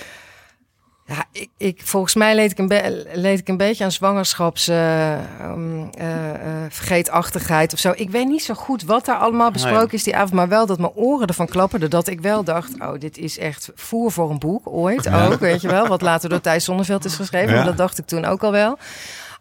Ja, 1.10 1.24
ik, 1.32 1.48
ik, 1.56 1.80
volgens 1.84 2.14
mij 2.14 2.34
leed 2.34 2.50
ik 2.50 2.58
een, 2.58 2.68
be- 2.68 3.06
leed 3.12 3.38
ik 3.38 3.48
een 3.48 3.56
beetje 3.56 3.84
aan 3.84 3.92
zwangerschaps 3.92 4.68
eh, 4.68 5.12
um, 5.42 5.90
eh, 5.94 6.64
eh, 6.64 7.72
of 7.72 7.78
zo. 7.78 7.92
Ik 7.96 8.10
weet 8.10 8.26
niet 8.26 8.42
zo 8.42 8.54
goed 8.54 8.82
wat 8.84 9.04
daar 9.04 9.16
allemaal 9.16 9.50
besproken 9.50 9.78
Nee. 9.86 9.88
is 9.94 10.02
die 10.02 10.16
avond, 10.16 10.32
maar 10.32 10.48
wel 10.48 10.66
dat 10.66 10.78
mijn 10.78 10.92
oren 10.94 11.26
ervan 11.26 11.46
klapperden. 11.46 11.90
Dat 11.90 12.08
ik 12.08 12.20
wel 12.20 12.44
dacht, 12.44 12.72
oh, 12.80 12.92
dit 12.98 13.18
is 13.18 13.38
echt 13.38 13.70
voer 13.74 14.12
voor 14.12 14.30
een 14.30 14.38
boek, 14.38 14.68
ooit 14.68 15.08
ook, 15.12 15.40
weet 15.40 15.60
je 15.60 15.68
wel. 15.68 15.86
Wat 15.86 16.00
later 16.02 16.28
door 16.28 16.40
Thijs 16.40 16.64
Zonneveld 16.64 17.04
is 17.04 17.14
geschreven, 17.14 17.54
Ja. 17.54 17.64
dat 17.64 17.76
dacht 17.76 17.98
ik 17.98 18.06
toen 18.06 18.24
ook 18.24 18.42
al 18.44 18.52
wel. 18.52 18.78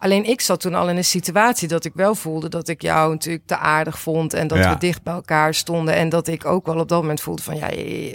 Alleen 0.02 0.26
ik 0.26 0.42
zat 0.42 0.60
toen 0.60 0.76
al 0.76 0.90
in 0.90 0.98
een 0.98 1.06
situatie 1.06 1.68
dat 1.68 1.86
ik 1.86 1.92
wel 1.96 2.16
voelde 2.16 2.50
dat 2.50 2.68
ik 2.68 2.82
jou 2.82 3.12
natuurlijk 3.12 3.46
te 3.46 3.58
aardig 3.58 4.00
vond. 4.00 4.34
En 4.34 4.48
dat 4.48 4.58
Ja. 4.58 4.70
we 4.74 4.78
dicht 4.78 5.04
bij 5.04 5.14
elkaar 5.14 5.54
stonden. 5.54 5.94
En 5.96 6.10
dat 6.10 6.28
ik 6.28 6.46
ook 6.46 6.66
wel 6.66 6.80
op 6.80 6.88
dat 6.90 7.02
moment 7.02 7.22
voelde 7.22 7.42
van, 7.42 7.56
ja, 7.56 7.68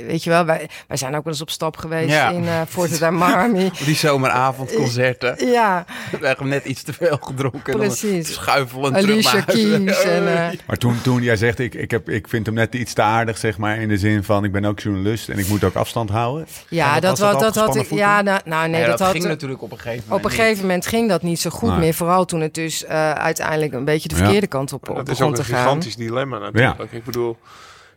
weet 0.07 0.25
je 0.25 0.31
wel, 0.31 0.45
wij, 0.45 0.69
wij 0.89 0.97
zijn 0.97 1.17
ook 1.17 1.25
wel 1.25 1.33
eens 1.33 1.43
op 1.43 1.51
stap 1.51 1.77
geweest 1.77 2.11
Ja. 2.11 2.31
in 2.31 2.45
eh 2.49 2.61
Forte 2.69 2.99
da 2.99 3.11
Marmi. 3.11 3.71
Die 3.85 3.95
zomeravondconcerten. 3.97 5.37
Ja, 5.55 5.85
We 6.21 6.27
hebben 6.27 6.49
net 6.49 6.65
iets 6.65 6.83
te 6.83 6.93
veel 6.93 7.19
gedronken. 7.21 7.77
Precies. 7.77 8.33
Schuifelend 8.33 8.97
Alicia. 8.97 9.41
Keys 9.41 10.03
en... 10.03 10.27
eh, 10.37 10.59
Maar 10.67 10.77
toen, 10.77 11.01
toen 11.03 11.23
jij 11.23 11.37
zegt, 11.37 11.59
ik, 11.59 11.75
ik, 11.75 11.91
heb, 11.91 12.09
ik 12.09 12.29
vind 12.29 12.47
hem 12.47 12.55
net 12.55 12.75
iets 12.75 12.93
te 12.93 13.03
aardig, 13.03 13.39
zeg 13.39 13.59
maar, 13.59 13.77
in 13.81 13.89
de 13.89 13.99
zin 13.99 14.25
van, 14.25 14.45
ik 14.45 14.53
ben 14.53 14.65
ook 14.65 14.81
journalist 14.81 15.29
en 15.29 15.39
ik 15.39 15.49
moet 15.49 15.65
ook 15.65 15.75
afstand 15.75 16.11
houden. 16.11 16.47
ja, 16.69 17.01
dat, 17.01 17.19
was 17.19 17.33
was, 17.33 17.43
dat 17.43 17.55
had 17.55 17.77
ik. 17.77 17.91
Ja, 17.91 18.23
nou, 18.23 18.41
nou 18.45 18.69
nee, 18.69 18.81
Ja, 18.81 18.87
dat, 18.87 18.99
dat, 18.99 19.07
had. 19.07 19.17
ging 19.17 19.25
natuurlijk 19.29 19.63
op 19.63 19.71
een 19.73 19.79
gegeven 19.79 20.03
moment 20.09 20.25
Op 20.25 20.31
een 20.31 20.37
gegeven 20.37 20.61
moment 20.63 20.87
ging 20.87 21.09
dat 21.09 21.23
niet 21.23 21.41
zo 21.41 21.51
goed 21.51 21.74
Meer. 21.79 21.95
Vooral 21.95 22.25
toen 22.25 22.41
het 22.41 22.55
dus 22.55 22.85
eh, 22.85 23.11
uiteindelijk 23.13 23.73
een 23.73 23.85
beetje 23.85 24.09
de 24.09 24.15
Ja. 24.15 24.21
verkeerde 24.23 24.47
kant 24.47 24.73
op 24.73 24.85
Dat 24.87 24.97
is 24.99 25.03
begon 25.05 25.27
ook 25.29 25.35
te 25.35 25.41
een 25.41 25.47
gaan. 25.47 25.59
gigantisch 25.63 25.97
dilemma 25.97 26.39
natuurlijk. 26.39 26.93
Ik 26.93 27.05
bedoel, 27.05 27.37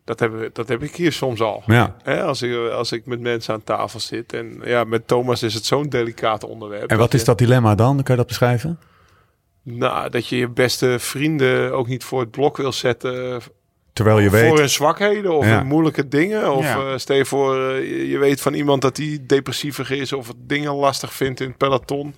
dat 0.03 0.19
heb, 0.19 0.49
dat 0.53 0.67
heb 0.67 0.83
ik 0.83 0.95
hier 0.95 1.11
soms 1.11 1.41
al. 1.41 1.63
Ja. 1.65 1.95
Hè, 2.03 2.23
als, 2.23 2.41
ik, 2.41 2.69
als 2.71 2.91
ik 2.91 3.05
met 3.05 3.19
mensen 3.19 3.53
aan 3.53 3.63
tafel 3.63 3.99
zit. 3.99 4.33
En 4.33 4.61
ja, 4.63 4.83
met 4.83 5.07
Thomas 5.07 5.43
is 5.43 5.53
het 5.53 5.65
zo'n 5.65 5.89
delicaat 5.89 6.43
onderwerp. 6.43 6.89
En 6.89 6.97
wat 6.97 7.13
is 7.13 7.19
je- 7.19 7.25
dat 7.25 7.37
dilemma 7.37 7.75
dan? 7.75 7.95
Kan 7.95 8.03
je 8.07 8.15
dat 8.15 8.27
beschrijven? 8.27 8.79
Nou, 9.63 10.09
dat 10.09 10.27
je 10.27 10.37
je 10.37 10.47
beste 10.49 10.95
vrienden 10.99 11.73
ook 11.73 11.87
niet 11.87 12.03
voor 12.03 12.19
het 12.19 12.31
blok 12.31 12.57
wil 12.57 12.71
zetten. 12.71 13.41
Terwijl 13.93 14.19
je 14.19 14.29
voor 14.29 14.39
weet... 14.39 14.57
hun 14.57 14.69
zwakheden 14.69 15.35
of 15.35 15.45
Ja. 15.45 15.57
hun 15.57 15.65
moeilijke 15.67 16.07
dingen. 16.07 16.53
Of 16.53 16.63
Ja. 16.63 16.77
eh, 16.77 16.97
stel 16.97 17.15
je 17.15 17.25
voor, 17.25 17.69
eh, 17.69 17.77
je, 17.79 18.07
je 18.09 18.17
weet 18.17 18.41
van 18.41 18.53
iemand 18.53 18.81
dat 18.81 18.95
die 18.95 19.25
depressiever 19.25 19.91
is. 19.91 20.13
Of 20.13 20.33
dingen 20.37 20.73
lastig 20.73 21.13
vindt 21.13 21.39
in 21.39 21.47
het 21.47 21.57
peloton. 21.57 22.15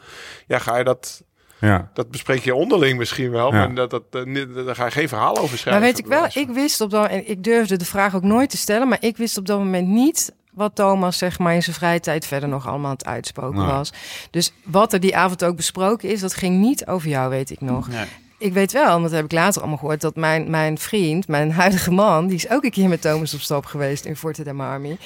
Ja, 0.48 0.60
ga 0.60 0.78
je 0.78 0.84
dat... 0.84 1.24
Ja. 1.60 1.90
Dat 1.94 2.12
bespreek 2.12 2.44
je 2.44 2.56
onderling 2.56 2.98
misschien 2.98 3.32
wel. 3.32 3.54
Ja. 3.54 3.58
Maar 3.60 3.74
dat, 3.74 3.90
dat, 3.90 4.04
eh, 4.12 4.66
daar 4.66 4.76
ga 4.76 4.86
je 4.86 4.92
geen 4.92 5.08
verhaal 5.08 5.38
over 5.38 5.58
schrijven. 5.58 5.82
Maar 5.82 5.92
weet 5.92 6.00
ik 6.00 6.06
wel, 6.06 6.28
ik 6.34 6.50
wist 6.50 6.82
op 6.82 6.90
dat 6.90 7.10
en 7.10 7.30
ik 7.30 7.44
durfde 7.44 7.78
de 7.78 7.86
vraag 7.86 8.16
ook 8.16 8.24
nooit 8.24 8.50
te 8.50 8.58
stellen, 8.58 8.88
maar 8.88 8.98
ik 9.02 9.18
wist 9.18 9.38
op 9.38 9.46
dat 9.46 9.60
moment 9.60 9.88
niet 9.88 10.34
wat 10.54 10.76
Thomas 10.76 11.18
zeg 11.18 11.40
maar 11.40 11.54
in 11.54 11.64
zijn 11.64 11.76
vrije 11.76 12.00
tijd 12.00 12.26
verder 12.26 12.50
nog 12.50 12.68
allemaal 12.68 12.86
aan 12.90 12.98
het 12.98 13.06
uitspoken 13.06 13.66
was. 13.66 13.94
Dus 14.32 14.54
wat 14.64 14.94
er 14.94 15.00
die 15.00 15.16
avond 15.16 15.44
ook 15.44 15.56
besproken 15.56 16.10
is, 16.10 16.20
dat 16.20 16.34
ging 16.34 16.58
niet 16.60 16.86
over 16.86 17.10
jou, 17.10 17.30
weet 17.30 17.50
ik 17.50 17.62
nog. 17.62 17.88
Nee. 17.88 18.06
Ik 18.42 18.54
weet 18.54 18.72
wel, 18.72 18.88
want 18.88 19.04
dat 19.04 19.12
heb 19.12 19.26
ik 19.26 19.32
later 19.32 19.60
allemaal 19.62 19.78
gehoord, 19.80 20.02
dat 20.02 20.16
mijn, 20.16 20.50
mijn 20.50 20.78
vriend, 20.78 21.28
mijn 21.28 21.52
huidige 21.52 21.92
man, 21.92 22.28
die 22.28 22.36
is 22.36 22.50
ook 22.50 22.64
een 22.64 22.72
keer 22.72 22.88
met 22.90 23.02
Thomas 23.02 23.34
op 23.34 23.40
stap 23.40 23.66
geweest 23.66 24.06
in 24.06 24.16
Forte 24.16 24.44
da 24.44 24.54
Marmi. 24.54 24.98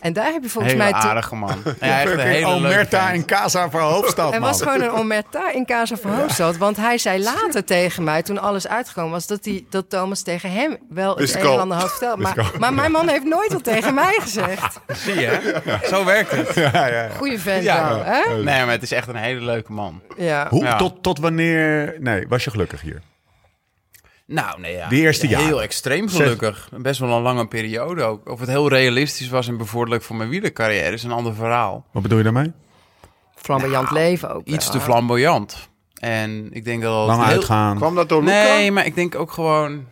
En 0.00 0.12
daar 0.12 0.32
heb 0.32 0.42
je 0.42 0.48
volgens 0.48 0.72
Hele 0.72 0.84
mij... 0.90 1.00
te- 1.00 1.06
aardige 1.06 1.34
man. 1.34 1.62
Ja, 1.80 2.00
echt 2.00 2.12
een 2.12 2.18
hele 2.18 2.46
leuke 2.60 2.66
Omerta 2.66 3.10
in 3.10 3.24
Casa 3.24 3.70
voor 3.70 3.80
Hoofdstad, 3.80 4.32
Er 4.34 4.40
man. 4.40 4.48
was 4.50 4.62
gewoon 4.62 4.82
een 4.82 4.90
omerta 4.90 5.52
in 5.52 5.66
Casa 5.66 5.96
van 5.96 6.14
Hoofdstad. 6.14 6.56
Want 6.56 6.76
hij 6.76 6.98
zei 6.98 7.22
later 7.22 7.64
tegen 7.64 8.04
mij, 8.04 8.22
toen 8.22 8.38
alles 8.40 8.68
uitgekomen 8.68 9.10
was... 9.10 9.26
dat, 9.26 9.42
die, 9.42 9.66
dat 9.70 9.90
Thomas 9.90 10.22
tegen 10.22 10.52
hem 10.52 10.76
wel 10.88 11.16
het 11.16 11.34
een 11.34 11.40
en 11.40 11.58
ander 11.60 11.76
had 11.76 11.90
verteld. 11.90 12.18
Maar, 12.18 12.50
maar 12.58 12.74
mijn 12.74 12.90
man 12.92 13.08
heeft 13.08 13.24
nooit 13.24 13.52
wat 13.52 13.64
tegen 13.64 13.94
mij 13.94 14.18
gezegd. 14.20 14.80
Zie 15.04 15.20
je? 15.20 15.60
Zo 15.88 16.04
werkt 16.04 16.30
het. 16.30 16.54
Ja, 16.54 16.70
ja, 16.72 16.86
ja. 16.86 17.08
Goeie 17.16 17.38
vent 17.38 17.62
Ja. 17.62 17.88
wel, 17.88 18.04
hè? 18.04 18.34
Nee, 18.34 18.44
maar 18.64 18.70
het 18.70 18.82
is 18.82 18.92
echt 18.92 19.08
een 19.08 19.16
hele 19.16 19.40
leuke 19.40 19.72
man. 19.72 20.00
Ja. 20.16 20.46
Hoe, 20.50 20.64
Ja. 20.64 20.76
tot, 20.76 21.02
tot 21.02 21.18
wanneer... 21.18 21.96
Nee, 22.00 22.26
was 22.28 22.44
je 22.44 22.50
gelukkig 22.50 22.81
hier? 22.82 23.02
Nou, 24.26 24.60
nee, 24.60 24.72
ja. 24.76 24.88
Die 24.88 25.00
eerste 25.00 25.26
Heel 25.26 25.62
extreem 25.62 26.08
gelukkig. 26.08 26.68
Best 26.76 27.00
wel 27.00 27.16
een 27.16 27.22
lange 27.22 27.46
periode 27.46 28.02
ook. 28.02 28.28
Of 28.30 28.40
het 28.40 28.48
heel 28.48 28.68
realistisch 28.68 29.28
was 29.28 29.48
en 29.48 29.56
bevorderlijk 29.56 30.02
voor 30.04 30.16
mijn 30.16 30.28
wielercarrière 30.28 30.92
is 30.92 31.02
een 31.02 31.12
ander 31.12 31.34
verhaal. 31.34 31.86
Wat 31.92 32.02
bedoel 32.02 32.18
je 32.18 32.24
daarmee? 32.24 32.52
Flamboyant 33.34 33.90
leven 33.90 34.34
ook 34.34 34.46
Iets 34.46 34.64
wel. 34.68 34.74
te 34.76 34.80
flamboyant. 34.80 35.68
En 35.94 36.48
ik 36.52 36.64
denk 36.64 36.82
dat... 36.82 37.06
Lang 37.06 37.22
heel- 37.24 37.32
uitgaan. 37.32 37.76
Kwam 37.76 37.94
dat 37.94 38.08
door 38.08 38.22
Luca? 38.22 38.32
Nee, 38.32 38.70
maar 38.72 38.86
ik 38.86 38.94
denk 38.94 39.14
ook 39.14 39.32
gewoon... 39.32 39.86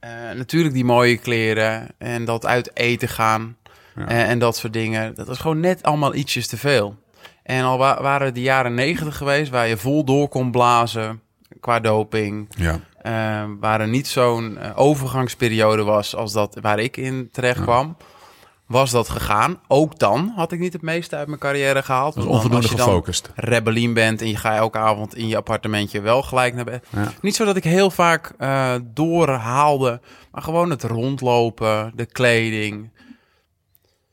eh, 0.00 0.10
natuurlijk 0.34 0.74
die 0.74 0.84
mooie 0.84 1.16
kleren 1.16 1.88
en 1.98 2.24
dat 2.24 2.46
uit 2.46 2.76
eten 2.76 3.08
gaan 3.08 3.56
Ja. 3.96 4.06
en, 4.08 4.26
en 4.26 4.38
dat 4.38 4.56
soort 4.56 4.72
dingen. 4.72 5.14
Dat 5.14 5.26
was 5.26 5.38
gewoon 5.38 5.60
net 5.60 5.82
allemaal 5.82 6.14
ietsjes 6.14 6.46
te 6.46 6.56
veel. 6.56 6.96
En 7.42 7.64
al 7.64 7.78
wa- 7.78 8.02
waren 8.02 8.26
het 8.26 8.34
de 8.34 8.42
jaren 8.42 8.74
negentig 8.74 9.16
geweest 9.16 9.50
waar 9.50 9.68
je 9.68 9.76
vol 9.76 10.04
door 10.04 10.28
kon 10.28 10.50
blazen 10.50 11.20
qua 11.60 11.80
doping. 11.80 12.48
Ja. 12.56 12.80
eh, 13.02 13.50
waar 13.60 13.80
er 13.80 13.88
niet 13.88 14.06
zo'n 14.08 14.58
eh, 14.58 14.70
overgangsperiode 14.74 15.82
was 15.82 16.16
als 16.16 16.32
dat 16.32 16.58
waar 16.60 16.78
ik 16.78 16.96
in 16.96 17.28
terecht 17.32 17.62
kwam, 17.62 17.96
was 18.66 18.90
dat 18.90 19.08
gegaan. 19.08 19.60
Ook 19.68 19.98
dan 19.98 20.32
had 20.36 20.52
ik 20.52 20.58
niet 20.58 20.72
het 20.72 20.82
meeste 20.82 21.16
uit 21.16 21.26
mijn 21.26 21.38
carrière 21.40 21.82
gehaald. 21.82 22.14
was 22.14 22.24
Want 22.24 22.26
dan- 22.26 22.34
onvoldoende 22.34 22.66
als 22.68 22.70
je 22.76 22.76
dan 22.84 22.86
gefocust. 22.88 23.30
rebellien 23.34 23.94
bent 23.94 24.20
en 24.20 24.28
je 24.28 24.36
gaat 24.36 24.56
elke 24.56 24.78
avond 24.78 25.14
in 25.16 25.28
je 25.28 25.36
appartementje 25.36 26.00
wel 26.00 26.22
gelijk 26.22 26.54
naar 26.54 26.64
bed. 26.64 26.86
Ja. 26.90 27.12
Niet 27.20 27.34
zo 27.34 27.44
dat 27.44 27.56
ik 27.56 27.64
heel 27.64 27.90
vaak 27.90 28.32
eh, 28.38 28.74
doorhaalde, 28.84 30.00
maar 30.32 30.42
gewoon 30.42 30.70
het 30.70 30.82
rondlopen, 30.82 31.92
de 31.94 32.06
kleding. 32.06 32.90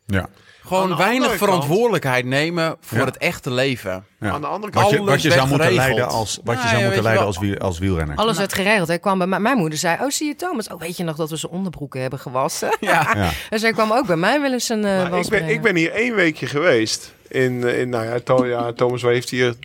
Ja. 0.05 0.29
Gewoon 0.77 0.97
weinig 0.97 1.27
kant- 1.27 1.37
verantwoordelijkheid 1.39 2.25
nemen 2.25 2.75
voor 2.79 2.97
Ja. 2.97 3.05
het 3.05 3.17
echte 3.17 3.51
leven. 3.51 4.05
Ja. 4.19 4.29
Aan 4.31 4.41
de 4.41 4.47
andere 4.47 4.71
kant... 4.71 4.85
Wat 4.85 4.93
je, 4.99 5.03
wat 5.05 5.21
je 5.21 5.31
zou 5.31 5.47
moeten 5.47 5.67
geregeld. 5.67 5.87
leiden 5.95 6.07
als, 6.17 6.39
wat 6.43 6.55
je 6.55 6.59
Nou, 6.61 6.69
zou 6.69 6.83
moeten 6.83 7.03
leiden 7.03 7.25
als, 7.25 7.39
wiel, 7.39 7.57
als 7.57 7.79
wielrenner. 7.79 8.15
Alles 8.15 8.37
werd 8.37 8.53
geregeld. 8.53 8.87
Hij 8.87 8.99
kwam 8.99 9.17
bij 9.17 9.27
mij, 9.27 9.39
mijn 9.39 9.57
moeder 9.57 9.77
zei, 9.79 9.97
oh 10.01 10.09
zie 10.09 10.27
je 10.27 10.35
Thomas? 10.35 10.67
Oh 10.69 10.79
weet 10.79 10.97
je 10.97 11.03
nog 11.03 11.15
dat 11.15 11.29
we 11.29 11.35
zijn 11.35 11.51
onderbroeken 11.51 12.01
hebben 12.01 12.19
gewassen? 12.19 12.77
Ja. 12.79 12.99
Ja. 13.21 13.29
En 13.49 13.59
zij 13.59 13.71
kwam 13.71 13.91
ook 13.91 14.05
bij 14.07 14.15
mij 14.15 14.41
wel 14.41 14.51
eens 14.51 14.69
een 14.69 14.85
eh 14.85 15.09
was 15.09 15.25
ik, 15.25 15.29
ben, 15.31 15.49
ik 15.49 15.61
ben 15.61 15.75
hier 15.75 15.91
één 15.91 16.15
weekje 16.15 16.45
geweest. 16.47 17.13
In, 17.27 17.63
eh, 17.67 17.79
in 17.79 17.89
nou 17.89 18.05
ja, 18.05 18.19
To- 18.19 18.45
ja, 18.45 18.73
Thomas 18.73 19.01
heeft 19.01 19.29
hier, 19.29 19.55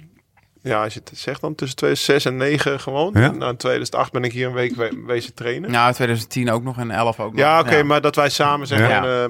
ja, 0.62 0.82
als 0.84 0.94
je 0.94 1.00
het 1.04 1.18
zegt 1.18 1.40
dan, 1.40 1.54
tussen 1.54 1.76
2006 1.76 2.24
en 2.24 2.36
9 2.36 2.80
gewoond. 2.80 3.14
Ja. 3.18 3.30
Nou, 3.30 3.50
in 3.50 3.56
2008 3.56 4.12
ben 4.12 4.24
ik 4.24 4.32
hier 4.32 4.46
een 4.46 4.52
week 4.52 4.76
we- 4.76 5.02
wezen 5.06 5.34
trainen. 5.34 5.70
Nou, 5.70 5.92
2010 5.92 6.50
ook 6.50 6.62
nog 6.62 6.78
en 6.78 6.90
11 6.90 7.20
ook 7.20 7.30
nog. 7.30 7.40
Ja, 7.40 7.60
oké, 7.60 7.82
maar 7.82 8.00
dat 8.00 8.16
wij 8.16 8.28
samen 8.28 8.66
Ja. 8.68 9.04
eh, 9.04 9.24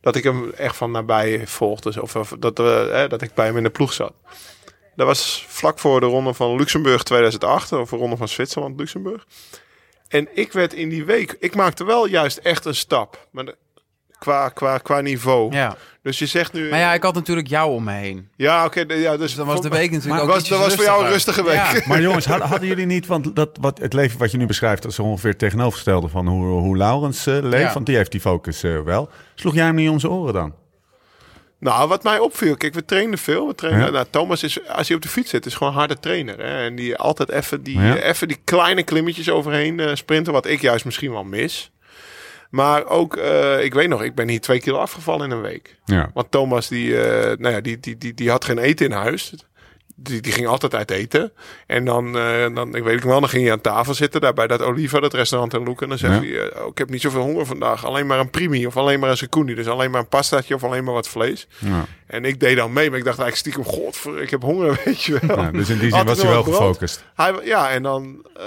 dat 0.00 0.16
ik 0.16 0.24
hem 0.24 0.50
echt 0.50 0.76
van 0.76 0.90
nabij 0.90 1.46
volgde. 1.46 2.02
Of, 2.02 2.12
dat, 2.38 2.58
eh, 2.58 3.08
dat 3.08 3.22
ik 3.22 3.34
bij 3.34 3.46
hem 3.46 3.56
in 3.56 3.62
de 3.62 3.70
ploeg 3.70 3.92
zat. 3.92 4.12
Dat 4.96 5.06
was 5.06 5.44
vlak 5.48 5.78
voor 5.78 6.00
de 6.00 6.06
ronde 6.06 6.34
van 6.34 6.56
Luxemburg 6.56 7.02
2008. 7.02 7.72
Of 7.72 7.90
de 7.90 7.96
ronde 7.96 8.16
van 8.16 8.28
Zwitserland, 8.28 8.78
Luxemburg. 8.78 9.26
En 10.08 10.28
ik 10.34 10.52
werd 10.52 10.72
in 10.72 10.88
die 10.88 11.04
week... 11.04 11.36
Ik 11.38 11.54
maakte 11.54 11.84
wel 11.84 12.06
juist 12.06 12.36
echt 12.38 12.64
een 12.64 12.74
stap. 12.74 13.28
Maar 13.30 13.54
qua, 14.18 14.48
qua, 14.48 14.78
qua 14.78 15.00
niveau. 15.00 15.52
Ja. 15.54 15.76
Dus 16.02 16.18
je 16.18 16.26
zegt 16.26 16.52
nu... 16.52 16.70
Maar 16.70 16.78
ja, 16.78 16.94
ik 16.94 17.02
had 17.02 17.14
natuurlijk 17.14 17.48
jou 17.48 17.70
om 17.72 17.84
me 17.84 17.92
heen. 17.92 18.28
Ja, 18.36 18.64
oké. 18.64 18.80
ja, 18.88 19.10
dus 19.10 19.18
Dus 19.18 19.34
dan 19.34 19.46
was 19.46 19.60
de 19.60 19.68
week 19.68 19.90
natuurlijk 19.90 20.08
Maar 20.08 20.22
ook 20.22 20.28
was, 20.40 20.48
dat 20.48 20.58
was 20.58 20.74
voor 20.74 20.84
jou 20.84 21.04
een 21.04 21.10
rustige 21.10 21.44
week. 21.44 21.54
Ja. 21.54 21.80
Maar 21.86 22.00
jongens, 22.00 22.24
hadden, 22.26 22.66
jullie 22.68 22.86
niet, 22.86 23.06
want 23.06 23.36
dat, 23.36 23.50
wat, 23.60 23.78
het 23.78 23.92
leven 23.92 24.18
wat 24.18 24.30
je 24.30 24.36
nu 24.36 24.46
beschrijft, 24.46 24.82
dat 24.82 24.90
is 24.90 24.98
ongeveer 24.98 25.30
het 25.30 25.38
tegenovergestelde 25.38 26.08
van 26.08 26.26
hoe, 26.26 26.44
hoe 26.46 26.76
Laurens 26.76 27.26
eh, 27.26 27.38
leeft. 27.42 27.62
Ja. 27.66 27.72
Want 27.72 27.86
die 27.86 27.96
heeft 27.96 28.10
die 28.12 28.20
focus 28.20 28.62
eh, 28.62 28.80
wel. 28.80 29.08
Sloeg 29.34 29.54
jij 29.54 29.64
hem 29.64 29.74
niet 29.74 29.90
om 29.90 29.98
zijn 30.00 30.12
oren 30.12 30.34
dan? 30.34 30.54
Nou, 31.60 31.88
wat 31.88 32.02
mij 32.02 32.18
opviel, 32.18 32.56
kijk, 32.56 32.74
we 32.74 32.84
trainen 32.84 33.18
veel. 33.18 33.46
We 33.46 33.54
trainen, 33.54 33.84
Ja. 33.84 33.90
nou, 33.90 34.06
Thomas 34.10 34.42
is, 34.42 34.68
als 34.68 34.86
hij 34.88 34.96
op 34.96 35.02
de 35.02 35.08
fiets 35.08 35.30
zit, 35.30 35.46
is 35.46 35.54
gewoon 35.54 35.72
een 35.72 35.78
harde 35.78 35.98
trainer. 35.98 36.38
Hè? 36.38 36.64
En 36.64 36.74
die 36.76 36.96
altijd 36.96 37.30
even 37.30 37.62
die, 37.62 37.78
Ja. 37.80 37.96
eh, 37.96 38.08
even 38.08 38.28
die 38.28 38.38
kleine 38.44 38.82
klimmetjes 38.82 39.30
overheen 39.30 39.80
eh, 39.80 39.94
sprinten, 39.94 40.32
wat 40.32 40.46
ik 40.46 40.60
juist 40.60 40.84
misschien 40.84 41.10
wel 41.12 41.24
mis. 41.24 41.70
Maar 42.48 42.86
ook, 42.86 43.16
eh, 43.16 43.64
ik 43.64 43.74
weet 43.74 43.88
nog, 43.88 44.02
ik 44.02 44.14
ben 44.14 44.28
hier 44.28 44.40
twee 44.40 44.60
kilo 44.60 44.78
afgevallen 44.78 45.30
in 45.30 45.36
een 45.36 45.42
week. 45.42 45.76
Ja. 45.84 46.10
Want 46.14 46.30
Thomas, 46.30 46.68
die, 46.68 47.00
eh, 47.00 47.36
nou 47.38 47.54
ja, 47.54 47.60
die, 47.60 47.80
die, 47.80 47.98
die, 47.98 48.14
die 48.14 48.30
had 48.30 48.44
geen 48.44 48.58
eten 48.58 48.86
in 48.86 48.92
huis. 48.92 49.34
Die, 50.00 50.20
die 50.20 50.32
ging 50.32 50.46
altijd 50.46 50.74
uit 50.74 50.90
eten. 50.90 51.32
En 51.66 51.84
dan, 51.84 52.18
eh, 52.18 52.54
dan, 52.54 52.74
ik 52.74 52.82
weet 52.82 52.96
ik 52.96 53.02
wel, 53.02 53.20
dan 53.20 53.28
ging 53.28 53.42
hij 53.42 53.52
aan 53.52 53.60
tafel 53.60 53.94
zitten, 53.94 54.20
daar 54.20 54.32
bij 54.32 54.46
dat 54.46 54.62
Oliva, 54.62 55.00
dat 55.00 55.14
restaurant 55.14 55.54
in 55.54 55.62
Loek. 55.64 55.82
En 55.82 55.88
dan 55.88 55.98
zegt 55.98 56.12
Ja. 56.12 56.18
hij, 56.20 56.48
eh, 56.48 56.60
oh, 56.62 56.66
ik 56.66 56.78
heb 56.78 56.90
niet 56.90 57.00
zoveel 57.00 57.20
honger 57.22 57.46
vandaag. 57.46 57.84
Alleen 57.84 58.06
maar 58.06 58.18
een 58.18 58.30
primi 58.30 58.66
of 58.66 58.76
alleen 58.76 59.00
maar 59.00 59.10
een 59.10 59.16
secondi. 59.16 59.54
Dus 59.54 59.66
alleen 59.66 59.90
maar 59.90 60.00
een 60.00 60.08
pastaatje 60.08 60.54
of 60.54 60.64
alleen 60.64 60.84
maar 60.84 60.94
wat 60.94 61.08
vlees. 61.08 61.46
Ja. 61.58 61.84
En 62.06 62.24
ik 62.24 62.40
deed 62.40 62.56
dan 62.56 62.72
mee, 62.72 62.90
maar 62.90 62.98
ik 62.98 63.04
dacht 63.04 63.18
eigenlijk 63.18 63.54
stiekem, 63.56 63.72
god, 63.74 64.20
ik 64.20 64.30
heb 64.30 64.42
honger, 64.42 64.80
weet 64.84 65.02
je 65.02 65.18
wel. 65.26 65.40
Ja, 65.40 65.50
dus 65.50 65.68
in 65.68 65.78
die 65.78 65.90
zin 65.94 66.04
was 66.04 66.22
hij 66.22 66.30
wel 66.30 66.42
gefocust. 66.42 67.04
Hij, 67.14 67.34
ja, 67.44 67.70
en 67.70 67.82
dan, 67.82 68.26
eh, 68.36 68.44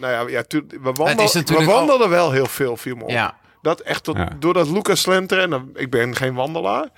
nou 0.00 0.12
ja, 0.12 0.24
ja 0.28 0.42
tu- 0.42 0.64
we, 0.68 0.92
wandel, 0.92 1.28
we 1.44 1.64
wandelden 1.64 2.08
wel 2.08 2.30
heel 2.32 2.46
veel, 2.46 2.76
viel 2.76 2.96
me 2.96 3.02
op. 3.02 3.10
Ja. 3.10 3.40
Dat 3.62 3.80
echt 3.80 4.04
tot, 4.04 4.16
Ja. 4.16 4.28
doordat 4.38 4.68
Lucas 4.68 5.00
slenteren, 5.00 5.44
en 5.44 5.50
dan, 5.50 5.70
ik 5.74 5.90
ben 5.90 6.16
geen 6.16 6.34
wandelaar, 6.34 6.88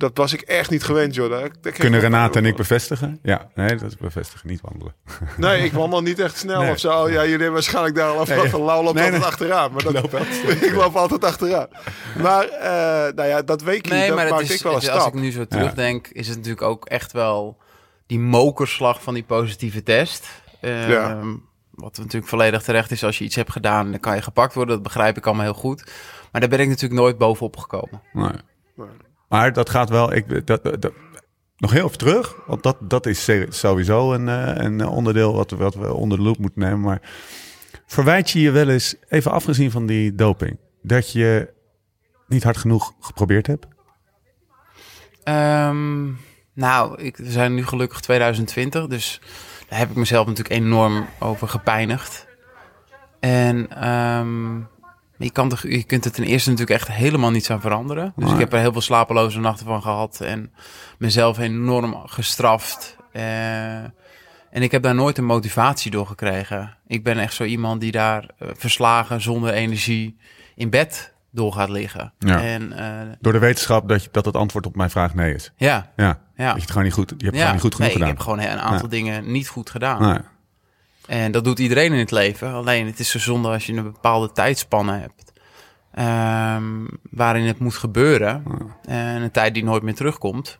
dat 0.00 0.16
was 0.16 0.32
ik 0.32 0.40
echt 0.40 0.70
niet 0.70 0.84
gewend, 0.84 1.14
joh. 1.14 1.30
Daar, 1.30 1.40
daar 1.40 1.50
kreeg 1.60 1.74
Kunnen 1.76 1.98
ik 2.00 2.04
Renate 2.04 2.38
en 2.38 2.44
ik 2.44 2.56
bevestigen? 2.56 3.18
Ja, 3.22 3.48
nee, 3.54 3.68
dat 3.76 3.88
is 3.90 3.96
bevestigen, 3.96 4.48
niet 4.48 4.60
wandelen. 4.60 4.94
Nee, 5.36 5.64
ik 5.64 5.72
wandel 5.72 6.00
niet 6.02 6.18
echt 6.18 6.36
snel 6.36 6.60
Nee. 6.62 6.70
of 6.70 6.78
zo. 6.78 7.08
Ja, 7.08 7.14
jullie 7.20 7.30
hebben 7.30 7.52
waarschijnlijk 7.52 7.94
daar 7.94 8.06
al 8.06 8.12
Nee, 8.12 8.20
afgehad 8.22 8.48
van 8.48 8.60
Lau 8.60 8.84
loopt 8.84 8.94
nee, 8.94 9.04
altijd 9.04 9.22
nee. 9.22 9.30
achteraan. 9.30 9.72
Maar 9.72 9.82
dat, 9.82 10.12
ik 10.68 10.72
loop 10.74 10.96
altijd 10.96 11.24
achteraan. 11.24 11.68
Maar, 12.22 12.44
eh, 12.48 13.14
nou 13.14 13.28
ja, 13.28 13.42
dat 13.42 13.62
weekje, 13.62 13.92
Nee, 13.94 14.06
dat 14.06 14.16
maar 14.16 14.24
het 14.26 14.34
maakte 14.34 14.48
is, 14.52 14.58
ik 14.58 14.62
wel 14.62 14.72
een 14.74 14.80
is- 14.80 14.88
als 14.88 15.00
stap. 15.02 15.14
ik 15.14 15.20
nu 15.20 15.30
zo 15.32 15.44
terugdenk, 15.46 16.06
is 16.06 16.26
het 16.26 16.36
natuurlijk 16.36 16.62
ook 16.62 16.84
echt 16.84 17.12
wel 17.12 17.58
die 18.06 18.18
mokerslag 18.20 19.02
van 19.02 19.14
die 19.14 19.24
positieve 19.24 19.82
test. 19.82 20.26
Ehm, 20.60 20.90
Ja. 20.90 21.20
Wat 21.70 21.98
natuurlijk 21.98 22.26
volledig 22.28 22.62
terecht 22.62 22.90
is 22.90 23.04
als 23.04 23.18
je 23.18 23.24
iets 23.24 23.34
hebt 23.36 23.52
gedaan, 23.52 23.90
dan 23.90 24.00
kan 24.00 24.14
je 24.16 24.22
gepakt 24.22 24.54
worden. 24.54 24.74
Dat 24.74 24.82
begrijp 24.82 25.16
ik 25.16 25.26
allemaal 25.26 25.44
heel 25.44 25.54
goed. 25.54 25.84
Maar 26.32 26.40
daar 26.40 26.50
ben 26.50 26.60
ik 26.60 26.68
natuurlijk 26.68 27.00
nooit 27.00 27.18
bovenop 27.18 27.56
gekomen. 27.56 28.02
Nee. 28.12 28.30
Maar 29.30 29.52
dat 29.52 29.70
gaat 29.70 29.88
wel. 29.88 30.12
Ik, 30.12 30.46
dat, 30.46 30.62
dat, 30.62 30.92
nog 31.56 31.72
heel 31.72 31.84
even 31.84 31.98
terug, 31.98 32.36
want 32.46 32.62
dat, 32.62 32.76
dat 32.80 33.06
is 33.06 33.30
sowieso 33.48 34.12
een, 34.12 34.28
eh, 34.28 34.64
een 34.64 34.86
onderdeel 34.86 35.34
wat, 35.34 35.50
wat 35.50 35.74
we 35.74 35.94
onder 35.94 36.18
de 36.18 36.24
loep 36.24 36.38
moeten 36.38 36.60
nemen. 36.60 36.80
Maar 36.80 37.00
verwijt 37.86 38.30
je 38.30 38.40
je 38.40 38.50
wel 38.50 38.68
eens, 38.68 38.96
even 39.08 39.30
afgezien 39.30 39.70
van 39.70 39.86
die 39.86 40.14
doping, 40.14 40.58
dat 40.82 41.12
je 41.12 41.52
niet 42.26 42.42
hard 42.42 42.56
genoeg 42.56 42.92
geprobeerd 43.00 43.46
hebt? 43.46 43.66
Ehm, 45.22 46.06
nou, 46.52 47.02
ik, 47.02 47.16
we 47.16 47.30
zijn 47.30 47.54
nu 47.54 47.66
gelukkig 47.66 48.00
2020, 48.00 48.86
dus 48.86 49.20
daar 49.68 49.78
heb 49.78 49.90
ik 49.90 49.96
mezelf 49.96 50.26
natuurlijk 50.26 50.60
enorm 50.60 51.06
over 51.18 51.48
gepijnigd. 51.48 52.26
En 53.20 53.70
ehm, 53.70 54.60
je, 55.24 55.30
kan 55.30 55.48
toch, 55.48 55.62
je 55.62 55.82
kunt 55.82 56.04
er 56.04 56.12
ten 56.12 56.24
eerste 56.24 56.50
natuurlijk 56.50 56.80
echt 56.80 56.92
helemaal 56.92 57.30
niets 57.30 57.50
aan 57.50 57.60
veranderen. 57.60 58.12
Dus 58.16 58.32
ik 58.32 58.38
heb 58.38 58.52
er 58.52 58.58
heel 58.58 58.72
veel 58.72 58.80
slapeloze 58.80 59.40
nachten 59.40 59.66
van 59.66 59.82
gehad 59.82 60.20
en 60.20 60.52
mezelf 60.98 61.38
enorm 61.38 61.96
gestraft. 62.06 62.96
Eh, 63.12 63.74
en 64.50 64.62
ik 64.62 64.70
heb 64.70 64.82
daar 64.82 64.94
nooit 64.94 65.18
een 65.18 65.24
motivatie 65.24 65.90
door 65.90 66.06
gekregen. 66.06 66.76
Ik 66.86 67.04
ben 67.04 67.18
echt 67.18 67.34
zo 67.34 67.44
iemand 67.44 67.80
die 67.80 67.92
daar 67.92 68.26
eh, 68.38 68.48
verslagen, 68.54 69.20
zonder 69.20 69.52
energie, 69.52 70.16
in 70.54 70.70
bed 70.70 71.14
door 71.30 71.52
gaat 71.52 71.68
liggen. 71.68 72.12
Ja. 72.18 72.42
En 72.42 72.72
eh, 72.72 73.16
Door 73.20 73.32
de 73.32 73.38
wetenschap 73.38 73.88
dat, 73.88 74.04
je, 74.04 74.08
dat 74.12 74.24
het 74.24 74.36
antwoord 74.36 74.66
op 74.66 74.76
mijn 74.76 74.90
vraag 74.90 75.14
nee 75.14 75.34
is. 75.34 75.52
ja, 75.56 75.90
Ja, 75.96 76.20
ja. 76.36 76.46
dat 76.46 76.54
je 76.54 76.60
het 76.60 76.70
gewoon 76.70 76.84
niet 76.84 76.92
goed, 76.92 77.14
je 77.16 77.24
hebt 77.24 77.30
het 77.30 77.36
gewoon 77.36 77.52
niet 77.52 77.62
goed 77.62 77.74
genoeg 77.74 77.88
nee, 77.88 77.96
gedaan. 77.96 78.08
ik 78.08 78.16
heb 78.16 78.24
gewoon 78.24 78.38
een 78.38 78.60
aantal 78.60 78.88
dingen 78.88 79.32
niet 79.32 79.48
goed 79.48 79.70
gedaan. 79.70 80.24
En 81.10 81.32
dat 81.32 81.44
doet 81.44 81.58
iedereen 81.58 81.92
in 81.92 81.98
het 81.98 82.10
leven. 82.10 82.52
Alleen 82.52 82.86
het 82.86 82.98
is 82.98 83.10
zo 83.10 83.18
zonde 83.18 83.48
als 83.48 83.66
je 83.66 83.72
een 83.72 83.92
bepaalde 83.92 84.32
tijdspanne 84.32 84.92
hebt. 84.98 85.32
ehm, 85.94 86.86
waarin 87.10 87.46
het 87.46 87.58
moet 87.58 87.74
gebeuren. 87.74 88.44
En 88.84 89.22
een 89.22 89.30
tijd 89.30 89.54
die 89.54 89.64
nooit 89.64 89.82
meer 89.82 89.94
terugkomt. 89.94 90.58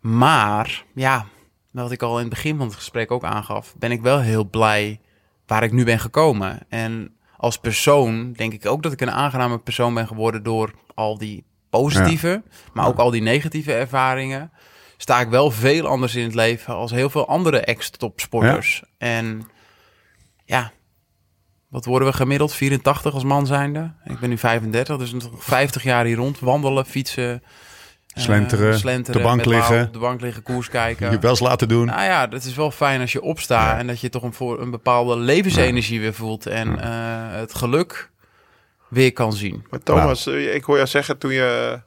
Maar 0.00 0.84
ja, 0.94 1.26
wat 1.70 1.90
ik 1.90 2.02
al 2.02 2.14
in 2.14 2.20
het 2.20 2.28
begin 2.28 2.56
van 2.56 2.66
het 2.66 2.74
gesprek 2.74 3.10
ook 3.10 3.24
aangaf, 3.24 3.74
ben 3.78 3.90
ik 3.90 4.00
wel 4.00 4.20
heel 4.20 4.44
blij 4.44 5.00
waar 5.46 5.62
ik 5.62 5.72
nu 5.72 5.84
ben 5.84 5.98
gekomen. 5.98 6.58
En 6.68 7.14
als 7.36 7.58
persoon 7.58 8.32
denk 8.32 8.52
ik 8.52 8.66
ook 8.66 8.82
dat 8.82 8.92
ik 8.92 9.00
een 9.00 9.10
aangename 9.10 9.58
persoon 9.58 9.94
ben 9.94 10.06
geworden 10.06 10.42
door 10.42 10.72
al 10.94 11.18
die 11.18 11.44
positieve, 11.70 12.42
maar 12.72 12.86
ook 12.86 12.98
al 12.98 13.10
die 13.10 13.22
negatieve 13.22 13.72
ervaringen. 13.72 14.52
Sta 14.96 15.20
ik 15.20 15.28
wel 15.28 15.50
veel 15.50 15.86
anders 15.86 16.14
in 16.14 16.24
het 16.24 16.34
leven 16.34 16.74
als 16.74 16.90
heel 16.90 17.10
veel 17.10 17.28
andere 17.28 17.60
ex-topsporters. 17.60 18.82
En 18.98 19.42
ja, 20.50 20.72
wat 21.68 21.84
worden 21.84 22.08
we 22.08 22.14
gemiddeld? 22.14 22.54
84 22.54 23.14
als 23.14 23.24
man 23.24 23.46
zijnde. 23.46 23.92
Ik 24.04 24.18
ben 24.18 24.28
nu 24.28 24.38
35, 24.38 24.96
dus 24.96 25.12
nog 25.12 25.44
50 25.44 25.82
jaar 25.82 26.04
hier 26.04 26.16
rond. 26.16 26.40
Wandelen, 26.40 26.86
fietsen, 26.86 27.42
eh, 28.06 28.22
Slenteren, 28.22 28.78
slenteren, 28.78 29.20
de 29.20 29.26
bank 29.26 29.44
liggen. 29.44 29.86
op 29.86 29.92
de 29.92 29.98
bank 29.98 30.20
liggen, 30.20 30.42
koers 30.42 30.68
kijken. 30.68 31.10
Je 31.10 31.18
wel 31.18 31.30
eens 31.30 31.40
laten 31.40 31.68
doen. 31.68 31.86
Nou 31.86 32.02
ja, 32.02 32.26
dat 32.26 32.44
is 32.44 32.54
wel 32.54 32.70
fijn 32.70 33.00
als 33.00 33.12
je 33.12 33.22
opstaat 33.22 33.78
en 33.78 33.86
dat 33.86 34.00
je 34.00 34.08
toch 34.08 34.22
een, 34.22 34.32
voor, 34.32 34.60
een 34.60 34.70
bepaalde 34.70 35.16
levensenergie 35.16 36.00
weer 36.00 36.14
voelt 36.14 36.46
en 36.46 36.80
eh, 36.80 37.38
het 37.38 37.54
geluk 37.54 38.10
weer 38.88 39.12
kan 39.12 39.32
zien. 39.32 39.66
Maar 39.70 39.80
Thomas, 39.82 40.26
eh, 40.26 40.54
ik 40.54 40.64
hoor 40.64 40.76
jou 40.76 40.88
zeggen 40.88 41.18
toen 41.18 41.32
je 41.32 41.80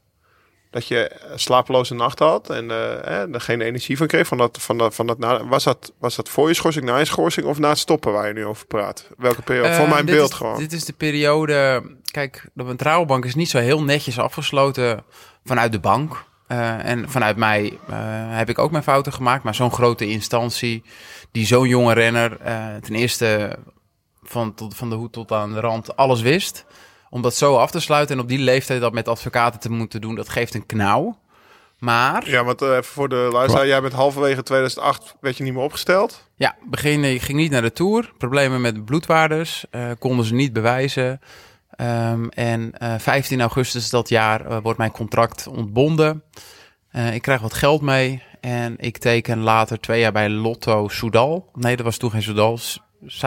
dat 0.74 0.88
je 0.88 1.12
slapeloze 1.36 1.94
nachten 1.94 2.26
had 2.26 2.50
en 2.50 2.72
eh, 2.72 3.22
eh, 3.22 3.34
er 3.34 3.42
geen 3.42 3.62
energie 3.62 3.98
van 3.98 4.08
kreeg 4.08 4.28
van 4.28 4.38
dat, 4.38 4.58
van 4.62 4.78
dat, 4.78 4.96
van 4.96 5.08
dat 5.08 5.18
na, 5.18 5.46
was 5.46 5.64
dat 5.64 5.92
was 6.00 6.16
dat 6.16 6.30
voor 6.30 6.48
je 6.48 6.54
schorsing, 6.54 6.86
na 6.86 6.98
je 6.98 7.06
schorsing 7.06 7.46
of 7.48 7.60
na 7.60 7.70
het 7.70 7.78
stoppen 7.78 8.12
waar 8.14 8.28
je 8.28 8.34
nu 8.34 8.46
over 8.46 8.66
praat? 8.68 9.10
Welke 9.18 9.42
periode? 9.42 9.68
Eh, 9.70 9.78
voor 9.78 9.88
mijn 9.90 10.06
dit 10.06 10.16
beeld 10.16 10.30
is- 10.30 10.36
gewoon. 10.36 10.58
Dit 10.58 10.74
is 10.74 10.86
de 10.86 10.94
periode. 10.94 11.84
Kijk, 12.12 12.50
de 12.54 12.64
mijn 12.64 12.78
trouwbank 12.78 13.26
is 13.26 13.36
niet 13.36 13.50
zo 13.50 13.58
heel 13.58 13.84
netjes 13.84 14.20
afgesloten 14.20 15.04
vanuit 15.46 15.72
de 15.72 15.80
bank. 15.80 16.24
Eh, 16.48 16.86
en 16.86 17.10
vanuit 17.10 17.38
mij 17.38 17.78
eh, 17.88 17.96
heb 18.38 18.50
ik 18.50 18.60
ook 18.60 18.72
mijn 18.72 18.84
fouten 18.84 19.14
gemaakt. 19.14 19.44
Maar 19.44 19.56
zo'n 19.56 19.72
grote 19.72 20.06
instantie, 20.10 20.84
die 21.32 21.46
zo'n 21.46 21.68
jonge 21.68 21.94
renner, 21.94 22.38
eh, 22.42 22.76
ten 22.82 22.96
eerste 22.96 23.58
van, 24.24 24.54
tot, 24.54 24.76
van 24.76 24.90
de 24.90 24.96
hoed 24.96 25.12
tot 25.12 25.32
aan 25.32 25.54
de 25.54 25.60
rand, 25.60 25.96
alles 25.96 26.22
wist. 26.22 26.66
Om 27.14 27.22
dat 27.22 27.36
zo 27.36 27.56
af 27.56 27.72
te 27.72 27.80
sluiten 27.80 28.16
en 28.16 28.22
op 28.22 28.28
die 28.28 28.40
leeftijd 28.40 28.82
dat 28.82 28.94
met 28.94 29.08
advocaten 29.08 29.60
te 29.60 29.72
moeten 29.72 30.02
doen, 30.02 30.16
dat 30.16 30.30
geeft 30.30 30.54
een 30.54 30.66
knauw. 30.66 31.18
Maar 31.80 32.30
Ja, 32.30 32.44
want 32.44 32.62
eh, 32.62 32.70
even 32.70 32.84
voor 32.84 33.10
de 33.10 33.30
luisteraar, 33.32 33.68
jij 33.68 33.82
bent 33.82 33.94
halverwege 33.94 34.44
2008 34.44 35.16
werd 35.22 35.38
je 35.38 35.44
niet 35.44 35.54
meer 35.54 35.64
opgesteld. 35.64 36.30
Ja, 36.36 36.56
begin, 36.70 37.04
ik 37.04 37.22
ging 37.22 37.38
niet 37.38 37.52
naar 37.52 37.62
de 37.62 37.72
Tour. 37.72 38.14
Problemen 38.18 38.62
met 38.62 38.86
bloedwaardes. 38.86 39.66
eh, 39.72 39.92
konden 40.00 40.26
ze 40.26 40.34
niet 40.34 40.54
bewijzen. 40.54 41.20
Ehm, 41.70 42.28
en 42.28 42.72
eh 42.78 42.94
15 43.00 43.42
augustus 43.42 43.90
dat 43.90 44.10
jaar 44.10 44.46
eh, 44.46 44.58
wordt 44.64 44.78
mijn 44.78 44.92
contract 44.92 45.48
ontbonden. 45.48 46.24
Eh, 46.90 47.14
ik 47.14 47.22
krijg 47.22 47.42
wat 47.42 47.54
geld 47.54 47.82
mee. 47.82 48.24
En 48.42 48.76
ik 48.78 48.98
teken 48.98 49.40
later 49.40 49.80
twee 49.80 50.00
jaar 50.00 50.12
bij 50.12 50.30
Lotto 50.30 50.88
Soudal. 50.88 51.50
Nee, 51.54 51.76
dat 51.76 51.86
was 51.86 51.98
toen 51.98 52.12
geen 52.12 52.24
Soudal. 52.24 52.60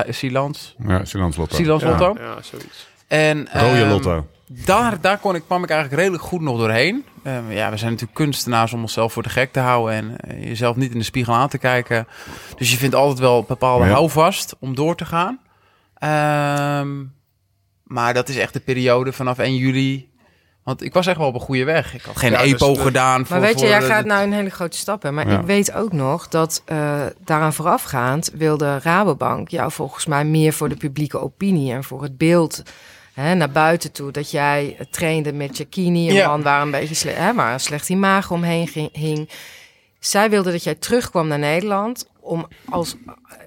Silans. 0.08 0.74
Ja, 0.86 1.04
Silans 1.04 1.36
Lotto. 1.36 1.56
Silans 1.56 1.82
Ja. 1.82 1.88
Lotto. 1.88 2.14
Ja, 2.22 2.42
zoiets. 2.42 2.94
En, 3.06 3.48
Rode 3.52 3.80
ehm, 3.80 3.88
Lotto. 3.88 4.26
daar, 4.46 5.00
daar 5.00 5.18
kon 5.18 5.34
ik, 5.34 5.42
kwam 5.46 5.62
ik 5.64 5.70
eigenlijk 5.70 6.00
redelijk 6.00 6.28
goed 6.28 6.40
nog 6.40 6.58
doorheen. 6.58 7.04
Ehm, 7.22 7.50
ja, 7.52 7.70
we 7.70 7.76
zijn 7.76 7.90
natuurlijk 7.90 8.18
kunstenaars 8.18 8.72
om 8.72 8.80
onszelf 8.80 9.12
voor 9.12 9.22
de 9.22 9.28
gek 9.28 9.52
te 9.52 9.60
houden 9.60 9.94
en 9.94 10.16
eh, 10.16 10.44
jezelf 10.48 10.76
niet 10.76 10.92
in 10.92 10.98
de 10.98 11.04
spiegel 11.04 11.34
aan 11.34 11.48
te 11.48 11.58
kijken. 11.58 12.06
Dus 12.56 12.70
je 12.70 12.76
vindt 12.76 12.94
altijd 12.94 13.18
wel 13.18 13.38
een 13.38 13.44
bepaalde 13.48 13.84
Ja. 13.84 13.92
houvast 13.92 14.56
om 14.58 14.74
door 14.74 14.96
te 14.96 15.04
gaan. 15.04 15.40
Ehm, 15.94 17.04
maar 17.82 18.14
dat 18.14 18.28
is 18.28 18.36
echt 18.36 18.52
de 18.52 18.60
periode 18.60 19.12
vanaf 19.12 19.38
1 19.38 19.56
juli. 19.56 20.08
Want 20.66 20.82
ik 20.82 20.92
was 20.92 21.06
echt 21.06 21.16
wel 21.18 21.26
op 21.26 21.34
een 21.34 21.40
goede 21.40 21.64
weg. 21.64 21.94
Ik 21.94 22.02
had 22.02 22.16
geen 22.16 22.30
Ja, 22.30 22.42
dus 22.42 22.52
EPO 22.52 22.74
gedaan. 22.74 23.26
Voor, 23.26 23.36
Maar 23.36 23.46
weet 23.46 23.60
je, 23.60 23.66
jij 23.66 23.78
de- 23.78 23.84
gaat 23.86 24.04
nou 24.04 24.22
een 24.22 24.32
hele 24.32 24.50
grote 24.50 24.76
stap 24.76 25.02
hè. 25.02 25.12
Maar 25.12 25.28
Ja. 25.28 25.38
ik 25.40 25.46
weet 25.46 25.72
ook 25.72 25.92
nog 25.92 26.28
dat 26.28 26.62
eh, 26.64 27.00
daaraan 27.24 27.52
voorafgaand 27.52 28.30
wilde 28.34 28.78
Rabobank 28.78 29.48
jou 29.48 29.72
volgens 29.72 30.06
mij 30.06 30.24
meer 30.24 30.52
voor 30.52 30.68
de 30.68 30.76
publieke 30.76 31.20
opinie 31.20 31.72
en 31.72 31.84
voor 31.84 32.02
het 32.02 32.18
beeld 32.18 32.62
hè, 33.14 33.34
naar 33.34 33.50
buiten 33.50 33.92
toe. 33.92 34.10
Dat 34.12 34.30
jij 34.30 34.76
trainde 34.90 35.32
met 35.32 35.56
Jacquini, 35.56 36.08
een 36.08 36.14
Ja. 36.14 36.28
man 36.28 36.42
waar 36.42 36.62
een 36.62 36.70
beetje 36.70 36.94
sle 36.94 37.10
hè, 37.10 37.34
waar 37.34 37.52
een 37.52 37.60
slecht 37.60 37.88
imago 37.88 38.34
omheen 38.34 38.68
ging, 38.68 38.88
hing. 38.92 39.28
Zij 39.98 40.30
wilde 40.30 40.50
dat 40.52 40.64
jij 40.64 40.74
terugkwam 40.74 41.28
naar 41.28 41.38
Nederland 41.38 42.08
om 42.26 42.46
als, 42.68 42.96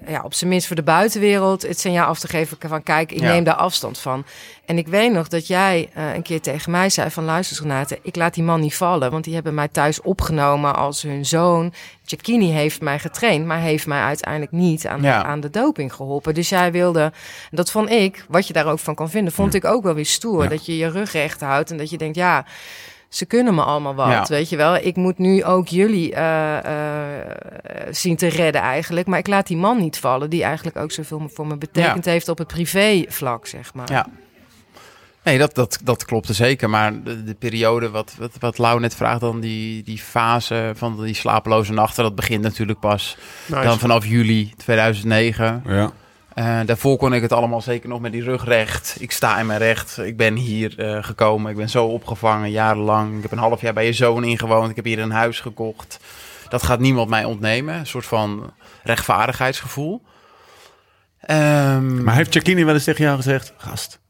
ja, 0.06 0.22
op 0.22 0.34
zijn 0.34 0.50
minst 0.50 0.66
voor 0.66 0.76
de 0.76 0.82
buitenwereld 0.82 1.62
het 1.62 1.78
signaal 1.80 2.06
af 2.06 2.18
te 2.18 2.28
geven 2.28 2.56
van 2.60 2.82
kijk, 2.82 3.12
ik 3.12 3.20
Ja. 3.20 3.32
neem 3.32 3.44
daar 3.44 3.54
afstand 3.54 3.98
van. 3.98 4.24
En 4.64 4.78
ik 4.78 4.86
weet 4.88 5.12
nog 5.12 5.28
dat 5.28 5.46
jij 5.46 5.90
eh, 5.94 6.14
een 6.14 6.22
keer 6.22 6.40
tegen 6.40 6.70
mij 6.70 6.90
zei 6.90 7.10
van 7.10 7.24
luister 7.24 7.62
Renate, 7.62 7.98
ik 8.02 8.16
laat 8.16 8.34
die 8.34 8.44
man 8.44 8.60
niet 8.60 8.74
vallen, 8.74 9.10
want 9.10 9.24
die 9.24 9.34
hebben 9.34 9.54
mij 9.54 9.68
thuis 9.68 10.00
opgenomen 10.00 10.74
als 10.76 11.02
hun 11.02 11.26
zoon. 11.26 11.72
Cecchini 12.04 12.50
heeft 12.50 12.80
mij 12.80 12.98
getraind, 12.98 13.46
maar 13.46 13.58
heeft 13.60 13.86
mij 13.86 14.00
uiteindelijk 14.02 14.52
niet 14.52 14.86
aan, 14.86 15.02
Ja. 15.02 15.24
aan 15.24 15.40
de 15.40 15.50
doping 15.50 15.94
geholpen. 15.94 16.34
Dus 16.34 16.48
jij 16.48 16.72
wilde, 16.72 17.12
dat 17.50 17.70
vond 17.70 17.90
ik, 17.90 18.24
wat 18.28 18.46
je 18.46 18.52
daar 18.52 18.66
ook 18.66 18.78
van 18.78 18.94
kan 18.94 19.10
vinden, 19.10 19.32
vond 19.32 19.54
ik 19.54 19.64
ook 19.64 19.82
wel 19.82 19.94
weer 19.94 20.06
stoer. 20.06 20.48
Dat 20.48 20.66
je 20.66 20.76
je 20.76 20.90
rug 20.90 21.12
recht 21.12 21.40
houdt 21.40 21.70
en 21.70 21.76
dat 21.76 21.90
je 21.90 21.98
denkt, 21.98 22.16
ja, 22.16 22.44
ze 23.10 23.26
kunnen 23.26 23.54
me 23.54 23.62
allemaal 23.62 23.94
wat, 23.94 24.08
Ja. 24.08 24.24
weet 24.28 24.48
je 24.48 24.56
wel. 24.56 24.76
Ik 24.76 24.96
moet 24.96 25.18
nu 25.18 25.44
ook 25.44 25.68
jullie 25.68 26.14
eh, 26.14 26.58
eh, 26.58 27.26
zien 27.90 28.16
te 28.16 28.26
redden 28.28 28.60
eigenlijk. 28.62 29.06
Maar 29.06 29.18
ik 29.18 29.26
laat 29.26 29.46
die 29.46 29.56
man 29.56 29.78
niet 29.78 29.98
vallen, 29.98 30.30
die 30.30 30.42
eigenlijk 30.42 30.76
ook 30.76 30.92
zoveel 30.92 31.28
voor 31.34 31.46
me 31.46 31.56
betekend 31.56 32.04
heeft 32.04 32.28
op 32.28 32.38
het 32.38 32.46
privévlak, 32.46 33.46
zeg 33.46 33.74
maar. 33.74 33.92
Ja. 33.92 34.06
Nee, 35.22 35.38
dat, 35.38 35.54
dat, 35.54 35.78
dat 35.84 36.04
klopte 36.04 36.32
zeker. 36.34 36.70
Maar 36.70 37.02
de, 37.02 37.24
de 37.24 37.34
periode, 37.34 37.90
wat, 37.90 38.14
wat, 38.18 38.32
wat 38.38 38.58
Lau 38.58 38.80
net 38.80 38.94
vraagt, 38.94 39.20
dan 39.20 39.40
die, 39.40 39.82
die 39.82 39.98
fase 39.98 40.72
van 40.76 41.02
die 41.02 41.14
slapeloze 41.14 41.72
nachten, 41.72 42.02
dat 42.02 42.14
begint 42.14 42.42
natuurlijk 42.42 42.80
pas 42.80 43.16
Nice. 43.46 43.62
dan 43.62 43.78
vanaf 43.78 44.06
juli 44.06 44.52
2009. 44.56 45.62
Ja. 45.66 45.90
Eh, 46.40 46.60
daarvoor 46.66 46.96
kon 46.96 47.14
ik 47.14 47.22
het 47.22 47.32
allemaal 47.32 47.60
zeker 47.60 47.88
nog 47.88 48.00
met 48.00 48.12
die 48.12 48.22
rug 48.22 48.44
recht. 48.44 48.96
Ik 49.00 49.12
sta 49.12 49.38
in 49.38 49.46
mijn 49.46 49.58
recht. 49.58 49.98
Ik 49.98 50.16
ben 50.16 50.34
hier 50.34 50.78
eh, 50.78 51.04
gekomen. 51.04 51.50
Ik 51.50 51.56
ben 51.56 51.68
zo 51.68 51.86
opgevangen, 51.86 52.50
jarenlang. 52.50 53.16
Ik 53.16 53.22
heb 53.22 53.32
een 53.32 53.38
half 53.38 53.60
jaar 53.60 53.72
bij 53.72 53.86
je 53.86 53.92
zoon 53.92 54.24
ingewoond. 54.24 54.70
Ik 54.70 54.76
heb 54.76 54.84
hier 54.84 54.98
een 54.98 55.10
huis 55.10 55.40
gekocht. 55.40 56.00
Dat 56.48 56.62
gaat 56.62 56.80
niemand 56.80 57.08
mij 57.08 57.24
ontnemen. 57.24 57.74
Een 57.74 57.86
soort 57.86 58.06
van 58.06 58.52
rechtvaardigheidsgevoel. 58.82 60.02
Ehm, 61.20 62.04
Maar 62.04 62.14
heeft 62.14 62.32
Chakini 62.32 62.64
wel 62.64 62.74
eens 62.74 62.84
tegen 62.84 63.04
jou 63.04 63.16
gezegd... 63.16 63.52
Gast, 63.56 64.00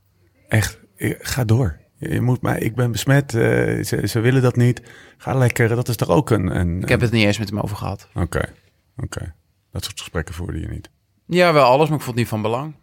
echt, 0.48 0.78
ga 1.18 1.44
door. 1.44 1.78
Je 1.96 2.20
moet 2.20 2.42
mij, 2.42 2.58
ik 2.58 2.74
ben 2.74 2.92
besmet, 2.92 3.34
eh, 3.34 3.40
ze, 3.84 4.00
ze 4.04 4.20
willen 4.20 4.42
dat 4.42 4.56
niet. 4.56 4.82
Ga 5.16 5.34
lekker, 5.34 5.68
dat 5.68 5.88
is 5.88 5.96
toch 5.96 6.08
ook 6.08 6.30
een... 6.30 6.56
een 6.56 6.82
ik 6.82 6.88
heb 6.88 7.00
het 7.00 7.10
niet 7.10 7.24
eens 7.24 7.38
met 7.38 7.50
hem 7.50 7.60
over 7.60 7.76
gehad. 7.76 8.08
Oké, 8.14 8.52
oké. 8.96 9.34
Dat 9.72 9.84
soort 9.84 10.00
gesprekken 10.00 10.34
voerde 10.34 10.60
je 10.60 10.68
niet. 10.68 10.90
Ja, 11.30 11.52
wel 11.52 11.64
alles, 11.64 11.88
maar 11.88 11.98
ik 11.98 12.04
vond 12.04 12.06
het 12.06 12.14
niet 12.14 12.28
van 12.28 12.42
belang. 12.42 12.74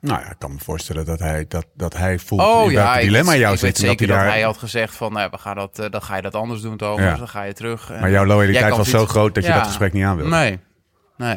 Nou 0.00 0.20
ja, 0.20 0.30
ik 0.30 0.38
kan 0.38 0.52
me 0.52 0.58
voorstellen 0.58 1.04
dat 1.04 1.18
hij, 1.18 1.44
dat, 1.48 1.66
dat 1.74 1.96
hij 1.96 2.18
voelt 2.18 2.40
Oh 2.40 2.64
in 2.64 2.70
ja, 2.70 2.96
ik 2.96 3.04
dilemma 3.04 3.30
weet- 3.30 3.40
jou 3.40 3.54
ik 3.54 3.60
weet 3.60 3.76
zit. 3.76 3.84
en 3.84 3.90
zeker 3.90 4.06
dat, 4.06 4.16
daar- 4.16 4.26
hij 4.26 4.42
had 4.42 4.56
gezegd 4.58 4.94
van, 4.94 5.12
nou, 5.12 5.28
we 5.30 5.38
gaan 5.38 5.56
dat, 5.56 5.78
eh, 5.78 5.90
dan 5.90 6.02
ga 6.02 6.16
je 6.16 6.22
dat 6.22 6.34
anders 6.34 6.60
doen, 6.60 6.76
Thomas. 6.76 7.00
Ja. 7.04 7.16
Dan 7.16 7.28
ga 7.28 7.42
je 7.42 7.52
terug. 7.52 7.90
En 7.90 8.00
Maar 8.00 8.10
jouw 8.10 8.24
loyaliteit 8.24 8.76
was 8.76 8.90
zo 8.90 9.06
groot 9.06 9.34
dat 9.34 9.44
je 9.44 9.52
dat 9.52 9.66
gesprek 9.66 9.92
niet 9.92 10.04
aan 10.04 10.16
wilde. 10.16 10.30
Nee, 10.30 10.58
nee. 11.16 11.36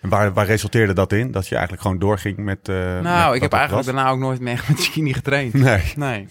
En 0.00 0.08
waar, 0.10 0.32
waar 0.32 0.46
resulteerde 0.46 0.92
dat 0.92 1.12
in? 1.12 1.30
Dat 1.30 1.46
je 1.46 1.52
eigenlijk 1.54 1.82
gewoon 1.82 1.98
doorging 1.98 2.36
met... 2.36 2.68
eh, 2.68 2.74
met 2.76 3.02
Nou, 3.02 3.26
wat 3.26 3.34
ik 3.34 3.42
heb 3.42 3.52
eigenlijk 3.52 3.86
was? 3.86 3.94
daarna 3.94 4.10
ook 4.10 4.18
nooit 4.18 4.40
meer 4.40 4.64
met 4.68 4.80
Chikini 4.80 5.12
getraind. 5.12 5.52
Nee. 5.52 5.92
Nee. 5.96 6.28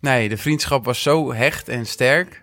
Nee, 0.00 0.28
de 0.28 0.36
vriendschap 0.36 0.84
was 0.84 1.02
zo 1.02 1.32
hecht 1.32 1.68
en 1.68 1.86
sterk. 1.86 2.42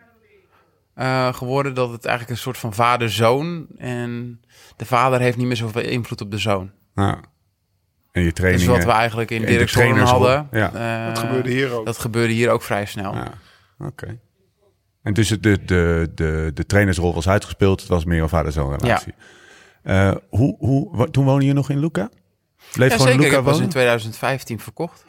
eh, 0.94 1.34
geworden 1.34 1.74
dat 1.76 1.92
het 1.92 2.06
eigenlijk 2.06 2.36
een 2.38 2.44
soort 2.44 2.58
van 2.58 2.74
vader-zoon 2.74 3.68
en 3.78 4.42
de 4.78 4.86
vader 4.86 5.20
heeft 5.20 5.38
niet 5.38 5.48
meer 5.48 5.56
zoveel 5.56 5.82
invloed 5.82 6.22
op 6.22 6.32
de 6.32 6.38
zoon. 6.38 6.72
Ja. 6.96 7.20
En 8.12 8.22
je 8.24 8.30
Dus 8.30 8.34
trainingen. 8.34 8.72
wat 8.74 8.84
we 8.84 8.92
eigenlijk 8.92 9.32
in 9.32 9.66
trainersrol. 9.66 10.28
hadden, 10.30 10.48
Ja. 10.60 10.74
eh, 10.74 11.08
Dat 11.14 11.20
gebeurde 11.20 11.50
hier 11.50 11.72
ook. 11.72 11.86
Dat 11.86 11.98
gebeurde 11.98 12.34
hier 12.34 12.50
ook 12.50 12.62
vrij 12.62 12.86
snel. 12.86 13.14
Ja, 13.14 13.32
oké. 13.80 14.20
En 15.04 15.14
dus 15.14 15.28
de, 15.30 15.40
de, 15.40 16.12
de, 16.16 16.52
de 16.54 16.66
trainersrol 16.66 17.14
was 17.14 17.28
uitgespeeld. 17.28 17.80
Het 17.80 17.90
was 17.90 18.06
meer 18.06 18.22
een 18.22 18.30
vader-zoon 18.30 18.76
relatie. 18.76 19.14
Eh, 19.84 20.16
hoe, 20.30 20.56
hoe, 20.60 21.10
toen 21.10 21.26
woonde 21.26 21.46
je 21.46 21.54
nog 21.54 21.70
in 21.70 21.80
Luca? 21.80 22.10
Bleef 22.74 22.90
Ja, 22.90 22.96
gewoon 22.96 23.12
zeker. 23.12 23.26
Luca 23.26 23.38
Ik 23.38 23.44
was 23.44 23.54
in 23.54 23.58
wonen? 23.60 23.70
2015 23.74 24.60
verkocht. 24.60 25.06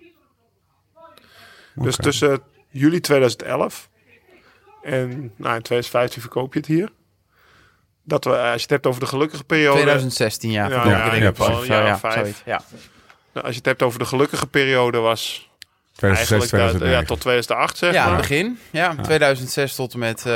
Dus 1.74 1.96
tussen 1.96 2.40
juli 2.70 3.00
2011 3.00 3.90
en 4.82 5.08
nou, 5.36 5.54
in 5.56 5.62
2015 5.62 6.20
verkoop 6.22 6.52
je 6.52 6.58
het 6.58 6.68
hier. 6.68 6.92
Dat 8.08 8.24
we, 8.24 8.30
als 8.30 8.54
je 8.54 8.60
het 8.62 8.70
hebt 8.70 8.86
over 8.86 9.00
de 9.00 9.06
gelukkige 9.06 9.44
periode. 9.44 9.72
2016, 9.80 10.50
ja. 10.50 10.68
Ja, 10.68 10.74
ja, 10.74 10.90
ja, 11.14 11.32
Ja, 11.66 11.86
ja, 11.86 11.98
vijf. 11.98 12.14
zoiets, 12.14 12.42
ja. 12.44 12.60
Nou, 13.32 13.46
als 13.46 13.50
je 13.54 13.56
het 13.60 13.66
hebt 13.66 13.82
over 13.82 13.98
de 13.98 14.04
gelukkige 14.04 14.46
periode 14.46 14.98
was 14.98 15.50
2006, 15.92 16.30
eigenlijk 16.30 16.50
dat- 16.50 16.50
2009. 16.50 17.00
ja, 17.00 17.06
tot 17.06 17.20
2008 17.20 17.76
zeg 17.78 17.92
Ja, 17.92 18.02
maar. 18.02 18.12
het 18.12 18.20
begin. 18.20 18.58
Ja, 18.70 18.94
2006 18.94 19.74
tot 19.74 19.92
en 19.92 19.98
met... 19.98 20.26
eh, 20.26 20.32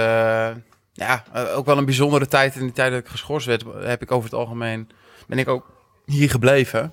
ja, 0.92 1.24
eh, 1.32 1.56
ook 1.56 1.66
wel 1.66 1.78
een 1.78 1.84
bijzondere 1.84 2.26
tijd. 2.26 2.54
In 2.54 2.60
die 2.62 2.72
tijd 2.72 2.90
dat 2.92 3.00
ik 3.00 3.06
geschorst 3.08 3.46
werd, 3.46 3.64
heb 3.80 4.02
ik 4.02 4.12
over 4.12 4.30
het 4.30 4.38
algemeen... 4.38 4.90
ben 5.26 5.38
ik 5.38 5.48
ook 5.48 5.70
hier 6.06 6.30
gebleven. 6.30 6.92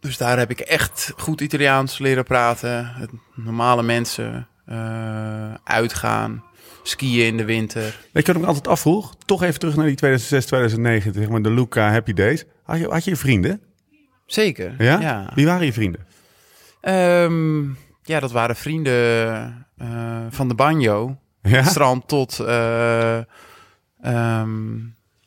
Dus 0.00 0.16
daar 0.16 0.38
heb 0.38 0.50
ik 0.50 0.60
echt 0.60 1.12
goed 1.16 1.40
Italiaans 1.40 1.98
leren 1.98 2.24
praten. 2.24 2.86
Het 2.94 3.10
normale 3.34 3.82
mensen. 3.82 4.48
eh, 4.66 5.54
uitgaan. 5.64 6.44
Skiën 6.86 7.26
in 7.26 7.36
de 7.36 7.44
winter. 7.44 7.82
Weet 7.82 8.26
je 8.26 8.32
wat 8.32 8.34
ik 8.34 8.40
me 8.40 8.46
altijd 8.46 8.68
afvroeg? 8.68 9.14
Toch 9.24 9.42
even 9.42 9.58
terug 9.60 9.76
naar 9.76 9.86
die 9.86 9.94
2006, 9.94 10.46
2009. 10.46 11.12
Zeg 11.14 11.28
maar 11.28 11.42
de 11.42 11.50
Luca 11.50 11.90
Happy 11.90 12.12
Days. 12.12 12.44
Had 12.62 12.78
je, 12.78 12.88
had 12.88 13.04
je 13.04 13.16
vrienden? 13.16 13.60
Zeker. 14.26 14.74
Ja? 14.78 15.00
ja. 15.00 15.30
Wie 15.34 15.46
waren 15.46 15.66
je 15.66 15.72
vrienden? 15.72 16.06
Ehm, 16.80 17.62
ja, 18.02 18.20
dat 18.20 18.32
waren 18.32 18.56
vrienden 18.56 19.66
eh, 19.78 20.18
van 20.30 20.48
de 20.48 20.54
banjo. 20.54 21.16
Ja? 21.42 21.62
Strand 21.62 22.08
tot 22.08 22.38
eh, 22.40 23.18
ehm, 24.02 24.78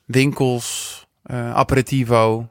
winkels, 0.06 1.06
eh, 1.24 1.54
aperitivo. 1.54 2.50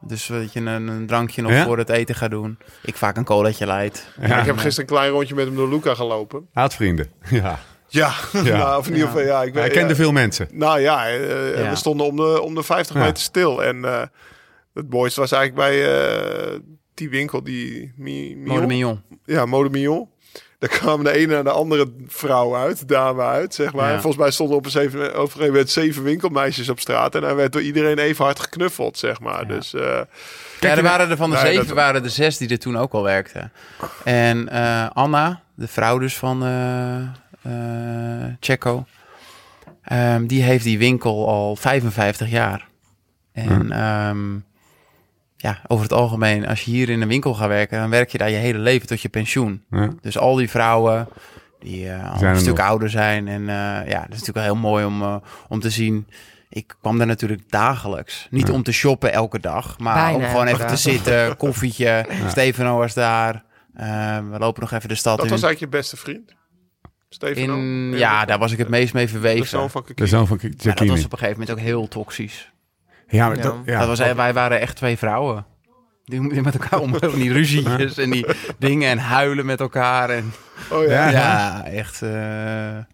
Dus 0.00 0.26
dat 0.26 0.52
je 0.52 0.60
een, 0.60 0.66
een 0.88 1.06
drankje 1.06 1.42
nog 1.42 1.50
Ja? 1.50 1.64
voor 1.64 1.78
het 1.78 1.88
eten 1.88 2.14
gaat 2.14 2.30
doen. 2.30 2.58
Ik 2.82 2.96
vaak 2.96 3.16
een 3.16 3.24
colaatje 3.24 3.66
light. 3.66 4.06
Ja, 4.20 4.38
ik 4.38 4.46
heb 4.46 4.56
gisteren 4.58 4.90
een 4.90 4.96
klein 4.96 5.10
rondje 5.10 5.34
met 5.34 5.46
hem 5.46 5.54
door 5.56 5.68
Luca 5.68 5.94
gelopen. 5.94 6.48
Had 6.52 6.74
vrienden. 6.74 7.10
Ja. 7.30 7.58
Ja, 7.94 8.12
nou, 8.44 8.78
of 8.78 8.86
in 8.86 8.92
ieder 8.92 9.08
geval, 9.08 9.22
ja. 9.24 9.42
Ik, 9.42 9.54
Hij 9.54 9.68
kende 9.68 9.88
ja. 9.88 9.94
veel 9.94 10.12
mensen. 10.12 10.48
Nou 10.52 10.80
ja, 10.80 11.06
eh, 11.08 11.58
Ja. 11.58 11.70
we 11.70 11.76
stonden 11.76 12.06
om 12.06 12.16
de, 12.16 12.40
om 12.42 12.54
de 12.54 12.62
50 12.62 12.96
Ja. 12.96 13.02
meter 13.02 13.22
stil. 13.22 13.64
En 13.64 13.84
eh, 13.84 14.02
het 14.74 14.90
mooiste 14.90 15.20
was 15.20 15.32
eigenlijk 15.32 15.68
bij 15.68 16.06
eh, 16.52 16.58
die 16.94 17.10
winkel, 17.10 17.42
die 17.42 17.92
Mi, 17.96 18.36
Mion. 18.36 18.54
Mode 18.54 18.66
mignon. 18.66 19.02
Ja, 19.24 19.46
Mode 19.46 19.70
Mignon. 19.70 20.08
Daar 20.58 20.78
kwamen 20.78 21.04
de 21.04 21.12
ene 21.12 21.32
naar 21.34 21.44
de 21.44 21.50
andere 21.50 21.92
vrouw 22.06 22.56
uit, 22.56 22.88
dame 22.88 23.22
uit, 23.22 23.54
zeg 23.54 23.72
maar. 23.72 23.86
Ja. 23.88 23.92
En 23.94 24.00
volgens 24.00 24.22
mij 24.22 24.30
stonden 24.30 24.56
op 24.56 24.64
een, 24.64 24.70
zeven, 24.70 25.00
op 25.08 25.14
een 25.14 25.26
gegeven 25.30 25.46
moment 25.46 25.70
zeven 25.70 26.02
winkelmeisjes 26.02 26.68
op 26.68 26.80
straat. 26.80 27.14
En 27.14 27.22
hij 27.22 27.34
werd 27.34 27.52
door 27.52 27.62
iedereen 27.62 27.98
even 27.98 28.24
hard 28.24 28.40
geknuffeld, 28.40 28.98
zeg 28.98 29.20
maar. 29.20 29.46
Dus 29.48 29.74
eh, 29.74 30.00
Ja, 30.60 30.76
er 30.76 30.82
waren 30.82 31.10
er 31.10 31.16
van 31.16 31.30
de 31.30 31.36
Nee, 31.36 31.44
zeven, 31.46 31.66
dat- 31.66 31.76
waren 31.76 32.04
er 32.04 32.10
zes 32.10 32.36
die 32.38 32.48
er 32.48 32.58
toen 32.58 32.76
ook 32.78 32.92
al 32.92 33.02
werkten. 33.02 33.52
En 34.04 34.48
eh, 34.48 34.86
Anna, 34.92 35.42
de 35.54 35.68
vrouw 35.68 35.98
dus 35.98 36.16
van 36.16 36.42
eh 36.44 36.96
eh, 36.96 37.02
Checo, 38.40 38.84
ehm, 39.82 40.26
die 40.26 40.42
heeft 40.42 40.64
die 40.64 40.78
winkel 40.78 41.28
al 41.28 41.56
55 41.56 42.28
jaar. 42.30 42.68
En 43.32 43.72
ehm, 43.72 44.34
ja, 45.36 45.60
over 45.66 45.84
het 45.84 45.92
algemeen, 45.92 46.46
als 46.46 46.62
je 46.64 46.70
hier 46.70 46.88
in 46.88 47.02
een 47.02 47.08
winkel 47.08 47.34
gaat 47.34 47.48
werken, 47.48 47.78
dan 47.78 47.90
werk 47.90 48.10
je 48.10 48.18
daar 48.18 48.30
je 48.30 48.36
hele 48.36 48.58
leven 48.58 48.86
tot 48.86 49.00
je 49.00 49.08
pensioen. 49.08 49.64
Ja. 49.70 49.90
Dus 50.00 50.18
al 50.18 50.34
die 50.34 50.50
vrouwen 50.50 51.08
die 51.58 51.90
eh, 51.90 52.12
al 52.12 52.18
Zijn 52.18 52.34
een 52.34 52.40
stuk 52.40 52.56
nog. 52.56 52.66
ouder 52.66 52.90
zijn. 52.90 53.28
En 53.28 53.40
eh, 53.40 53.88
ja, 53.90 54.00
dat 54.00 54.14
is 54.14 54.18
natuurlijk 54.18 54.34
wel 54.34 54.44
heel 54.44 54.56
mooi 54.56 54.84
om, 54.84 55.02
eh, 55.02 55.16
om 55.48 55.60
te 55.60 55.70
zien. 55.70 56.06
Ik 56.48 56.74
kwam 56.80 56.98
daar 56.98 57.06
natuurlijk 57.06 57.50
dagelijks. 57.50 58.26
Niet 58.30 58.50
om 58.50 58.62
te 58.62 58.72
shoppen 58.72 59.12
elke 59.12 59.40
dag, 59.40 59.78
maar 59.78 59.94
Bijna 59.94 60.24
om 60.24 60.30
gewoon 60.30 60.46
even 60.46 60.66
te 60.66 60.76
zitten, 60.76 61.36
koffietje. 61.36 62.06
Stefano 62.28 62.76
was 62.78 62.94
daar. 62.94 63.44
Eh, 63.74 64.18
we 64.30 64.38
lopen 64.38 64.60
nog 64.60 64.72
even 64.72 64.88
de 64.88 64.94
stad 64.94 65.16
dat 65.16 65.26
in. 65.26 65.32
was 65.32 65.42
eigenlijk 65.42 65.72
je 65.72 65.78
beste 65.78 65.96
vriend. 65.96 66.34
Stefano. 67.14 67.54
in 67.54 67.92
ja, 67.96 68.20
de- 68.20 68.26
daar 68.26 68.38
was 68.38 68.52
ik 68.52 68.58
het 68.58 68.68
meest 68.68 68.94
mee 68.94 69.04
De 69.04 69.10
verweven. 69.10 69.46
zoon 69.46 69.70
van 69.70 69.84
De 69.94 70.06
zoon 70.06 70.26
van 70.26 70.38
Maar 70.42 70.74
dat 70.74 70.86
was 70.88 71.04
op 71.04 71.12
een 71.12 71.18
gegeven 71.18 71.40
moment 71.40 71.58
ook 71.58 71.64
heel 71.64 71.88
toxisch. 71.88 72.52
Ja, 73.08 73.26
maar 73.26 73.36
Ja. 73.36 73.42
dat, 73.42 73.54
ja. 73.64 73.78
dat 73.78 73.88
was, 73.98 74.12
wij 74.14 74.32
waren 74.32 74.60
echt 74.60 74.76
twee 74.76 74.96
vrouwen. 74.96 75.46
Die, 76.04 76.28
die 76.28 76.42
met 76.42 76.54
elkaar 76.58 76.80
om 76.80 76.94
van 76.98 77.14
die 77.14 77.32
ruzietjes 77.32 77.96
en 77.98 78.10
die 78.10 78.26
dingen 78.58 78.90
en 78.90 78.98
huilen 78.98 79.46
met 79.46 79.60
elkaar. 79.60 80.10
En, 80.10 80.32
Oh 80.70 80.82
ja. 80.84 80.90
Ja. 80.90 81.10
ja, 81.10 81.64
echt. 81.64 82.02
eh, 82.02 82.10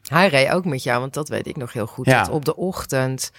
Hij 0.09 0.29
reed 0.29 0.51
ook 0.51 0.65
met 0.65 0.83
jou, 0.83 1.01
want 1.01 1.15
dat 1.15 1.29
weet 1.29 1.47
ik 1.47 1.57
nog 1.57 1.73
heel 1.73 1.87
goed. 1.87 2.07
Ja. 2.07 2.19
Dat 2.19 2.29
op 2.31 2.45
de 2.45 2.57
ochtend, 2.57 3.33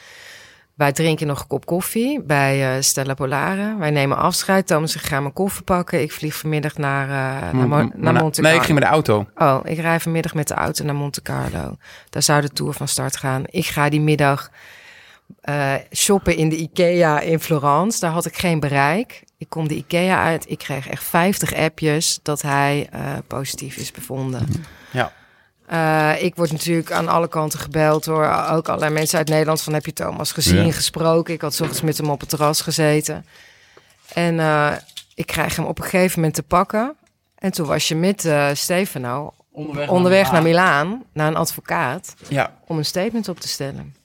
wij 0.82 0.92
drinken 0.92 1.28
nog 1.28 1.40
een 1.40 1.48
kop 1.48 1.66
koffie 1.66 2.22
bij 2.24 2.76
eh, 2.76 2.82
Stella 2.82 3.14
Polare. 3.14 3.76
Wij 3.78 3.90
nemen 3.92 4.18
afscheid. 4.18 4.68
Thomas, 4.68 4.96
ik 4.96 5.02
ga 5.02 5.20
mijn 5.20 5.34
koffer 5.34 5.64
pakken. 5.64 6.02
Ik 6.02 6.12
vlieg 6.12 6.36
vanmiddag 6.36 6.78
naar, 6.78 7.04
eh, 7.04 7.54
naar, 7.54 7.68
Mo- 7.68 7.84
m- 7.84 7.92
naar 7.96 8.14
m- 8.14 8.18
Monte 8.18 8.42
Nee, 8.42 8.52
ik 8.54 8.60
Carlo. 8.60 8.76
ging 8.76 8.80
met 8.80 8.88
de 8.88 8.94
auto. 8.94 9.26
Oh, 9.36 9.60
ik 9.72 9.78
rij 9.80 10.00
vanmiddag 10.00 10.34
met 10.34 10.48
de 10.48 10.54
auto 10.54 10.86
naar 10.86 10.96
Monte 10.96 11.22
Carlo. 11.22 11.78
Daar 12.10 12.24
zou 12.24 12.42
de 12.42 12.50
tour 12.50 12.74
van 12.74 12.88
start 12.88 13.18
gaan. 13.18 13.44
Ik 13.46 13.66
ga 13.66 13.90
die 13.90 14.02
middag 14.02 14.50
eh, 15.42 15.74
shoppen 15.94 16.36
in 16.36 16.50
de 16.50 16.56
Ikea 16.56 17.20
in 17.20 17.40
Florence. 17.40 18.00
Daar 18.00 18.12
had 18.12 18.26
ik 18.26 18.38
geen 18.38 18.60
bereik. 18.60 19.24
Ik 19.38 19.50
kom 19.50 19.68
de 19.68 19.76
Ikea 19.76 20.24
uit. 20.24 20.50
Ik 20.50 20.58
kreeg 20.58 20.88
echt 20.90 21.04
50 21.04 21.54
appjes 21.56 22.20
dat 22.24 22.42
hij 22.42 22.90
positief 23.28 23.76
is 23.78 23.92
bevonden. 23.92 24.48
Ja. 24.92 25.12
Eh, 25.72 26.12
ik 26.24 26.36
word 26.36 26.52
natuurlijk 26.52 26.92
aan 26.92 27.08
alle 27.08 27.28
kanten 27.28 27.60
gebeld 27.60 28.04
door 28.04 28.26
ook 28.52 28.68
allerlei 28.68 28.94
mensen 28.94 29.18
uit 29.18 29.28
Nederland. 29.30 29.62
Van 29.62 29.74
heb 29.74 29.86
je 29.86 29.94
Thomas 29.94 30.32
gezien, 30.32 30.66
Ja. 30.66 30.72
gesproken? 30.72 31.34
Ik 31.34 31.42
had 31.42 31.52
ochtends 31.62 31.82
met 31.82 31.98
hem 31.98 32.10
op 32.10 32.20
het 32.20 32.30
terras 32.30 32.62
gezeten. 32.62 33.26
En 34.14 34.40
eh, 34.40 34.72
ik 35.16 35.26
krijg 35.26 35.56
hem 35.56 35.66
op 35.66 35.78
een 35.78 35.84
gegeven 35.84 36.16
moment 36.20 36.36
te 36.36 36.44
pakken. 36.44 36.96
En 37.36 37.52
toen 37.52 37.68
was 37.68 37.88
je 37.88 37.96
met 37.96 38.26
eh 38.26 38.50
Stefano 38.54 39.34
Onderweg, 39.52 39.90
onderweg 39.90 40.32
naar 40.32 40.42
Milaan, 40.42 41.04
naar 41.14 41.28
een 41.28 41.36
advocaat, 41.36 42.14
Ja. 42.30 42.58
om 42.68 42.78
een 42.78 42.86
statement 42.86 43.28
op 43.30 43.40
te 43.40 43.48
stellen. 43.48 43.96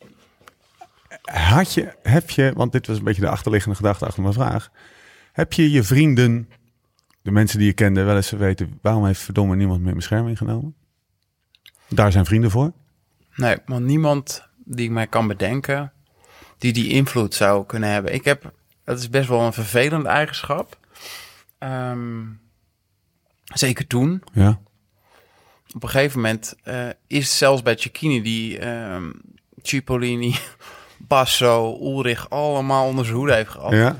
Had 1.25 1.75
je, 1.75 1.93
heb 2.03 2.31
je, 2.31 2.53
want 2.55 2.73
dit 2.73 2.87
was 2.87 2.99
een 2.99 3.05
beetje 3.05 3.21
de 3.23 3.29
achterliggende 3.29 3.77
gedachte 3.77 4.07
achter 4.07 4.23
mijn 4.23 4.35
vraag. 4.35 4.71
Heb 5.33 5.53
je 5.53 5.71
je 5.71 5.83
vrienden, 5.83 6.49
de 7.23 7.31
mensen 7.31 7.59
die 7.59 7.67
je 7.67 7.73
kende, 7.73 8.03
wel 8.03 8.17
eens 8.17 8.31
weten 8.31 8.79
waarom 8.83 9.07
heeft 9.07 9.21
verdomme 9.21 9.57
niemand 9.57 9.81
meer 9.81 9.95
bescherming 9.95 10.39
genomen? 10.39 10.75
Daar 11.89 12.13
zijn 12.13 12.25
vrienden 12.25 12.51
voor. 12.51 12.73
Nee, 13.35 13.57
want 13.67 13.85
niemand 13.85 14.49
die 14.65 14.85
ik 14.85 14.91
mij 14.91 15.07
kan 15.07 15.27
bedenken, 15.27 15.93
die 16.59 16.73
die 16.73 16.89
invloed 16.89 17.35
zou 17.35 17.67
kunnen 17.67 17.91
hebben. 17.91 18.15
Ik 18.15 18.25
heb, 18.25 18.53
dat 18.85 18.99
is 18.99 19.11
best 19.11 19.29
wel 19.29 19.41
een 19.41 19.53
vervelende 19.53 20.09
eigenschap. 20.09 20.79
Ehm, 21.59 22.23
zeker 23.45 23.87
toen. 23.87 24.23
Ja. 24.33 24.61
Op 25.75 25.83
een 25.83 25.89
gegeven 25.89 26.21
moment 26.21 26.55
eh, 26.63 26.89
is 27.07 27.39
zelfs 27.39 27.63
bij 27.63 27.77
Cecchini 27.77 28.23
die 28.23 28.59
ehm 28.59 29.11
Cipollini, 29.63 30.35
Basso, 30.99 31.79
Ulrich 31.83 32.31
allemaal 32.31 32.87
onder 32.87 33.05
zijn 33.05 33.17
hoede 33.17 33.35
heeft 33.35 33.51
gehad. 33.51 33.73
ja. 33.73 33.97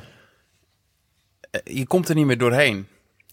Eh, 1.51 1.61
Je 1.77 1.87
komt 1.87 2.09
er 2.09 2.15
niet 2.15 2.27
meer 2.27 2.39
doorheen. 2.39 2.87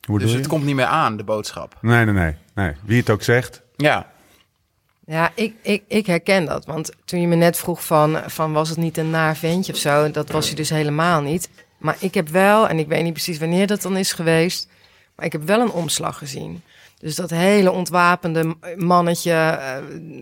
Hoe 0.07 0.19
dus 0.19 0.31
het 0.31 0.47
komt 0.47 0.63
niet 0.65 0.75
meer 0.75 0.85
aan, 0.85 1.17
de 1.17 1.23
boodschap. 1.23 1.77
Nee, 1.81 2.05
nee, 2.05 2.13
nee, 2.13 2.35
nee. 2.55 2.73
Wie 2.83 2.99
het 2.99 3.09
ook 3.09 3.21
zegt. 3.23 3.61
Ja, 3.75 4.11
Ja, 5.05 5.31
ik, 5.35 5.53
ik, 5.61 5.83
ik 5.87 6.05
herken 6.05 6.45
dat. 6.45 6.65
Want 6.65 6.91
toen 7.05 7.21
je 7.21 7.27
me 7.27 7.35
net 7.35 7.57
vroeg 7.57 7.85
van, 7.85 8.17
van 8.27 8.53
was 8.53 8.69
het 8.69 8.77
niet 8.77 8.97
een 8.97 9.09
naar 9.09 9.35
ventje 9.37 9.73
of 9.73 9.79
zo, 9.79 10.11
dat 10.11 10.29
was 10.31 10.47
hij 10.47 10.55
dus 10.55 10.69
helemaal 10.69 11.21
niet. 11.21 11.49
Maar 11.77 11.95
ik 11.99 12.13
heb 12.13 12.29
wel, 12.29 12.67
en 12.67 12.79
ik 12.79 12.87
weet 12.87 13.03
niet 13.03 13.13
precies 13.13 13.37
wanneer 13.39 13.67
dat 13.67 13.81
dan 13.81 13.97
is 13.97 14.11
geweest, 14.13 14.67
maar 15.15 15.25
ik 15.25 15.31
heb 15.31 15.43
wel 15.43 15.59
een 15.61 15.71
omslag 15.71 16.17
gezien. 16.17 16.61
Dus 16.99 17.15
dat 17.15 17.29
hele 17.29 17.71
ontwapende 17.71 18.55
mannetje 18.77 19.31
eh, 19.33 19.75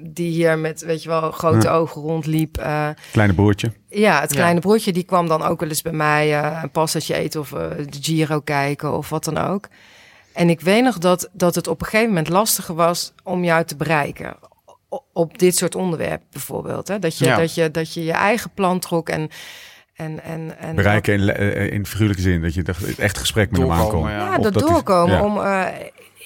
die 0.04 0.32
hier 0.32 0.60
met, 0.60 0.82
weet 0.82 1.04
je 1.04 1.10
wel, 1.10 1.32
grote 1.32 1.68
Ja. 1.68 1.74
ogen 1.74 2.02
rondliep. 2.02 2.58
eh, 2.58 2.90
Kleine 3.12 3.34
broertje. 3.34 3.72
Ja, 3.90 4.22
het 4.22 4.30
Ja. 4.32 4.36
kleine 4.38 4.60
broertje 4.60 4.92
die 4.94 5.04
kwam 5.04 5.28
dan 5.28 5.42
ook 5.44 5.60
wel 5.60 5.70
eens 5.70 5.82
bij 5.82 5.92
mij 5.92 6.40
eh, 6.40 6.60
een 6.64 6.72
pastaatje 6.72 7.14
eten 7.16 7.40
of 7.40 7.54
eh, 7.54 7.60
de 7.90 7.98
Giro 8.02 8.40
kijken 8.40 8.98
of 8.98 9.10
wat 9.10 9.24
dan 9.24 9.38
ook. 9.38 9.68
En 10.34 10.50
ik 10.50 10.62
weet 10.62 10.84
nog 10.84 10.98
dat, 10.98 11.30
dat 11.34 11.56
het 11.56 11.68
op 11.68 11.80
een 11.82 11.86
gegeven 11.88 12.08
moment 12.08 12.30
lastiger 12.30 12.76
was 12.76 13.14
om 13.24 13.44
jou 13.44 13.66
te 13.66 13.76
bereiken. 13.76 14.36
Op 15.14 15.38
dit 15.38 15.58
soort 15.58 15.76
onderwerpen 15.76 16.28
bijvoorbeeld. 16.32 16.88
Hè? 16.88 17.00
Dat, 17.00 17.18
je, 17.18 17.26
Ja. 17.26 17.38
dat, 17.38 17.54
je, 17.56 17.72
dat 17.72 17.94
je 17.94 18.04
je 18.04 18.12
eigen 18.12 18.52
plan 18.54 18.80
trok 18.80 19.10
en... 19.10 19.30
en, 19.96 20.24
en, 20.24 20.58
en 20.60 20.76
Bereiken 20.76 21.14
in, 21.14 21.30
eh, 21.30 21.72
in 21.72 21.86
figuurlijke 21.86 22.22
zin. 22.22 22.42
Dat 22.42 22.54
je 22.54 22.64
echt- 22.64 23.00
echt 23.00 23.18
gesprek 23.18 23.52
met 23.52 23.62
hem 23.62 23.72
aankomt. 23.72 24.10
ja. 24.10 24.18
Ja, 24.18 24.38
dat, 24.38 24.54
doorkomen 24.54 25.16
ja. 25.16 25.24
om... 25.24 25.42
eh, 25.42 25.66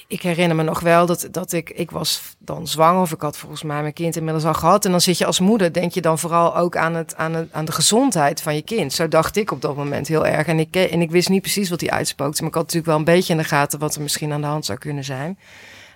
ik 0.07 0.21
herinner 0.21 0.55
me 0.55 0.63
nog 0.63 0.79
wel 0.79 1.05
dat, 1.05 1.27
dat 1.31 1.51
ik, 1.53 1.69
ik 1.69 1.91
was 1.91 2.21
dan 2.39 2.67
zwanger 2.67 3.01
of 3.01 3.11
ik 3.11 3.21
had 3.21 3.37
volgens 3.37 3.63
mij 3.63 3.81
mijn 3.81 3.93
kind 3.93 4.15
inmiddels 4.15 4.45
al 4.45 4.53
gehad. 4.53 4.85
En 4.85 4.91
dan 4.91 5.01
zit 5.01 5.17
je 5.17 5.25
als 5.25 5.39
moeder, 5.39 5.73
denk 5.73 5.91
je 5.91 6.01
dan 6.01 6.19
vooral 6.19 6.57
ook 6.57 6.77
aan, 6.77 6.95
het, 6.95 7.15
aan, 7.15 7.33
het, 7.33 7.47
aan 7.51 7.65
de 7.65 7.71
gezondheid 7.71 8.41
van 8.41 8.55
je 8.55 8.61
kind. 8.61 8.93
Zo 8.93 9.07
dacht 9.07 9.35
ik 9.35 9.51
op 9.51 9.61
dat 9.61 9.75
moment 9.75 10.07
heel 10.07 10.25
erg. 10.27 10.47
En 10.47 10.59
ik, 10.59 10.75
en 10.75 11.01
ik 11.01 11.11
wist 11.11 11.29
niet 11.29 11.41
precies 11.41 11.69
wat 11.69 11.81
hij 11.81 11.89
uitspookte, 11.89 12.39
maar 12.39 12.49
ik 12.49 12.55
had 12.55 12.63
natuurlijk 12.63 12.89
wel 12.91 12.97
een 12.99 13.15
beetje 13.15 13.33
in 13.33 13.39
de 13.39 13.45
gaten 13.45 13.79
wat 13.79 13.95
er 13.95 14.01
misschien 14.01 14.31
aan 14.31 14.41
de 14.41 14.47
hand 14.47 14.65
zou 14.65 14.77
kunnen 14.77 15.03
zijn. 15.03 15.37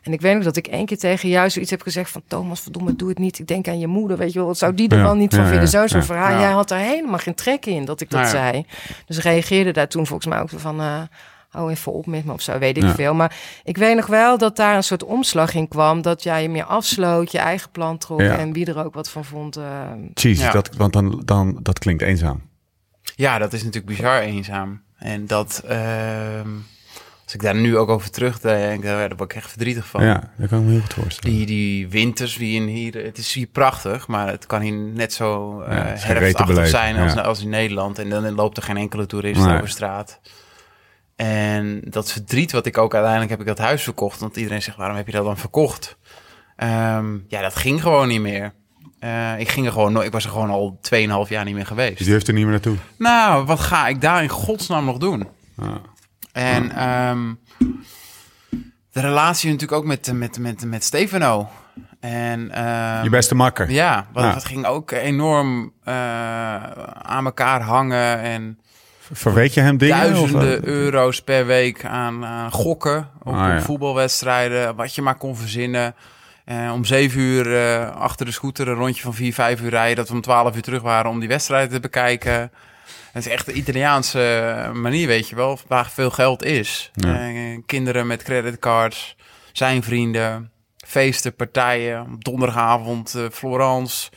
En 0.03 0.13
ik 0.13 0.21
weet 0.21 0.35
nog 0.35 0.43
dat 0.43 0.55
ik 0.55 0.67
één 0.67 0.85
keer 0.85 0.97
tegen 0.97 1.29
jou 1.29 1.49
zoiets 1.49 1.71
heb 1.71 1.81
gezegd 1.81 2.11
van... 2.11 2.21
Thomas, 2.27 2.59
verdomme, 2.61 2.95
doe 2.95 3.09
het 3.09 3.17
niet. 3.17 3.39
Ik 3.39 3.47
denk 3.47 3.67
aan 3.67 3.79
je 3.79 3.87
moeder, 3.87 4.17
weet 4.17 4.33
je 4.33 4.39
wel. 4.39 4.47
Wat 4.47 4.57
zou 4.57 4.73
die 4.73 4.89
er 4.89 4.97
Ja, 4.97 5.03
wel 5.03 5.15
niet 5.15 5.31
ja, 5.31 5.37
van 5.37 5.47
vinden? 5.47 5.69
ja, 5.71 5.87
zo'n 5.87 5.99
ja, 5.99 6.05
verhaal. 6.05 6.31
ja. 6.31 6.39
Jij 6.39 6.51
had 6.51 6.67
daar 6.67 6.79
helemaal 6.79 7.17
geen 7.17 7.35
trek 7.35 7.65
in 7.65 7.85
dat 7.85 8.01
ik 8.01 8.09
dat 8.09 8.19
ja. 8.21 8.27
zei. 8.29 8.65
Dus 9.05 9.19
reageerde 9.21 9.71
daar 9.71 9.87
toen 9.87 10.07
volgens 10.07 10.27
mij 10.33 10.39
ook 10.41 10.49
van... 10.49 10.79
eh 10.81 11.01
hou 11.49 11.71
even 11.71 11.93
op 11.93 12.05
met 12.05 12.25
me 12.25 12.33
of 12.33 12.41
zo, 12.41 12.57
weet 12.59 12.77
ik 12.77 12.83
Ja. 12.83 12.93
veel. 12.95 13.13
Maar 13.13 13.35
ik 13.63 13.77
weet 13.77 13.95
nog 13.95 14.05
wel 14.05 14.37
dat 14.37 14.55
daar 14.55 14.75
een 14.75 14.83
soort 14.83 15.03
omslag 15.03 15.53
in 15.53 15.67
kwam. 15.67 16.01
Dat 16.01 16.23
jij 16.23 16.41
je 16.41 16.49
meer 16.49 16.63
afsloot, 16.63 17.31
je 17.31 17.37
eigen 17.37 17.69
plan 17.71 17.97
trok... 17.97 18.21
Ja. 18.21 18.37
en 18.37 18.53
wie 18.53 18.65
er 18.65 18.83
ook 18.85 18.93
wat 18.93 19.09
van 19.09 19.25
vond. 19.25 19.55
Ja. 20.13 20.51
dat, 20.51 20.75
want 20.75 20.93
dan, 20.93 21.21
dan, 21.25 21.59
dat 21.61 21.79
klinkt 21.79 22.01
eenzaam. 22.01 22.41
Ja, 23.15 23.37
dat 23.37 23.53
is 23.53 23.63
natuurlijk 23.63 23.95
bizar 23.95 24.19
eenzaam. 24.21 24.81
En 24.97 25.27
dat, 25.27 25.63
ehm, 25.67 26.47
als 27.29 27.37
ik 27.37 27.43
daar 27.43 27.55
nu 27.55 27.77
ook 27.77 27.89
over 27.89 28.11
terugdenk, 28.11 28.83
daar 28.83 29.15
word 29.15 29.31
ik 29.31 29.37
echt 29.37 29.49
verdrietig 29.49 29.87
van. 29.87 30.03
Ja, 30.03 30.31
dat 30.37 30.49
kan 30.49 30.59
ik 30.59 30.65
me 30.65 30.71
heel 30.71 30.81
goed 30.81 30.93
voorstellen. 30.93 31.35
Die, 31.37 31.45
die 31.45 31.87
winters, 31.89 32.37
die 32.37 32.61
in 32.61 32.67
hier, 32.67 32.93
het 33.03 33.17
is 33.17 33.33
hier 33.33 33.47
prachtig, 33.47 34.07
maar 34.07 34.27
het 34.27 34.45
kan 34.45 34.61
hier 34.61 34.73
net 34.73 35.13
zo 35.13 35.61
Ja, 35.63 35.93
te 35.93 36.05
herfstachtig 36.05 36.67
zijn 36.67 36.97
als, 36.97 37.13
ja. 37.13 37.21
als 37.21 37.41
in 37.41 37.49
Nederland. 37.49 37.99
En 37.99 38.09
dan 38.09 38.31
loopt 38.31 38.57
er 38.57 38.63
geen 38.63 38.77
enkele 38.77 39.05
toerist 39.05 39.41
Nee. 39.45 39.55
over 39.55 39.69
straat. 39.69 40.19
En 41.15 41.81
dat 41.83 42.11
verdriet 42.11 42.51
wat 42.51 42.65
ik 42.65 42.77
ook 42.77 42.93
uiteindelijk 42.93 43.31
heb 43.31 43.39
ik 43.39 43.47
dat 43.47 43.57
huis 43.57 43.83
verkocht. 43.83 44.19
Want 44.19 44.35
iedereen 44.37 44.61
zegt, 44.61 44.77
waarom 44.77 44.95
heb 44.97 45.05
je 45.05 45.11
dat 45.11 45.25
dan 45.25 45.37
verkocht? 45.37 45.97
Ehm, 46.55 47.17
ja, 47.27 47.41
dat 47.41 47.55
ging 47.55 47.81
gewoon 47.81 48.07
niet 48.07 48.21
meer. 48.21 48.53
Eh, 48.99 49.39
ik 49.39 49.49
ging 49.49 49.65
er 49.65 49.71
gewoon, 49.71 50.03
ik 50.03 50.11
was 50.11 50.23
er 50.23 50.29
gewoon 50.31 50.49
al 50.49 50.79
2,5 50.81 51.29
jaar 51.29 51.45
niet 51.45 51.55
meer 51.55 51.65
geweest. 51.65 51.95
Dus 51.97 52.05
die 52.05 52.13
heeft 52.13 52.27
er 52.27 52.33
niet 52.33 52.43
meer 52.43 52.51
naartoe. 52.51 52.75
Nou, 52.97 53.45
wat 53.45 53.59
ga 53.59 53.87
ik 53.87 54.01
daar 54.01 54.23
in 54.23 54.29
godsnaam 54.29 54.85
nog 54.85 54.97
doen? 54.97 55.27
Ah. 55.57 55.75
En 56.39 56.71
ehm, 56.71 57.33
de 58.91 59.01
relatie 59.01 59.51
natuurlijk 59.51 59.81
ook 59.81 59.87
met, 59.87 60.11
met, 60.13 60.39
met, 60.39 60.65
met 60.65 60.83
Stefano. 60.83 61.49
En, 61.99 62.51
ehm, 62.51 63.03
Je 63.03 63.09
beste 63.09 63.35
makker. 63.35 63.71
Ja, 63.71 64.07
wat, 64.13 64.23
Ja. 64.23 64.33
dat 64.33 64.45
ging 64.45 64.65
ook 64.65 64.91
enorm 64.91 65.73
eh, 65.83 65.93
aan 67.01 67.25
elkaar 67.25 67.61
hangen. 67.61 68.19
En 68.19 68.59
Verweet 69.11 69.53
je 69.53 69.61
hem 69.61 69.77
dingen? 69.77 69.97
duizenden 69.97 70.57
of, 70.57 70.63
eh? 70.63 70.73
euro's 70.73 71.21
per 71.21 71.45
week 71.45 71.85
aan, 71.85 72.25
aan 72.25 72.51
gokken. 72.51 73.09
Op, 73.23 73.33
Ah, 73.33 73.47
ja. 73.47 73.55
op 73.57 73.61
voetbalwedstrijden, 73.63 74.75
wat 74.75 74.95
je 74.95 75.01
maar 75.01 75.15
kon 75.17 75.35
verzinnen. 75.35 75.95
Eh, 76.45 76.71
om 76.73 76.85
zeven 76.85 77.19
uur 77.19 77.85
achter 77.91 78.25
de 78.25 78.31
scooter 78.31 78.67
een 78.67 78.75
rondje 78.75 79.01
van 79.01 79.13
vier, 79.13 79.33
vijf 79.33 79.61
uur 79.61 79.69
rijden. 79.69 79.95
Dat 79.95 80.07
we 80.07 80.13
om 80.13 80.21
twaalf 80.21 80.55
uur 80.55 80.61
terug 80.61 80.81
waren 80.81 81.11
om 81.11 81.19
die 81.19 81.29
wedstrijd 81.29 81.71
te 81.71 81.79
bekijken. 81.79 82.51
Het 83.11 83.25
is 83.25 83.31
echt 83.31 83.45
de 83.45 83.53
Italiaanse 83.53 84.71
manier, 84.73 85.07
weet 85.07 85.29
je 85.29 85.35
wel, 85.35 85.59
waar 85.67 85.89
veel 85.89 86.09
geld 86.09 86.43
is. 86.43 86.91
Ja. 86.93 87.29
Eh, 87.29 87.59
kinderen 87.65 88.07
met 88.07 88.23
creditcards, 88.23 89.15
zijn 89.51 89.83
vrienden, 89.83 90.51
feesten, 90.87 91.35
partijen. 91.35 92.15
Donderdagavond 92.19 93.15
eh, 93.15 93.23
Florence, 93.31 94.09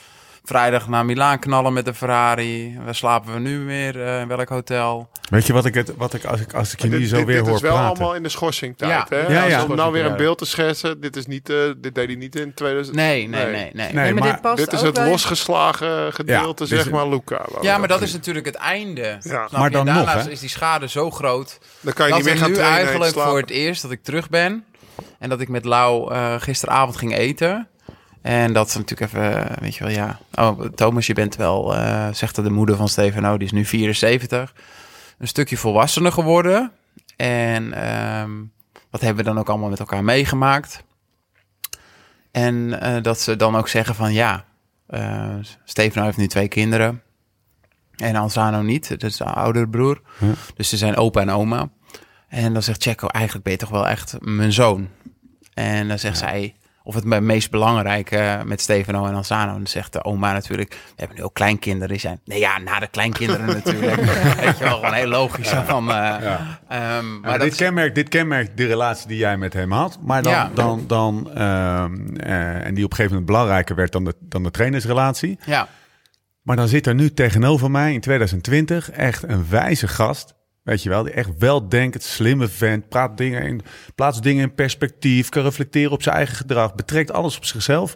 vrijdag 0.44 0.88
naar 0.88 1.04
Milaan 1.04 1.38
knallen 1.38 1.72
met 1.72 1.84
de 1.84 1.94
Ferrari. 1.94 2.78
Waar 2.84 2.94
slapen 2.94 3.32
we 3.32 3.38
nu 3.38 3.64
weer? 3.64 4.06
eh, 4.06 4.20
in 4.20 4.28
welk 4.28 4.48
hotel? 4.48 5.10
Weet 5.30 5.46
je 5.46 5.52
wat 5.52 5.64
ik, 5.64 5.74
het, 5.74 5.96
wat 5.96 6.14
ik 6.14 6.24
als 6.24 6.40
ik, 6.40 6.54
als 6.54 6.72
ik 6.72 6.80
je 6.80 6.88
nu 6.88 6.98
dit, 6.98 7.08
zo 7.08 7.16
dit, 7.16 7.26
weer 7.26 7.36
dit 7.36 7.46
hoor 7.46 7.54
is 7.54 7.60
wel 7.60 7.72
praten. 7.72 7.88
allemaal 7.88 8.14
in 8.14 8.22
de 8.22 8.28
schorsingtijd. 8.28 8.90
Ja. 8.90 9.06
hè? 9.08 9.32
Ja, 9.32 9.44
ja. 9.44 9.64
Om 9.64 9.76
nou 9.76 9.92
weer 9.92 10.04
een 10.04 10.16
beeld 10.16 10.38
te 10.38 10.44
schetsen. 10.46 11.00
Dit, 11.00 11.16
is 11.16 11.26
niet, 11.26 11.50
eh, 11.50 11.56
dit 11.76 11.94
deed 11.94 12.06
hij 12.06 12.16
niet 12.16 12.36
in 12.36 12.54
2000. 12.54 12.96
Nee, 12.96 13.28
nee, 13.28 13.44
nee, 13.44 13.52
nee. 13.52 13.70
Nee, 13.72 13.92
nee, 13.92 14.12
maar, 14.12 14.22
maar 14.22 14.32
dit 14.32 14.40
past 14.40 14.56
Dit 14.56 14.72
is 14.72 14.80
het 14.80 14.98
losgeslagen 14.98 16.12
gedeelte, 16.12 16.64
Ja, 16.68 16.68
zeg 16.82 16.90
maar, 16.90 17.08
Luca. 17.08 17.46
Ja, 17.60 17.78
maar 17.78 17.88
dat 17.88 18.02
is 18.02 18.12
natuurlijk 18.12 18.46
het 18.46 18.54
einde. 18.54 19.16
Snap 19.20 19.50
Maar 19.50 19.70
dan 19.70 19.84
nog, 19.84 19.94
daarnaast 19.94 20.26
hè? 20.26 20.30
is 20.32 20.40
die 20.40 20.48
schade 20.48 20.88
zo 20.88 21.10
groot 21.10 21.58
Dan 21.80 21.92
kan 21.92 22.08
je 22.08 22.14
niet 22.14 22.24
meer 22.24 22.36
gaan 22.36 22.50
nu 22.50 22.56
eigenlijk 22.56 23.12
voor 23.12 23.38
het 23.38 23.50
eerst 23.50 23.82
dat 23.82 23.90
ik 23.90 24.02
terug 24.02 24.28
ben 24.28 24.64
en 25.18 25.28
dat 25.28 25.40
ik 25.40 25.48
met 25.48 25.64
Lau 25.64 26.12
eh, 26.12 26.34
gisteravond 26.38 26.96
ging 26.96 27.16
eten. 27.16 27.68
En 28.22 28.52
dat 28.52 28.68
is 28.68 28.74
natuurlijk 28.74 29.12
even, 29.12 29.48
eh, 29.48 29.56
weet 29.56 29.74
je 29.74 29.84
wel, 29.84 29.92
ja. 29.92 30.18
Oh, 30.34 30.60
Thomas, 30.60 31.06
je 31.06 31.14
bent 31.14 31.36
wel, 31.36 31.76
eh, 31.76 32.08
zegt 32.12 32.36
de 32.36 32.50
moeder 32.50 32.76
van 32.76 32.88
Stefano, 32.88 33.36
die 33.36 33.46
is 33.46 33.52
nu 33.52 33.64
74. 33.64 34.54
Een 35.18 35.28
stukje 35.28 35.56
volwassener 35.56 36.12
geworden. 36.12 36.72
En 37.16 37.72
ehm, 37.72 38.30
wat 38.90 39.00
hebben 39.00 39.24
we 39.24 39.30
dan 39.30 39.38
ook 39.38 39.48
allemaal 39.48 39.68
met 39.68 39.78
elkaar 39.78 40.04
meegemaakt? 40.04 40.84
En 42.30 42.80
eh, 42.80 43.02
dat 43.02 43.20
ze 43.20 43.36
dan 43.36 43.56
ook 43.56 43.68
zeggen 43.68 43.94
van 43.94 44.12
ja, 44.12 44.44
eh 44.86 45.34
Stefano 45.64 46.04
heeft 46.04 46.16
nu 46.16 46.26
twee 46.26 46.48
kinderen. 46.48 47.02
En 47.96 48.16
Alzano 48.16 48.62
niet, 48.62 48.88
dat 48.88 49.02
is 49.02 49.16
de 49.16 49.24
oudere 49.24 49.68
broer. 49.68 50.00
Dus 50.54 50.68
ze 50.68 50.76
zijn 50.76 50.96
opa 50.96 51.20
en 51.20 51.30
oma. 51.30 51.68
En 52.28 52.52
dan 52.52 52.62
zegt 52.62 52.82
Checo, 52.82 53.06
eigenlijk 53.06 53.44
ben 53.44 53.52
je 53.52 53.58
toch 53.58 53.68
wel 53.68 53.88
echt 53.88 54.16
mijn 54.20 54.52
zoon. 54.52 54.88
En 55.54 55.88
dan 55.88 55.98
zegt 55.98 56.18
zij, 56.18 56.54
of 56.82 56.94
het 56.94 57.04
me- 57.04 57.20
meest 57.20 57.50
belangrijke 57.50 58.42
met 58.44 58.60
Stefano 58.60 59.06
en 59.06 59.14
Alzano. 59.14 59.50
En 59.50 59.56
dan 59.56 59.66
zegt 59.66 59.92
de 59.92 60.04
oma 60.04 60.32
natuurlijk, 60.32 60.70
we 60.70 60.78
hebben 60.96 61.16
nu 61.16 61.22
ook 61.22 61.34
kleinkinderen. 61.34 61.88
Die 61.88 61.98
zijn, 61.98 62.20
nee 62.24 62.38
ja, 62.38 62.58
na 62.58 62.78
de 62.78 62.86
kleinkinderen 62.86 63.46
natuurlijk. 63.64 64.00
Weet 64.40 64.58
je 64.58 64.64
wel, 64.64 64.74
gewoon 64.76 64.92
heel 64.94 65.06
logisch. 65.08 65.48
Van, 65.48 65.88
eh, 65.90 65.94
Ja. 65.96 66.60
ehm, 66.68 67.20
Maar 67.20 67.38
dit, 67.38 67.52
is- 67.52 67.58
kenmerkt, 67.58 67.94
dit 67.94 68.08
kenmerkt 68.08 68.56
de 68.56 68.66
relatie 68.66 69.08
die 69.08 69.18
jij 69.18 69.36
met 69.36 69.52
hem 69.52 69.72
had. 69.72 69.98
Maar 70.02 70.22
dan, 70.22 70.32
Ja. 70.32 70.50
dan, 70.54 70.84
dan 70.86 71.30
ehm, 71.34 72.16
eh, 72.16 72.66
en 72.66 72.74
die 72.74 72.84
op 72.84 72.90
een 72.90 72.96
gegeven 72.96 73.04
moment 73.08 73.26
belangrijker 73.26 73.76
werd 73.76 73.92
dan 73.92 74.04
de, 74.04 74.14
dan 74.20 74.42
de 74.42 74.50
trainersrelatie. 74.50 75.38
ja, 75.46 75.68
Maar 76.42 76.56
dan 76.56 76.68
zit 76.68 76.86
er 76.86 76.94
nu 76.94 77.12
tegenover 77.14 77.70
mij 77.70 77.92
in 77.92 78.00
2020 78.00 78.90
echt 78.90 79.22
een 79.22 79.46
wijze 79.48 79.88
gast. 79.88 80.34
Weet 80.62 80.82
je 80.82 80.88
wel, 80.88 81.02
die 81.02 81.12
echt 81.12 81.30
wel 81.38 81.68
denkt, 81.68 82.02
slimme 82.02 82.48
vent, 82.48 82.88
praat 82.88 83.16
dingen 83.16 83.42
in, 83.42 83.60
plaatst 83.94 84.22
dingen 84.22 84.42
in 84.42 84.54
perspectief, 84.54 85.28
kan 85.28 85.42
reflecteren 85.42 85.92
op 85.92 86.02
zijn 86.02 86.16
eigen 86.16 86.36
gedrag, 86.36 86.74
betrekt 86.74 87.12
alles 87.12 87.36
op 87.36 87.44
zichzelf. 87.44 87.94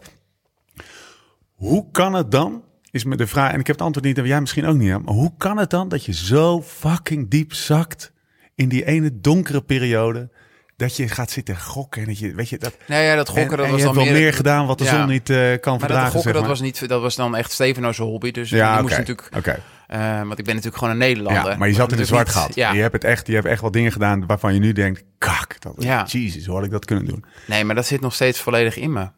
Hoe 1.52 1.90
kan 1.90 2.14
het 2.14 2.30
dan, 2.30 2.62
is 2.90 3.04
me 3.04 3.16
de 3.16 3.26
vraag, 3.26 3.52
en 3.52 3.60
ik 3.60 3.66
heb 3.66 3.76
het 3.76 3.84
antwoord 3.84 4.06
niet, 4.06 4.18
en 4.18 4.26
jij 4.26 4.40
misschien 4.40 4.66
ook 4.66 4.76
niet, 4.76 5.04
maar 5.04 5.14
hoe 5.14 5.32
kan 5.38 5.56
het 5.58 5.70
dan 5.70 5.88
dat 5.88 6.04
je 6.04 6.12
zo 6.12 6.62
fucking 6.62 7.30
diep 7.30 7.52
zakt 7.52 8.12
in 8.54 8.68
die 8.68 8.84
ene 8.84 9.20
donkere 9.20 9.62
periode, 9.62 10.30
dat 10.76 10.96
je 10.96 11.08
gaat 11.08 11.30
zitten 11.30 11.60
gokken 11.60 12.02
en 12.02 12.08
dat 12.08 12.18
je, 12.18 12.34
weet 12.34 12.48
je, 12.48 12.58
dat... 12.58 12.76
nee, 12.86 13.04
ja, 13.06 13.14
dat 13.14 13.28
gokken, 13.28 13.50
en, 13.50 13.56
dat 13.56 13.66
en 13.66 13.70
was 13.70 13.80
je 13.80 13.86
dan 13.86 13.94
hebt 13.94 14.06
wel 14.06 14.14
meer... 14.14 14.22
meer 14.22 14.34
gedaan 14.34 14.66
wat 14.66 14.78
de 14.78 14.84
Ja. 14.84 14.98
zon 14.98 15.08
niet 15.08 15.30
eh, 15.30 15.36
kan 15.36 15.46
Maar 15.46 15.60
dat 15.60 15.80
verdragen, 15.80 16.10
gokken, 16.12 16.22
zeg 16.22 16.32
dat 16.32 16.46
was, 16.46 16.60
niet, 16.60 16.88
dat 16.88 17.00
was 17.00 17.16
dan 17.16 17.36
echt 17.36 17.52
Stefano's 17.52 17.98
hobby. 17.98 18.30
Dus 18.30 18.50
ja, 18.50 18.72
die 18.72 18.82
moest 18.82 18.96
natuurlijk... 18.96 19.28
oké. 19.36 19.62
Eh, 19.86 20.22
want 20.22 20.38
ik 20.38 20.44
ben 20.44 20.54
natuurlijk 20.54 20.76
gewoon 20.76 20.92
een 20.92 20.98
Nederlander. 20.98 21.50
Ja, 21.50 21.56
maar 21.56 21.68
je 21.68 21.74
zat 21.74 21.92
in 21.92 21.98
een 21.98 22.06
zwart 22.06 22.28
gat. 22.28 22.54
Ja. 22.54 22.72
Je 22.72 22.80
hebt 22.80 22.92
het 22.92 23.04
echt, 23.04 23.26
je 23.26 23.34
hebt 23.34 23.46
echt 23.46 23.60
wat 23.60 23.72
dingen 23.72 23.92
gedaan 23.92 24.26
waarvan 24.26 24.54
je 24.54 24.60
nu 24.60 24.72
denkt, 24.72 25.04
kak, 25.18 25.60
dat, 25.60 25.74
Ja. 25.78 26.04
Jesus, 26.04 26.46
hoe 26.46 26.54
had 26.54 26.64
ik 26.64 26.70
dat 26.70 26.84
kunnen 26.84 27.04
doen? 27.04 27.24
Nee, 27.46 27.64
maar 27.64 27.74
dat 27.74 27.86
zit 27.86 28.00
nog 28.00 28.14
steeds 28.14 28.40
volledig 28.40 28.76
in 28.76 28.92
me. 28.92 29.08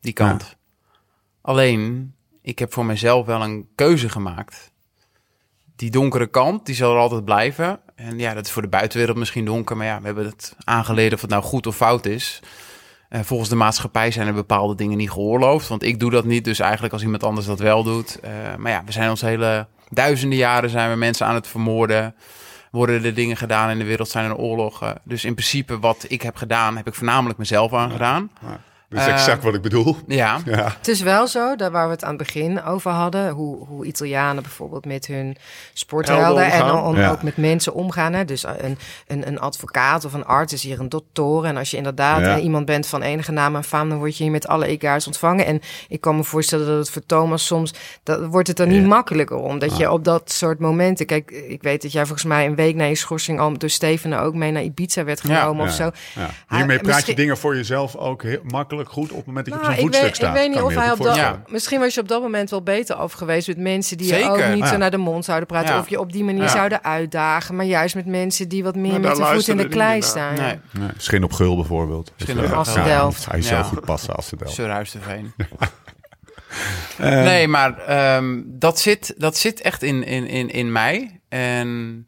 Die 0.00 0.12
kant. 0.12 0.56
Alleen, 1.40 2.14
ik 2.42 2.58
heb 2.58 2.72
voor 2.72 2.84
mezelf 2.84 3.26
wel 3.26 3.42
een 3.42 3.68
keuze 3.74 4.08
gemaakt. 4.08 4.72
Die 5.76 5.90
donkere 5.90 6.26
kant, 6.26 6.66
die 6.66 6.74
zal 6.74 6.92
er 6.92 7.00
altijd 7.00 7.24
blijven. 7.24 7.80
En 7.94 8.18
ja, 8.18 8.34
dat 8.34 8.46
is 8.46 8.52
voor 8.52 8.62
de 8.62 8.68
buitenwereld 8.68 9.16
misschien 9.16 9.44
donker. 9.44 9.76
Maar 9.76 9.86
ja, 9.86 10.00
we 10.00 10.06
hebben 10.06 10.26
het 10.26 10.56
aangeleerd 10.64 11.12
of 11.12 11.20
het 11.20 11.30
nou 11.30 11.42
goed 11.42 11.66
of 11.66 11.76
fout 11.76 12.06
is. 12.06 12.40
Eh, 13.08 13.20
volgens 13.20 13.48
de 13.48 13.56
maatschappij 13.56 14.10
zijn 14.10 14.26
er 14.26 14.34
bepaalde 14.34 14.74
dingen 14.74 14.96
niet 14.96 15.10
geoorloofd. 15.10 15.68
Want 15.68 15.82
ik 15.82 16.00
doe 16.00 16.10
dat 16.10 16.24
niet. 16.24 16.44
Dus 16.44 16.58
eigenlijk 16.58 16.92
als 16.92 17.02
iemand 17.02 17.22
anders 17.22 17.46
dat 17.46 17.58
wel 17.58 17.82
doet. 17.82 18.20
Eh, 18.20 18.30
maar 18.56 18.72
ja, 18.72 18.82
we 18.84 18.92
zijn 18.92 19.10
ons 19.10 19.20
hele 19.20 19.66
duizenden 19.90 20.38
jaren 20.38 20.70
zijn 20.70 20.90
we 20.90 20.96
mensen 20.96 21.26
aan 21.26 21.34
het 21.34 21.46
vermoorden. 21.46 22.14
Worden 22.70 23.04
er 23.04 23.14
dingen 23.14 23.36
gedaan 23.36 23.70
in 23.70 23.78
de 23.78 23.84
wereld, 23.84 24.08
zijn 24.08 24.24
er 24.30 24.36
oorlogen. 24.36 25.00
Dus 25.04 25.24
in 25.24 25.34
principe 25.34 25.78
wat 25.78 26.04
ik 26.08 26.22
heb 26.22 26.36
gedaan, 26.36 26.76
heb 26.76 26.86
ik 26.86 26.94
voornamelijk 26.94 27.38
mezelf 27.38 27.74
aangedaan. 27.74 28.30
Dat 28.90 29.00
is 29.00 29.06
exact 29.06 29.42
wat 29.44 29.54
ik 29.54 29.62
bedoel. 29.62 29.96
Ja, 30.06 30.38
Ja. 30.44 30.74
Het 30.78 30.88
is 30.88 31.00
wel 31.00 31.26
zo, 31.26 31.56
daar 31.56 31.70
waar 31.70 31.84
we 31.86 31.92
het 31.92 32.02
aan 32.04 32.08
het 32.14 32.18
begin 32.18 32.62
over 32.62 32.90
hadden, 32.90 33.30
hoe, 33.30 33.66
hoe 33.66 33.84
Italianen 33.84 34.42
bijvoorbeeld 34.42 34.84
met 34.86 35.06
hun 35.06 35.36
sporthelden 35.72 36.50
Helden 36.50 36.94
en 36.94 37.00
Ja. 37.02 37.10
ook 37.10 37.22
met 37.22 37.36
mensen 37.36 37.74
omgaan. 37.74 38.12
Hè? 38.12 38.24
Dus 38.24 38.42
een, 38.42 38.78
een, 39.06 39.26
een 39.26 39.40
advocaat 39.40 40.04
of 40.04 40.12
een 40.12 40.24
arts 40.24 40.52
is 40.52 40.62
hier 40.62 40.80
een 40.80 40.88
dokter. 40.88 41.44
En 41.44 41.56
als 41.56 41.70
je 41.70 41.76
inderdaad 41.76 42.20
Ja. 42.20 42.36
eh, 42.36 42.42
iemand 42.44 42.64
bent 42.66 42.86
van 42.86 43.02
enige 43.02 43.32
naam 43.32 43.56
en 43.56 43.64
faam, 43.64 43.88
dan 43.88 43.98
word 43.98 44.16
je 44.16 44.22
hier 44.22 44.32
met 44.32 44.46
alle 44.48 44.66
egaars 44.66 45.06
ontvangen. 45.06 45.46
En 45.46 45.60
ik 45.88 46.00
kan 46.00 46.16
me 46.16 46.24
voorstellen 46.24 46.66
dat 46.66 46.78
het 46.78 46.90
voor 46.90 47.06
Thomas 47.06 47.46
soms, 47.46 47.74
dat 48.02 48.26
wordt 48.26 48.48
het 48.48 48.58
er 48.58 48.66
niet 48.66 48.80
Ja. 48.82 48.86
Makkelijker 48.88 49.36
om. 49.36 49.58
Dat 49.58 49.76
je 49.76 49.90
op 49.90 50.04
dat 50.04 50.32
soort 50.32 50.58
momenten, 50.58 51.06
kijk, 51.06 51.30
ik 51.30 51.62
weet 51.62 51.82
dat 51.82 51.92
jij 51.92 52.02
volgens 52.06 52.26
mij 52.28 52.46
een 52.46 52.54
week 52.54 52.74
na 52.74 52.84
je 52.84 52.94
schorsing 52.94 53.40
al 53.40 53.58
door 53.58 53.70
Steven 53.70 54.12
ook 54.12 54.34
mee 54.34 54.50
naar 54.50 54.62
Ibiza 54.62 55.04
werd 55.04 55.20
Ja. 55.26 55.40
genomen 55.40 55.66
of 55.66 55.78
Ja. 55.78 55.92
zo. 56.16 56.26
Hiermee 56.56 56.78
praat 56.78 57.06
je 57.06 57.14
dingen 57.14 57.36
voor 57.38 57.56
jezelf 57.56 57.96
ook 57.96 58.22
heel 58.22 58.40
makkelijker. 58.44 58.78
Behoorlijk 58.84 58.92
goed 58.92 59.10
op 59.10 59.16
het 59.16 59.26
moment 59.26 59.46
dat 59.46 59.54
je 59.54 59.60
Nou, 59.60 59.72
op 59.72 59.78
zo'n 59.78 59.86
ik 59.88 59.94
voetstuk 59.94 60.06
weet, 60.06 60.16
staat. 60.16 60.36
ik 60.36 60.40
weet 60.42 60.48
niet 60.54 60.62
of 60.62 60.74
hij 60.74 60.90
op 60.92 60.96
dat... 60.98 61.06
voorstellen. 61.06 61.44
Misschien 61.48 61.80
was 61.80 61.94
je 61.94 62.00
op 62.00 62.08
dat 62.08 62.22
moment 62.22 62.50
wel 62.50 62.62
beter 62.62 62.98
over 62.98 63.18
geweest 63.18 63.46
met 63.48 63.58
mensen 63.58 63.96
die 63.98 64.14
je 64.14 64.24
ook 64.30 64.36
niet 64.54 64.58
Ja. 64.58 64.66
zo 64.66 64.76
naar 64.76 64.90
de 64.90 64.96
mond 64.96 65.24
zouden 65.24 65.46
praten. 65.48 65.74
Ja. 65.74 65.80
Of 65.80 65.88
je 65.88 66.00
op 66.00 66.12
die 66.12 66.24
manier 66.24 66.42
Ja. 66.42 66.48
zouden 66.48 66.84
uitdagen. 66.84 67.56
Maar 67.56 67.64
juist 67.64 67.94
met 67.94 68.06
mensen 68.06 68.48
die 68.48 68.62
wat 68.62 68.76
meer 68.76 68.90
Maar 68.90 69.00
met 69.00 69.16
de 69.16 69.24
voet 69.24 69.48
in 69.48 69.56
de 69.56 69.68
klei 69.68 70.02
staan. 70.02 70.34
Nee, 70.34 70.58
Nee, 70.70 70.88
Schin 70.96 71.24
op 71.24 71.32
gul 71.32 71.56
bijvoorbeeld. 71.56 72.12
Schin 72.16 72.34
Dus, 72.34 72.44
op 72.44 72.50
Gul. 72.50 72.58
Assendelft. 72.60 73.26
Hij 73.30 73.42
zou 73.42 73.56
Ja. 73.62 73.62
goed 73.68 73.84
passen 73.84 74.14
als 74.14 74.28
de 74.28 74.36
Delft. 74.36 74.54
Surhuisterveen. 74.54 75.32
Eh, 76.98 77.08
Nee, 77.22 77.48
maar 77.48 77.78
ehm, 77.78 78.40
dat, 78.46 78.78
zit, 78.80 79.14
dat 79.16 79.36
zit 79.36 79.60
echt 79.60 79.82
in, 79.82 80.04
in, 80.04 80.26
in, 80.26 80.48
in 80.50 80.72
mij. 80.72 81.20
En, 81.28 82.06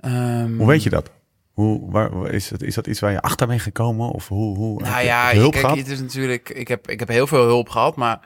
ehm, 0.00 0.56
Hoe 0.56 0.66
weet 0.66 0.82
je 0.82 0.90
dat? 0.90 1.10
Hoe, 1.56 1.90
waar, 1.90 2.30
is, 2.30 2.50
het, 2.50 2.62
is 2.62 2.74
dat 2.74 2.86
iets 2.86 3.00
waar 3.00 3.10
je 3.12 3.20
achter 3.20 3.46
bent 3.46 3.60
gekomen? 3.60 4.10
Of 4.10 4.28
hoe, 4.28 4.56
hoe 4.56 4.82
Nou 4.82 5.04
ja, 5.04 5.32
hulp 5.32 5.52
kijk, 5.52 5.64
gehad? 5.64 5.78
het 5.78 5.88
is 5.88 6.00
natuurlijk. 6.00 6.48
Ik 6.48 6.68
heb, 6.68 6.90
ik 6.90 6.98
heb 6.98 7.08
heel 7.08 7.26
veel 7.26 7.44
hulp 7.44 7.68
gehad, 7.68 7.96
maar 7.96 8.20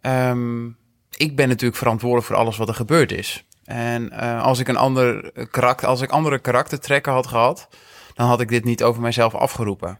ehm, 0.00 0.66
ik 1.16 1.36
ben 1.36 1.48
natuurlijk 1.48 1.78
verantwoordelijk 1.78 2.26
voor 2.26 2.36
alles 2.36 2.56
wat 2.56 2.68
er 2.68 2.74
gebeurd 2.74 3.12
is. 3.12 3.44
En 3.64 4.10
eh, 4.10 4.42
als 4.42 4.58
ik 4.58 4.68
een 4.68 4.76
ander 4.76 5.32
karakter, 5.50 5.88
als 5.88 6.00
ik 6.00 6.10
andere 6.10 6.38
karaktertrekken 6.38 7.12
had 7.12 7.26
gehad, 7.26 7.68
dan 8.14 8.26
had 8.26 8.40
ik 8.40 8.48
dit 8.48 8.64
niet 8.64 8.82
over 8.82 9.02
mijzelf 9.02 9.34
afgeroepen. 9.34 9.98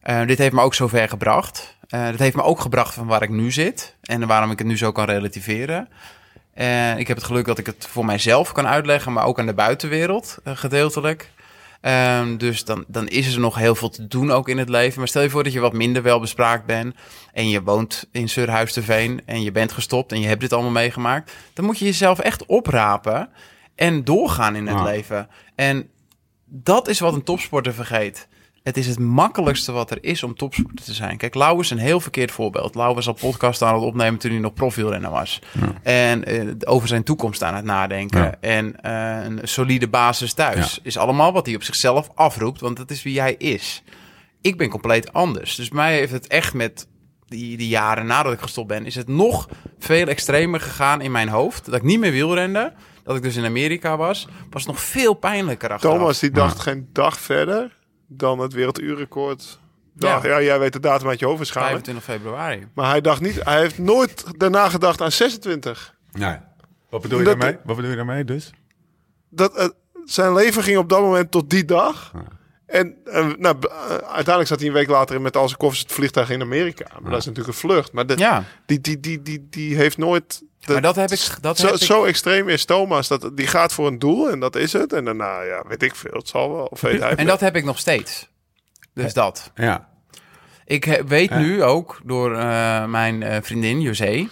Eh, 0.00 0.26
dit 0.26 0.38
heeft 0.38 0.54
me 0.54 0.60
ook 0.60 0.74
zover 0.74 1.08
gebracht. 1.08 1.76
Dit 1.88 2.18
heeft 2.18 2.36
me 2.36 2.42
ook 2.42 2.60
gebracht 2.60 2.94
van 2.94 3.06
waar 3.06 3.22
ik 3.22 3.30
nu 3.30 3.50
zit 3.50 3.96
en 4.02 4.26
waarom 4.26 4.50
ik 4.50 4.58
het 4.58 4.66
nu 4.66 4.76
zo 4.76 4.92
kan 4.92 5.04
relativeren. 5.04 5.88
En 6.54 6.98
ik 6.98 7.08
heb 7.08 7.16
het 7.16 7.26
geluk 7.26 7.46
dat 7.46 7.58
ik 7.58 7.66
het 7.66 7.86
voor 7.90 8.04
mijzelf 8.04 8.52
kan 8.52 8.66
uitleggen, 8.66 9.12
maar 9.12 9.24
ook 9.24 9.38
aan 9.38 9.46
de 9.46 9.54
buitenwereld 9.54 10.38
gedeeltelijk. 10.44 11.30
Ehm, 11.82 12.36
dus 12.36 12.64
dan, 12.64 12.84
dan 12.88 13.08
is 13.08 13.34
er 13.34 13.40
nog 13.40 13.54
heel 13.56 13.74
veel 13.74 13.88
te 13.88 14.06
doen 14.06 14.30
ook 14.30 14.48
in 14.48 14.58
het 14.58 14.68
leven. 14.68 14.98
Maar 14.98 15.08
stel 15.08 15.22
je 15.22 15.30
voor 15.30 15.44
dat 15.44 15.52
je 15.52 15.60
wat 15.60 15.72
minder 15.72 16.02
welbespraakt 16.02 16.66
bent 16.66 16.94
en 17.32 17.48
je 17.48 17.62
woont 17.62 18.08
in 18.12 18.28
Surhuisterveen 18.28 19.20
en 19.26 19.42
je 19.42 19.52
bent 19.52 19.72
gestopt 19.72 20.12
en 20.12 20.20
je 20.20 20.26
hebt 20.26 20.40
dit 20.40 20.52
allemaal 20.52 20.70
meegemaakt. 20.70 21.32
Dan 21.52 21.64
moet 21.64 21.78
je 21.78 21.84
jezelf 21.84 22.18
echt 22.18 22.46
oprapen 22.46 23.28
en 23.74 24.04
doorgaan 24.04 24.56
in 24.56 24.66
het 24.66 24.76
Ja. 24.76 24.84
leven. 24.84 25.28
En 25.54 25.88
dat 26.46 26.88
is 26.88 27.00
wat 27.00 27.14
een 27.14 27.22
topsporter 27.24 27.74
vergeet. 27.74 28.28
Het 28.62 28.76
is 28.76 28.86
het 28.86 28.98
makkelijkste 28.98 29.72
wat 29.72 29.90
er 29.90 29.98
is 30.00 30.22
om 30.22 30.34
topsporter 30.34 30.84
te 30.84 30.94
zijn. 30.94 31.16
Kijk, 31.16 31.34
Lau 31.34 31.60
is 31.60 31.70
een 31.70 31.78
heel 31.78 32.00
verkeerd 32.00 32.30
voorbeeld. 32.30 32.74
Lau 32.74 32.94
was 32.94 33.06
al 33.06 33.12
podcast 33.12 33.62
aan 33.62 33.74
het 33.74 33.82
opnemen 33.82 34.18
toen 34.18 34.30
hij 34.30 34.40
nog 34.40 34.54
profielrenner 34.54 35.10
was. 35.10 35.40
En 35.82 36.24
eh, 36.24 36.46
over 36.64 36.88
zijn 36.88 37.02
toekomst 37.02 37.42
aan 37.42 37.54
het 37.54 37.64
nadenken. 37.64 38.22
Ja. 38.22 38.34
En 38.40 38.80
eh, 38.80 39.24
een 39.24 39.40
solide 39.42 39.88
basis 39.88 40.32
thuis. 40.32 40.74
Ja. 40.74 40.80
Is 40.82 40.96
allemaal 40.96 41.32
wat 41.32 41.46
hij 41.46 41.54
op 41.54 41.62
zichzelf 41.62 42.10
afroept, 42.14 42.60
want 42.60 42.76
dat 42.76 42.90
is 42.90 43.02
wie 43.02 43.20
hij 43.20 43.34
is. 43.34 43.82
Ik 44.40 44.58
ben 44.58 44.68
compleet 44.68 45.12
anders. 45.12 45.54
Dus 45.54 45.70
mij 45.70 45.94
heeft 45.94 46.12
het 46.12 46.26
echt 46.26 46.54
met 46.54 46.86
die, 47.26 47.56
die 47.56 47.68
jaren 47.68 48.06
nadat 48.06 48.32
ik 48.32 48.40
gestopt 48.40 48.68
ben... 48.68 48.86
is 48.86 48.94
het 48.94 49.08
nog 49.08 49.48
veel 49.78 50.06
extremer 50.06 50.60
gegaan 50.60 51.00
in 51.00 51.12
mijn 51.12 51.28
hoofd. 51.28 51.64
Dat 51.64 51.74
ik 51.74 51.82
niet 51.82 51.98
meer 51.98 52.12
wielrende. 52.12 52.72
Dat 53.04 53.16
ik 53.16 53.22
dus 53.22 53.36
in 53.36 53.44
Amerika 53.44 53.96
was. 53.96 54.28
Was 54.50 54.66
nog 54.66 54.80
veel 54.80 55.14
pijnlijker 55.14 55.70
achteraf. 55.70 55.96
Thomas 55.96 56.18
die 56.18 56.30
dacht 56.30 56.60
geen 56.60 56.88
dag 56.92 57.18
verder 57.18 57.80
dan 58.18 58.38
het 58.38 58.52
werelduurrecord. 58.52 59.60
Ja. 59.96 60.20
Ja. 60.22 60.42
jij 60.42 60.58
weet 60.58 60.72
de 60.72 60.80
datum 60.80 61.08
uit 61.08 61.18
je 61.18 61.24
hoofd 61.26 61.38
waarschijnlijk. 61.38 61.84
25 61.84 62.14
februari. 62.14 62.66
Maar 62.74 62.90
hij 62.90 63.00
dacht 63.00 63.20
niet, 63.20 63.44
hij 63.44 63.58
heeft 63.60 63.78
nooit 63.78 64.24
daarna 64.38 64.68
gedacht 64.68 65.00
aan 65.00 65.12
26. 65.12 65.94
Nee. 66.12 66.36
Wat 66.90 67.02
bedoel 67.02 67.18
je 67.18 67.24
Dat- 67.24 67.40
daarmee? 67.40 67.58
Wat 67.64 67.76
bedoel 67.76 67.90
je 67.90 67.96
daarmee 67.96 68.24
dus? 68.24 68.50
Dat, 69.30 69.56
eh, 69.56 69.68
zijn 70.04 70.34
leven 70.34 70.62
ging 70.62 70.78
op 70.78 70.88
dat 70.88 71.00
moment 71.00 71.30
tot 71.30 71.50
die 71.50 71.64
dag. 71.64 72.12
En 72.66 72.96
nou, 73.38 73.56
eh, 73.60 73.90
uiteindelijk 73.96 74.46
zat 74.48 74.58
hij 74.58 74.68
een 74.68 74.74
week 74.74 74.88
later 74.88 75.20
met 75.20 75.36
al 75.36 75.46
zijn 75.46 75.58
koffers 75.58 75.82
het 75.82 75.92
vliegtuig 75.92 76.30
in 76.30 76.40
Amerika. 76.40 76.86
Maar 77.00 77.10
dat 77.10 77.20
is 77.20 77.26
natuurlijk 77.26 77.54
een 77.54 77.60
vlucht. 77.60 77.92
Maar 77.92 78.06
de, 78.06 78.16
Ja, 78.16 78.44
die, 78.66 78.80
die, 78.80 79.00
die, 79.00 79.22
die, 79.22 79.46
die 79.50 79.76
heeft 79.76 79.98
nooit... 79.98 80.42
de- 80.66 80.72
maar 80.72 80.82
dat 80.82 80.96
heb 80.96 81.10
ik... 81.10 81.28
Dat 81.40 81.58
zo, 81.58 81.66
heb 81.66 81.74
ik 81.74 81.82
zo 81.82 82.04
extreem 82.04 82.48
is 82.48 82.64
Thomas. 82.64 83.08
Dat, 83.08 83.30
die 83.36 83.46
gaat 83.46 83.72
voor 83.72 83.86
een 83.86 83.98
doel 83.98 84.30
en 84.30 84.40
dat 84.40 84.56
is 84.56 84.72
het. 84.72 84.92
En 84.92 85.04
daarna, 85.04 85.42
ja, 85.42 85.64
weet 85.68 85.82
ik 85.82 85.94
veel. 85.94 86.12
Het 86.12 86.28
zal 86.28 86.52
wel. 86.54 86.64
Of 86.64 86.80
weet 86.80 87.00
hij 87.00 87.10
en 87.10 87.16
veel. 87.16 87.26
dat 87.26 87.40
heb 87.40 87.56
ik 87.56 87.64
nog 87.64 87.78
steeds. 87.78 88.28
Dus 88.94 89.12
dat. 89.14 89.50
Ja. 89.54 89.88
Ik 90.64 90.84
he- 90.84 91.04
weet 91.04 91.30
nu 91.36 91.62
ook 91.62 92.00
door 92.04 92.36
eh, 92.36 92.84
mijn 92.86 93.22
eh, 93.22 93.38
vriendin 93.42 93.80
José, 93.80 94.28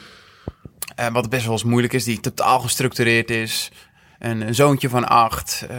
eh, 0.95 1.07
wat 1.13 1.29
best 1.29 1.43
wel 1.45 1.53
eens 1.53 1.65
moeilijk 1.65 1.93
is, 1.93 2.05
die 2.05 2.21
totaal 2.21 2.61
gestructureerd 2.61 3.31
is. 3.31 3.71
Een, 4.19 4.41
een 4.41 4.55
zoontje 4.55 4.89
van 4.89 5.09
acht, 5.09 5.67
eh, 5.71 5.77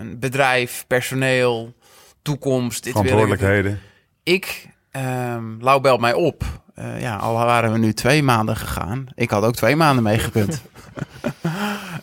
een 0.00 0.18
bedrijf, 0.18 0.84
personeel, 0.86 1.74
toekomst. 2.22 2.84
Dit 2.84 2.92
wil 2.92 3.02
ik. 3.02 3.08
Verantwoordelijkheden. 3.08 3.80
Ik, 4.22 4.68
ehm 4.90 5.44
Lau 5.60 5.80
belt 5.80 6.00
mij 6.00 6.12
op. 6.12 6.44
Eh, 6.80 7.00
ja, 7.00 7.16
al 7.16 7.34
waren 7.34 7.72
we 7.72 7.78
nu 7.78 7.92
twee 7.92 8.22
maanden 8.22 8.56
gegaan. 8.56 9.06
Ik 9.14 9.30
had 9.30 9.44
ook 9.44 9.54
twee 9.54 9.76
maanden 9.76 10.02
meegekund. 10.02 10.62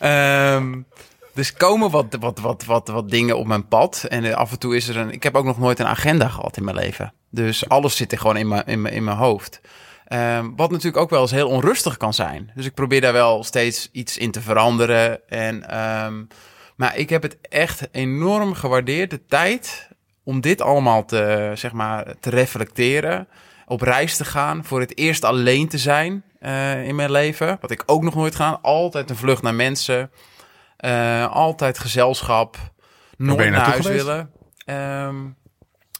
Ehm 0.00 0.74
dus 1.38 1.52
komen 1.52 1.90
wat, 1.90 2.16
wat, 2.20 2.38
wat, 2.38 2.64
wat, 2.64 2.88
wat 2.88 3.10
dingen 3.10 3.38
op 3.38 3.46
mijn 3.46 3.68
pad. 3.68 4.04
En 4.08 4.24
eh, 4.24 4.34
af 4.34 4.50
en 4.50 4.58
toe 4.58 4.76
is 4.76 4.88
er 4.88 4.96
een... 4.96 5.10
Ik 5.10 5.22
heb 5.22 5.34
ook 5.34 5.44
nog 5.44 5.58
nooit 5.58 5.78
een 5.78 5.86
agenda 5.86 6.28
gehad 6.28 6.56
in 6.56 6.64
mijn 6.64 6.76
leven. 6.76 7.12
Dus 7.30 7.68
alles 7.68 7.96
zit 7.96 8.12
er 8.12 8.18
gewoon 8.18 8.36
in 8.36 8.48
mijn, 8.48 8.66
in 8.66 8.82
mijn, 8.82 8.94
in 8.94 9.04
mijn 9.04 9.16
hoofd. 9.16 9.60
Ehm, 10.04 10.50
wat 10.56 10.70
natuurlijk 10.70 11.02
ook 11.02 11.10
wel 11.10 11.20
eens 11.20 11.30
heel 11.30 11.48
onrustig 11.48 11.96
kan 11.96 12.14
zijn. 12.14 12.50
Dus 12.54 12.66
ik 12.66 12.74
probeer 12.74 13.00
daar 13.00 13.12
wel 13.12 13.44
steeds 13.44 13.88
iets 13.92 14.18
in 14.18 14.30
te 14.30 14.40
veranderen. 14.40 15.28
En, 15.28 15.68
ehm, 15.70 16.24
maar 16.76 16.96
ik 16.96 17.10
heb 17.10 17.22
het 17.22 17.38
echt 17.40 17.88
enorm 17.92 18.54
gewaardeerd, 18.54 19.10
de 19.10 19.24
tijd 19.26 19.88
om 20.22 20.40
dit 20.40 20.60
allemaal 20.60 21.04
te, 21.04 21.52
zeg 21.54 21.72
maar, 21.72 22.14
te 22.20 22.30
reflecteren. 22.30 23.28
Op 23.68 23.80
reis 23.80 24.16
te 24.16 24.24
gaan, 24.24 24.64
voor 24.64 24.80
het 24.80 24.98
eerst 24.98 25.24
alleen 25.24 25.68
te 25.68 25.78
zijn 25.78 26.22
eh, 26.40 26.86
in 26.86 26.94
mijn 26.94 27.10
leven. 27.10 27.58
Wat 27.60 27.70
ik 27.70 27.82
ook 27.86 28.02
nog 28.02 28.14
nooit 28.14 28.34
gedaan. 28.34 28.58
Altijd 28.62 29.10
een 29.10 29.16
vlucht 29.16 29.42
naar 29.42 29.54
mensen. 29.54 30.10
Eh, 30.76 31.32
altijd 31.32 31.78
gezelschap. 31.78 32.56
Nooit 33.16 33.50
naar 33.50 33.60
huis 33.60 33.86
geweest? 33.86 34.04
willen. 34.04 34.30
Ehm, 34.64 35.16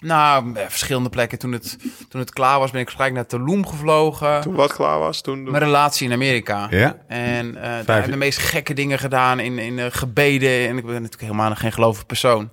nou, 0.01 0.55
eh, 0.55 0.65
verschillende 0.69 1.09
plekken. 1.09 1.39
Toen 1.39 1.53
het, 1.53 1.79
toen 2.09 2.21
het 2.21 2.33
klaar 2.33 2.59
was, 2.59 2.71
ben 2.71 2.81
ik 2.81 2.91
gelijk 2.91 3.13
naar 3.13 3.27
Tulum 3.27 3.67
gevlogen. 3.67 4.41
Toen 4.41 4.55
wat 4.55 4.73
klaar 4.73 4.99
was, 4.99 5.21
toen... 5.21 5.43
Mijn 5.43 5.63
relatie 5.63 6.07
in 6.07 6.13
Amerika. 6.13 6.67
Ja. 6.71 6.97
En 7.07 7.57
eh 7.57 7.63
daar 7.63 7.97
heb 7.97 8.05
ik 8.05 8.11
de 8.11 8.17
meest 8.17 8.39
gekke 8.39 8.75
dingen 8.75 8.99
gedaan 8.99 9.41
in, 9.41 9.59
in 9.59 9.93
gebeden. 9.93 10.69
En 10.69 10.77
ik 10.77 10.85
ben 10.85 10.95
natuurlijk 10.95 11.23
helemaal 11.23 11.55
geen 11.55 11.73
gelovig 11.73 12.07
persoon. 12.07 12.51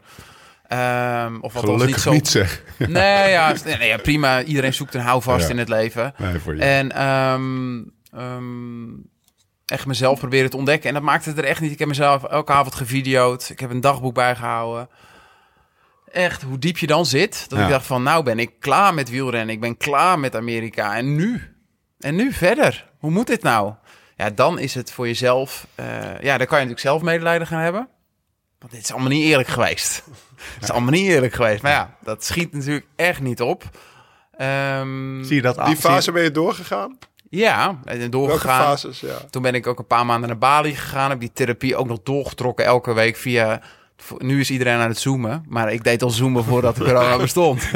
Ehm 0.68 1.38
of 1.42 1.54
Gelukkig 1.54 1.88
niet 1.88 1.98
zo. 2.00 2.12
niet 2.12 2.28
zeg. 2.28 2.64
Nee, 2.78 3.30
ja, 3.30 3.54
nee, 3.66 3.88
ja, 3.88 3.98
prima. 3.98 4.44
Iedereen 4.44 4.74
zoekt 4.74 4.94
een 4.94 5.02
houvast 5.02 5.46
Ja. 5.46 5.52
in 5.52 5.58
het 5.58 5.70
leven. 5.70 6.14
Nee, 6.18 6.40
voor 6.40 6.56
je. 6.56 6.62
En 6.62 6.92
ehm, 6.92 7.84
ehm, 8.12 8.90
echt 9.66 9.86
mezelf 9.86 10.20
proberen 10.20 10.50
te 10.50 10.58
ontdekken. 10.58 10.88
En 10.88 10.94
dat 10.96 11.04
maakte 11.04 11.30
het 11.30 11.38
er 11.38 11.44
echt 11.44 11.62
niet. 11.62 11.72
Ik 11.72 11.80
heb 11.80 11.88
mezelf 11.88 12.24
elke 12.24 12.52
avond 12.52 12.76
gevideo'd. 12.76 13.50
Ik 13.50 13.60
heb 13.60 13.70
een 13.70 13.82
dagboek 13.82 14.14
bijgehouden. 14.14 14.90
Echt, 16.12 16.42
hoe 16.42 16.60
diep 16.60 16.78
je 16.78 16.88
dan 16.88 17.06
zit. 17.06 17.46
Dat 17.50 17.60
Ja. 17.60 17.66
ik 17.66 17.72
dacht 17.72 17.86
van, 17.86 18.04
nou 18.04 18.24
ben 18.24 18.40
ik 18.40 18.52
klaar 18.60 18.94
met 18.94 19.10
wielrennen. 19.10 19.56
Ik 19.56 19.62
ben 19.62 19.78
klaar 19.78 20.20
met 20.20 20.36
Amerika. 20.36 20.96
En 20.96 21.16
nu? 21.16 21.56
En 22.00 22.16
nu 22.16 22.32
verder? 22.34 22.90
Hoe 23.00 23.12
moet 23.12 23.28
dit 23.28 23.42
nou? 23.44 23.74
Ja, 24.18 24.30
dan 24.30 24.60
is 24.60 24.74
het 24.76 24.92
voor 24.92 25.08
jezelf... 25.08 25.68
eh, 25.76 25.86
ja, 26.22 26.38
dan 26.38 26.48
kan 26.48 26.60
je 26.60 26.66
natuurlijk 26.66 26.80
zelf 26.80 27.02
medelijden 27.02 27.48
gaan 27.48 27.62
hebben. 27.62 27.88
Want 28.60 28.72
dit 28.72 28.82
is 28.82 28.92
allemaal 28.92 29.10
niet 29.10 29.24
eerlijk 29.26 29.48
geweest. 29.48 30.04
Het 30.54 30.64
is 30.64 30.72
allemaal 30.72 30.92
niet 30.92 31.08
eerlijk 31.08 31.34
geweest. 31.34 31.62
Maar 31.62 31.72
ja, 31.72 31.96
dat 32.04 32.24
schiet 32.24 32.54
natuurlijk 32.54 32.86
echt 32.96 33.22
niet 33.22 33.42
op. 33.42 33.64
Ehm, 34.38 35.24
Zie 35.24 35.36
je 35.36 35.42
dat 35.42 35.58
aan? 35.58 35.68
Die 35.68 35.76
fase 35.76 36.12
ben 36.12 36.24
je 36.24 36.32
doorgegaan? 36.32 36.98
ja, 37.30 37.68
en 37.68 37.98
Welke 37.98 38.10
doorgegaan. 38.10 38.62
fases, 38.62 39.00
ja. 39.00 39.18
Toen 39.30 39.42
ben 39.42 39.54
ik 39.56 39.68
ook 39.68 39.80
een 39.80 39.88
paar 39.88 40.06
maanden 40.06 40.30
naar 40.30 40.38
Bali 40.38 40.76
gegaan. 40.76 41.10
Heb 41.10 41.20
die 41.20 41.32
therapie 41.34 41.76
ook 41.76 41.88
nog 41.88 42.00
doorgetrokken 42.04 42.66
elke 42.66 42.94
week 42.94 43.16
via... 43.16 43.62
Nu 44.18 44.40
is 44.40 44.50
iedereen 44.52 44.80
aan 44.80 44.90
het 44.90 45.00
zoomen. 45.00 45.46
Maar 45.48 45.74
ik 45.74 45.84
deed 45.84 46.02
al 46.02 46.10
zoomen 46.10 46.44
voordat 46.44 46.78
corona 46.84 47.18
bestond. 47.18 47.70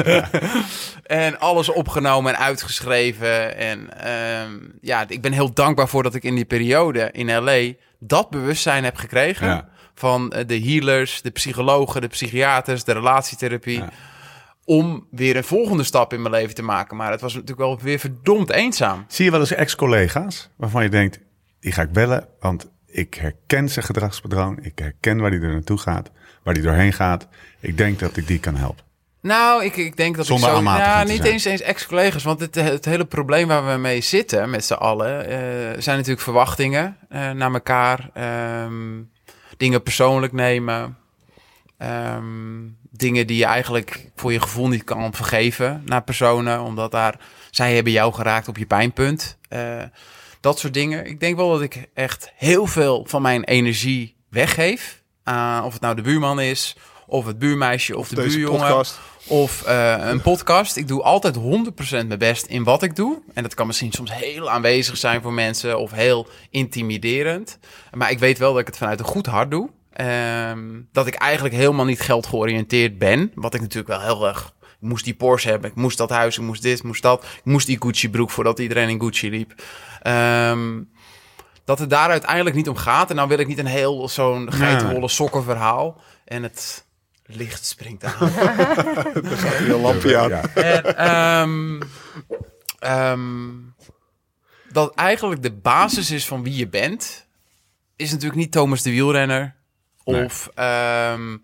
en 1.06 1.38
alles 1.38 1.68
opgenomen 1.68 2.34
en 2.34 2.40
uitgeschreven. 2.40 3.56
En 3.56 3.98
ehm, 3.98 4.58
ja, 4.80 5.04
ik 5.08 5.20
ben 5.20 5.32
heel 5.32 5.52
dankbaar 5.52 5.88
voor 5.88 6.02
dat 6.02 6.14
ik 6.14 6.22
in 6.24 6.34
die 6.34 6.44
periode 6.44 7.08
in 7.12 7.36
L.A. 7.36 7.72
dat 7.98 8.30
bewustzijn 8.30 8.84
heb 8.84 8.96
gekregen. 8.96 9.46
Ja. 9.46 9.68
Van 10.00 10.32
eh, 10.32 10.46
de 10.46 10.60
healers, 10.60 11.22
de 11.22 11.30
psychologen, 11.30 12.00
de 12.00 12.06
psychiaters, 12.06 12.84
de 12.84 12.92
relatietherapie. 12.92 13.78
Ja. 13.78 13.90
Om 14.64 15.06
weer 15.10 15.36
een 15.36 15.44
volgende 15.44 15.82
stap 15.82 16.12
in 16.12 16.22
mijn 16.22 16.34
leven 16.34 16.54
te 16.54 16.62
maken. 16.62 16.96
Maar 16.96 17.10
het 17.10 17.20
was 17.20 17.32
natuurlijk 17.32 17.60
wel 17.60 17.78
weer 17.82 17.98
verdomd 17.98 18.50
eenzaam. 18.50 19.04
Zie 19.08 19.24
je 19.24 19.30
wel 19.30 19.40
eens 19.40 19.52
ex-collega's 19.52 20.50
waarvan 20.56 20.82
je 20.82 20.88
denkt, 20.88 21.18
die 21.60 21.72
ga 21.72 21.82
ik 21.82 21.92
bellen, 21.92 22.28
want 22.40 22.70
ik 22.86 23.14
herken 23.14 23.68
zijn 23.68 23.84
gedragspatroon. 23.84 24.58
Ik 24.62 24.78
herken 24.78 25.18
waar 25.18 25.30
hij 25.30 25.40
er 25.40 25.52
naartoe 25.52 25.78
gaat, 25.78 26.10
waar 26.42 26.54
hij 26.54 26.62
doorheen 26.62 26.92
gaat. 26.92 27.28
Ik 27.60 27.76
denk 27.76 27.98
dat 27.98 28.16
ik 28.16 28.26
die 28.26 28.40
kan 28.40 28.56
helpen. 28.56 28.84
Nou, 29.22 29.64
ik, 29.64 29.76
ik 29.76 29.96
denk 29.96 30.16
dat 30.16 30.26
Zonder 30.26 30.48
ik 30.48 30.56
zo... 30.56 31.04
te 31.04 31.12
niet 31.12 31.24
eens 31.24 31.44
eens 31.44 31.60
ex-collega's. 31.60 32.22
Want 32.22 32.40
het, 32.40 32.54
het 32.54 32.84
hele 32.84 33.04
probleem 33.04 33.48
waar 33.48 33.72
we 33.72 33.78
mee 33.78 34.00
zitten 34.00 34.50
met 34.50 34.64
z'n 34.64 34.72
allen... 34.74 35.26
eh, 35.26 35.38
zijn 35.78 35.96
natuurlijk 35.96 36.20
verwachtingen 36.20 36.96
eh, 37.08 37.30
naar 37.30 37.52
elkaar. 37.52 38.10
ehm, 38.14 38.98
dingen 39.60 39.82
persoonlijk 39.82 40.32
nemen. 40.32 40.96
ehm, 41.78 42.68
dingen 42.90 43.26
die 43.26 43.36
je 43.36 43.44
eigenlijk 43.44 44.10
voor 44.16 44.32
je 44.32 44.40
gevoel 44.40 44.68
niet 44.68 44.84
kan 44.84 45.14
vergeven 45.14 45.82
naar 45.84 46.02
personen. 46.02 46.60
Omdat 46.60 46.90
daar, 46.90 47.20
zij 47.50 47.74
hebben 47.74 47.92
jou 47.92 48.12
geraakt 48.12 48.48
op 48.48 48.58
je 48.58 48.66
pijnpunt. 48.66 49.38
Eh, 49.48 49.82
dat 50.40 50.58
soort 50.58 50.74
dingen. 50.74 51.06
Ik 51.06 51.20
denk 51.20 51.36
wel 51.36 51.50
dat 51.50 51.60
ik 51.60 51.88
echt 51.94 52.32
heel 52.36 52.66
veel 52.66 53.04
van 53.08 53.22
mijn 53.22 53.44
energie 53.44 54.16
weggeef. 54.28 55.02
aan 55.24 55.64
of 55.64 55.72
het 55.72 55.82
nou 55.82 55.94
de 55.94 56.02
buurman 56.02 56.40
is, 56.40 56.76
of 57.06 57.26
het 57.26 57.38
buurmeisje, 57.38 57.96
of, 57.96 58.08
de 58.08 58.14
buurjongen. 58.14 58.60
podcast. 58.60 58.98
Of 59.30 59.62
eh, 59.62 59.96
een 60.00 60.20
podcast. 60.20 60.76
Ik 60.76 60.88
doe 60.88 61.02
altijd 61.02 61.36
100% 61.36 61.40
mijn 61.90 62.18
best 62.18 62.46
in 62.46 62.64
wat 62.64 62.82
ik 62.82 62.96
doe. 62.96 63.22
En 63.34 63.42
dat 63.42 63.54
kan 63.54 63.66
misschien 63.66 63.92
soms 63.92 64.14
heel 64.14 64.50
aanwezig 64.50 64.96
zijn 64.96 65.22
voor 65.22 65.32
mensen 65.32 65.78
of 65.78 65.90
heel 65.90 66.28
intimiderend. 66.50 67.58
Maar 67.92 68.10
ik 68.10 68.18
weet 68.18 68.38
wel 68.38 68.50
dat 68.50 68.60
ik 68.60 68.66
het 68.66 68.76
vanuit 68.76 68.98
een 68.98 69.04
goed 69.04 69.26
hart 69.26 69.50
doe. 69.50 69.70
Ehm, 69.92 70.80
dat 70.92 71.06
ik 71.06 71.14
eigenlijk 71.14 71.54
helemaal 71.54 71.84
niet 71.84 72.00
geld 72.00 72.26
georiënteerd 72.26 72.98
ben. 72.98 73.32
Wat 73.34 73.54
ik 73.54 73.60
natuurlijk 73.60 73.88
wel 73.88 74.00
heel 74.00 74.26
erg... 74.26 74.54
Ik 74.60 74.88
moest 74.88 75.04
die 75.04 75.14
Porsche 75.14 75.48
hebben, 75.48 75.70
ik 75.70 75.76
moest 75.76 75.98
dat 75.98 76.10
huis, 76.10 76.38
ik 76.38 76.44
moest 76.44 76.62
dit, 76.62 76.78
ik 76.78 76.84
moest 76.84 77.02
dat. 77.02 77.24
Ik 77.24 77.44
moest 77.44 77.66
die 77.66 77.80
Gucci 77.80 78.10
broek 78.10 78.30
voordat 78.30 78.58
iedereen 78.58 78.88
in 78.88 79.00
Gucci 79.00 79.30
liep. 79.30 79.54
Ehm, 80.02 80.82
dat 81.64 81.78
het 81.78 81.90
daar 81.90 82.10
uiteindelijk 82.10 82.56
niet 82.56 82.68
om 82.68 82.76
gaat. 82.76 83.10
En 83.10 83.16
dan 83.16 83.28
wil 83.28 83.38
ik 83.38 83.46
niet 83.46 83.58
een 83.58 83.66
heel 83.66 84.08
zo'n 84.08 84.52
geitenwolle 84.52 85.08
sokken 85.08 85.42
verhaal. 85.42 86.00
En 86.24 86.42
het 86.42 86.88
licht 87.34 87.64
springt 87.64 88.04
aan. 88.04 88.28
Heel 89.66 89.80
lampje 89.80 90.18
aan. 90.18 90.28
Ja. 90.28 90.54
En, 90.54 90.96
ehm, 90.96 91.80
ehm, 92.78 93.50
dat 94.72 94.94
eigenlijk 94.94 95.42
de 95.42 95.52
basis 95.52 96.10
is 96.10 96.26
van 96.26 96.42
wie 96.42 96.56
je 96.56 96.68
bent, 96.68 97.26
is 97.96 98.10
natuurlijk 98.10 98.40
niet 98.40 98.52
Thomas 98.52 98.82
de 98.82 98.90
wielrenner. 98.90 99.54
Nee. 100.04 100.24
Of 100.24 100.50
ehm, 100.54 101.36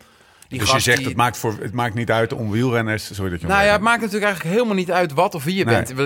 die 0.49 0.59
Dus 0.59 0.73
je 0.73 0.79
zegt, 0.81 0.99
die- 0.99 1.07
het 1.07 1.17
maakt, 1.17 1.37
voor, 1.37 1.55
het 1.61 1.73
maakt 1.73 1.95
niet 1.95 2.11
uit 2.11 2.33
om 2.33 2.51
wielrenners... 2.51 3.15
Sorry 3.15 3.31
dat 3.31 3.41
je 3.41 3.47
nou 3.47 3.65
ja, 3.65 3.73
het 3.73 3.81
maakt 3.81 4.01
natuurlijk 4.01 4.25
eigenlijk 4.25 4.55
helemaal 4.55 4.77
niet 4.77 4.91
uit 4.93 5.13
wat 5.13 5.35
of 5.35 5.45
wie 5.45 5.57
je 5.57 5.65
Nee. 5.65 5.75
bent. 5.75 5.93
We, 5.93 6.03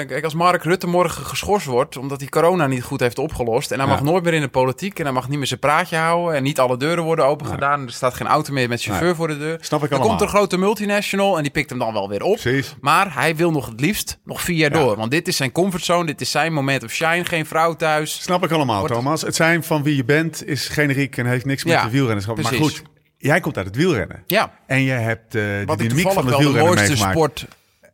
eh, 0.00 0.06
kijk, 0.08 0.24
als 0.24 0.34
Mark 0.34 0.62
Rutte 0.64 0.86
morgen 0.86 1.26
geschorst 1.26 1.66
wordt 1.66 1.96
omdat 1.96 2.20
hij 2.20 2.28
corona 2.28 2.66
niet 2.66 2.82
goed 2.82 3.00
heeft 3.00 3.18
opgelost 3.18 3.70
en 3.70 3.78
hij 3.78 3.86
Ja. 3.88 3.92
mag 3.92 4.02
nooit 4.02 4.24
meer 4.24 4.34
in 4.34 4.40
de 4.40 4.48
politiek 4.48 4.98
en 4.98 5.04
hij 5.04 5.14
mag 5.14 5.28
niet 5.28 5.38
meer 5.38 5.46
zijn 5.46 5.60
praatje 5.60 5.96
houden 5.96 6.36
en 6.36 6.42
niet 6.42 6.58
alle 6.60 6.76
deuren 6.76 7.04
worden 7.04 7.24
open 7.26 7.46
gedaan 7.46 7.80
en 7.80 7.86
er 7.86 7.92
staat 7.92 8.14
geen 8.14 8.26
auto 8.26 8.52
meer 8.52 8.68
met 8.68 8.82
chauffeur 8.82 9.06
Nee. 9.06 9.14
voor 9.14 9.28
de 9.28 9.38
deur. 9.38 9.58
Snap 9.60 9.82
ik 9.84 9.90
dan 9.90 9.98
allemaal. 9.98 10.16
komt 10.16 10.20
er 10.20 10.26
een 10.26 10.40
grote 10.40 10.56
multinational 10.58 11.36
en 11.36 11.42
die 11.42 11.52
pikt 11.52 11.70
hem 11.70 11.78
dan 11.78 11.92
wel 11.92 12.08
weer 12.08 12.22
op. 12.22 12.38
Precies. 12.40 12.74
Maar 12.80 13.14
hij 13.14 13.36
wil 13.36 13.50
nog 13.50 13.66
het 13.66 13.80
liefst 13.80 14.18
nog 14.24 14.40
vier 14.40 14.56
jaar 14.56 14.72
Ja. 14.72 14.78
door. 14.78 14.96
Want 14.96 15.10
dit 15.10 15.28
is 15.28 15.36
zijn 15.36 15.52
comfortzone, 15.52 16.04
dit 16.06 16.20
is 16.20 16.30
zijn 16.30 16.52
moment 16.52 16.84
of 16.84 16.90
shine. 16.90 17.24
Geen 17.24 17.46
vrouw 17.46 17.74
thuis. 17.76 18.22
Snap 18.22 18.44
ik 18.44 18.50
allemaal, 18.50 18.78
Wordt- 18.78 18.94
Thomas. 18.94 19.22
Het 19.22 19.34
zijn 19.36 19.64
van 19.64 19.82
wie 19.82 19.96
je 19.96 20.04
bent 20.04 20.46
is 20.46 20.68
generiek 20.68 21.16
en 21.16 21.26
heeft 21.26 21.44
niks 21.44 21.64
met 21.64 21.72
Ja, 21.72 21.84
de 21.84 21.90
wielrennerschap. 21.90 22.42
Maar 22.42 22.52
goed, 22.54 22.82
jij 23.20 23.40
komt 23.40 23.56
uit 23.56 23.66
het 23.66 23.76
wielrennen. 23.76 24.22
Ja, 24.26 24.52
En 24.66 24.82
je 24.82 24.90
hebt 24.92 25.34
eh 25.34 25.42
de 25.42 25.64
dynamiek 25.66 25.88
van 25.88 26.12
toevallig 26.12 26.14
het 26.16 26.24
wel 26.24 26.38
de 26.38 26.44
wielrennen 26.44 26.64
mooiste 26.74 26.86
meegemaakt. 26.88 27.16
sport... 27.16 27.46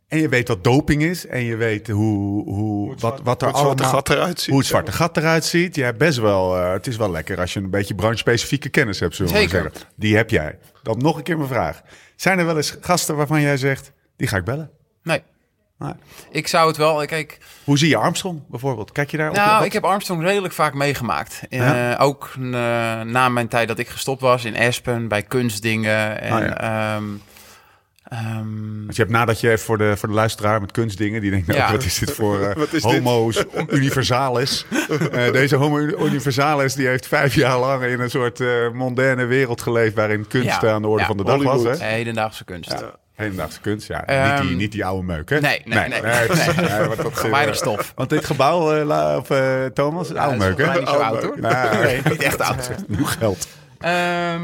En 0.07 0.19
je 0.19 0.29
weet 0.29 0.47
wat 0.47 0.63
doping 0.63 1.03
is. 1.03 1.25
En 1.25 1.43
je 1.43 1.55
weet 1.55 1.87
hoe, 1.87 2.43
hoe, 2.43 2.95
wat, 2.99 3.21
wat 3.23 3.41
er 3.41 3.47
Hoe 3.47 3.57
het 3.57 3.57
zwarte 3.63 3.83
allemaal... 3.83 3.89
gat 4.01 4.09
eruit 4.09 4.39
ziet. 4.39 4.49
Hoe 4.49 4.57
het 4.57 4.67
zwarte 4.67 4.91
gat 4.91 5.17
eruit 5.17 5.45
ziet. 5.45 5.75
Je 5.75 5.83
hebt 5.83 5.97
best 5.97 6.17
wel... 6.17 6.57
eh, 6.57 6.71
het 6.71 6.87
is 6.87 6.97
wel 6.97 7.11
lekker 7.11 7.39
als 7.39 7.53
je 7.53 7.59
een 7.59 7.69
beetje 7.69 7.95
branche-specifieke 7.95 8.69
kennis 8.69 8.99
hebt, 8.99 9.15
zullen 9.15 9.31
we 9.31 9.37
Zeker. 9.37 9.61
zeggen. 9.61 9.89
Die 9.95 10.15
heb 10.15 10.29
jij. 10.29 10.57
Dan 10.83 10.97
nog 10.97 11.17
een 11.17 11.23
keer 11.23 11.37
mijn 11.37 11.49
vraag. 11.49 11.81
Zijn 12.15 12.39
er 12.39 12.45
wel 12.45 12.55
eens 12.57 12.77
gasten 12.81 13.15
waarvan 13.15 13.41
jij 13.41 13.57
zegt... 13.57 13.91
Die 14.17 14.27
ga 14.27 14.37
ik 14.37 14.43
bellen? 14.43 14.69
Nee, 15.03 15.21
Nou, 15.79 15.93
ik 16.31 16.47
zou 16.47 16.67
het 16.67 16.77
wel... 16.77 17.05
Kijk, 17.05 17.37
hoe 17.63 17.77
zie 17.77 17.89
je 17.89 17.95
Armstrong 17.97 18.41
bijvoorbeeld? 18.49 18.91
Kijk 18.91 19.11
je 19.11 19.17
daar 19.17 19.29
op? 19.29 19.35
nou, 19.35 19.65
ik 19.65 19.73
heb 19.73 19.83
Armstrong 19.83 20.21
redelijk 20.23 20.53
vaak 20.53 20.73
meegemaakt. 20.73 21.41
Eh, 21.49 21.59
Ja? 21.59 21.95
ook 21.97 22.31
eh, 22.37 22.41
na 23.01 23.29
mijn 23.29 23.47
tijd 23.47 23.67
dat 23.67 23.79
ik 23.79 23.87
gestopt 23.87 24.21
was 24.21 24.45
in 24.45 24.57
Aspen, 24.57 25.07
bij 25.07 25.21
kunstdingen. 25.23 26.21
En, 26.21 26.33
Oh 26.33 26.39
ja. 26.39 26.57
ehm, 26.95 27.03
ehm, 28.03 28.83
Want 28.83 28.95
je 28.95 29.01
hebt 29.01 29.11
nadat 29.13 29.39
je 29.39 29.47
even 29.51 29.65
voor 29.65 29.77
de, 29.77 29.97
voor 29.97 30.09
de 30.09 30.15
luisteraar 30.15 30.61
met 30.61 30.71
kunstdingen, 30.71 31.21
die 31.21 31.31
denkt, 31.31 31.47
nou, 31.47 31.59
Ja. 31.59 31.71
wat 31.71 31.83
is 31.83 31.99
dit 31.99 32.11
voor 32.11 32.53
Wat 32.57 32.73
is 32.73 32.81
dit? 32.83 32.91
homo's 32.93 33.43
universalis? 33.69 34.65
Eh, 35.11 35.31
deze 35.31 35.55
homo 35.55 35.77
universalis 35.79 36.73
die 36.73 36.87
heeft 36.87 37.07
vijf 37.07 37.35
jaar 37.35 37.59
lang 37.59 37.83
in 37.83 37.99
een 37.99 38.09
soort 38.09 38.39
eh 38.39 38.69
mondaine 38.73 39.25
wereld 39.25 39.61
geleefd 39.61 39.95
waarin 39.95 40.27
kunst 40.27 40.61
Ja. 40.61 40.71
aan 40.73 40.81
de 40.81 40.87
orde 40.87 41.01
Ja, 41.01 41.07
van 41.07 41.17
de 41.17 41.23
dag 41.23 41.43
was. 41.43 41.63
Hè? 41.63 41.85
hedendaagse 41.85 42.43
kunst. 42.43 42.83
Ja. 43.17 43.23
Hedendaagse 43.23 43.61
kunst, 43.61 43.87
ja. 43.87 43.97
niet, 43.99 44.07
Ehm, 44.09 44.47
die, 44.47 44.55
niet 44.55 44.71
die 44.71 44.85
oude 44.85 45.03
meuk, 45.03 45.29
hè? 45.29 45.39
nee, 45.39 45.61
nee, 45.65 45.87
nee. 45.89 45.99
precies. 46.01 46.55
Nee, 46.69 46.79
want 46.87 46.95
dat, 47.01 47.11
eh, 47.11 47.17
Gewijde 47.17 47.53
stof. 47.53 47.91
Want 47.95 48.09
dit 48.09 48.25
gebouw, 48.25 48.73
eh, 48.75 48.85
la- 48.85 49.17
of, 49.17 49.29
eh, 49.29 49.65
Thomas, 49.65 50.09
is 50.09 50.15
oude 50.15 50.37
meuk, 50.37 50.57
hè? 50.57 50.79
niet 50.79 50.87
zo 50.87 50.93
Oude 50.95 51.03
oud 51.03 51.23
hoor. 51.23 51.39
Nou, 51.39 51.77
Nee, 51.83 52.01
niet 52.09 52.21
echt 52.23 52.41
oud. 52.49 52.69
Nieuw 52.87 53.05
geld. 53.05 53.47
Ehm, 53.79 54.41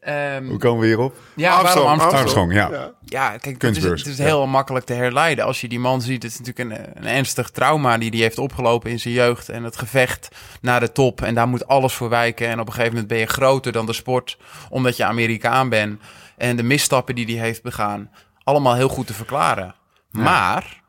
ehm, 0.00 0.44
Hoe 0.46 0.58
komen 0.58 0.80
we 0.80 0.86
hierop? 0.86 1.14
ja, 1.36 1.62
waarom 1.62 1.86
Armstrong, 1.86 1.88
Armstrong? 1.88 2.18
Armstrong, 2.20 2.52
ja. 2.52 2.68
Ja. 2.70 2.92
Ja, 3.04 3.28
kijk, 3.28 3.42
het 3.44 3.52
is, 3.52 3.58
Kunstbeurs. 3.58 4.02
het 4.02 4.10
is 4.12 4.18
heel 4.18 4.46
makkelijk 4.46 4.84
te 4.86 4.92
herleiden. 4.92 5.44
Als 5.44 5.60
je 5.60 5.68
die 5.68 5.78
man 5.80 6.02
ziet, 6.02 6.22
het 6.22 6.32
is 6.32 6.38
natuurlijk 6.40 6.70
een, 6.70 6.86
een 7.04 7.08
ernstig 7.16 7.50
trauma 7.50 7.98
die 7.98 8.10
hij 8.10 8.18
heeft 8.18 8.38
opgelopen 8.38 8.90
in 8.90 9.00
zijn 9.00 9.14
jeugd. 9.14 9.48
En 9.48 9.64
het 9.64 9.76
gevecht 9.76 10.28
naar 10.60 10.80
de 10.80 10.92
top. 10.92 11.22
En 11.22 11.34
daar 11.34 11.48
moet 11.48 11.66
alles 11.66 11.92
voor 11.94 12.08
wijken. 12.08 12.48
En 12.48 12.60
op 12.60 12.66
een 12.66 12.72
gegeven 12.72 12.92
moment 12.92 13.08
ben 13.08 13.18
je 13.18 13.26
groter 13.26 13.72
dan 13.72 13.86
de 13.86 13.92
sport, 13.92 14.38
omdat 14.68 14.96
je 14.96 15.04
Amerikaan 15.04 15.68
bent. 15.68 16.00
En 16.40 16.56
de 16.56 16.62
misstappen 16.62 17.14
die 17.14 17.36
hij 17.36 17.46
heeft 17.46 17.62
begaan, 17.62 18.10
allemaal 18.44 18.74
heel 18.74 18.88
goed 18.88 19.06
te 19.06 19.14
verklaren. 19.14 19.74
Maar 20.10 20.82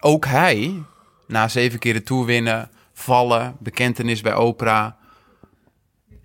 ook 0.00 0.26
hij, 0.26 0.82
na 1.26 1.48
zeven 1.48 1.78
keer 1.78 1.92
de 1.92 2.02
Tour 2.02 2.24
winnen, 2.24 2.70
vallen, 2.92 3.56
bekentenis 3.58 4.20
bij 4.20 4.34
Oprah, 4.34 4.92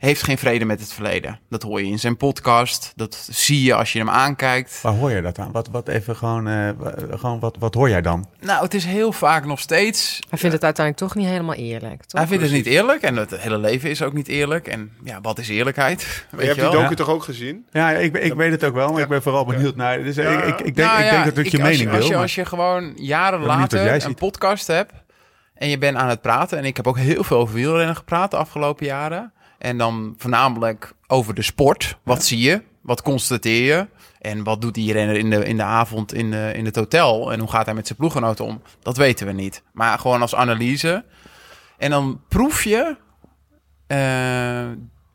heeft 0.06 0.24
geen 0.24 0.38
vrede 0.38 0.66
met 0.66 0.80
het 0.80 0.94
verleden. 0.94 1.40
Dat 1.50 1.62
hoor 1.64 1.82
je 1.82 1.88
in 1.88 2.00
zijn 2.00 2.18
podcast. 2.18 2.94
Dat 2.96 3.28
zie 3.32 3.64
je 3.64 3.74
als 3.74 3.94
je 3.94 4.00
hem 4.00 4.10
aankijkt. 4.10 4.80
Waar 4.82 4.94
hoor 4.94 5.12
je 5.12 5.22
dat 5.22 5.40
aan? 5.40 5.52
Wat, 5.52 5.68
wat 5.68 5.88
even 5.88 6.16
gewoon, 6.16 6.48
eh, 6.48 6.70
gewoon 7.10 7.40
wat, 7.40 7.56
wat 7.60 7.74
hoor 7.74 7.90
jij 7.90 8.02
dan? 8.02 8.28
Nou, 8.42 8.64
het 8.64 8.74
is 8.74 8.86
heel 8.86 9.12
vaak 9.12 9.46
nog 9.46 9.60
steeds. 9.60 10.20
Hij 10.30 10.38
vindt 10.40 10.56
het 10.56 10.64
uiteindelijk 10.64 11.06
toch 11.08 11.16
niet 11.24 11.32
helemaal 11.32 11.56
eerlijk. 11.56 12.04
Toch? 12.06 12.20
Hij 12.20 12.30
vindt 12.30 12.44
het 12.44 12.52
niet 12.54 12.66
eerlijk 12.66 13.02
en 13.02 13.16
het 13.16 13.38
hele 13.38 13.58
leven 13.58 13.90
is 13.90 14.02
ook 14.02 14.14
niet 14.14 14.28
eerlijk. 14.28 14.68
En 14.68 14.92
ja, 15.04 15.22
wat 15.22 15.40
is 15.40 15.48
eerlijkheid? 15.50 16.00
Weet 16.32 16.42
je 16.42 16.48
hebt 16.48 16.60
die 16.60 16.70
wel? 16.70 16.82
docu 16.82 16.96
toch 16.96 17.10
ook 17.10 17.24
gezien? 17.24 17.66
Ja, 17.72 17.90
ik, 17.92 18.18
ik 18.18 18.34
weet 18.34 18.52
het 18.52 18.64
ook 18.64 18.74
wel, 18.74 18.92
maar 18.92 19.02
ik 19.02 19.08
ben 19.08 19.22
vooral 19.22 19.46
benieuwd 19.46 19.76
naar. 19.76 20.04
Dus 20.04 20.16
Ja. 20.16 20.30
ik, 20.44 20.60
ik, 20.60 20.60
ik 20.66 20.76
denk, 20.76 20.88
Nou 20.88 21.00
ik 21.00 21.06
ja, 21.06 21.12
denk 21.12 21.36
dat 21.36 21.46
ik 21.46 21.52
je 21.52 21.58
als 21.62 21.70
mening 21.70 21.90
als 21.90 21.98
wil. 21.98 22.06
je, 22.08 22.14
maar- 22.14 22.22
als 22.22 22.36
je 22.36 22.46
gewoon 22.46 22.94
jaren 22.96 23.40
later 23.42 23.94
ziet. 23.94 24.04
een 24.04 24.16
podcast 24.16 24.68
hebt 24.68 24.94
en 25.54 25.70
je 25.70 25.78
bent 25.78 25.98
aan 25.98 26.10
het 26.10 26.22
praten. 26.22 26.58
En 26.58 26.64
ik 26.66 26.76
heb 26.78 26.88
ook 26.88 26.98
heel 26.98 27.24
veel 27.24 27.38
over 27.38 27.56
wielrennen 27.56 27.96
gepraat 27.96 28.32
de 28.32 28.38
afgelopen 28.38 28.86
jaren. 28.86 29.34
En 29.66 29.78
dan 29.78 30.16
voornamelijk 30.18 30.94
over 31.08 31.34
de 31.34 31.42
sport. 31.42 31.98
Wat 32.04 32.24
zie 32.24 32.40
je? 32.40 32.62
Wat 32.82 33.02
constateer 33.02 33.76
je? 33.76 33.88
En 34.22 34.44
wat 34.44 34.62
doet 34.62 34.74
die 34.74 34.94
renner 34.94 35.16
in 35.16 35.30
de, 35.30 35.46
in 35.46 35.58
de 35.58 35.64
avond 35.64 36.14
in, 36.14 36.32
de, 36.32 36.52
in 36.56 36.66
het 36.66 36.76
hotel? 36.76 37.32
En 37.32 37.40
hoe 37.40 37.50
gaat 37.50 37.66
hij 37.66 37.76
met 37.76 37.88
zijn 37.88 38.00
ploeggenoten 38.00 38.46
om? 38.46 38.62
Dat 38.82 38.98
weten 38.98 39.28
we 39.28 39.34
niet. 39.34 39.64
Maar 39.74 40.00
gewoon 40.00 40.22
als 40.22 40.36
analyse. 40.36 41.06
En 41.78 41.90
dan 41.90 42.22
proef 42.28 42.64
je, 42.64 42.98
eh, 43.88 44.68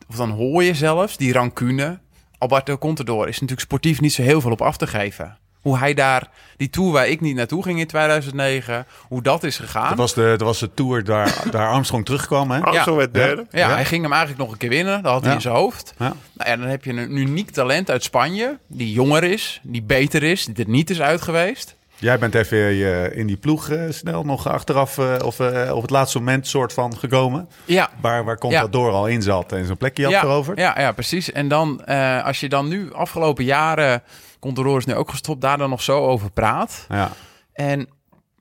of 0.09 0.16
dan 0.16 0.31
hoor 0.31 0.62
je 0.62 0.74
zelfs, 0.74 1.16
die 1.16 1.32
rancune. 1.32 2.01
Alberto 2.39 2.78
Contador 2.78 3.28
is 3.28 3.35
natuurlijk 3.35 3.60
sportief 3.60 4.01
niet 4.01 4.12
zo 4.12 4.22
heel 4.22 4.40
veel 4.40 4.51
op 4.51 4.62
af 4.62 4.77
te 4.77 4.86
geven. 4.86 5.39
Hoe 5.61 5.78
hij 5.78 5.95
daar, 5.95 6.28
die 6.57 6.70
tour 6.70 6.93
waar 6.93 7.09
ik 7.09 7.20
niet 7.20 7.37
naartoe 7.37 7.62
ging 7.62 7.78
in 7.78 7.87
2009, 7.87 8.87
hoe 9.09 9.23
dat 9.23 9.45
is 9.45 9.59
gegaan. 9.59 9.89
Dat 9.89 9.99
was 9.99 10.15
de, 10.15 10.23
dat 10.28 10.41
was 10.41 10.59
de 10.59 10.74
tour 10.74 11.05
daar, 11.05 11.35
daar 11.51 11.69
Armstrong 11.69 12.05
terugkwam, 12.05 12.51
hè? 12.51 12.61
Armstrong 12.61 12.97
werd 12.99 13.15
derde. 13.15 13.47
Ja, 13.51 13.59
Ja. 13.69 13.74
hij 13.74 13.85
ging 13.85 14.03
hem 14.03 14.12
eigenlijk 14.12 14.43
nog 14.43 14.53
een 14.53 14.59
keer 14.59 14.69
winnen. 14.69 15.03
Dat 15.03 15.12
had 15.12 15.20
hij 15.20 15.31
Ja. 15.31 15.37
in 15.37 15.43
zijn 15.43 15.55
hoofd. 15.55 15.95
Ja. 15.99 16.12
Nou 16.35 16.51
ja, 16.51 16.57
dan 16.57 16.66
heb 16.69 16.85
je 16.85 16.91
een 16.93 17.16
uniek 17.16 17.51
talent 17.51 17.91
uit 17.91 18.03
Spanje. 18.03 18.59
Die 18.66 18.93
jonger 18.93 19.24
is, 19.24 19.61
die 19.62 19.82
beter 19.82 20.23
is, 20.23 20.45
die 20.45 20.65
er 20.65 20.70
niet 20.70 20.91
is 20.91 21.01
uit 21.01 21.23
geweest. 21.23 21.78
Jij 21.97 22.19
bent 22.19 22.35
even 22.35 22.59
eh, 22.59 23.16
in 23.16 23.27
die 23.27 23.37
ploeg 23.37 23.69
eh, 23.70 23.82
snel 23.89 24.24
nog 24.24 24.49
achteraf, 24.49 24.99
eh, 24.99 25.15
of 25.24 25.41
eh, 25.41 25.74
op 25.74 25.82
het 25.82 25.91
laatste 25.91 26.19
moment 26.19 26.47
soort 26.47 26.73
van 26.73 26.97
gekomen. 26.99 27.49
Ja, 27.65 27.91
Waar, 28.01 28.24
waar 28.24 28.39
Contador 28.39 28.93
al 28.93 29.07
in 29.07 29.23
zat 29.23 29.53
en 29.53 29.65
zijn 29.65 29.77
plekje 29.77 30.03
had 30.03 30.12
ja, 30.12 30.20
veroverd. 30.20 30.59
ja, 30.59 30.81
ja, 30.81 30.93
precies. 30.93 31.32
En 31.32 31.49
dan, 31.49 31.85
eh, 31.85 32.24
als 32.24 32.41
je 32.41 32.49
dan 32.49 32.69
nu 32.69 32.93
afgelopen 32.93 33.45
jaren, 33.45 34.03
Contador 34.41 34.79
is 34.79 34.85
nu 34.85 34.95
ook 34.95 35.11
gestopt, 35.11 35.41
daar 35.41 35.59
dan 35.59 35.71
nog 35.71 35.83
zo 35.83 36.07
over 36.07 36.31
praat. 36.31 36.87
Ja. 36.89 37.12
En 37.53 37.89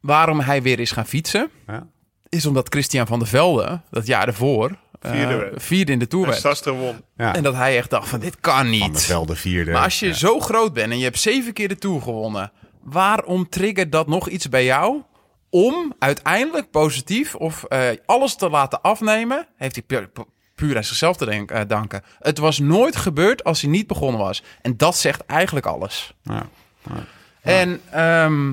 waarom 0.02 0.40
hij 0.40 0.62
weer 0.62 0.80
is 0.80 0.92
gaan 0.92 1.06
fietsen, 1.06 1.50
Ja. 1.68 1.88
is 2.30 2.46
omdat 2.46 2.68
Christian 2.70 3.08
van 3.08 3.20
der 3.20 3.28
Velde, 3.28 3.82
dat 3.90 4.08
jaar 4.08 4.28
ervoor, 4.28 4.76
eh, 5.02 5.12
Vierde 5.56 5.92
in 5.92 6.00
de 6.00 6.08
Tour 6.08 6.24
En 6.26 6.30
werd. 6.30 6.42
Sastre 6.42 6.72
won. 6.72 7.02
ja. 7.18 7.36
En 7.36 7.44
dat 7.44 7.54
hij 7.56 7.78
echt 7.78 7.90
dacht 7.90 8.08
van, 8.10 8.20
dit 8.20 8.40
kan 8.40 8.54
Van 8.56 8.64
de 8.66 8.70
niet. 8.72 9.02
Velde 9.02 9.36
vierde. 9.36 9.72
Maar 9.72 9.84
als 9.84 10.00
je 10.00 10.08
Ja. 10.08 10.14
zo 10.14 10.40
groot 10.40 10.74
bent 10.74 10.92
en 10.92 10.98
je 10.98 11.04
hebt 11.04 11.20
zeven 11.20 11.54
keer 11.54 11.68
de 11.68 11.78
Tour 11.78 12.02
gewonnen, 12.02 12.52
waarom 12.84 13.50
triggert 13.50 13.92
dat 13.92 14.08
nog 14.08 14.30
iets 14.30 14.50
bij 14.50 14.66
jou 14.66 15.02
om 15.50 15.94
uiteindelijk 16.00 16.72
positief 16.72 17.36
of 17.36 17.64
eh, 17.64 17.82
alles 18.06 18.36
te 18.36 18.50
laten 18.50 18.82
afnemen? 18.82 19.48
Heeft 19.56 19.76
hij 19.76 19.84
puur, 20.60 20.76
aan 20.77 20.84
zichzelf 20.84 21.18
te 21.18 21.26
denk- 21.26 21.52
eh, 21.52 21.61
danken. 21.68 22.03
Het 22.19 22.38
was 22.38 22.60
nooit 22.60 22.95
gebeurd 22.95 23.44
als 23.44 23.61
hij 23.61 23.69
niet 23.69 23.88
begonnen 23.88 24.22
was. 24.22 24.44
En 24.61 24.77
dat 24.77 24.98
zegt 24.98 25.26
eigenlijk 25.26 25.65
alles. 25.65 26.14
Ja. 26.23 26.45
En 27.41 27.81
ehm, 27.91 28.52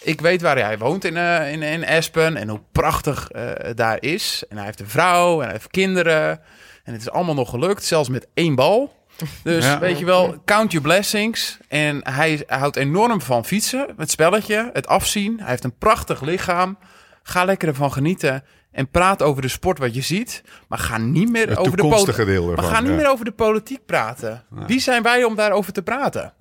ik 0.00 0.20
weet 0.20 0.42
waar 0.42 0.58
hij 0.58 0.78
woont 0.78 1.04
in, 1.04 1.16
eh, 1.16 1.52
in, 1.52 1.62
in 1.62 1.86
Aspen 1.86 2.36
en 2.36 2.48
hoe 2.48 2.60
prachtig 2.72 3.28
eh, 3.30 3.42
het 3.54 3.76
daar 3.76 3.96
is. 4.02 4.44
En 4.48 4.56
hij 4.56 4.66
heeft 4.66 4.80
een 4.80 4.88
vrouw 4.88 5.38
en 5.38 5.42
hij 5.44 5.52
heeft 5.52 5.70
kinderen. 5.70 6.40
En 6.84 6.92
het 6.92 7.00
is 7.02 7.10
allemaal 7.10 7.34
nog 7.34 7.50
gelukt, 7.50 7.84
zelfs 7.84 8.08
met 8.08 8.26
één 8.34 8.54
bal. 8.54 9.00
Dus 9.42 9.64
Ja. 9.64 9.78
weet 9.78 9.98
je 9.98 10.04
wel, 10.04 10.42
count 10.44 10.72
your 10.72 10.86
blessings. 10.88 11.58
En 11.68 12.00
hij 12.10 12.42
houdt 12.46 12.76
enorm 12.76 13.20
van 13.20 13.44
fietsen, 13.44 13.86
het 13.96 14.10
spelletje, 14.10 14.70
het 14.72 14.86
afzien. 14.86 15.38
Hij 15.40 15.48
heeft 15.50 15.64
een 15.64 15.78
prachtig 15.78 16.20
lichaam. 16.20 16.78
Ga 17.22 17.44
lekker 17.44 17.68
ervan 17.68 17.92
genieten. 17.92 18.44
En 18.72 18.88
praat 18.90 19.22
over 19.22 19.42
de 19.42 19.48
sport 19.48 19.78
wat 19.78 19.94
je 19.94 20.00
ziet. 20.00 20.42
Maar 20.68 20.78
ga 20.78 20.98
niet 20.98 21.30
meer 21.30 21.48
Het 21.48 21.58
over 21.58 21.76
de 21.76 21.82
politiek. 21.82 22.18
ervan, 22.18 22.54
Maar 22.54 22.64
ga 22.64 22.80
niet 22.80 22.90
ja. 22.90 22.96
meer 22.96 23.10
over 23.10 23.24
de 23.24 23.32
politiek 23.32 23.86
praten. 23.86 24.44
Wie 24.48 24.80
zijn 24.80 25.02
wij 25.02 25.24
om 25.24 25.34
daarover 25.34 25.72
te 25.72 25.82
praten? 25.82 26.34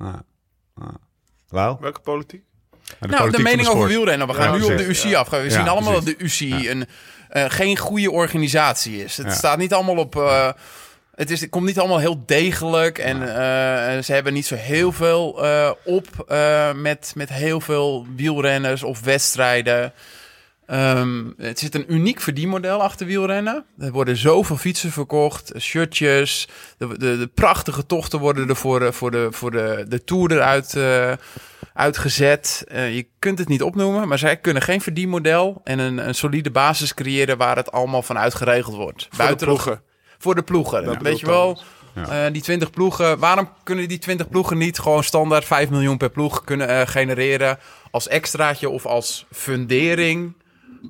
Welke 1.79 1.99
politiek? 1.99 2.43
nou, 2.99 3.31
de 3.31 3.39
mening 3.41 3.67
over 3.67 3.87
wielrennen. 3.87 4.27
We 4.27 4.33
gaan 4.33 4.51
Ja, 4.53 4.65
nu 4.65 4.71
op 4.71 4.77
de 4.77 4.85
UCI 4.85 5.09
ja. 5.09 5.19
af. 5.19 5.29
We 5.29 5.37
Ja, 5.37 5.49
zien 5.49 5.67
allemaal 5.67 5.91
precies. 6.01 6.05
dat 6.09 6.19
de 6.19 6.23
UCI 6.23 6.69
een, 6.69 6.85
eh, 7.29 7.45
geen 7.47 7.77
goede 7.77 8.11
organisatie 8.11 9.03
is. 9.03 9.17
Het 9.17 9.25
Ja. 9.25 9.33
staat 9.33 9.57
niet 9.57 9.73
allemaal 9.73 9.97
op... 9.97 10.15
eh, 10.15 10.49
het, 11.15 11.31
is, 11.31 11.41
het 11.41 11.49
komt 11.49 11.65
niet 11.65 11.79
allemaal 11.79 11.99
heel 11.99 12.23
degelijk. 12.25 12.97
En 12.97 13.21
eh, 13.21 14.03
ze 14.03 14.13
hebben 14.13 14.33
niet 14.33 14.45
zo 14.45 14.55
heel 14.55 14.91
veel 14.91 15.45
eh, 15.45 15.71
op 15.85 16.07
eh, 16.27 16.73
met, 16.73 17.11
met 17.15 17.29
heel 17.29 17.61
veel 17.61 18.05
wielrenners 18.15 18.83
of 18.83 18.99
wedstrijden. 19.03 19.93
Ehm, 20.72 21.23
het 21.38 21.60
zit 21.60 21.76
een 21.76 21.93
uniek 21.93 22.22
verdienmodel 22.22 22.81
achter 22.81 23.06
wielrennen. 23.06 23.65
Er 23.80 23.91
worden 23.91 24.18
zoveel 24.18 24.57
fietsen 24.57 24.91
verkocht, 24.91 25.52
shirtjes. 25.60 26.48
De, 26.77 26.88
de, 26.88 27.18
de 27.18 27.27
prachtige 27.34 27.85
tochten 27.85 28.19
worden 28.19 28.49
er 28.49 28.56
voor, 28.56 28.80
de- 28.80 28.91
voor, 28.91 29.11
de, 29.11 29.27
voor 29.31 29.52
de, 29.52 29.85
de 29.88 30.03
Tour 30.03 30.31
eruit 30.31 30.76
eh, 30.76 31.11
uitgezet. 31.73 32.64
Eh, 32.68 32.95
je 32.95 33.07
kunt 33.19 33.39
het 33.39 33.48
niet 33.48 33.61
opnoemen, 33.64 34.07
maar 34.07 34.18
zij 34.19 34.38
kunnen 34.38 34.61
geen 34.61 34.81
verdienmodel... 34.81 35.61
en 35.64 35.80
een, 35.80 36.07
een 36.07 36.15
solide 36.15 36.52
basis 36.52 36.93
creëren 36.93 37.38
waar 37.38 37.56
het 37.56 37.72
allemaal 37.72 38.02
van 38.03 38.18
uitgeregeld 38.18 38.76
wordt. 38.76 39.07
Voor 39.11 39.27
de 39.27 39.35
ploegen. 39.45 39.81
Voor 40.18 40.35
de 40.35 40.43
ploegen. 40.43 40.84
Dat 40.84 41.02
Weet 41.02 41.19
je 41.19 41.26
wel, 41.26 41.61
Ja. 41.95 42.26
eh, 42.26 42.34
die 42.34 42.41
20 42.41 42.69
ploegen. 42.69 43.19
Waarom 43.19 43.49
kunnen 43.64 43.88
die 43.88 43.99
20 43.99 44.30
ploegen 44.30 44.57
niet 44.57 44.80
gewoon 44.80 45.03
standaard 45.03 45.45
5 45.45 45.69
miljoen 45.69 45.98
per 45.98 46.10
ploeg 46.10 46.43
kunnen 46.43 46.68
eh, 46.68 46.88
genereren 46.88 47.60
als 47.91 48.07
extraatje 48.07 48.69
of 48.69 48.85
als 48.85 49.26
fundering? 49.31 50.34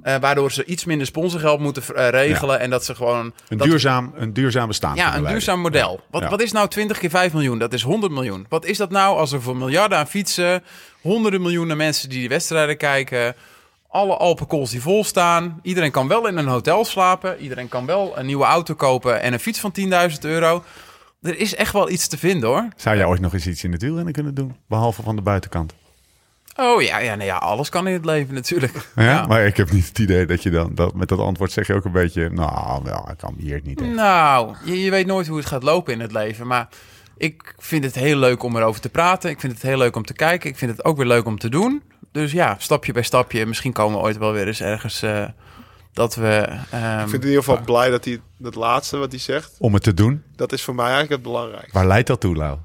Eh, 0.04 0.16
waardoor 0.20 0.52
ze 0.52 0.66
iets 0.66 0.86
minder 0.86 1.08
sponsorgeld 1.08 1.60
moeten 1.60 1.84
eh, 1.96 2.10
regelen 2.10 2.60
en 2.60 2.70
dat 2.70 2.86
ze 2.86 2.96
gewoon 2.96 3.34
Een, 3.48 3.58
dat- 3.58 3.68
duurzaam, 3.68 4.12
een 4.16 4.34
duurzaam 4.34 4.68
bestaan. 4.68 4.96
ja, 4.96 5.04
een 5.06 5.10
leiden. 5.12 5.32
duurzaam 5.32 5.60
model. 5.60 6.00
Wat, 6.12 6.22
Ja. 6.22 6.30
wat 6.30 6.42
is 6.42 6.52
nou 6.52 6.68
20 6.68 6.98
keer 6.98 7.10
5 7.10 7.34
miljoen? 7.34 7.60
Dat 7.60 7.74
is 7.74 7.82
100 7.84 8.14
miljoen. 8.14 8.46
Wat 8.50 8.66
is 8.66 8.78
dat 8.78 8.90
nou 8.90 9.18
als 9.18 9.32
er 9.32 9.42
voor 9.42 9.58
miljarden 9.58 9.98
aan 9.98 10.08
fietsen, 10.08 10.64
honderden 11.02 11.42
miljoenen 11.42 11.78
mensen 11.78 12.10
die 12.10 12.20
die 12.20 12.30
wedstrijden 12.30 12.78
kijken, 12.78 13.36
alle 13.90 14.16
Alpenkools 14.18 14.70
die 14.72 14.82
vol 14.82 15.04
staan, 15.04 15.60
iedereen 15.62 15.92
kan 15.92 16.08
wel 16.08 16.28
in 16.28 16.38
een 16.38 16.48
hotel 16.48 16.86
slapen, 16.86 17.38
iedereen 17.40 17.68
kan 17.70 17.86
wel 17.86 18.18
een 18.18 18.26
nieuwe 18.26 18.46
auto 18.46 18.74
kopen 18.74 19.22
en 19.22 19.34
een 19.34 19.40
fiets 19.40 19.60
van 19.60 19.72
10.000 19.72 20.20
euro. 20.22 20.64
Er 21.22 21.38
is 21.40 21.56
echt 21.56 21.74
wel 21.74 21.90
iets 21.90 22.08
te 22.08 22.18
vinden 22.18 22.50
hoor. 22.50 22.68
Zou 22.76 22.96
jij 22.98 23.06
ooit 23.06 23.22
nog 23.22 23.34
eens 23.34 23.48
iets 23.48 23.64
in 23.64 23.72
het 23.72 23.82
wielrennen 23.82 24.14
kunnen 24.14 24.34
doen? 24.34 24.56
Behalve 24.68 25.02
van 25.02 25.16
de 25.16 25.22
buitenkant. 25.22 25.74
Oh 26.56 26.82
ja, 26.82 26.98
ja, 27.00 27.16
nee, 27.16 27.28
ja 27.28 27.36
alles 27.38 27.70
kan 27.70 27.88
in 27.88 27.94
het 27.94 28.06
leven 28.06 28.34
natuurlijk. 28.34 28.88
Ja? 28.96 29.26
Maar 29.28 29.46
ik 29.46 29.58
heb 29.58 29.72
niet 29.72 29.88
het 29.88 30.00
idee 30.00 30.26
dat 30.26 30.44
je 30.44 30.50
dan... 30.50 30.76
Dat, 30.76 30.94
met 30.94 31.08
dat 31.10 31.20
antwoord 31.20 31.52
zeg 31.52 31.68
je 31.68 31.74
ook 31.74 31.86
een 31.86 31.92
beetje... 31.92 32.30
Nou, 32.30 32.84
wel, 32.84 33.10
ik 33.12 33.18
kan 33.18 33.36
hier 33.38 33.60
niet 33.64 33.82
echt. 33.82 33.90
Nou, 33.90 34.56
je, 34.66 34.84
je 34.84 34.90
weet 34.92 35.06
nooit 35.06 35.28
hoe 35.28 35.38
het 35.38 35.46
gaat 35.46 35.64
lopen 35.64 35.94
in 35.94 36.00
het 36.00 36.12
leven. 36.12 36.48
Maar 36.48 36.68
ik 37.18 37.56
vind 37.58 37.84
het 37.84 37.96
heel 37.96 38.18
leuk 38.18 38.44
om 38.44 38.56
erover 38.58 38.82
te 38.82 38.90
praten. 38.90 39.30
Ik 39.30 39.40
vind 39.40 39.54
het 39.54 39.62
heel 39.62 39.78
leuk 39.78 39.96
om 39.96 40.06
te 40.06 40.14
kijken. 40.14 40.50
Ik 40.50 40.58
vind 40.58 40.72
het 40.72 40.86
ook 40.86 40.98
weer 40.98 41.06
leuk 41.08 41.26
om 41.26 41.38
te 41.40 41.50
doen. 41.50 41.82
Dus 42.12 42.32
ja, 42.32 42.56
stapje 42.60 42.94
bij 42.94 43.04
stapje. 43.04 43.46
Misschien 43.46 43.74
komen 43.74 43.98
we 43.98 44.04
ooit 44.04 44.18
wel 44.18 44.32
weer 44.32 44.48
eens 44.48 44.62
ergens 44.62 45.02
eh, 45.02 45.26
dat 45.94 46.16
we... 46.16 46.48
ehm, 46.72 47.00
Ik 47.04 47.10
vind 47.10 47.24
in 47.24 47.30
ieder 47.30 47.44
geval 47.44 47.64
blij 47.66 47.90
dat 47.90 48.06
hij 48.06 48.20
dat 48.38 48.56
laatste 48.56 48.98
wat 48.98 49.12
hij 49.12 49.20
zegt, 49.20 49.52
Om 49.60 49.74
het 49.74 49.84
te 49.84 49.94
doen. 49.94 50.24
dat 50.36 50.52
is 50.52 50.64
voor 50.64 50.76
mij 50.76 50.86
eigenlijk 50.86 51.14
het 51.14 51.32
belangrijkste. 51.32 51.72
Waar 51.78 51.88
leidt 51.88 52.08
dat 52.08 52.20
toe, 52.20 52.36
Lau? 52.36 52.58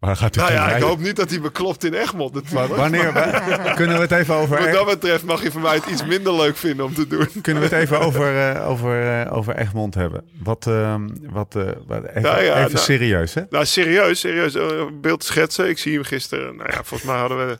Waar 0.00 0.16
gaat 0.16 0.36
u 0.36 0.38
Nou 0.38 0.52
ja, 0.52 0.68
ik 0.76 0.82
hoop 0.82 0.98
niet 0.98 1.16
dat 1.16 1.30
hij 1.30 1.40
beklopt 1.40 1.84
in 1.84 1.94
Egmond. 1.94 2.34
Natuurlijk. 2.34 2.76
Wanneer? 2.76 3.12
wa- 3.12 3.72
kunnen 3.80 3.96
we 3.96 4.02
het 4.02 4.12
even 4.12 4.34
over... 4.34 4.58
Wat 4.58 4.72
dat 4.72 4.86
betreft 4.86 5.24
mag 5.24 5.42
je 5.42 5.50
voor 5.50 5.60
mij 5.60 5.74
het 5.74 5.86
iets 5.86 6.04
minder 6.04 6.34
leuk 6.34 6.56
vinden 6.56 6.84
om 6.84 6.94
te 6.94 7.06
doen. 7.06 7.28
Kunnen 7.42 7.62
we 7.62 7.68
het 7.68 7.78
even 7.78 8.00
over, 8.00 8.50
eh, 8.50 8.68
over, 8.68 9.20
eh, 9.20 9.36
over 9.36 9.56
Egmond 9.56 9.94
hebben? 9.94 10.24
Wat, 10.42 10.66
ehm, 10.66 11.08
wat, 11.30 11.54
eh, 11.56 11.62
wat 11.86 12.04
even, 12.04 12.22
ja, 12.22 12.38
even 12.38 12.54
nou- 12.54 12.76
serieus, 12.76 13.34
hè? 13.34 13.42
Nou, 13.50 13.64
serieus, 13.64 14.20
serieus. 14.20 14.54
Een 14.54 15.00
beeld 15.00 15.24
schetsen. 15.24 15.68
Ik 15.68 15.78
zie 15.78 15.94
hem 15.94 16.04
gisteren. 16.04 16.56
Nou 16.56 16.68
ja, 16.72 16.76
volgens 16.84 17.02
mij 17.02 17.18
hadden 17.18 17.46
we 17.46 17.58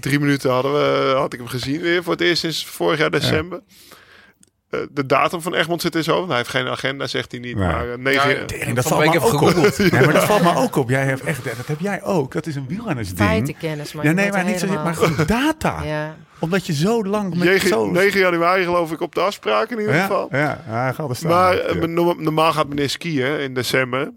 drie 0.00 0.20
minuten 0.20 0.50
hadden 0.50 0.72
we, 0.72 1.12
had 1.16 1.32
ik 1.32 1.38
hem 1.38 1.48
gezien 1.48 1.80
weer 1.80 2.02
voor 2.02 2.12
het 2.12 2.22
eerst 2.22 2.40
sinds 2.40 2.66
vorig 2.66 2.98
jaar 2.98 3.10
december. 3.10 3.60
De 4.70 5.06
datum 5.06 5.40
van 5.42 5.54
Egmond 5.54 5.80
zit 5.80 5.94
in 5.94 6.04
zo. 6.04 6.26
Hij 6.28 6.36
heeft 6.36 6.48
geen 6.48 6.66
agenda, 6.66 7.06
zegt 7.06 7.30
hij 7.30 7.40
niet. 7.40 7.56
Nee. 7.56 7.66
Maar 7.66 7.90
eh, 7.92 7.98
negen, 7.98 8.30
Ja, 8.38 8.44
Tering, 8.44 8.74
dat 8.76 8.86
valt 8.86 9.00
me 9.00 9.06
ook 9.06 9.14
even 9.14 9.58
op. 9.66 9.76
Nee, 9.92 10.04
maar 10.04 10.12
dat 10.12 10.24
valt 10.24 10.42
me 10.42 10.56
ook 10.56 10.76
op. 10.76 10.88
Jij 10.88 11.04
hebt 11.04 11.20
echt, 11.24 11.44
dat 11.44 11.66
heb 11.66 11.80
jij 11.80 12.02
ook. 12.02 12.32
Dat 12.32 12.46
is 12.46 12.56
een 12.56 12.66
wielrennersding. 12.68 13.28
Feitenkennis, 13.28 13.92
maar 13.92 14.04
Ja, 14.04 14.12
nee, 14.12 14.30
maar 14.30 14.44
niet 14.44 14.58
zo, 14.58 14.64
helemaal- 14.66 14.84
maar 14.84 14.94
gewoon 14.94 15.26
data. 15.26 15.82
Ja. 15.84 16.16
Omdat 16.38 16.66
je 16.66 16.72
zo 16.74 17.04
lang 17.04 17.28
met 17.34 17.48
9, 17.48 17.68
zo... 17.68 17.90
9 17.90 18.20
januari 18.20 18.64
geloof 18.64 18.92
ik 18.92 19.00
op 19.00 19.14
de 19.14 19.20
afspraak 19.20 19.70
in 19.70 19.78
ieder 19.78 19.94
ja, 19.94 20.00
geval. 20.00 20.28
ja, 20.30 20.38
ja, 20.38 20.62
hij 20.66 20.92
gaat 20.94 21.08
er 21.10 21.16
staan. 21.16 21.30
Maar 21.30 21.56
Ja. 21.56 21.62
eh, 21.62 21.82
no- 21.88 22.14
normaal 22.18 22.52
gaat 22.52 22.68
meneer 22.68 22.90
skiën 22.90 23.40
in 23.40 23.54
december. 23.54 24.10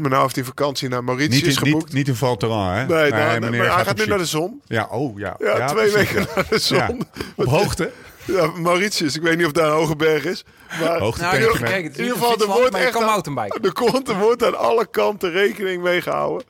Maar 0.00 0.10
nou 0.10 0.22
heeft 0.22 0.34
hij 0.34 0.44
vakantie 0.44 0.88
naar 0.88 0.98
niet, 0.98 1.06
Mauritius 1.06 1.42
in, 1.42 1.56
geboekt. 1.56 1.84
niet, 1.84 1.94
niet 1.94 2.08
in 2.08 2.14
Val 2.14 2.36
Thorens, 2.36 2.78
hè? 2.78 2.86
nee, 3.00 3.10
nou, 3.10 3.30
nee, 3.30 3.40
meneer 3.40 3.58
maar 3.66 3.74
hij 3.76 3.84
gaat 3.84 3.96
nu 3.98 4.06
naar 4.06 4.18
de 4.18 4.24
zon. 4.26 4.60
Ja, 4.66 4.86
oh, 4.90 5.18
ja. 5.18 5.36
Ja, 5.38 5.66
twee 5.66 5.90
weken 5.92 6.20
ja. 6.20 6.26
naar 6.34 6.46
de 6.50 6.58
zon. 6.58 6.78
Ja. 6.78 6.94
Op 7.36 7.44
hoogte. 7.46 7.90
Ja, 8.24 8.46
Mauritius. 8.56 9.16
Ik 9.16 9.22
weet 9.22 9.36
niet 9.36 9.46
of 9.46 9.52
daar 9.52 9.66
een 9.66 9.72
hoge 9.72 9.96
berg 9.96 10.24
is. 10.24 10.44
Maar 10.80 10.98
Nou, 10.98 11.06
ik. 11.06 11.14
Het 11.14 11.70
in 11.70 11.90
is 11.90 11.96
ieder 11.98 12.12
geval, 12.12 12.40
er 12.40 12.46
wordt 12.46 12.74
echt 12.74 12.96
aan- 12.96 13.04
mountainbiken. 13.04 13.62
er, 13.62 13.72
komt, 13.72 14.08
er 14.08 14.18
wordt 14.18 14.44
aan 14.44 14.58
alle 14.58 14.86
kanten 14.90 15.30
rekening 15.30 15.82
mee 15.82 16.00
gehouden. 16.00 16.46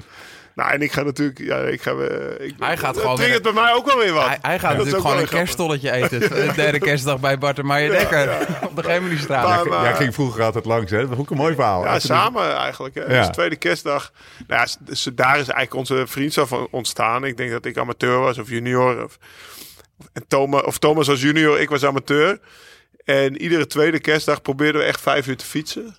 Nou, 0.55 0.71
en 0.71 0.83
ik 0.83 0.93
ga 0.93 1.03
natuurlijk... 1.03 1.39
Ja, 1.39 1.57
ik 1.59 1.83
ga, 1.83 1.91
eh, 1.91 2.47
ik, 2.47 2.55
Hij 2.59 2.77
gaat 2.77 2.99
gewoon 2.99 3.17
weer- 3.17 3.41
bij 3.41 3.53
mij 3.53 3.73
ook 3.73 3.87
wel 3.87 3.99
weer 3.99 4.13
wat. 4.13 4.27
Hij, 4.27 4.39
hij 4.43 4.59
gaat 4.59 4.61
Ja, 4.61 4.69
is 4.71 4.77
natuurlijk 4.77 5.03
gewoon 5.07 5.19
een 5.23 5.29
kerststolletje 5.29 5.91
eten. 5.91 6.21
De 6.47 6.53
derde 6.57 6.79
kerstdag 6.79 7.21
bij 7.21 7.39
Bart 7.39 7.59
en 7.59 7.67
Meijer 7.67 7.91
Dekker. 7.91 8.29
Op 8.69 8.83
de. 8.83 9.25
Maar- 9.29 9.67
maar- 9.67 9.83
Jij 9.83 9.95
ging 9.95 10.15
vroeger 10.15 10.43
altijd 10.43 10.65
langs, 10.65 10.91
hè? 10.91 10.99
Dat 11.01 11.09
was 11.09 11.19
ook 11.19 11.31
een 11.31 11.37
mooi 11.37 11.55
verhaal. 11.55 11.85
Ja, 11.85 11.99
samen 11.99 12.57
eigenlijk. 12.57 12.95
Hè. 12.95 13.01
Ja. 13.15 13.19
Dus 13.27 13.29
tweede 13.35 13.57
kerstdag. 13.57 14.13
Nou 14.47 14.67
ja, 14.87 14.95
daar 15.15 15.33
is 15.39 15.49
eigenlijk 15.49 15.75
onze 15.75 16.05
vriendschap 16.07 16.49
van 16.49 16.69
ontstaan. 16.71 17.25
Ik 17.25 17.37
denk 17.37 17.51
dat 17.51 17.65
ik 17.65 17.77
amateur 17.79 18.19
was 18.19 18.39
of 18.39 18.49
junior. 18.49 19.05
Of, 19.05 19.19
en 20.13 20.25
Thomas, 20.29 20.63
of 20.63 20.79
Thomas 20.79 21.07
was 21.07 21.21
junior, 21.21 21.61
ik 21.61 21.69
was 21.69 21.85
amateur. 21.85 22.41
En 23.05 23.43
iedere 23.43 23.67
tweede 23.67 24.01
kerstdag 24.01 24.43
probeerden 24.43 24.81
we 24.81 24.87
echt 24.87 25.01
vijf 25.01 25.27
uur 25.27 25.37
te 25.37 25.45
fietsen. 25.45 25.97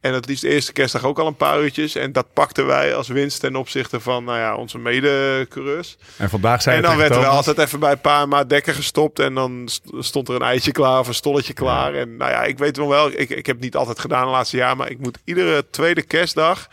En 0.00 0.12
het 0.14 0.26
liefst 0.26 0.42
de 0.42 0.48
eerste 0.48 0.72
kerstdag 0.72 1.04
ook 1.04 1.18
al 1.18 1.26
een 1.26 1.36
paar 1.36 1.62
uurtjes. 1.62 1.94
En 1.94 2.12
dat 2.12 2.32
pakten 2.32 2.66
wij 2.66 2.94
als 2.94 3.08
winst 3.08 3.40
ten 3.40 3.56
opzichte 3.56 4.00
van 4.00 4.24
nou 4.24 4.38
ja, 4.38 4.56
onze 4.56 4.78
medecoureurs. 4.78 5.96
En 6.16 6.30
vandaag 6.30 6.62
zei 6.62 6.76
En 6.76 6.82
dan 6.82 6.90
tegen 6.90 7.08
werd 7.08 7.18
er 7.20 7.26
Thomas- 7.26 7.46
altijd 7.46 7.66
even 7.66 7.80
bij 7.80 7.92
een 7.92 8.00
paar 8.00 8.28
maat 8.28 8.48
dekker 8.48 8.74
gestopt. 8.74 9.18
En 9.18 9.34
dan 9.34 9.62
st- 9.66 9.82
stond 9.98 10.28
er 10.28 10.34
een 10.34 10.42
eitje 10.42 10.72
klaar 10.72 10.98
of 10.98 11.08
een 11.08 11.14
stolletje 11.14 11.52
klaar. 11.52 11.94
En 11.94 12.16
nou 12.16 12.30
ja, 12.30 12.42
ik 12.42 12.58
weet 12.58 12.76
wel 12.76 12.88
wel, 12.88 13.06
ik, 13.10 13.30
ik 13.30 13.46
heb 13.46 13.56
het 13.56 13.64
niet 13.64 13.76
altijd 13.76 13.98
gedaan 13.98 14.24
de 14.24 14.30
laatste 14.30 14.56
jaar. 14.56 14.76
Maar 14.76 14.90
ik 14.90 14.98
moet 14.98 15.18
iedere 15.24 15.64
tweede 15.70 16.02
kerstdag 16.02 16.68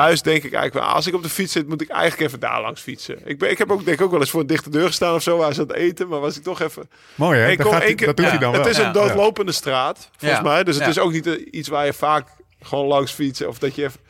thuis 0.00 0.22
denk 0.22 0.36
ik 0.44 0.52
eigenlijk 0.52 0.74
wel, 0.86 0.94
als 0.94 1.06
ik 1.06 1.14
op 1.14 1.22
de 1.22 1.28
fiets 1.28 1.52
zit, 1.52 1.68
moet 1.68 1.80
ik 1.80 1.88
eigenlijk 1.88 2.20
even 2.28 2.40
daar 2.40 2.60
langs 2.60 2.80
fietsen. 2.80 3.18
Ik, 3.24 3.38
ben, 3.38 3.50
ik 3.50 3.58
heb 3.58 3.70
ook 3.72 3.84
denk 3.84 3.98
ik 3.98 4.04
ook 4.04 4.10
wel 4.10 4.20
eens 4.20 4.30
voor 4.30 4.40
een 4.40 4.46
dichte 4.46 4.70
deur 4.70 4.86
gestaan 4.86 5.14
of 5.14 5.22
zo, 5.22 5.36
waar 5.36 5.54
ze 5.54 5.60
aan 5.60 5.66
het 5.66 5.76
eten. 5.76 6.08
Maar 6.08 6.20
was 6.20 6.36
ik 6.36 6.42
toch 6.42 6.60
even... 6.60 6.90
Mooi, 7.14 7.38
hè? 7.40 7.50
Ik 7.50 7.58
Dat, 7.58 7.66
kom 7.66 7.76
gaat 7.76 7.94
keer- 7.94 8.06
dat 8.06 8.16
doet 8.16 8.26
hij 8.28 8.38
dan 8.38 8.52
wel. 8.52 8.60
Het 8.60 8.70
is 8.70 8.78
een 8.78 8.92
doodlopende 8.92 9.52
straat, 9.52 10.08
volgens 10.18 10.40
Ja. 10.40 10.46
mij. 10.46 10.64
Dus 10.64 10.74
het 10.74 10.84
Ja. 10.84 10.90
is 10.90 10.98
ook 10.98 11.12
niet 11.12 11.26
eh, 11.26 11.46
iets 11.50 11.68
waar 11.68 11.86
je 11.86 11.92
vaak 11.92 12.28
gewoon 12.64 12.86
langs 12.86 13.12
fietsen. 13.12 13.48
Of 13.48 13.58
dat 13.58 13.74
je 13.74 13.84
even... 13.84 14.00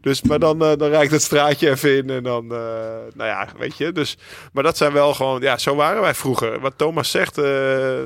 Dus, 0.00 0.22
maar 0.22 0.38
dan, 0.38 0.62
eh, 0.62 0.76
dan 0.76 0.88
rijdt 0.88 1.12
het 1.12 1.22
straatje 1.22 1.70
even 1.70 1.96
in 1.96 2.10
en 2.10 2.22
dan, 2.22 2.44
eh, 2.44 2.58
nou 3.14 3.28
ja, 3.28 3.48
weet 3.58 3.76
je. 3.76 3.92
Dus, 3.92 4.16
maar 4.52 4.62
dat 4.62 4.76
zijn 4.76 4.92
wel 4.92 5.14
gewoon, 5.14 5.40
ja, 5.40 5.58
zo 5.58 5.74
waren 5.74 6.00
wij 6.00 6.14
vroeger. 6.14 6.60
Wat 6.60 6.72
Thomas 6.76 7.10
zegt, 7.10 7.38
eh, 7.38 7.44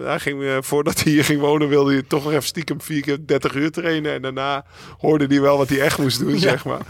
hij 0.04 0.18
ging, 0.18 0.64
voordat 0.64 1.02
hij 1.02 1.12
hier 1.12 1.24
ging 1.24 1.40
wonen, 1.40 1.68
wilde 1.68 1.92
hij 1.92 2.02
toch 2.02 2.24
nog 2.24 2.32
even 2.32 2.44
stiekem 2.44 2.80
vier 2.80 3.02
keer 3.02 3.26
30 3.26 3.54
uur 3.54 3.70
trainen. 3.70 4.12
En 4.12 4.22
daarna 4.22 4.64
hoorde 4.98 5.26
hij 5.26 5.40
wel 5.40 5.58
wat 5.58 5.68
hij 5.68 5.80
echt 5.80 5.98
moest 5.98 6.18
doen, 6.18 6.38
zeg 6.38 6.64
maar. 6.64 6.80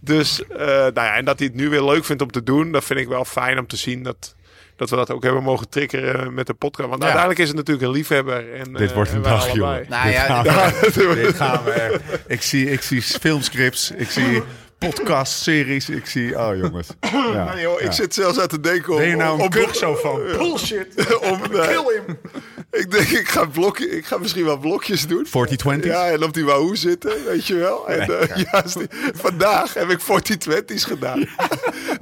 Dus, 0.00 0.42
nou 0.48 0.92
ja, 0.94 1.16
en 1.16 1.24
dat 1.24 1.38
hij 1.38 1.48
het 1.48 1.56
nu 1.56 1.68
weer 1.68 1.84
leuk 1.84 2.04
vindt 2.04 2.22
om 2.22 2.30
te 2.30 2.42
doen, 2.42 2.72
dat 2.72 2.84
vind 2.84 3.00
ik 3.00 3.08
wel 3.08 3.24
fijn 3.24 3.58
om 3.58 3.66
te 3.66 3.76
zien 3.76 4.02
dat, 4.02 4.34
dat 4.80 4.90
we 4.90 4.96
dat 4.96 5.10
ook 5.10 5.22
hebben 5.22 5.42
mogen 5.42 5.68
triggeren 5.68 6.34
met 6.34 6.46
de 6.46 6.54
podcast. 6.54 6.88
Want 6.88 7.02
Ja. 7.02 7.08
uiteindelijk 7.08 7.40
is 7.40 7.48
het 7.48 7.56
natuurlijk 7.56 7.86
een 7.86 7.92
liefhebber. 7.92 8.52
En, 8.54 8.72
Dit 8.72 8.88
eh, 8.88 8.94
wordt 8.94 9.10
en 9.10 9.16
een 9.16 9.22
dag. 9.22 9.54
Nou 9.54 9.78
Dit 9.78 10.12
ja, 10.12 10.42
gaan 10.42 10.44
we-. 10.80 11.14
Dit 11.14 11.36
gaan 11.36 11.64
we. 11.64 12.00
Ik 12.26 12.42
zie, 12.42 12.70
ik 12.70 12.82
zie 12.82 13.02
filmscripts, 13.02 13.90
ik 13.90 14.10
zie 14.10 14.42
podcastseries, 14.88 15.88
ik 15.88 16.06
zie... 16.06 16.38
Oh, 16.38 16.56
jongens. 16.56 16.88
Ja, 17.00 17.44
Nee, 17.54 17.62
joh, 17.62 17.80
ja. 17.80 17.86
ik 17.86 17.92
zit 17.92 18.14
zelfs 18.14 18.38
uit 18.38 18.50
te 18.50 18.60
denken 18.60 18.92
om... 18.92 18.98
Ben 18.98 19.08
je 19.08 19.16
nou 19.16 19.34
een 19.34 19.40
om- 19.44 19.48
kuch 19.50 19.76
zo 19.76 19.94
van? 19.94 20.20
Bullshit. 20.38 20.86
om, 21.30 21.40
nee. 21.50 21.66
Kill 21.66 22.02
him. 22.06 22.18
Ik 22.70 22.90
denk, 22.90 23.08
ik 23.08 23.28
ga, 23.28 23.44
blokje, 23.44 23.90
ik 23.90 24.06
ga 24.06 24.18
misschien 24.18 24.44
wel 24.44 24.56
blokjes 24.56 25.06
doen. 25.06 25.26
40-20? 25.26 25.30
Ja, 25.82 26.06
en 26.10 26.22
op 26.24 26.34
die 26.34 26.44
Wahoo 26.44 26.74
zitten, 26.74 27.12
weet 27.26 27.46
je 27.46 27.54
wel. 27.54 27.88
En, 27.88 28.00
eh, 28.20 28.44
juist, 28.52 28.78
die- 28.78 28.88
vandaag 29.14 29.74
heb 29.74 29.90
ik 29.90 30.00
40-20's 30.00 30.84
gedaan. 30.84 31.18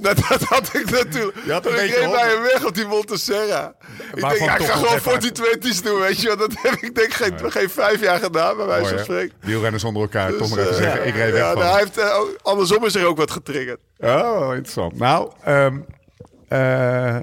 Nou, 0.01 0.15
dat 0.29 0.41
had 0.41 0.69
ik 0.73 0.89
natuurlijk. 0.91 1.37
Je 1.45 1.51
had 1.51 1.65
een 1.65 1.71
ik 1.83 1.95
reed 1.95 2.11
bij 2.11 2.27
hem 2.29 2.41
weg 2.41 2.65
op 2.65 2.75
die 2.75 2.85
Montserrat. 2.85 3.73
Ik 4.13 4.21
Maar 4.21 4.29
denk, 4.33 4.43
ja, 4.45 4.57
ik 4.57 4.65
ga 4.65 4.73
gewoon 4.73 4.95
even- 4.95 5.11
40 5.21 5.81
doen, 5.81 5.99
weet 5.99 6.21
je 6.21 6.27
wel. 6.27 6.37
Dat 6.37 6.51
heb 6.61 6.73
ik 6.73 6.95
denk 6.95 7.13
geen, 7.13 7.33
geen 7.51 7.69
vijf 7.69 8.01
jaar 8.01 8.19
gedaan, 8.19 8.57
bij 8.57 8.65
wijze 8.65 8.89
van 8.89 8.99
spreken. 9.03 9.35
Wielrenners 9.41 9.83
onder 9.83 10.01
elkaar, 10.01 10.29
toch 10.29 10.39
Dus, 10.39 10.49
nog 10.49 10.57
even 10.59 10.71
eh, 10.71 10.77
zeggen. 10.77 11.07
Ik 11.07 11.15
reed 11.15 11.31
weg 11.31 11.41
ja, 11.41 11.51
van. 11.51 11.61
nou, 11.61 11.71
hij 11.71 11.79
heeft, 11.83 11.97
eh, 11.97 12.19
ook- 12.19 12.37
andersom 12.71 12.85
is 12.85 12.95
er 12.95 13.09
ook 13.11 13.17
wat 13.17 13.31
getriggerd. 13.31 13.79
Oh, 13.97 14.47
interessant. 14.49 14.97
Nou, 14.97 15.31
ehm, 15.43 15.79
eh, 16.47 17.17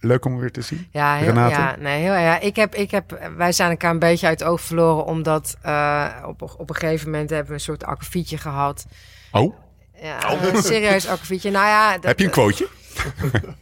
leuk 0.00 0.24
om 0.24 0.38
weer 0.38 0.52
te 0.52 0.60
zien. 0.60 0.88
Ja, 0.90 1.14
heel, 1.14 1.26
Renate? 1.26 1.54
ja, 1.54 1.76
nee, 1.78 2.02
heel, 2.02 2.12
ja. 2.12 2.38
Ik 2.38 2.56
heb, 2.56 2.74
ik 2.74 2.90
heb, 2.90 3.30
wij 3.36 3.52
zijn 3.52 3.70
elkaar 3.70 3.90
een 3.90 3.98
beetje 3.98 4.26
uit 4.26 4.40
het 4.40 4.48
oog 4.48 4.60
verloren, 4.60 5.04
omdat 5.04 5.56
eh, 5.62 6.06
op, 6.26 6.42
op 6.42 6.70
een 6.70 6.76
gegeven 6.76 7.10
moment 7.10 7.30
hebben 7.30 7.48
we 7.48 7.54
een 7.54 7.60
soort 7.60 7.84
akkefietje 7.84 8.38
gehad. 8.38 8.86
Oh, 9.32 9.54
Ja, 9.94 10.32
een 10.32 10.62
serieus 10.62 11.08
akkefietje. 11.08 11.50
Nou 11.50 11.66
ja, 11.66 11.92
dat, 11.92 12.04
heb 12.04 12.18
je 12.18 12.24
een 12.24 12.30
quoteje? 12.30 12.68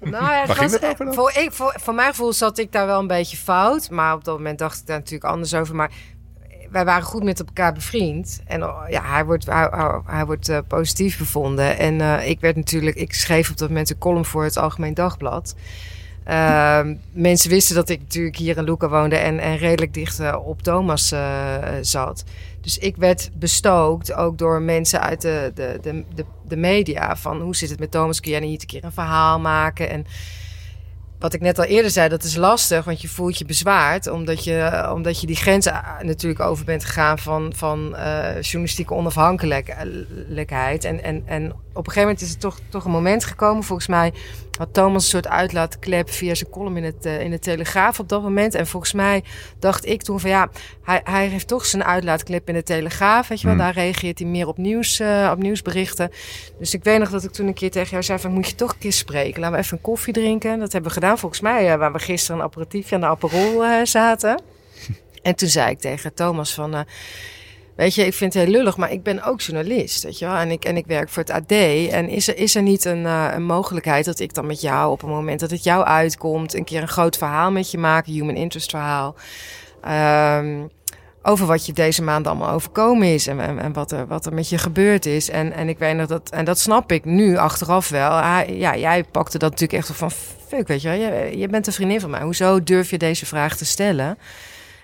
Nou 0.00 0.24
ja, 0.24 0.44
het 0.46 0.78
was, 0.78 1.14
voor, 1.14 1.32
ik, 1.34 1.52
voor, 1.52 1.74
voor 1.80 1.94
mijn 1.94 2.10
gevoel 2.10 2.32
zat 2.32 2.58
ik 2.58 2.72
daar 2.72 2.86
wel 2.86 3.00
een 3.00 3.06
beetje 3.06 3.36
fout. 3.36 3.90
Maar 3.90 4.14
op 4.14 4.24
dat 4.24 4.36
moment 4.36 4.58
dacht 4.58 4.80
ik 4.80 4.86
daar 4.86 4.98
natuurlijk 4.98 5.32
anders 5.32 5.54
over. 5.54 5.74
Maar 5.74 5.90
wij 6.74 6.84
waren 6.84 7.02
goed 7.02 7.22
met 7.22 7.38
elkaar 7.38 7.72
bevriend. 7.72 8.42
En 8.46 8.64
oh, 8.64 8.82
ja, 8.88 9.02
hij 9.02 9.24
wordt, 9.24 9.46
hij, 10.06 10.24
wordt 10.26 10.48
eh, 10.48 10.58
positief 10.68 11.18
bevonden. 11.18 11.78
En 11.78 12.00
eh, 12.00 12.28
ik 12.28 12.40
werd 12.40 12.56
natuurlijk, 12.56 12.96
ik 12.96 13.14
schreef 13.14 13.50
op 13.50 13.56
dat 13.56 13.68
moment 13.68 13.90
een 13.90 13.98
column 13.98 14.24
voor 14.24 14.44
het 14.44 14.56
Algemeen 14.56 14.94
Dagblad. 14.94 15.54
Ehm, 16.24 16.94
mensen 17.12 17.50
wisten 17.50 17.74
dat 17.74 17.88
ik 17.88 18.00
natuurlijk 18.00 18.36
hier 18.36 18.56
in 18.56 18.64
Luca 18.64 18.88
woonde 18.88 19.16
en, 19.16 19.38
en 19.38 19.56
redelijk 19.56 19.94
dicht 19.94 20.20
eh, 20.20 20.36
op 20.44 20.62
Thomas 20.62 21.14
zat. 21.80 22.24
Dus 22.60 22.78
ik 22.78 22.96
werd 22.96 23.30
bestookt, 23.34 24.14
ook 24.14 24.38
door 24.38 24.62
mensen 24.62 25.00
uit 25.00 25.20
de, 25.20 25.52
de, 25.54 25.78
de, 25.82 26.04
de, 26.14 26.24
de 26.48 26.56
media. 26.56 27.16
Van 27.16 27.40
hoe 27.40 27.56
zit 27.56 27.70
het 27.70 27.78
met 27.78 27.90
Thomas? 27.90 28.20
Kun 28.20 28.30
jij 28.30 28.40
niet 28.40 28.60
een 28.60 28.66
keer 28.66 28.84
een 28.84 28.92
verhaal 28.92 29.40
maken? 29.40 29.90
En 29.90 30.06
wat 31.24 31.34
ik 31.34 31.40
net 31.40 31.58
al 31.58 31.64
eerder 31.64 31.90
zei, 31.90 32.08
dat 32.08 32.22
is 32.22 32.36
lastig, 32.36 32.84
want 32.84 33.00
je 33.00 33.08
voelt 33.08 33.38
je 33.38 33.44
bezwaard. 33.44 34.06
Omdat 34.06 34.44
je, 34.44 34.90
omdat 34.92 35.20
je 35.20 35.26
die 35.26 35.36
grens 35.36 35.68
natuurlijk 36.02 36.40
over 36.40 36.64
bent 36.64 36.84
gegaan 36.84 37.18
van, 37.18 37.52
van 37.56 37.96
eh, 37.96 38.40
journalistieke 38.40 38.94
onafhankelijkheid. 38.94 40.84
En, 40.84 41.02
en, 41.02 41.22
en 41.26 41.52
op 41.74 41.86
een 41.86 41.92
gegeven 41.92 42.02
moment 42.02 42.20
is 42.20 42.32
er 42.32 42.38
toch, 42.38 42.58
toch 42.68 42.84
een 42.84 42.90
moment 42.90 43.24
gekomen. 43.24 43.62
Volgens 43.62 43.88
mij 43.88 44.12
had 44.58 44.74
Thomas 44.74 45.02
een 45.02 45.08
soort 45.08 45.28
uitlaatklep 45.28 46.10
via 46.10 46.34
zijn 46.34 46.50
column 46.50 46.76
in, 46.76 46.84
het, 46.84 47.06
eh, 47.06 47.20
in 47.20 47.30
de 47.30 47.38
Telegraaf 47.38 47.98
op 47.98 48.08
dat 48.08 48.22
moment. 48.22 48.54
En 48.54 48.66
volgens 48.66 48.92
mij 48.92 49.24
dacht 49.58 49.86
ik 49.86 50.02
toen 50.02 50.20
van 50.20 50.30
ja, 50.30 50.50
hij, 50.82 51.00
hij 51.04 51.26
heeft 51.26 51.48
toch 51.48 51.66
zijn 51.66 51.84
uitlaatklep 51.84 52.48
in 52.48 52.54
de 52.54 52.62
Telegraaf. 52.62 53.28
Weet 53.28 53.40
je 53.40 53.46
wel, 53.46 53.56
Hmm. 53.56 53.64
daar 53.64 53.74
reageert 53.74 54.18
hij 54.18 54.28
meer 54.28 54.48
op, 54.48 54.56
nieuws, 54.58 55.00
eh, 55.00 55.30
op 55.32 55.38
nieuwsberichten. 55.38 56.10
Dus 56.58 56.74
ik 56.74 56.84
weet 56.84 56.98
nog 56.98 57.10
dat 57.10 57.24
ik 57.24 57.30
toen 57.30 57.46
een 57.46 57.54
keer 57.54 57.70
tegen 57.70 57.90
jou 57.90 58.02
zei 58.02 58.18
van 58.18 58.32
moet 58.32 58.48
je 58.48 58.54
toch 58.54 58.72
een 58.72 58.78
keer 58.78 58.92
spreken. 58.92 59.40
Laten 59.40 59.56
we 59.56 59.62
even 59.62 59.76
een 59.76 59.82
koffie 59.82 60.12
drinken. 60.12 60.58
Dat 60.58 60.72
hebben 60.72 60.90
we 60.90 61.00
gedaan 61.00 61.18
volgens 61.18 61.40
mij, 61.40 61.72
eh, 61.72 61.78
waar 61.78 61.92
we 61.92 61.98
gisteren 61.98 62.36
een 62.40 62.46
aperitiefje 62.46 62.94
aan 62.94 63.00
de 63.00 63.06
Aperol 63.06 63.86
zaten. 63.86 64.42
En 65.22 65.34
toen 65.34 65.48
zei 65.48 65.70
ik 65.70 65.78
tegen 65.80 66.14
Thomas 66.14 66.54
van... 66.54 66.86
Weet 67.76 67.94
je, 67.94 68.06
ik 68.06 68.14
vind 68.14 68.34
het 68.34 68.42
heel 68.42 68.52
lullig, 68.52 68.76
maar 68.76 68.92
ik 68.92 69.02
ben 69.02 69.22
ook 69.22 69.40
journalist, 69.40 70.02
weet 70.02 70.18
je 70.18 70.24
wel. 70.26 70.34
En 70.34 70.50
ik, 70.50 70.64
en 70.64 70.76
ik 70.76 70.86
werk 70.86 71.08
voor 71.08 71.22
het 71.22 71.32
AD. 71.32 71.52
En 71.90 72.08
is 72.08 72.28
er, 72.28 72.38
is 72.38 72.54
er 72.54 72.62
niet 72.62 72.84
een, 72.84 73.06
eh, 73.06 73.30
een 73.34 73.44
mogelijkheid 73.44 74.04
dat 74.04 74.20
ik 74.20 74.34
dan 74.34 74.46
met 74.46 74.60
jou 74.60 74.90
op 74.90 75.02
een 75.02 75.08
moment 75.08 75.40
dat 75.40 75.50
het 75.50 75.64
jou 75.64 75.84
uitkomt... 75.84 76.54
een 76.54 76.64
keer 76.64 76.82
een 76.82 76.88
groot 76.88 77.16
verhaal 77.16 77.50
met 77.50 77.70
je 77.70 77.78
maak, 77.78 78.06
een 78.06 78.12
human 78.12 78.36
interest 78.36 78.70
verhaal... 78.70 79.14
ehm, 79.82 80.62
over 81.26 81.46
wat 81.46 81.66
je 81.66 81.72
deze 81.72 82.02
maand 82.02 82.26
allemaal 82.26 82.50
overkomen 82.50 83.08
is 83.08 83.26
en, 83.26 83.58
en, 83.58 83.72
wat, 83.72 83.92
er, 83.92 84.06
wat 84.06 84.26
er 84.26 84.34
met 84.34 84.48
je 84.48 84.58
gebeurd 84.58 85.06
is. 85.06 85.30
En, 85.30 85.52
en 85.52 85.68
ik 85.68 85.78
weet 85.78 85.96
nog 85.96 86.06
dat, 86.06 86.30
en 86.30 86.44
dat 86.44 86.58
snap 86.58 86.92
ik 86.92 87.04
nu 87.04 87.36
achteraf 87.36 87.88
wel. 87.88 88.16
Hij, 88.16 88.54
ja, 88.56 88.76
jij 88.76 89.04
pakte 89.04 89.38
dat 89.38 89.50
natuurlijk 89.50 89.78
echt 89.78 89.96
van, 89.96 90.10
fuck, 90.46 90.68
weet 90.68 90.82
je 90.82 90.88
wel, 90.88 90.98
je, 90.98 91.38
je 91.38 91.48
bent 91.48 91.66
een 91.66 91.72
vriendin 91.72 92.00
van 92.00 92.10
mij. 92.10 92.22
Hoezo 92.22 92.62
durf 92.62 92.90
je 92.90 92.98
deze 92.98 93.26
vraag 93.26 93.56
te 93.56 93.64
stellen? 93.64 94.18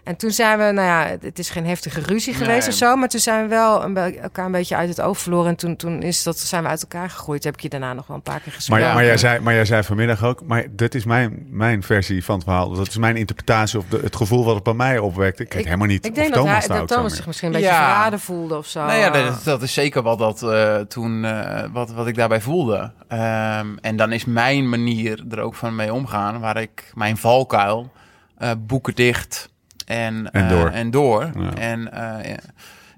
En 0.05 0.17
toen 0.17 0.31
zijn 0.31 0.59
we, 0.59 0.65
nou 0.65 0.87
ja, 0.87 1.17
het 1.21 1.39
is 1.39 1.51
geen 1.51 1.67
heftige 1.67 2.01
ruzie 2.01 2.35
geweest 2.35 2.59
Nee. 2.61 2.69
of 2.69 2.75
zo, 2.75 2.97
maar 2.97 3.09
toen 3.09 3.21
zijn 3.21 3.43
we 3.43 3.49
wel 3.49 3.83
een 3.85 3.95
be- 3.95 4.19
elkaar 4.23 4.45
een 4.47 4.53
beetje 4.53 4.77
uit 4.77 4.89
het 4.89 5.01
oog 5.01 5.19
verloren. 5.19 5.49
En 5.49 5.57
toen, 5.57 5.77
toen 5.77 6.03
is 6.03 6.23
dat, 6.23 6.39
zijn 6.39 6.63
we 6.63 6.69
uit 6.69 6.83
elkaar 6.83 7.11
gegroeid. 7.11 7.45
Heb 7.45 7.55
ik 7.55 7.61
je 7.61 7.69
daarna 7.69 7.93
nog 7.93 8.07
wel 8.07 8.17
een 8.17 8.23
paar 8.23 8.35
keer 8.41 8.45
Maar, 8.47 8.55
gesproken. 8.55 8.85
Ja. 8.87 8.95
maar, 8.95 9.05
jij 9.05 9.17
zei, 9.17 9.41
maar 9.41 9.55
jij 9.55 9.65
zei 9.65 9.83
vanmiddag 9.83 10.25
ook, 10.25 10.43
maar 10.47 10.65
dit 10.71 10.95
is 10.95 11.05
mijn, 11.05 11.47
mijn 11.51 11.83
versie 11.83 12.25
van 12.25 12.35
het 12.35 12.45
verhaal. 12.45 12.71
Dat 12.71 12.89
is 12.89 12.97
mijn 12.97 13.17
interpretatie 13.17 13.79
of 13.79 13.85
de, 13.89 13.99
het 14.03 14.17
gevoel 14.17 14.45
wat 14.45 14.55
het 14.55 14.65
bij 14.65 14.73
mij 14.75 14.99
opwekte. 14.99 15.43
Ik 15.43 15.53
weet 15.53 15.65
helemaal 15.65 15.87
niet 15.87 16.05
ik 16.05 16.11
of 16.11 16.17
denk 16.17 16.35
dat, 16.35 16.45
Thomas 16.45 16.67
hij, 16.67 16.79
dat 16.79 16.89
Thomas 16.89 17.17
zich 17.17 17.27
misschien 17.27 17.49
een 17.49 17.55
beetje 17.55 17.69
Ja. 17.71 17.77
verraden 17.85 18.21
voelde 18.21 18.57
of 18.57 18.67
zo. 18.67 18.85
Nou 18.85 18.99
ja, 18.99 19.11
dat, 19.11 19.45
dat 19.45 19.63
is 19.63 19.73
zeker 19.73 20.03
wat, 20.03 20.19
dat, 20.19 20.43
eh, 20.43 20.77
toen, 20.77 21.25
eh, 21.25 21.63
wat, 21.73 21.91
wat 21.93 22.07
ik 22.07 22.15
daarbij 22.15 22.41
voelde. 22.41 22.93
Ehm, 23.09 23.67
en 23.81 23.97
dan 23.97 24.13
is 24.13 24.25
mijn 24.25 24.69
manier 24.69 25.25
er 25.31 25.41
ook 25.41 25.55
van 25.55 25.75
mee 25.75 25.93
omgaan, 25.93 26.41
waar 26.41 26.57
ik 26.61 26.91
mijn 26.95 27.17
valkuil, 27.17 27.93
eh, 28.39 28.51
boeken 28.59 28.95
dicht 28.95 29.49
en, 29.91 30.31
En 30.33 30.43
eh, 30.45 30.49
door. 30.49 30.69
en 30.71 30.91
door. 30.91 31.31
Ja. 31.35 31.51
En 31.55 31.93
eh, 31.93 32.37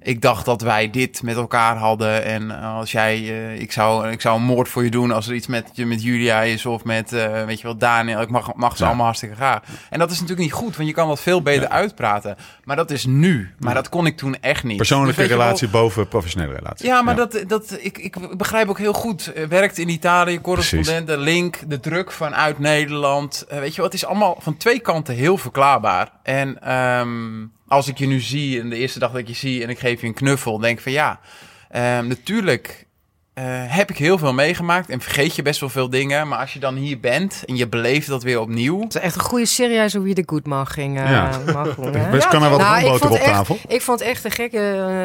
ik 0.02 0.20
dacht 0.20 0.44
dat 0.44 0.60
wij 0.60 0.90
dit 0.90 1.22
met 1.22 1.36
elkaar 1.36 1.76
hadden. 1.76 2.24
En 2.24 2.50
als 2.50 2.92
jij, 2.92 3.14
eh, 3.16 3.60
ik, 3.60 3.72
zou, 3.72 4.08
ik 4.10 4.20
zou 4.20 4.36
een 4.36 4.44
moord 4.44 4.68
voor 4.68 4.84
je 4.84 4.90
doen 4.90 5.10
als 5.10 5.28
er 5.28 5.34
iets 5.34 5.46
met, 5.46 5.70
met 5.76 6.02
Julia 6.02 6.40
is 6.42 6.66
of 6.66 6.84
met, 6.84 7.12
eh, 7.12 7.44
weet 7.44 7.56
je 7.58 7.62
wel, 7.66 7.76
Daniel. 7.76 8.20
Ik 8.20 8.30
mag, 8.30 8.54
mag 8.54 8.72
ze 8.72 8.82
Ja. 8.82 8.86
allemaal 8.88 9.04
hartstikke 9.04 9.34
graag. 9.36 9.60
En 9.90 9.98
dat 9.98 10.10
is 10.10 10.20
natuurlijk 10.20 10.40
niet 10.48 10.52
goed, 10.58 10.76
want 10.76 10.88
je 10.88 10.94
kan 10.94 11.08
dat 11.08 11.20
veel 11.20 11.42
beter 11.42 11.68
uitpraten. 11.68 12.36
Maar 12.64 12.76
dat 12.76 12.90
is 12.90 13.04
nu. 13.06 13.54
Maar 13.58 13.74
dat 13.74 13.88
kon 13.88 14.06
ik 14.06 14.16
toen 14.16 14.36
echt 14.40 14.64
niet. 14.64 14.76
Persoonlijke 14.76 15.20
Dus 15.20 15.30
je 15.30 15.36
wel, 15.36 15.44
relatie 15.44 15.68
boven 15.68 16.08
professionele 16.08 16.54
relatie. 16.54 16.86
ja, 16.86 17.02
maar 17.02 17.16
Dat, 17.16 17.44
dat, 17.46 17.76
ik, 17.80 17.98
ik 17.98 18.36
begrijp 18.36 18.68
ook 18.68 18.78
heel 18.78 18.92
goed. 18.92 19.32
Eh, 19.32 19.44
Werkt 19.44 19.78
in 19.78 19.88
Italië, 19.88 20.40
correspondent, 20.40 21.06
de 21.06 21.18
link, 21.18 21.58
de 21.66 21.80
druk 21.80 22.12
vanuit 22.12 22.58
Nederland. 22.58 23.44
Eh, 23.48 23.58
weet 23.58 23.70
je 23.70 23.76
wel, 23.76 23.84
het 23.84 23.94
is 23.94 24.04
allemaal 24.04 24.36
van 24.40 24.56
twee 24.56 24.80
kanten 24.80 25.14
heel 25.14 25.36
verklaarbaar. 25.38 26.10
En 26.22 26.62
ehm, 26.62 27.46
als 27.72 27.88
ik 27.88 27.98
je 27.98 28.06
nu 28.06 28.20
zie, 28.20 28.60
en 28.60 28.68
de 28.70 28.76
eerste 28.76 28.98
dag 28.98 29.10
dat 29.10 29.20
ik 29.20 29.28
je 29.28 29.34
zie 29.34 29.62
en 29.62 29.68
ik 29.68 29.78
geef 29.78 30.00
je 30.00 30.06
een 30.06 30.14
knuffel, 30.14 30.58
denk 30.58 30.76
ik 30.76 30.82
van 30.82 30.92
ja, 30.92 31.20
ehm, 31.70 32.06
natuurlijk 32.06 32.86
eh, 33.34 33.44
heb 33.46 33.90
ik 33.90 33.96
heel 33.98 34.18
veel 34.18 34.32
meegemaakt 34.32 34.88
en 34.90 35.00
vergeet 35.00 35.36
je 35.36 35.42
best 35.42 35.60
wel 35.60 35.68
veel 35.68 35.90
dingen. 35.90 36.28
Maar 36.28 36.38
als 36.38 36.52
je 36.52 36.58
dan 36.58 36.74
hier 36.74 37.00
bent 37.00 37.42
en 37.46 37.56
je 37.56 37.68
beleeft 37.68 38.06
dat 38.08 38.22
weer 38.22 38.40
opnieuw. 38.40 38.80
Het 38.80 38.94
is 38.94 39.00
echt 39.00 39.14
een 39.14 39.20
goede 39.20 39.46
serie 39.46 39.98
hoe 39.98 40.08
je 40.08 40.14
de 40.14 40.22
goed 40.26 40.46
mag 40.46 40.72
ging. 40.72 40.98
eh, 40.98 41.10
Ja. 41.10 41.30
mag 41.52 41.74
doen, 41.74 41.94
hè? 41.96 42.10
Best 42.10 42.28
kan 42.28 42.42
er 42.42 42.50
wat 42.50 42.58
Nou, 42.60 42.86
op 43.00 43.10
echt- 43.10 43.24
tafel. 43.24 43.58
Ik 43.68 43.82
vond 43.82 43.98
het 44.00 44.08
echt 44.08 44.24
een 44.24 44.30
gekke. 44.30 44.58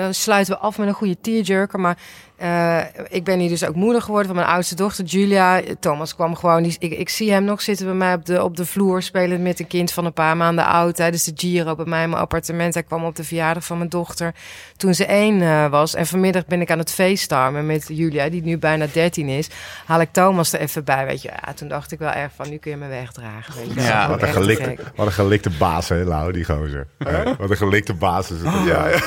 eh, 0.04 0.08
sluiten 0.12 0.54
we 0.54 0.60
af 0.60 0.78
met 0.78 0.88
een 0.88 0.94
goede 0.94 1.18
tearjerker. 1.22 1.80
Maar 1.80 1.98
eh, 2.38 2.80
ik 3.10 3.24
ben 3.24 3.40
hier 3.40 3.50
dus 3.50 3.66
ook 3.66 3.76
moeder 3.76 4.02
geworden 4.02 4.28
van 4.28 4.36
mijn 4.36 4.48
oudste 4.48 4.76
dochter 4.76 5.06
Julia. 5.06 5.62
Thomas 5.80 6.16
kwam 6.16 6.36
gewoon. 6.36 6.64
Die, 6.64 6.76
ik, 6.80 6.92
ik 6.92 7.10
zie 7.10 7.32
hem 7.32 7.44
nog 7.44 7.62
zitten 7.62 7.86
bij 7.86 7.96
mij 7.96 8.14
op 8.14 8.26
de, 8.26 8.44
op 8.44 8.58
de 8.58 8.66
vloer. 8.66 9.02
Spelen 9.02 9.42
met 9.42 9.60
een 9.60 9.68
kind 9.68 9.92
van 9.92 10.06
een 10.06 10.14
paar 10.14 10.38
maanden 10.38 10.66
oud. 10.66 10.96
Tijdens 10.96 11.24
de 11.24 11.32
Giro 11.36 11.76
bij 11.76 11.86
mij 11.86 12.04
in 12.04 12.10
mijn 12.10 12.22
appartement. 12.22 12.74
Hij 12.74 12.84
kwam 12.84 13.04
op 13.04 13.16
de 13.16 13.24
verjaardag 13.24 13.66
van 13.66 13.78
mijn 13.78 13.90
dochter. 13.90 14.34
Toen 14.76 14.94
ze 14.94 15.06
één 15.06 15.42
eh, 15.42 15.70
was. 15.70 15.96
En 15.96 16.08
vanmiddag 16.08 16.46
ben 16.46 16.62
ik 16.62 16.72
aan 16.72 16.78
het 16.78 16.92
facetimen 16.92 17.66
met 17.66 17.86
Julia, 17.88 18.30
die 18.30 18.44
nu 18.44 18.58
bijna 18.58 18.88
13 18.94 19.28
is. 19.28 19.50
Haal 19.86 20.02
ik 20.02 20.10
Thomas 20.12 20.54
er 20.54 20.60
even 20.60 20.84
bij. 20.84 21.06
Weet 21.06 21.22
je, 21.22 21.30
ja, 21.46 21.54
toen 21.54 21.68
dacht 21.68 21.92
ik 21.92 22.00
wel 22.00 22.12
erg 22.12 22.32
van. 22.36 22.50
Nu 22.50 22.58
kun 22.58 22.72
je 22.72 22.78
me 22.78 22.88
wegdragen. 22.88 23.54
Weet 23.56 23.74
je. 23.74 23.82
Ja, 23.82 24.10
Wat 24.10 24.22
een, 24.22 24.28
gelikte, 24.28 24.76
wat 24.96 25.06
een 25.06 25.14
gelikte 25.14 25.50
baas, 25.50 25.90
hè, 25.90 26.04
Lau, 26.04 26.32
die 26.32 26.46
gozer. 26.46 26.88
Ja, 26.98 27.36
wat 27.38 27.50
een 27.50 27.58
gelikte 27.58 27.94
baas 27.94 28.32
is 28.32 28.38
het. 28.42 28.66
Ja, 28.66 28.88
ja. 28.88 29.00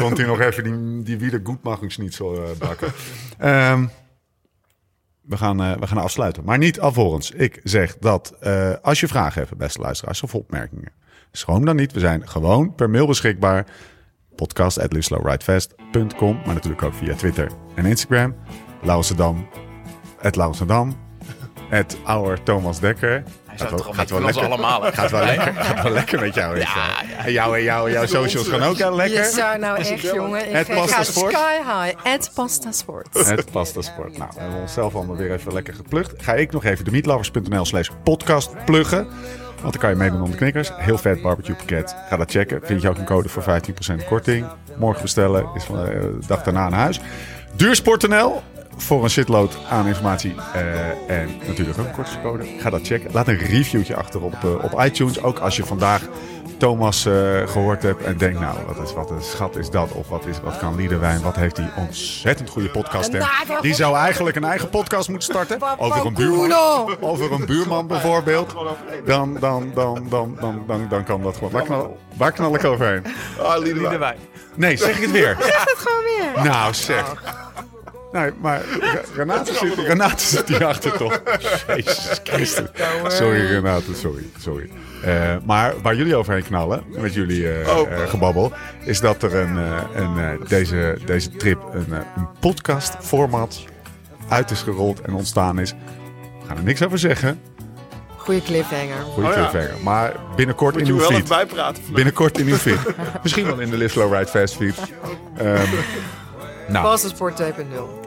Komt 0.00 0.16
hij 0.16 0.26
nog 0.26 0.40
even 0.40 0.64
die, 0.64 1.02
die 1.02 1.18
wieder 1.18 1.40
goedmachingsnietsel 1.44 2.34
uh, 2.34 2.72
Ehm, 3.38 3.86
we, 5.20 5.36
gaan, 5.36 5.62
eh, 5.62 5.72
we 5.72 5.86
gaan 5.86 5.98
afsluiten. 5.98 6.44
Maar 6.44 6.58
niet 6.58 6.80
alvorens. 6.80 7.30
Ik 7.30 7.60
zeg 7.62 7.98
dat 7.98 8.34
eh, 8.40 8.72
als 8.82 9.00
je 9.00 9.08
vragen 9.08 9.40
hebt, 9.40 9.56
beste 9.56 9.80
luisteraars, 9.80 10.22
of 10.22 10.34
opmerkingen, 10.34 10.92
schroom 11.32 11.64
dan 11.64 11.76
niet. 11.76 11.92
We 11.92 12.00
zijn 12.00 12.28
gewoon 12.28 12.74
per 12.74 12.90
mail 12.90 13.06
beschikbaar. 13.06 13.66
podcast.liveslowridefast.com 14.36 16.40
Maar 16.44 16.54
natuurlijk 16.54 16.82
ook 16.82 16.94
via 16.94 17.14
Twitter 17.14 17.50
en 17.74 17.86
Instagram. 17.86 18.34
Lauwerdam, 18.82 19.48
het 20.18 20.36
Thomas 22.42 22.80
Dekker. 22.80 23.22
Hij 23.56 23.66
Gaat 23.68 23.70
wel- 23.84 23.92
gaat 23.92 24.10
wel 24.10 24.20
lekker. 24.20 24.44
allemaal. 24.44 24.82
Gaat 24.92 25.10
wel 25.10 25.24
lekker, 25.24 25.54
gaat 25.54 25.82
wel 25.82 25.92
lekker 25.92 26.20
met 26.20 26.34
jou. 26.34 26.54
wel. 26.54 26.64
En 27.24 27.32
jou, 27.32 27.56
en 27.56 27.62
jou, 27.62 27.90
jouw 27.90 28.06
socials 28.06 28.48
gaan 28.48 28.62
ook 28.62 28.76
heel 28.76 28.94
lekker. 28.96 29.24
Je 29.24 29.30
zou 29.30 29.58
nou 29.58 29.78
echt, 29.78 30.00
jongen. 30.00 30.54
Ik 30.54 30.66
ga 30.72 31.02
Sport. 31.02 31.32
sky 31.32 31.56
high. 31.56 31.96
Het 32.02 32.30
pasta 32.34 32.72
sport. 32.72 33.08
Het 33.28 33.50
pasta 33.50 33.80
sport. 33.82 34.18
Nou, 34.18 34.30
we 34.34 34.40
hebben 34.40 34.60
onszelf 34.60 34.94
allemaal 34.94 35.16
weer 35.16 35.32
even 35.32 35.52
lekker 35.52 35.74
geplukt. 35.74 36.22
Ga 36.22 36.32
ik 36.34 36.52
nog 36.52 36.64
even 36.64 36.84
de 36.84 36.90
meatlovers.nl 36.90 37.64
slash 37.64 37.88
podcast 38.04 38.50
pluggen. 38.64 39.06
Want 39.60 39.72
dan 39.72 39.82
kan 39.82 39.90
je 39.90 39.96
meedoen 39.96 40.22
om 40.22 40.30
de 40.30 40.36
knikkers. 40.36 40.70
Heel 40.76 40.98
vet 40.98 41.22
barbecue 41.22 41.54
pakket. 41.54 41.96
Ga 42.08 42.16
dat 42.16 42.30
checken. 42.30 42.60
Vind 42.62 42.82
je 42.82 42.88
ook 42.88 42.98
een 42.98 43.04
code 43.04 43.28
voor 43.28 43.42
15% 43.42 44.04
korting. 44.08 44.46
Morgen 44.76 45.02
bestellen 45.02 45.46
is 45.54 45.64
van 45.64 45.78
eh, 45.78 45.84
de 46.00 46.18
dag 46.26 46.42
daarna 46.42 46.68
naar 46.68 46.80
huis. 46.80 47.00
Duursport.nl. 47.56 48.42
voor 48.76 49.04
een 49.04 49.10
shitload 49.10 49.58
aan 49.70 49.86
informatie. 49.86 50.34
eh, 50.52 51.20
en 51.20 51.30
natuurlijk 51.46 51.78
ook 51.78 51.86
een 51.86 51.92
korte 51.92 52.20
code. 52.22 52.44
Ga 52.58 52.70
dat 52.70 52.86
checken. 52.86 53.10
Laat 53.12 53.28
een 53.28 53.38
reviewtje 53.38 53.96
achter 53.96 54.22
op, 54.22 54.34
eh, 54.44 54.64
op 54.64 54.80
iTunes. 54.84 55.22
Ook 55.22 55.38
als 55.38 55.56
je 55.56 55.64
vandaag 55.64 56.02
Thomas 56.58 57.06
eh, 57.06 57.12
gehoord 57.46 57.82
hebt 57.82 58.02
en 58.02 58.16
denkt, 58.16 58.40
nou, 58.40 58.56
wat, 58.66 58.86
is, 58.88 58.94
wat 58.94 59.10
een 59.10 59.22
schat 59.22 59.56
is 59.56 59.70
dat? 59.70 59.92
Of 59.92 60.08
wat, 60.08 60.26
is, 60.26 60.40
wat 60.42 60.58
kan 60.58 60.74
Liederwijn? 60.76 61.22
Wat 61.22 61.36
heeft 61.36 61.56
die 61.56 61.68
ontzettend 61.76 62.50
goede 62.50 62.68
podcast? 62.70 63.10
Die 63.60 63.74
zou 63.74 63.96
eigenlijk 63.96 64.36
een 64.36 64.44
eigen 64.44 64.68
podcast 64.68 65.08
moeten 65.08 65.28
starten. 65.28 65.58
Over 65.78 66.06
een 66.06 66.14
buurman, 66.14 66.96
over 67.00 67.32
een 67.32 67.46
buurman 67.46 67.86
bijvoorbeeld. 67.86 68.54
Dan, 69.04 69.36
dan, 69.40 69.70
dan, 69.74 70.06
dan, 70.08 70.36
dan, 70.40 70.64
dan, 70.66 70.86
dan 70.88 71.04
kan 71.04 71.22
dat 71.22 71.34
gewoon. 71.36 71.52
Waar 71.52 71.62
knal, 71.62 71.98
waar 72.16 72.32
knal 72.32 72.54
ik 72.54 72.64
overheen? 72.64 73.02
Ah, 73.42 73.58
Liederwijn. 73.62 74.18
Nee, 74.54 74.76
zeg 74.76 74.96
ik 74.96 75.02
het 75.02 75.10
weer. 75.10 75.36
Het 75.36 75.74
gewoon 75.76 76.04
weer. 76.34 76.44
Nou, 76.44 76.74
zeg. 76.74 77.14
Nee, 78.14 78.30
maar 78.40 78.60
Re- 78.80 79.02
Renate 79.14 79.54
zit, 79.54 79.74
Renate 79.74 80.24
zit 80.24 80.48
hierachter 80.48 80.96
toch? 80.96 81.22
Jezus 81.66 82.20
Christus. 82.24 82.68
Sorry 83.08 83.46
Renate, 83.46 83.94
sorry. 83.94 84.22
sorry. 84.40 84.70
Eh, 85.04 85.36
maar 85.44 85.74
waar 85.82 85.94
jullie 85.94 86.16
overheen 86.16 86.42
knallen, 86.44 86.82
met 86.88 87.14
jullie 87.14 87.52
eh, 87.52 87.76
Oh. 87.78 87.92
eh, 87.92 88.08
gebabbel, 88.08 88.52
is 88.84 89.00
dat 89.00 89.22
er 89.22 89.34
een, 89.34 89.58
eh, 89.58 89.80
een, 89.94 90.18
eh, 90.18 90.48
deze, 90.48 90.98
deze 91.04 91.30
trip 91.36 91.62
een, 91.72 91.92
een 91.92 92.28
podcast 92.40 92.96
format 93.00 93.64
uit 94.28 94.50
is 94.50 94.62
gerold 94.62 95.00
en 95.00 95.14
ontstaan 95.14 95.58
is. 95.58 95.70
We 96.40 96.46
gaan 96.46 96.56
er 96.56 96.62
niks 96.62 96.82
over 96.84 96.98
zeggen. 96.98 97.40
Goeie 98.16 98.42
cliffhanger. 98.42 99.00
Goeie 99.12 99.28
Oh 99.28 99.34
ja. 99.34 99.48
cliffhanger. 99.48 99.82
Maar 99.82 100.12
binnenkort 100.36 100.72
Moet 100.74 100.80
in 100.80 100.86
je 100.86 100.92
uw 100.92 100.98
wel 100.98 101.08
feed. 101.08 101.16
even 101.16 101.28
bijpraten. 101.36 101.74
vandaag. 101.74 101.94
Binnenkort 101.94 102.38
in 102.38 102.46
uw 102.46 102.56
feed. 102.56 102.78
Misschien 103.22 103.46
wel 103.46 103.58
in 103.60 103.70
de 103.70 103.76
Live 103.76 103.90
Slow 103.92 104.12
Ride 104.14 104.26
Fast 104.26 104.54
feed. 104.56 104.74
Ehm, 105.36 105.62
nou, 106.68 106.84
Passensport 106.84 107.36
2.0. 107.42 108.02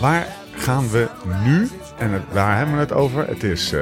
Waar 0.00 0.26
gaan 0.56 0.90
we 0.90 1.08
nu? 1.44 1.70
En 1.98 2.12
het- 2.12 2.22
waar 2.32 2.56
hebben 2.56 2.74
we 2.74 2.80
het 2.80 2.92
over? 2.92 3.26
Het 3.28 3.42
is, 3.42 3.72
eh, 3.72 3.80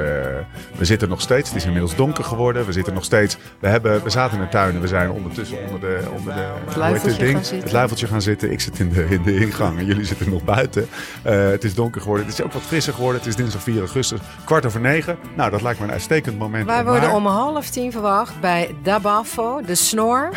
we 0.77 0.85
zitten 0.85 1.09
nog 1.09 1.21
steeds. 1.21 1.49
Het 1.49 1.57
is 1.57 1.65
inmiddels 1.65 1.95
donker 1.95 2.23
geworden. 2.23 2.65
We 2.65 2.71
zitten 2.71 2.93
nog 2.93 3.03
steeds. 3.03 3.37
We, 3.59 3.67
hebben, 3.67 4.03
we 4.03 4.09
zaten 4.09 4.37
in 4.37 4.43
de 4.43 4.49
tuin 4.49 4.75
en 4.75 4.81
we 4.81 4.87
zijn 4.87 5.11
ondertussen 5.11 5.57
onder 5.65 5.79
de, 5.79 5.99
onder 6.17 6.33
de 6.33 6.39
heet 6.67 6.75
luifeltje 6.75 7.25
gaan 7.31 7.43
zitten. 7.43 7.59
Het 7.63 7.71
luifeltje 7.71 8.07
gaan 8.07 8.21
zitten. 8.21 8.51
Ik 8.51 8.61
zit 8.61 8.79
in 8.79 8.89
de, 8.89 9.05
in 9.09 9.23
de 9.23 9.35
ingang 9.35 9.77
en 9.77 9.85
jullie 9.85 10.05
zitten 10.05 10.29
nog 10.29 10.43
buiten. 10.43 10.87
Eh, 11.21 11.49
het 11.49 11.63
is 11.63 11.73
donker 11.75 12.01
geworden. 12.01 12.25
Het 12.25 12.39
is 12.39 12.45
ook 12.45 12.53
wat 12.53 12.61
frisser 12.61 12.93
geworden. 12.93 13.19
Het 13.19 13.29
is 13.29 13.35
dinsdag 13.35 13.61
4 13.61 13.79
augustus, 13.79 14.19
kwart 14.43 14.65
over 14.65 14.79
negen. 14.79 15.17
Nou, 15.35 15.51
dat 15.51 15.61
lijkt 15.61 15.79
me 15.79 15.85
een 15.85 15.91
uitstekend 15.91 16.37
moment. 16.39 16.65
Wij 16.65 16.85
worden 16.85 17.11
om 17.11 17.25
half 17.25 17.69
tien 17.69 17.91
verwacht 17.91 18.39
bij 18.39 18.75
Dabafo, 18.83 19.61
de 19.65 19.75
snor. 19.75 20.29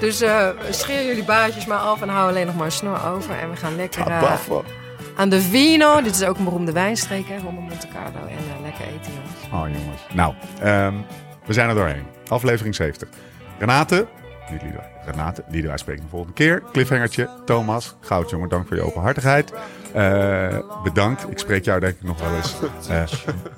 dus 0.00 0.20
eh 0.20 0.48
scheer 0.70 1.06
jullie 1.06 1.24
baardjes 1.24 1.66
maar 1.66 1.78
af 1.78 2.02
en 2.02 2.08
hou 2.08 2.28
alleen 2.28 2.46
nog 2.46 2.56
maar 2.56 2.66
een 2.66 2.72
snor 2.72 2.98
over. 3.14 3.30
En 3.42 3.50
we 3.50 3.56
gaan 3.56 3.76
lekker 3.76 4.04
Tabafo. 4.04 4.64
Aan 5.16 5.28
de 5.28 5.40
Vino. 5.40 6.02
Dit 6.02 6.14
is 6.14 6.24
ook 6.24 6.36
een 6.38 6.44
beroemde 6.44 6.72
wijnstreek, 6.72 7.28
hè, 7.28 7.36
rondom 7.36 7.64
Monte 7.64 7.88
Carlo. 7.88 8.26
En 8.26 8.36
eh, 8.36 8.62
lekker 8.62 8.84
eten, 8.84 9.12
jongens. 9.12 9.52
Oh 9.52 9.80
jongens. 9.82 10.00
Nou, 10.12 10.34
ehm, 10.60 10.94
we 11.46 11.52
zijn 11.52 11.68
er 11.68 11.74
doorheen. 11.74 12.04
Aflevering 12.28 12.74
70. 12.74 13.08
Renate, 13.58 14.06
niet 14.50 14.62
Liedewij. 14.62 14.90
Renate, 15.04 15.44
Liedewij 15.48 15.76
spreken 15.76 16.02
de 16.02 16.08
volgende 16.08 16.34
keer. 16.34 16.62
Cliffhangertje, 16.72 17.28
Thomas, 17.44 17.96
Goudjongen, 18.00 18.48
dank 18.48 18.66
voor 18.66 18.76
je 18.76 18.82
openhartigheid. 18.82 19.52
Eh, 19.92 20.58
bedankt. 20.82 21.30
Ik 21.30 21.38
spreek 21.38 21.64
jou 21.64 21.80
denk 21.80 21.94
ik 21.94 22.02
nog 22.02 22.20
wel 22.20 22.34
eens. 22.36 22.54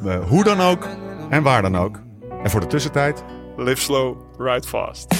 Eh, 0.05 0.24
hoe 0.28 0.44
dan 0.44 0.60
ook 0.60 0.89
en 1.31 1.43
waar 1.43 1.62
dan 1.62 1.76
ook. 1.76 2.01
En 2.43 2.51
voor 2.51 2.60
de 2.60 2.66
tussentijd, 2.66 3.24
Live 3.56 3.81
slow, 3.81 4.16
ride 4.39 4.68
fast. 4.68 5.14